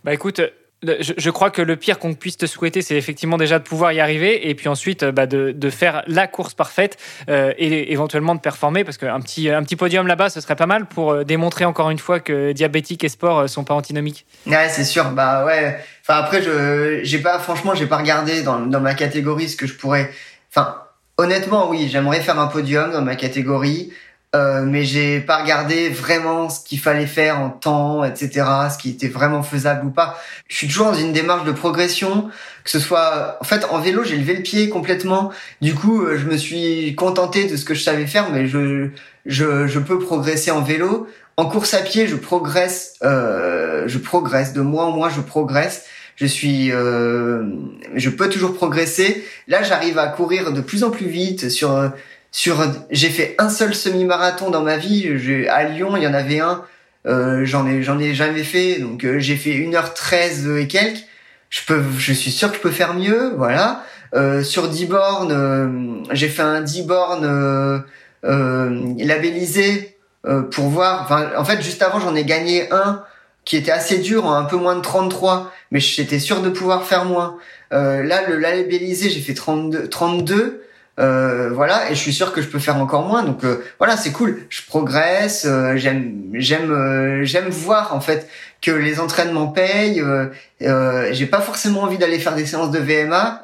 Bah 0.04 0.14
écoute, 0.14 0.42
je, 0.84 1.30
crois 1.30 1.50
que 1.50 1.62
le 1.62 1.76
pire 1.76 2.00
qu'on 2.00 2.14
puisse 2.14 2.38
te 2.38 2.46
souhaiter, 2.46 2.82
c'est 2.82 2.96
effectivement 2.96 3.38
déjà 3.38 3.60
de 3.60 3.64
pouvoir 3.64 3.94
y 3.94 4.00
arriver 4.00 4.50
et 4.50 4.56
puis 4.56 4.68
ensuite 4.68 5.04
euh, 5.04 5.12
bah, 5.12 5.26
de, 5.26 5.70
faire 5.70 6.04
la 6.08 6.28
course 6.28 6.54
parfaite 6.54 6.98
euh, 7.30 7.54
et 7.58 7.92
éventuellement 7.92 8.36
de 8.36 8.40
performer 8.40 8.84
parce 8.84 8.98
qu'un 8.98 9.20
petit, 9.22 9.50
un 9.50 9.64
petit 9.64 9.76
podium 9.76 10.08
là-bas, 10.08 10.30
ce 10.30 10.42
serait 10.42 10.56
pas 10.56 10.66
mal 10.66 10.86
pour 10.86 11.12
euh, 11.12 11.24
démontrer 11.24 11.66
encore 11.66 11.90
une 11.90 12.00
fois 12.00 12.20
que 12.20 12.52
diabétique 12.52 13.04
et 13.04 13.10
sport 13.10 13.40
euh, 13.40 13.48
sont 13.48 13.64
pas 13.64 13.74
antinomiques. 13.74 14.26
Ouais, 14.46 14.70
c'est 14.70 14.84
sûr. 14.84 15.12
Bah 15.12 15.46
ouais. 15.46 15.80
Enfin 16.02 16.20
après, 16.20 16.42
je, 16.42 17.00
j'ai 17.04 17.20
pas, 17.20 17.40
franchement, 17.40 17.76
j'ai 17.76 17.88
pas 17.88 17.98
regardé 17.98 18.44
dans, 18.44 18.60
dans 18.60 18.82
ma 18.82 18.94
catégorie 18.94 19.50
ce 19.50 19.56
que 19.56 19.68
je 19.68 19.74
pourrais. 19.74 20.12
Enfin, 20.50 20.76
honnêtement, 21.18 21.70
oui, 21.70 21.88
j'aimerais 21.90 22.22
faire 22.22 22.40
un 22.40 22.48
podium 22.48 22.92
dans 22.92 23.02
ma 23.02 23.16
catégorie. 23.16 23.94
Euh, 24.36 24.64
mais 24.66 24.84
j'ai 24.84 25.20
pas 25.20 25.42
regardé 25.44 25.90
vraiment 25.90 26.50
ce 26.50 26.64
qu'il 26.64 26.80
fallait 26.80 27.06
faire 27.06 27.40
en 27.40 27.50
temps, 27.52 28.04
etc., 28.04 28.46
ce 28.72 28.80
qui 28.80 28.90
était 28.90 29.08
vraiment 29.08 29.44
faisable 29.44 29.86
ou 29.86 29.92
pas. 29.92 30.20
Je 30.48 30.56
suis 30.56 30.68
toujours 30.68 30.88
dans 30.88 30.98
une 30.98 31.14
démarche 31.14 31.46
de 31.46 31.52
progression, 31.52 32.30
que 32.64 32.70
ce 32.72 32.80
soit, 32.80 33.38
en 33.42 33.44
fait, 33.44 33.64
en 33.70 33.80
vélo, 33.80 34.04
j'ai 34.04 34.18
levé 34.18 34.36
le 34.36 34.42
pied 34.42 34.70
complètement. 34.70 35.32
Du 35.62 35.76
coup, 35.76 36.02
euh, 36.02 36.18
je 36.18 36.26
me 36.26 36.36
suis 36.38 36.96
contenté 36.96 37.46
de 37.46 37.56
ce 37.56 37.64
que 37.64 37.76
je 37.76 37.84
savais 37.84 38.08
faire, 38.08 38.32
mais 38.32 38.48
je, 38.48 38.90
je, 39.28 39.68
je 39.68 39.80
peux 39.80 40.00
progresser 40.00 40.50
en 40.50 40.62
vélo. 40.62 41.08
En 41.38 41.46
course 41.46 41.76
à 41.76 41.82
pied, 41.82 42.08
je 42.08 42.16
progresse, 42.16 42.96
euh, 43.04 43.84
je 43.88 44.00
progresse 44.00 44.54
de 44.54 44.62
mois 44.62 44.86
en 44.86 44.92
mois, 44.92 45.10
je 45.10 45.22
progresse. 45.22 45.86
Je 46.16 46.28
suis, 46.28 46.72
euh, 46.72 47.44
je 47.96 48.10
peux 48.10 48.30
toujours 48.30 48.54
progresser. 48.54 49.26
Là, 49.48 49.64
j'arrive 49.64 49.98
à 49.98 50.08
courir 50.08 50.54
de 50.54 50.62
plus 50.62 50.84
en 50.84 50.92
plus 50.92 51.08
vite 51.08 51.50
sur 51.50 51.92
sur 52.34 52.66
j'ai 52.90 53.10
fait 53.10 53.36
un 53.38 53.48
seul 53.48 53.74
semi-marathon 53.74 54.50
dans 54.50 54.64
ma 54.64 54.76
vie 54.76 55.08
à 55.50 55.64
Lyon 55.64 55.96
il 55.96 56.04
y 56.04 56.08
en 56.08 56.14
avait 56.14 56.40
un 56.40 56.66
euh, 57.06 57.46
j'en 57.46 57.68
ai 57.68 57.84
j'en 57.84 58.00
ai 58.00 58.14
jamais 58.14 58.44
fait 58.44 58.80
donc 58.80 59.06
euh, 59.06 59.20
j'ai 59.20 59.36
fait 59.36 59.52
1h13 59.52 60.58
et 60.58 60.68
quelques. 60.68 61.06
Je 61.50 61.62
peux 61.66 61.82
je 61.98 62.12
suis 62.12 62.32
sûr 62.32 62.50
que 62.50 62.58
je 62.58 62.62
peux 62.62 62.72
faire 62.72 62.96
mieux 62.96 63.34
voilà. 63.38 63.84
Euh, 64.16 64.44
sur 64.44 64.68
10 64.68 64.86
bornes 64.88 65.32
euh, 65.32 66.02
j'ai 66.12 66.28
fait 66.28 66.42
un 66.42 66.62
10 66.62 66.84
bornes 66.84 67.84
labellisé 68.24 69.98
pour 70.52 70.66
voir 70.70 71.04
enfin 71.04 71.30
en 71.38 71.46
fait 71.46 71.62
juste 71.62 71.84
avant 71.84 72.00
j'en 72.00 72.16
ai 72.16 72.26
gagné 72.26 72.72
un 72.72 73.04
qui 73.46 73.58
était 73.58 73.72
assez 73.72 74.00
dur 74.00 74.26
en 74.26 74.34
un 74.34 74.46
peu 74.46 74.56
moins 74.56 74.76
de 74.76 74.82
33 74.82 75.52
mais 75.70 75.80
j'étais 75.80 76.20
sûr 76.20 76.42
de 76.42 76.50
pouvoir 76.50 76.86
faire 76.86 77.06
moins. 77.06 77.38
Là 77.70 78.28
le 78.28 78.38
labellisé 78.38 79.12
j'ai 79.12 79.22
fait 79.22 79.36
32 79.36 79.88
32 79.88 80.64
euh, 81.00 81.50
voilà, 81.52 81.90
et 81.90 81.96
je 81.96 82.00
suis 82.00 82.14
sûr 82.14 82.32
que 82.34 82.42
je 82.42 82.48
peux 82.48 82.60
faire 82.60 82.78
encore 82.78 83.08
moins. 83.08 83.24
Donc 83.24 83.44
euh, 83.44 83.64
voilà, 83.80 83.98
c'est 83.98 84.12
cool. 84.12 84.46
Je 84.50 84.62
progresse. 84.64 85.46
Euh, 85.48 85.76
j'aime, 85.76 86.30
j'aime, 86.34 87.24
j'aime 87.24 87.50
voir 87.50 87.96
en 87.96 88.02
fait 88.02 88.30
que 88.62 88.72
les 88.72 89.00
entraînements 89.00 89.48
payent. 89.48 90.04
J'ai 90.60 91.26
pas 91.26 91.42
forcément 91.42 91.82
envie 91.82 91.98
d'aller 91.98 92.20
faire 92.20 92.36
des 92.36 92.46
séances 92.46 92.72
de 92.72 92.80
VMA. 92.80 93.42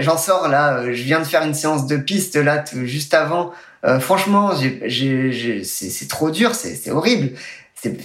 J'en 0.00 0.16
sors 0.16 0.48
là. 0.48 0.82
Je 0.84 1.02
viens 1.02 1.20
de 1.20 1.24
faire 1.24 1.42
une 1.42 1.54
séance 1.54 1.86
de 1.86 1.96
piste 1.96 2.36
là 2.36 2.64
juste 2.84 3.14
avant. 3.14 3.52
franchement, 4.00 4.52
c'est 4.56 6.08
trop 6.08 6.30
dur. 6.30 6.54
C'est 6.54 6.90
horrible 6.90 7.36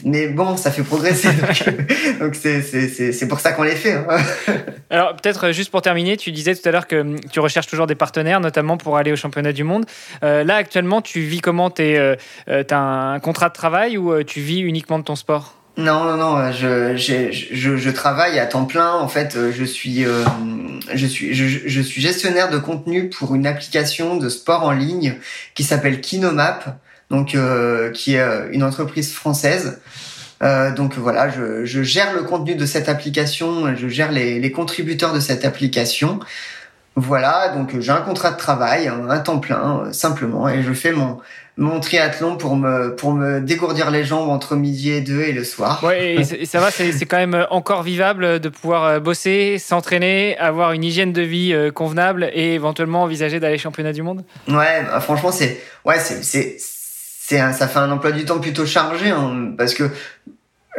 mais 0.03 0.27
bon, 0.27 0.57
ça 0.57 0.71
fait 0.71 0.83
progresser. 0.83 1.29
donc 2.19 2.35
c'est 2.35 3.27
pour 3.27 3.39
ça 3.39 3.51
qu'on 3.51 3.63
les 3.63 3.75
fait. 3.75 3.93
Hein. 3.93 4.17
Alors 4.89 5.15
peut-être 5.15 5.47
euh, 5.47 5.51
juste 5.51 5.69
pour 5.69 5.81
terminer, 5.81 6.17
tu 6.17 6.31
disais 6.31 6.55
tout 6.55 6.67
à 6.67 6.71
l'heure 6.71 6.87
que 6.87 6.95
hum, 7.01 7.19
tu 7.31 7.39
recherches 7.39 7.67
toujours 7.67 7.87
des 7.87 7.95
partenaires, 7.95 8.39
notamment 8.39 8.77
pour 8.77 8.97
aller 8.97 9.11
au 9.11 9.15
championnat 9.15 9.53
du 9.53 9.63
monde. 9.63 9.85
Euh, 10.23 10.43
là 10.43 10.55
actuellement, 10.55 11.01
tu 11.01 11.21
vis 11.21 11.41
comment 11.41 11.69
Tu 11.69 11.83
euh, 11.83 12.15
euh 12.49 12.63
as 12.69 12.77
un 12.77 13.19
contrat 13.19 13.49
de 13.49 13.53
travail 13.53 13.97
ou 13.97 14.23
tu 14.23 14.39
vis 14.39 14.59
uniquement 14.59 14.99
de 14.99 15.03
ton 15.03 15.15
sport? 15.15 15.53
Non, 15.77 16.05
non, 16.05 16.17
non, 16.17 16.51
je, 16.51 16.97
je, 16.97 17.77
je, 17.77 17.89
travaille 17.91 18.39
à 18.39 18.47
temps 18.47 18.65
plein. 18.65 18.93
En 18.93 19.07
fait, 19.07 19.37
je 19.51 19.63
suis, 19.63 20.05
je 20.91 21.05
suis, 21.05 21.35
je, 21.35 21.45
je, 21.45 21.81
suis 21.81 22.01
gestionnaire 22.01 22.49
de 22.49 22.57
contenu 22.57 23.09
pour 23.09 23.35
une 23.35 23.45
application 23.45 24.17
de 24.17 24.27
sport 24.27 24.63
en 24.63 24.71
ligne 24.71 25.17
qui 25.53 25.63
s'appelle 25.63 26.01
Kinomap 26.01 26.79
donc 27.09 27.35
euh, 27.35 27.91
qui 27.91 28.15
est 28.15 28.19
euh, 28.19 28.49
une 28.51 28.63
entreprise 28.63 29.13
française. 29.13 29.79
Euh, 30.43 30.71
donc 30.71 30.95
voilà, 30.95 31.29
je, 31.29 31.65
je, 31.65 31.81
gère 31.81 32.13
le 32.13 32.21
contenu 32.21 32.55
de 32.55 32.65
cette 32.65 32.89
application, 32.89 33.75
je 33.75 33.87
gère 33.87 34.11
les, 34.11 34.39
les 34.39 34.51
contributeurs 34.51 35.13
de 35.13 35.19
cette 35.19 35.45
application. 35.45 36.19
Voilà, 36.95 37.49
donc 37.49 37.79
j'ai 37.79 37.91
un 37.91 38.01
contrat 38.01 38.31
de 38.31 38.37
travail, 38.37 38.87
un 38.87 39.19
temps 39.19 39.39
plein, 39.39 39.83
euh, 39.85 39.93
simplement, 39.93 40.49
et 40.49 40.63
je 40.63 40.73
fais 40.73 40.91
mon 40.91 41.19
mon 41.59 41.79
triathlon 41.79 42.37
pour 42.37 42.55
me 42.55 42.95
pour 42.95 43.13
me 43.13 43.39
dégourdir 43.41 43.89
les 43.89 44.03
jambes 44.03 44.29
entre 44.29 44.55
midi 44.55 44.91
et 44.91 45.01
deux 45.01 45.21
et 45.21 45.31
le 45.31 45.43
soir. 45.43 45.83
Ouais, 45.83 46.17
et 46.17 46.45
ça 46.45 46.59
va, 46.59 46.69
c'est 46.69 47.05
quand 47.07 47.17
même 47.17 47.47
encore 47.49 47.81
vivable 47.81 48.39
de 48.39 48.49
pouvoir 48.49 49.01
bosser, 49.01 49.57
s'entraîner, 49.57 50.37
avoir 50.37 50.73
une 50.73 50.83
hygiène 50.83 51.13
de 51.13 51.23
vie 51.23 51.71
convenable 51.73 52.29
et 52.33 52.53
éventuellement 52.53 53.01
envisager 53.01 53.39
d'aller 53.39 53.57
championnat 53.57 53.91
du 53.91 54.03
monde? 54.03 54.23
Ouais, 54.47 54.83
bah, 54.83 54.99
franchement, 54.99 55.31
c'est 55.31 55.59
ouais, 55.83 55.97
c'est 55.97 56.57
ça 57.29 57.67
fait 57.67 57.79
un 57.79 57.91
emploi 57.91 58.11
du 58.11 58.25
temps 58.25 58.39
plutôt 58.39 58.65
chargé 58.65 59.09
hein, 59.09 59.53
parce 59.57 59.73
que 59.73 59.89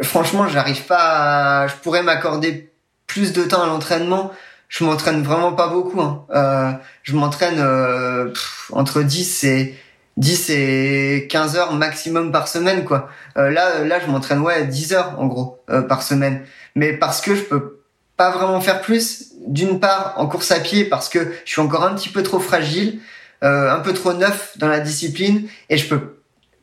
franchement, 0.01 0.47
j'arrive 0.47 0.83
pas. 0.85 1.63
À, 1.63 1.67
je 1.67 1.75
pourrais 1.75 2.03
m'accorder 2.03 2.71
plus 3.07 3.33
de 3.33 3.43
temps 3.43 3.63
à 3.63 3.67
l'entraînement. 3.67 4.31
Je 4.67 4.83
m'entraîne 4.83 5.23
vraiment 5.23 5.53
pas 5.53 5.67
beaucoup. 5.67 6.01
Hein. 6.01 6.25
Euh, 6.31 6.71
je 7.03 7.15
m'entraîne 7.15 7.59
euh, 7.59 8.33
entre 8.71 9.01
10 9.01 9.43
et 9.45 9.77
10 10.17 10.49
et 10.49 11.27
15 11.29 11.55
heures 11.55 11.73
maximum 11.73 12.31
par 12.31 12.47
semaine 12.47 12.83
quoi. 12.83 13.09
Euh, 13.37 13.49
là 13.49 13.83
là 13.85 13.99
je 13.99 14.11
m'entraîne 14.11 14.39
ouais 14.41 14.65
10 14.65 14.93
heures 14.93 15.15
en 15.17 15.27
gros 15.27 15.63
euh, 15.69 15.81
par 15.81 16.03
semaine. 16.03 16.43
Mais 16.75 16.93
parce 16.93 17.21
que 17.21 17.35
je 17.35 17.41
peux 17.41 17.81
pas 18.17 18.31
vraiment 18.31 18.59
faire 18.61 18.81
plus 18.81 19.33
d'une 19.47 19.79
part 19.79 20.13
en 20.17 20.27
course 20.27 20.51
à 20.51 20.59
pied 20.59 20.83
parce 20.85 21.09
que 21.09 21.19
je 21.45 21.51
suis 21.51 21.61
encore 21.61 21.83
un 21.83 21.95
petit 21.95 22.09
peu 22.09 22.21
trop 22.21 22.39
fragile, 22.39 22.99
euh, 23.43 23.73
un 23.73 23.79
peu 23.79 23.93
trop 23.93 24.13
neuf 24.13 24.57
dans 24.57 24.67
la 24.67 24.81
discipline 24.81 25.47
et 25.69 25.77
je 25.77 25.87
peux 25.87 26.18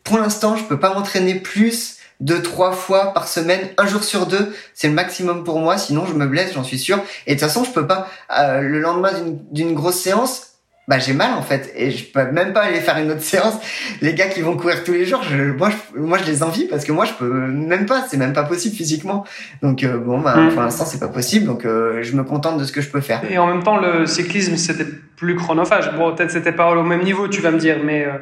pour 0.06 0.18
l'instant, 0.18 0.56
je 0.56 0.64
peux 0.64 0.78
pas 0.78 0.94
m'entraîner 0.94 1.34
plus 1.34 1.98
de 2.20 2.38
trois 2.38 2.72
fois 2.72 3.12
par 3.12 3.28
semaine, 3.28 3.60
un 3.76 3.86
jour 3.86 4.02
sur 4.02 4.26
deux, 4.26 4.54
c'est 4.72 4.88
le 4.88 4.94
maximum 4.94 5.44
pour 5.44 5.58
moi. 5.58 5.76
Sinon, 5.76 6.06
je 6.06 6.14
me 6.14 6.26
blesse, 6.26 6.54
j'en 6.54 6.64
suis 6.64 6.78
sûr. 6.78 6.98
Et 7.26 7.34
de 7.34 7.40
toute 7.40 7.46
façon, 7.46 7.64
je 7.64 7.72
peux 7.72 7.86
pas. 7.86 8.08
Euh, 8.38 8.60
le 8.62 8.80
lendemain 8.80 9.10
d'une 9.50 9.74
grosse 9.74 10.00
séance, 10.00 10.56
bah 10.88 11.00
j'ai 11.00 11.14
mal 11.14 11.32
en 11.32 11.42
fait, 11.42 11.72
et 11.74 11.90
je 11.90 12.04
peux 12.04 12.30
même 12.30 12.52
pas 12.52 12.60
aller 12.60 12.80
faire 12.80 12.96
une 12.98 13.10
autre 13.10 13.22
séance. 13.34 13.54
Les 14.00 14.14
gars 14.14 14.28
qui 14.28 14.40
vont 14.40 14.56
courir 14.56 14.84
tous 14.84 14.92
les 14.92 15.04
jours, 15.04 15.22
je, 15.24 15.36
moi, 15.52 15.70
je, 15.70 15.98
moi, 15.98 16.18
je 16.18 16.24
les 16.24 16.42
envie 16.42 16.66
parce 16.66 16.84
que 16.84 16.92
moi, 16.92 17.04
je 17.04 17.12
peux 17.12 17.48
même 17.48 17.86
pas. 17.86 18.06
C'est 18.08 18.16
même 18.16 18.32
pas 18.32 18.44
possible 18.44 18.76
physiquement. 18.76 19.24
Donc 19.62 19.82
euh, 19.82 19.98
bon, 19.98 20.20
bah, 20.20 20.36
mm. 20.36 20.52
pour 20.52 20.62
l'instant, 20.62 20.84
c'est 20.84 21.00
pas 21.00 21.08
possible. 21.08 21.46
Donc 21.46 21.64
euh, 21.64 22.02
je 22.02 22.14
me 22.16 22.22
contente 22.22 22.58
de 22.58 22.64
ce 22.64 22.72
que 22.72 22.80
je 22.80 22.88
peux 22.88 23.00
faire. 23.00 23.20
Et 23.28 23.38
en 23.38 23.48
même 23.48 23.62
temps, 23.62 23.78
le 23.78 24.06
cyclisme, 24.06 24.56
c'était 24.56 24.86
plus 25.16 25.34
chronophage. 25.34 25.92
Bon, 25.96 26.14
peut-être 26.14 26.30
c'était 26.30 26.52
pas 26.52 26.70
au 26.70 26.82
même 26.82 27.02
niveau, 27.02 27.28
tu 27.28 27.40
vas 27.40 27.50
me 27.50 27.58
dire, 27.58 27.78
mais 27.84 28.04
euh, 28.04 28.12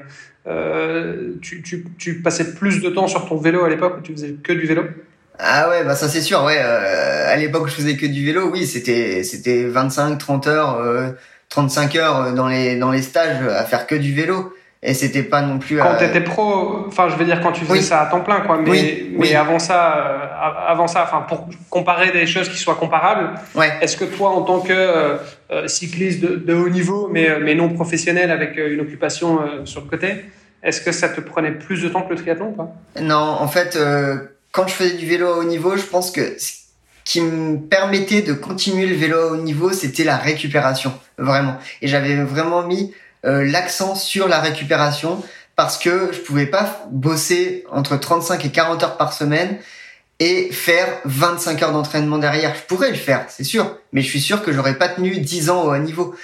tu, 0.45 1.63
tu, 1.63 1.87
tu, 1.99 2.21
passais 2.21 2.55
plus 2.55 2.83
de 2.83 2.91
temps 2.91 3.07
sur 3.07 3.27
ton 3.27 3.37
vélo 3.37 3.65
à 3.65 3.69
l'époque 3.69 3.97
où 3.99 4.01
tu 4.03 4.13
faisais 4.13 4.35
que 4.43 4.53
du 4.53 4.67
vélo 4.67 4.85
ah 5.39 5.69
ouais, 5.69 5.85
bah 5.85 5.97
ça 5.97 6.09
c'est 6.09 6.21
sûr, 6.21 6.45
ouais. 6.45 6.59
Euh, 6.61 7.33
à 7.33 7.37
l'époque 7.37 7.65
où 7.65 7.69
je 7.69 7.75
faisais 7.75 7.97
que 7.97 8.07
du 8.07 8.25
vélo, 8.25 8.51
oui, 8.53 8.67
c'était 8.67 9.25
c'était 9.25 9.65
25, 9.67 10.17
30 10.17 10.47
heures, 10.47 10.79
euh, 10.79 11.11
35 11.49 11.97
heures 11.97 12.33
dans 12.35 12.47
les 12.47 12.77
dans 12.77 12.93
les 12.93 13.03
stages 13.03 13.43
à 13.49 13.65
faire 13.65 13.87
que 13.87 13.97
du 13.97 14.15
vélo 14.15 14.54
et 14.85 14.93
c'était 14.93 15.23
pas 15.23 15.41
non 15.41 15.59
plus 15.59 15.79
quand 15.79 15.97
tu 15.97 16.05
étais 16.05 16.21
pro 16.21 16.85
enfin 16.87 17.09
je 17.09 17.17
veux 17.17 17.25
dire 17.25 17.41
quand 17.41 17.53
tu 17.53 17.65
faisais 17.65 17.81
ça 17.81 18.03
à 18.03 18.07
temps 18.07 18.21
plein 18.21 18.41
quoi. 18.43 18.59
Mais 18.59 19.07
mais 19.19 19.35
avant 19.35 19.59
ça 19.59 19.97
euh, 19.97 20.69
avant 20.69 20.87
ça 20.87 21.05
enfin 21.05 21.25
pour 21.27 21.49
comparer 21.71 22.13
des 22.13 22.27
choses 22.27 22.51
qui 22.51 22.59
soient 22.59 22.75
comparables 22.75 23.31
ouais. 23.55 23.73
est-ce 23.81 23.97
que 23.97 24.05
toi 24.05 24.31
en 24.31 24.43
tant 24.43 24.61
que 24.61 24.73
euh, 24.73 25.17
euh, 25.51 25.67
cycliste 25.69 26.21
de, 26.21 26.37
de, 26.37 26.55
haut 26.55 26.69
niveau 26.69 27.09
mais 27.11 27.41
mais 27.41 27.55
non 27.55 27.71
professionnel 27.71 28.31
avec 28.31 28.59
une 28.59 28.81
occupation 28.81 29.41
sur 29.65 29.81
le 29.81 29.89
côté 29.89 30.27
est-ce 30.63 30.83
que 30.83 30.93
ça 30.93 31.09
te 31.09 31.21
prenait 31.21 31.53
plus 31.53 31.83
de 31.83 31.89
temps 31.89 32.03
que 32.03 32.11
le 32.11 32.17
triathlon 32.17 32.49
ou 32.49 32.53
pas 32.53 32.69
non 33.01 33.17
en 33.17 33.49
fait 33.49 33.79
quand 34.53 34.67
je 34.69 34.75
faisais 34.75 34.97
du 34.97 35.07
vélo 35.07 35.27
à 35.29 35.39
haut 35.39 35.45
niveau 35.45 35.77
je 35.77 35.87
pense 35.87 36.11
que 36.11 36.39
ce 36.39 36.53
qui 37.07 37.23
me 37.23 37.59
permettait 37.59 38.23
de 38.23 38.35
continuer 38.35 38.87
le 38.87 38.97
vélo 38.97 39.17
à 39.17 39.27
haut 39.33 39.37
niveau 39.37 39.73
c'était 39.73 40.05
la 40.05 40.19
récupération 40.19 40.93
vraiment. 41.19 41.57
Et 41.83 41.89
j'avais 41.89 42.17
vraiment 42.17 42.63
mis 42.67 42.93
euh, 42.93 43.04
l'accent 43.25 43.95
sur 43.95 44.29
la 44.29 44.41
récupération 44.41 45.23
parce 45.57 45.79
que 45.79 46.11
je 46.13 46.21
pouvais 46.21 46.47
pas 46.47 46.85
bosser 46.91 47.65
entre 47.71 47.97
35 47.97 48.45
et 48.45 48.51
40 48.51 48.83
heures 48.83 48.97
par 48.97 49.13
semaine 49.13 49.59
et 50.21 50.51
faire 50.53 50.89
25 51.05 51.63
heures 51.63 51.73
d'entraînement 51.73 52.19
derrière. 52.19 52.55
Je 52.55 52.63
pourrais 52.63 52.91
le 52.91 52.97
faire, 52.97 53.27
c'est 53.29 53.45
sûr, 53.45 53.79
mais 53.93 54.01
je 54.01 54.09
suis 54.09 54.21
sûr 54.21 54.43
que 54.43 54.53
j'aurais 54.53 54.79
pas 54.79 54.89
tenu 54.89 55.19
10 55.19 55.51
ans 55.51 55.65
au 55.65 55.75
haut 55.75 55.79
niveau. 55.79 56.15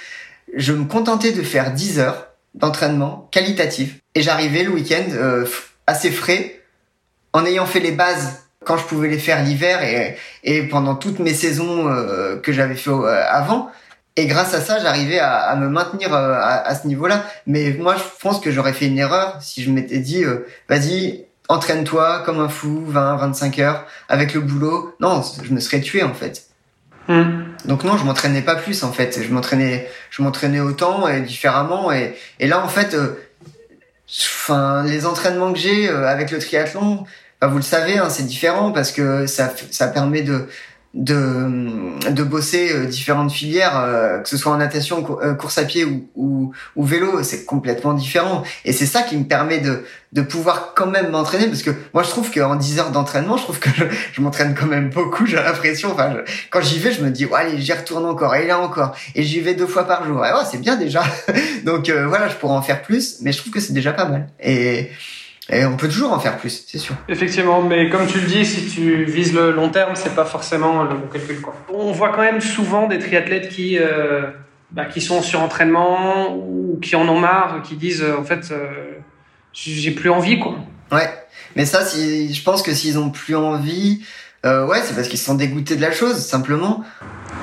Je 0.55 0.73
me 0.73 0.85
contentais 0.85 1.31
de 1.31 1.43
faire 1.43 1.71
10 1.71 1.99
heures 1.99 2.27
d'entraînement 2.55 3.29
qualitatif 3.31 3.95
et 4.15 4.21
j'arrivais 4.21 4.63
le 4.63 4.71
week-end 4.71 5.05
euh, 5.11 5.45
assez 5.87 6.11
frais 6.11 6.61
en 7.33 7.45
ayant 7.45 7.65
fait 7.65 7.79
les 7.79 7.93
bases 7.93 8.43
quand 8.65 8.77
je 8.77 8.83
pouvais 8.83 9.07
les 9.07 9.17
faire 9.17 9.43
l'hiver 9.43 9.81
et, 9.83 10.17
et 10.43 10.63
pendant 10.63 10.95
toutes 10.95 11.19
mes 11.19 11.33
saisons 11.33 11.87
euh, 11.87 12.37
que 12.37 12.51
j'avais 12.51 12.75
fait 12.75 12.91
avant 12.91 13.71
et 14.17 14.27
grâce 14.27 14.53
à 14.53 14.61
ça, 14.61 14.79
j'arrivais 14.79 15.19
à, 15.19 15.37
à, 15.37 15.55
me 15.55 15.69
maintenir 15.69 16.13
euh, 16.13 16.33
à, 16.33 16.67
à 16.67 16.75
ce 16.75 16.87
niveau-là. 16.87 17.23
Mais 17.47 17.75
moi, 17.79 17.95
je 17.95 18.03
pense 18.21 18.41
que 18.41 18.51
j'aurais 18.51 18.73
fait 18.73 18.87
une 18.87 18.97
erreur 18.97 19.37
si 19.41 19.63
je 19.63 19.71
m'étais 19.71 19.99
dit, 19.99 20.23
euh, 20.23 20.45
vas-y, 20.67 21.25
entraîne-toi 21.47 22.23
comme 22.25 22.39
un 22.39 22.49
fou, 22.49 22.83
20, 22.87 23.15
25 23.15 23.59
heures, 23.59 23.85
avec 24.09 24.33
le 24.33 24.41
boulot. 24.41 24.95
Non, 24.99 25.23
je 25.43 25.53
me 25.53 25.59
serais 25.59 25.79
tué 25.79 26.03
en 26.03 26.13
fait. 26.13 26.47
Hmm. 27.07 27.45
Donc 27.65 27.83
non, 27.83 27.97
je 27.97 28.03
m'entraînais 28.03 28.41
pas 28.41 28.55
plus 28.55 28.83
en 28.83 28.91
fait. 28.91 29.21
Je 29.23 29.33
m'entraînais, 29.33 29.89
je 30.09 30.21
m'entraînais 30.21 30.59
autant 30.59 31.07
et 31.07 31.21
différemment. 31.21 31.91
Et, 31.91 32.15
et 32.39 32.47
là, 32.47 32.63
en 32.63 32.67
fait, 32.67 32.93
euh, 32.93 33.15
enfin, 34.09 34.83
les 34.83 35.05
entraînements 35.05 35.53
que 35.53 35.59
j'ai 35.59 35.87
avec 35.87 36.31
le 36.31 36.39
triathlon, 36.39 37.05
bah, 37.39 37.47
vous 37.47 37.55
le 37.55 37.63
savez, 37.63 37.97
hein, 37.97 38.09
c'est 38.09 38.25
différent 38.25 38.71
parce 38.71 38.91
que 38.91 39.25
ça, 39.25 39.51
ça 39.71 39.87
permet 39.87 40.21
de 40.21 40.47
de, 40.93 42.09
de 42.09 42.23
bosser 42.23 42.73
euh, 42.73 42.85
différentes 42.85 43.31
filières, 43.31 43.79
euh, 43.79 44.19
que 44.19 44.27
ce 44.27 44.35
soit 44.35 44.51
en 44.51 44.57
natation, 44.57 45.05
euh, 45.21 45.33
course 45.35 45.57
à 45.57 45.63
pied 45.63 45.85
ou, 45.85 46.09
ou, 46.15 46.51
ou 46.75 46.83
vélo, 46.83 47.23
c'est 47.23 47.45
complètement 47.45 47.93
différent. 47.93 48.43
Et 48.65 48.73
c'est 48.73 48.85
ça 48.85 49.01
qui 49.01 49.15
me 49.15 49.23
permet 49.23 49.59
de, 49.59 49.85
de 50.11 50.21
pouvoir 50.21 50.73
quand 50.75 50.87
même 50.87 51.09
m'entraîner, 51.11 51.47
parce 51.47 51.63
que 51.63 51.71
moi 51.93 52.03
je 52.03 52.09
trouve 52.09 52.29
qu'en 52.29 52.55
10 52.55 52.79
heures 52.79 52.91
d'entraînement, 52.91 53.37
je 53.37 53.43
trouve 53.43 53.59
que 53.59 53.69
je, 53.73 53.85
je 54.11 54.21
m'entraîne 54.21 54.53
quand 54.53 54.67
même 54.67 54.89
beaucoup, 54.89 55.25
j'ai 55.25 55.37
l'impression. 55.37 55.91
Enfin, 55.93 56.13
quand 56.49 56.61
j'y 56.61 56.79
vais, 56.79 56.91
je 56.91 57.01
me 57.01 57.09
dis, 57.09 57.25
ouais, 57.25 57.39
allez, 57.39 57.61
j'y 57.61 57.71
retourne 57.71 58.05
encore, 58.05 58.35
et 58.35 58.45
là 58.45 58.59
encore, 58.59 58.93
et 59.15 59.23
j'y 59.23 59.39
vais 59.39 59.53
deux 59.53 59.67
fois 59.67 59.87
par 59.87 60.05
jour. 60.05 60.25
Et 60.25 60.33
ouais, 60.33 60.45
c'est 60.49 60.59
bien 60.59 60.75
déjà. 60.75 61.03
Donc 61.65 61.89
voilà, 61.89 62.27
je 62.27 62.35
pourrais 62.35 62.55
en 62.55 62.61
faire 62.61 62.81
plus, 62.81 63.19
mais 63.21 63.31
je 63.31 63.37
trouve 63.37 63.53
que 63.53 63.61
c'est 63.61 63.73
déjà 63.73 63.93
pas 63.93 64.05
mal. 64.05 64.27
Et 64.43 64.89
et 65.49 65.65
on 65.65 65.75
peut 65.75 65.87
toujours 65.87 66.13
en 66.13 66.19
faire 66.19 66.37
plus, 66.37 66.65
c'est 66.67 66.77
sûr. 66.77 66.95
Effectivement, 67.09 67.61
mais 67.61 67.89
comme 67.89 68.05
tu 68.05 68.19
le 68.19 68.27
dis, 68.27 68.45
si 68.45 68.67
tu 68.67 69.03
vises 69.03 69.33
le 69.33 69.51
long 69.51 69.69
terme, 69.69 69.95
c'est 69.95 70.13
pas 70.13 70.25
forcément 70.25 70.83
le 70.83 70.95
bon 70.95 71.07
calcul. 71.07 71.41
Quoi. 71.41 71.55
On 71.73 71.91
voit 71.91 72.09
quand 72.09 72.21
même 72.21 72.41
souvent 72.41 72.87
des 72.87 72.99
triathlètes 72.99 73.49
qui, 73.49 73.77
euh, 73.79 74.27
bah, 74.71 74.85
qui 74.85 75.01
sont 75.01 75.21
sur 75.21 75.41
entraînement 75.41 76.35
ou 76.35 76.79
qui 76.81 76.95
en 76.95 77.07
ont 77.09 77.19
marre, 77.19 77.61
qui 77.63 77.75
disent 77.75 78.03
euh, 78.03 78.17
en 78.19 78.23
fait, 78.23 78.51
euh, 78.51 78.99
j'ai 79.53 79.91
plus 79.91 80.11
envie. 80.11 80.39
quoi. 80.39 80.55
Ouais, 80.91 81.09
mais 81.55 81.65
ça, 81.65 81.83
si, 81.83 82.31
je 82.33 82.43
pense 82.43 82.61
que 82.61 82.73
s'ils 82.73 82.99
ont 82.99 83.09
plus 83.09 83.35
envie, 83.35 84.05
ouais, 84.45 84.81
c'est 84.83 84.95
parce 84.95 85.07
qu'ils 85.07 85.19
sont 85.19 85.35
dégoûtés 85.35 85.75
de 85.75 85.81
la 85.81 85.91
chose, 85.91 86.17
simplement. 86.17 86.83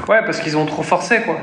Ouais, 0.08 0.24
parce 0.24 0.38
qu'ils 0.38 0.56
ont 0.56 0.66
trop 0.66 0.82
forcé, 0.82 1.20
quoi. 1.22 1.38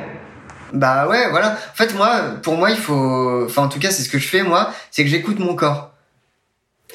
Bah 0.73 1.07
ouais, 1.07 1.29
voilà. 1.29 1.51
En 1.51 1.75
fait, 1.75 1.93
moi, 1.95 2.21
pour 2.41 2.55
moi, 2.55 2.71
il 2.71 2.77
faut. 2.77 3.43
Enfin, 3.45 3.63
en 3.63 3.67
tout 3.67 3.79
cas, 3.79 3.91
c'est 3.91 4.03
ce 4.03 4.09
que 4.09 4.17
je 4.19 4.27
fais, 4.27 4.41
moi, 4.41 4.71
c'est 4.89 5.03
que 5.03 5.09
j'écoute 5.09 5.39
mon 5.39 5.53
corps 5.55 5.94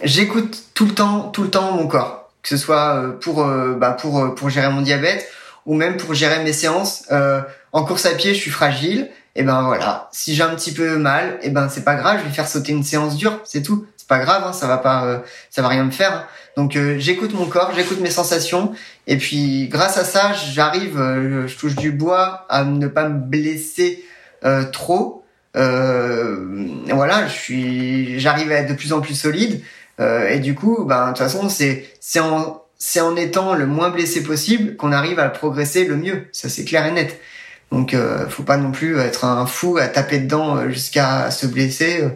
j'écoute 0.03 0.65
tout 0.75 0.87
le 0.87 0.95
temps, 0.95 1.29
tout 1.29 1.43
le 1.43 1.51
temps 1.51 1.73
mon 1.73 1.87
corps, 1.87 2.31
que 2.43 2.49
ce 2.49 2.57
soit 2.57 2.97
euh, 2.97 3.13
pour 3.13 3.43
euh, 3.43 3.75
bah 3.75 3.93
pour 3.93 4.19
euh, 4.19 4.35
pour 4.35 4.51
gérer 4.51 4.71
mon 4.71 4.81
diabète 4.83 5.29
ou 5.67 5.75
même 5.75 5.97
pour 5.97 6.15
gérer 6.15 6.43
mes 6.43 6.53
séances. 6.53 7.05
en 7.73 7.85
course 7.85 8.07
à 8.07 8.13
pied, 8.13 8.35
je 8.35 8.41
suis 8.41 8.51
fragile. 8.51 9.11
Et 9.37 9.45
ben 9.45 9.63
voilà, 9.63 10.09
si 10.11 10.35
j'ai 10.35 10.43
un 10.43 10.55
petit 10.57 10.73
peu 10.73 10.97
mal, 10.97 11.39
et 11.43 11.51
ben 11.51 11.69
c'est 11.69 11.85
pas 11.85 11.95
grave, 11.95 12.19
je 12.21 12.25
vais 12.25 12.35
faire 12.35 12.49
sauter 12.49 12.73
une 12.73 12.83
séance 12.83 13.17
dure, 13.17 13.39
c'est 13.45 13.63
tout. 13.63 13.87
C'est 13.97 14.09
pas 14.09 14.19
grave, 14.19 14.43
hein, 14.45 14.53
ça 14.53 14.67
va 14.67 14.79
pas, 14.79 15.23
ça 15.51 15.63
va 15.63 15.69
rien 15.69 15.85
me 15.85 15.93
faire. 15.93 16.27
Donc 16.57 16.77
j'écoute 16.97 17.33
mon 17.35 17.47
corps, 17.47 17.73
j'écoute 17.77 18.01
mes 18.01 18.11
sensations, 18.11 18.73
et 19.07 19.19
puis 19.19 19.69
grâce 19.69 19.99
à 19.99 20.05
ça, 20.05 20.33
j'arrive, 20.33 20.97
je 21.47 21.57
touche 21.57 21.77
du 21.77 21.93
bois 21.93 22.47
à 22.49 22.65
ne 22.65 22.89
pas 22.89 23.09
me 23.09 23.21
blesser 23.21 24.05
trop. 24.73 25.25
voilà, 25.55 27.29
je 27.29 27.33
suis, 27.33 28.19
j'arrive 28.19 28.51
à 28.51 28.57
être 28.57 28.71
de 28.71 28.75
plus 28.75 28.93
en 28.93 29.01
plus 29.01 29.15
solide. 29.15 29.63
Euh, 30.01 30.29
et 30.29 30.39
du 30.41 30.55
coup, 30.55 30.85
ben, 30.85 31.07
de 31.07 31.09
toute 31.11 31.19
façon, 31.19 31.49
c'est 31.49 32.21
en 32.21 32.61
c'est 32.83 33.03
en 33.03 33.15
étant 33.15 33.55
le 33.55 33.67
moins 33.67 33.91
blessé 33.91 34.23
possible 34.23 34.75
qu'on 34.75 34.91
arrive 34.91 35.21
à 35.21 35.29
progresser 35.29 35.85
le 35.85 35.97
mieux. 35.97 36.27
Ça, 36.33 36.49
c'est 36.49 36.65
clair 36.65 36.87
et 36.87 36.91
net. 36.91 37.21
Donc, 37.71 37.95
euh, 37.95 38.27
faut 38.29 38.43
pas 38.43 38.57
non 38.57 38.73
plus 38.73 38.99
être 38.99 39.25
un 39.25 39.47
fou 39.47 39.77
à 39.77 39.87
taper 39.87 40.19
dedans 40.19 40.57
euh, 40.57 40.71
jusqu'à 40.71 41.31
se 41.31 41.47
blesser 41.47 42.03
euh, 42.03 42.09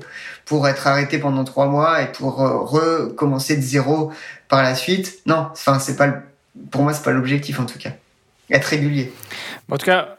pour 0.46 0.66
être 0.66 0.86
arrêté 0.86 1.18
pendant 1.18 1.44
trois 1.44 1.66
mois 1.66 2.02
et 2.02 2.10
pour 2.10 2.36
recommencer 2.36 3.56
de 3.56 3.62
zéro 3.62 4.10
par 4.48 4.62
la 4.62 4.74
suite. 4.74 5.18
Non, 5.26 5.48
enfin, 5.52 5.78
c'est 5.78 5.96
pas 5.96 6.22
pour 6.70 6.82
moi, 6.82 6.92
c'est 6.92 7.04
pas 7.04 7.12
l'objectif 7.12 7.60
en 7.60 7.66
tout 7.66 7.78
cas. 7.78 7.90
Être 8.50 8.64
régulier. 8.64 9.12
En 9.70 9.76
tout 9.76 9.86
cas, 9.86 10.18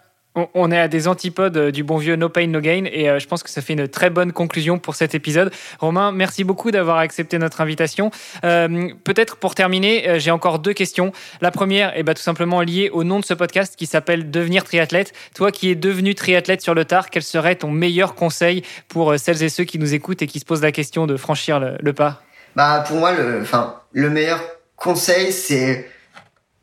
on 0.54 0.72
est 0.72 0.80
à 0.80 0.88
des 0.88 1.08
antipodes 1.08 1.58
euh, 1.58 1.72
du 1.72 1.84
bon 1.84 1.98
vieux 1.98 2.16
No 2.16 2.30
Pain 2.30 2.48
No 2.48 2.60
Gain 2.60 2.86
et 2.92 3.10
euh, 3.10 3.20
je 3.20 3.28
pense 3.28 3.44
que 3.44 3.50
ça 3.50 3.62
fait 3.62 3.74
une 3.74 3.88
très 3.88 4.10
bonne 4.10 4.32
conclusion 4.32 4.78
pour 4.78 4.96
cet 4.96 5.16
épisode. 5.16 5.52
Romain, 5.80 6.12
merci 6.12 6.44
beaucoup 6.44 6.72
d'avoir 6.72 6.98
accepté 6.98 7.38
notre 7.38 7.62
invitation. 7.62 8.12
Euh, 8.44 8.90
peut-être 9.04 9.38
pour 9.38 9.56
terminer, 9.56 10.20
j'ai 10.20 10.32
encore 10.32 10.60
deux 10.60 10.74
questions. 10.74 11.12
La 11.42 11.52
première 11.52 11.98
est 11.98 12.04
bah, 12.04 12.14
tout 12.14 12.22
simplement 12.22 12.62
liée 12.62 12.90
au 12.92 13.04
nom 13.04 13.20
de 13.20 13.26
ce 13.26 13.34
podcast 13.34 13.76
qui 13.76 13.86
s'appelle 13.86 14.30
Devenir 14.30 14.64
triathlète. 14.64 15.14
Toi 15.36 15.52
qui 15.52 15.70
es 15.70 15.76
devenu 15.76 16.16
triathlète 16.16 16.62
sur 16.62 16.74
le 16.74 16.86
tard, 16.86 17.10
quel 17.10 17.24
serait 17.24 17.56
ton 17.56 17.72
meilleur 17.72 18.16
conseil 18.16 18.64
pour 18.88 19.18
celles 19.18 19.42
et 19.44 19.50
ceux 19.50 19.64
qui 19.64 19.80
nous 19.80 19.94
écoutent 19.94 20.22
et 20.22 20.28
qui 20.28 20.40
se 20.40 20.46
posent 20.46 20.62
la 20.62 20.72
question 20.72 21.08
de 21.08 21.18
franchir 21.18 21.60
le, 21.60 21.94
pas? 21.94 22.22
Bah 22.56 22.84
pour 22.88 22.98
moi, 22.98 23.14
le, 23.14 23.44
le 23.94 24.10
meilleur 24.10 24.42
conseil 24.76 25.32
c'est 25.32 25.88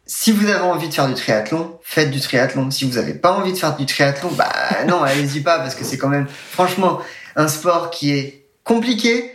si 0.06 0.32
vous 0.32 0.48
avez 0.48 0.60
envie 0.60 0.88
de 0.88 0.94
faire 0.94 1.08
du 1.08 1.14
triathlon, 1.14 1.78
faites 1.82 2.10
du 2.10 2.20
triathlon. 2.20 2.70
Si 2.70 2.84
vous 2.84 2.96
n'avez 2.96 3.14
pas 3.14 3.32
envie 3.32 3.52
de 3.52 3.58
faire 3.58 3.76
du 3.76 3.86
triathlon, 3.86 4.30
bah 4.32 4.52
non, 4.86 5.02
allez-y 5.02 5.40
pas 5.40 5.58
parce 5.58 5.74
que 5.74 5.84
c'est 5.84 5.98
quand 5.98 6.08
même, 6.08 6.26
franchement, 6.28 7.00
un 7.36 7.48
sport 7.48 7.90
qui 7.90 8.12
est 8.12 8.46
compliqué. 8.64 9.32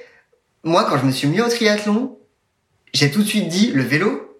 Moi, 0.63 0.85
quand 0.89 0.99
je 0.99 1.05
me 1.05 1.11
suis 1.11 1.27
mis 1.27 1.41
au 1.41 1.47
triathlon, 1.47 2.17
j'ai 2.93 3.11
tout 3.11 3.23
de 3.23 3.27
suite 3.27 3.47
dit 3.47 3.71
le 3.71 3.83
vélo, 3.83 4.37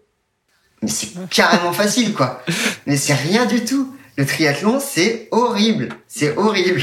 mais 0.81 0.89
c'est 0.89 1.09
carrément 1.29 1.73
facile, 1.73 2.13
quoi. 2.13 2.43
Mais 2.85 2.97
c'est 2.97 3.13
rien 3.13 3.45
du 3.45 3.63
tout. 3.63 3.93
Le 4.17 4.25
triathlon, 4.25 4.79
c'est 4.79 5.27
horrible. 5.31 5.89
C'est 6.07 6.35
horrible. 6.37 6.81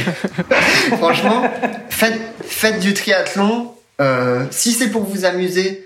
Franchement, 0.98 1.50
faites, 1.90 2.20
faites 2.44 2.80
du 2.80 2.94
triathlon. 2.94 3.74
Euh, 4.00 4.46
si 4.50 4.72
c'est 4.72 4.88
pour 4.88 5.04
vous 5.04 5.24
amuser, 5.24 5.83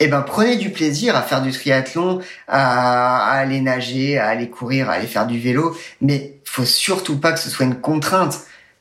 eh 0.00 0.08
ben 0.08 0.22
prenez 0.22 0.56
du 0.56 0.70
plaisir 0.70 1.16
à 1.16 1.22
faire 1.22 1.42
du 1.42 1.50
triathlon, 1.52 2.20
à, 2.46 3.30
aller 3.32 3.60
nager, 3.60 4.18
à 4.18 4.28
aller 4.28 4.48
courir, 4.48 4.90
à 4.90 4.94
aller 4.94 5.06
faire 5.06 5.26
du 5.26 5.38
vélo, 5.38 5.76
mais 6.00 6.38
faut 6.44 6.64
surtout 6.64 7.18
pas 7.18 7.32
que 7.32 7.40
ce 7.40 7.50
soit 7.50 7.66
une 7.66 7.80
contrainte. 7.80 8.40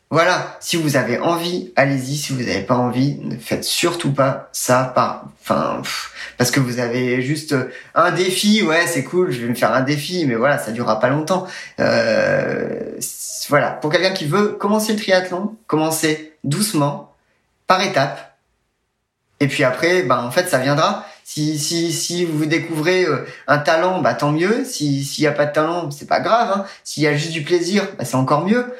Voilà, 0.10 0.57
si 0.61 0.77
vous 0.77 0.95
avez 0.95 1.19
envie, 1.19 1.73
allez-y. 1.76 2.15
Si 2.15 2.31
vous 2.31 2.39
n'avez 2.39 2.61
pas 2.61 2.77
envie, 2.77 3.18
ne 3.23 3.35
faites 3.35 3.65
surtout 3.65 4.14
pas 4.14 4.48
ça 4.53 4.85
par, 4.95 5.26
enfin, 5.41 5.81
parce 6.38 6.49
que 6.49 6.61
vous 6.61 6.80
avez 6.80 7.22
juste 7.22 7.53
un 7.94 8.11
défi. 8.11 8.61
Ouais, 8.64 8.88
c'est 8.88 9.03
cool, 9.03 9.31
je 9.31 9.41
vais 9.41 9.49
me 9.49 9.56
faire 9.56 9.73
un 9.73 9.81
défi, 9.81 10.26
mais 10.26 10.35
voilà, 10.35 10.60
ça 10.60 10.72
durera 10.72 10.99
pas 10.99 11.10
longtemps. 11.10 11.45
Euh, 11.81 12.91
voilà, 13.49 13.72
pour 13.72 13.91
quelqu'un 13.91 14.14
qui 14.14 14.26
veut 14.26 14.49
commencer 14.49 14.94
le 14.94 14.99
triathlon, 14.99 15.56
commencez 15.68 16.34
doucement, 16.44 17.14
par 17.68 17.81
étapes 17.81 18.27
et 19.39 19.48
puis 19.48 19.64
après, 19.64 20.03
bah, 20.03 20.23
en 20.23 20.31
fait, 20.31 20.48
ça 20.49 20.57
viendra. 20.57 21.06
Si, 21.30 21.60
si, 21.60 21.91
si 21.91 22.24
vous 22.24 22.45
découvrez 22.45 23.04
euh, 23.04 23.26
un 23.48 23.58
talent, 23.58 23.99
bah, 23.99 24.14
tant 24.14 24.32
mieux. 24.32 24.64
S'il 24.64 25.04
n'y 25.20 25.28
a 25.28 25.34
pas 25.34 25.45
de 25.45 25.52
talent, 25.52 25.91
c'est 25.91 26.08
pas 26.08 26.22
grave. 26.22 26.54
Hein. 26.56 26.66
S'il 26.86 27.04
y 27.04 27.08
a 27.08 27.18
juste 27.18 27.34
du 27.34 27.41
plaisir, 27.41 27.86
bah, 27.98 28.06
c'est 28.06 28.16
encore 28.16 28.45
mieux. 28.45 28.74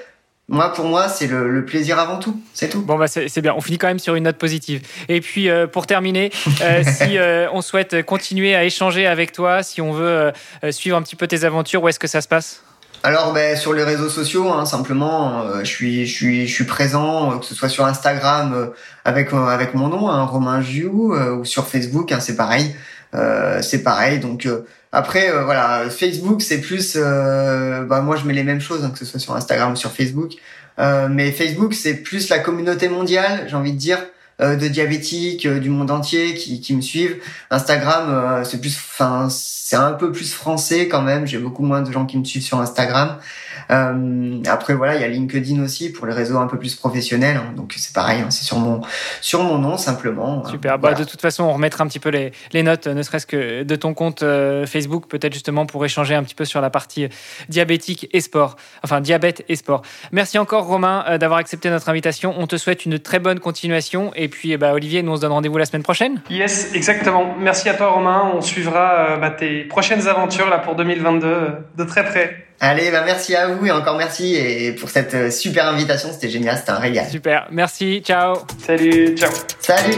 Moi, 0.48 0.72
pour 0.72 0.86
moi, 0.86 1.10
c'est 1.10 1.28
le, 1.28 1.66
plaisir 1.66 2.00
avant 2.00 2.20
tout. 2.20 2.42
C'est 2.54 2.70
tout. 2.70 2.82
Bon, 2.82 2.98
bah, 2.98 3.08
c'est 3.10 3.42
bien. 3.42 3.54
On 3.54 3.60
finit 3.60 3.78
quand 3.78 3.88
même 3.88 4.00
sur 4.00 4.16
une 4.16 4.24
note 4.24 4.38
positive. 4.38 4.82
Et 5.10 5.20
puis, 5.20 5.50
euh, 5.50 5.68
pour 5.68 5.88
terminer, 5.88 6.32
euh, 6.62 6.84
si 6.88 7.18
on 7.52 7.62
souhaite 7.62 8.02
continuer 8.04 8.56
à 8.56 8.64
échanger 8.64 9.08
avec 9.08 9.34
toi, 9.34 9.62
si 9.62 9.82
on 9.82 9.92
veut 9.92 10.32
suivre 10.72 10.96
un 10.96 11.02
petit 11.02 11.18
peu 11.18 11.28
tes 11.28 11.44
aventures, 11.44 11.84
où 11.84 11.90
est-ce 11.90 12.00
que 12.00 12.08
ça 12.08 12.22
se 12.22 12.30
passe? 12.30 12.64
Alors 13.04 13.32
ben, 13.34 13.56
sur 13.56 13.74
les 13.74 13.84
réseaux 13.84 14.10
sociaux, 14.10 14.52
hein, 14.52 14.66
simplement, 14.66 15.42
euh, 15.42 15.60
je 15.60 15.66
suis 15.66 16.06
je 16.06 16.14
suis 16.14 16.48
je 16.48 16.54
suis 16.54 16.66
présent, 16.66 17.32
euh, 17.32 17.38
que 17.38 17.46
ce 17.46 17.56
soit 17.56 17.70
sur 17.70 17.86
Instagram 17.86 18.54
euh, 18.54 18.68
avec 19.06 19.32
mon 19.32 19.88
nom, 19.88 20.10
hein, 20.10 20.24
Romain 20.24 20.62
Giou, 20.62 21.14
ou 21.16 21.46
sur 21.46 21.68
Facebook, 21.68 22.12
hein, 22.12 22.20
c'est 22.20 22.36
pareil, 22.36 22.76
c'est 23.62 23.84
pareil. 23.84 24.20
Donc 24.20 24.48
après 24.92 25.32
voilà, 25.44 25.90
Facebook 25.90 26.42
c'est 26.42 26.60
plus, 26.60 26.98
bah 26.98 28.02
moi 28.02 28.16
je 28.16 28.26
mets 28.26 28.34
les 28.34 28.44
mêmes 28.44 28.62
choses, 28.62 28.84
hein, 28.84 28.90
que 28.92 29.00
ce 29.00 29.06
soit 29.06 29.20
sur 29.20 29.36
Instagram 29.36 29.74
ou 29.74 29.76
sur 29.76 29.92
Facebook, 29.92 30.34
mais 30.78 31.32
Facebook 31.32 31.74
c'est 31.74 31.96
plus 31.96 32.30
la 32.30 32.40
communauté 32.40 32.90
mondiale, 32.90 33.46
j'ai 33.48 33.56
envie 33.56 33.74
de 33.74 33.78
dire. 33.78 34.00
Euh, 34.40 34.56
de 34.56 34.68
diabétiques 34.68 35.48
euh, 35.48 35.60
du 35.60 35.72
monde 35.72 35.90
entier 35.90 36.36
qui, 36.36 36.62
qui 36.62 36.76
me 36.76 36.82
suivent. 36.82 37.16
Instagram, 37.50 38.06
euh, 38.12 38.44
c'est 38.44 38.62
plus, 38.62 38.78
enfin, 38.78 39.30
c'est 39.32 39.76
un 39.76 39.94
peu 39.94 40.12
plus 40.12 40.32
français 40.32 40.88
quand 40.88 41.02
même. 41.02 41.26
J'ai 41.26 41.40
beaucoup 41.40 41.64
moins 41.64 41.82
de 41.82 41.92
gens 41.92 42.06
qui 42.06 42.20
me 42.20 42.24
suivent 42.24 42.44
sur 42.44 42.60
Instagram. 42.62 43.18
Euh, 43.72 44.42
après 44.48 44.74
voilà, 44.74 44.96
il 44.96 45.02
y 45.02 45.04
a 45.04 45.08
LinkedIn 45.08 45.62
aussi 45.62 45.92
pour 45.92 46.08
les 46.08 46.14
réseaux 46.14 46.38
un 46.38 46.48
peu 46.48 46.58
plus 46.58 46.76
professionnels. 46.76 47.38
Hein. 47.38 47.54
donc 47.56 47.74
c'est 47.76 47.94
pareil, 47.94 48.22
hein, 48.22 48.30
c'est 48.30 48.46
sur 48.46 48.60
mon 48.60 48.82
sur 49.22 49.44
mon 49.44 49.58
nom 49.58 49.78
simplement. 49.78 50.44
Hein. 50.46 50.50
Super. 50.50 50.80
Bah, 50.80 50.94
de 50.94 51.04
toute 51.04 51.22
façon, 51.22 51.44
on 51.44 51.54
remettra 51.54 51.84
un 51.84 51.88
petit 51.88 52.00
peu 52.00 52.10
les, 52.10 52.32
les 52.54 52.64
notes, 52.64 52.88
ne 52.88 53.02
serait-ce 53.02 53.28
que 53.28 53.64
de 53.64 53.76
ton 53.76 53.94
compte 53.94 54.24
euh, 54.24 54.66
Facebook, 54.66 55.08
peut-être 55.08 55.34
justement 55.34 55.66
pour 55.66 55.84
échanger 55.84 56.16
un 56.16 56.24
petit 56.24 56.36
peu 56.36 56.46
sur 56.46 56.62
la 56.62 56.70
partie 56.70 57.10
diabétique 57.50 58.10
et 58.14 58.22
sport, 58.22 58.56
enfin 58.84 59.02
diabète 59.02 59.44
et 59.50 59.56
sport. 59.56 59.82
Merci 60.12 60.38
encore 60.38 60.66
Romain 60.66 61.04
euh, 61.08 61.18
d'avoir 61.18 61.40
accepté 61.40 61.70
notre 61.70 61.90
invitation. 61.90 62.34
On 62.38 62.48
te 62.48 62.58
souhaite 62.58 62.86
une 62.86 63.00
très 63.00 63.20
bonne 63.20 63.40
continuation 63.40 64.12
et 64.16 64.28
puis 64.28 64.56
bah, 64.58 64.74
Olivier, 64.74 65.04
nous 65.04 65.12
on 65.12 65.16
se 65.18 65.22
donne 65.22 65.32
rendez-vous 65.32 65.58
la 65.58 65.66
semaine 65.66 65.84
prochaine. 65.84 66.22
Yes, 66.30 66.74
exactement. 66.74 67.36
Merci 67.40 67.70
à 67.70 67.74
toi 67.74 67.90
Romain. 67.90 68.32
On 68.34 68.42
suivra 68.42 69.18
bah, 69.18 69.32
tes 69.32 69.64
prochaines 69.66 70.08
aventures 70.08 70.50
là 70.50 70.60
pour 70.60 70.76
2022 70.76 71.28
de 71.78 71.84
très 71.84 72.06
près. 72.06 72.47
Allez, 72.60 72.90
bah 72.90 73.04
merci 73.06 73.36
à 73.36 73.48
vous 73.48 73.66
et 73.68 73.72
encore 73.72 73.98
merci 73.98 74.36
et 74.36 74.72
pour 74.74 74.90
cette 74.90 75.14
euh, 75.14 75.30
super 75.30 75.68
invitation, 75.68 76.10
c'était 76.12 76.30
génial, 76.30 76.58
c'était 76.58 76.72
un 76.72 76.80
régal. 76.80 77.08
Super, 77.08 77.48
merci, 77.52 78.02
ciao. 78.04 78.38
Salut, 78.66 79.16
ciao. 79.16 79.32
Salut. 79.60 79.98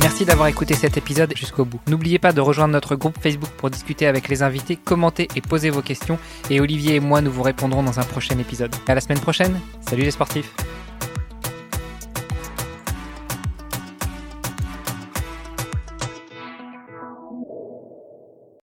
Merci 0.00 0.24
d'avoir 0.24 0.48
écouté 0.48 0.74
cet 0.74 0.96
épisode 0.96 1.32
jusqu'au 1.36 1.64
bout. 1.64 1.80
N'oubliez 1.88 2.18
pas 2.18 2.32
de 2.32 2.40
rejoindre 2.40 2.72
notre 2.72 2.96
groupe 2.96 3.16
Facebook 3.20 3.50
pour 3.56 3.70
discuter 3.70 4.06
avec 4.06 4.28
les 4.28 4.42
invités, 4.42 4.76
commenter 4.76 5.28
et 5.36 5.40
poser 5.40 5.70
vos 5.70 5.82
questions. 5.82 6.18
Et 6.50 6.60
Olivier 6.60 6.96
et 6.96 7.00
moi, 7.00 7.20
nous 7.20 7.30
vous 7.30 7.42
répondrons 7.42 7.82
dans 7.82 8.00
un 8.00 8.04
prochain 8.04 8.38
épisode. 8.38 8.74
À 8.86 8.94
la 8.94 9.00
semaine 9.00 9.20
prochaine. 9.20 9.60
Salut 9.80 10.02
les 10.02 10.10
sportifs. 10.10 10.52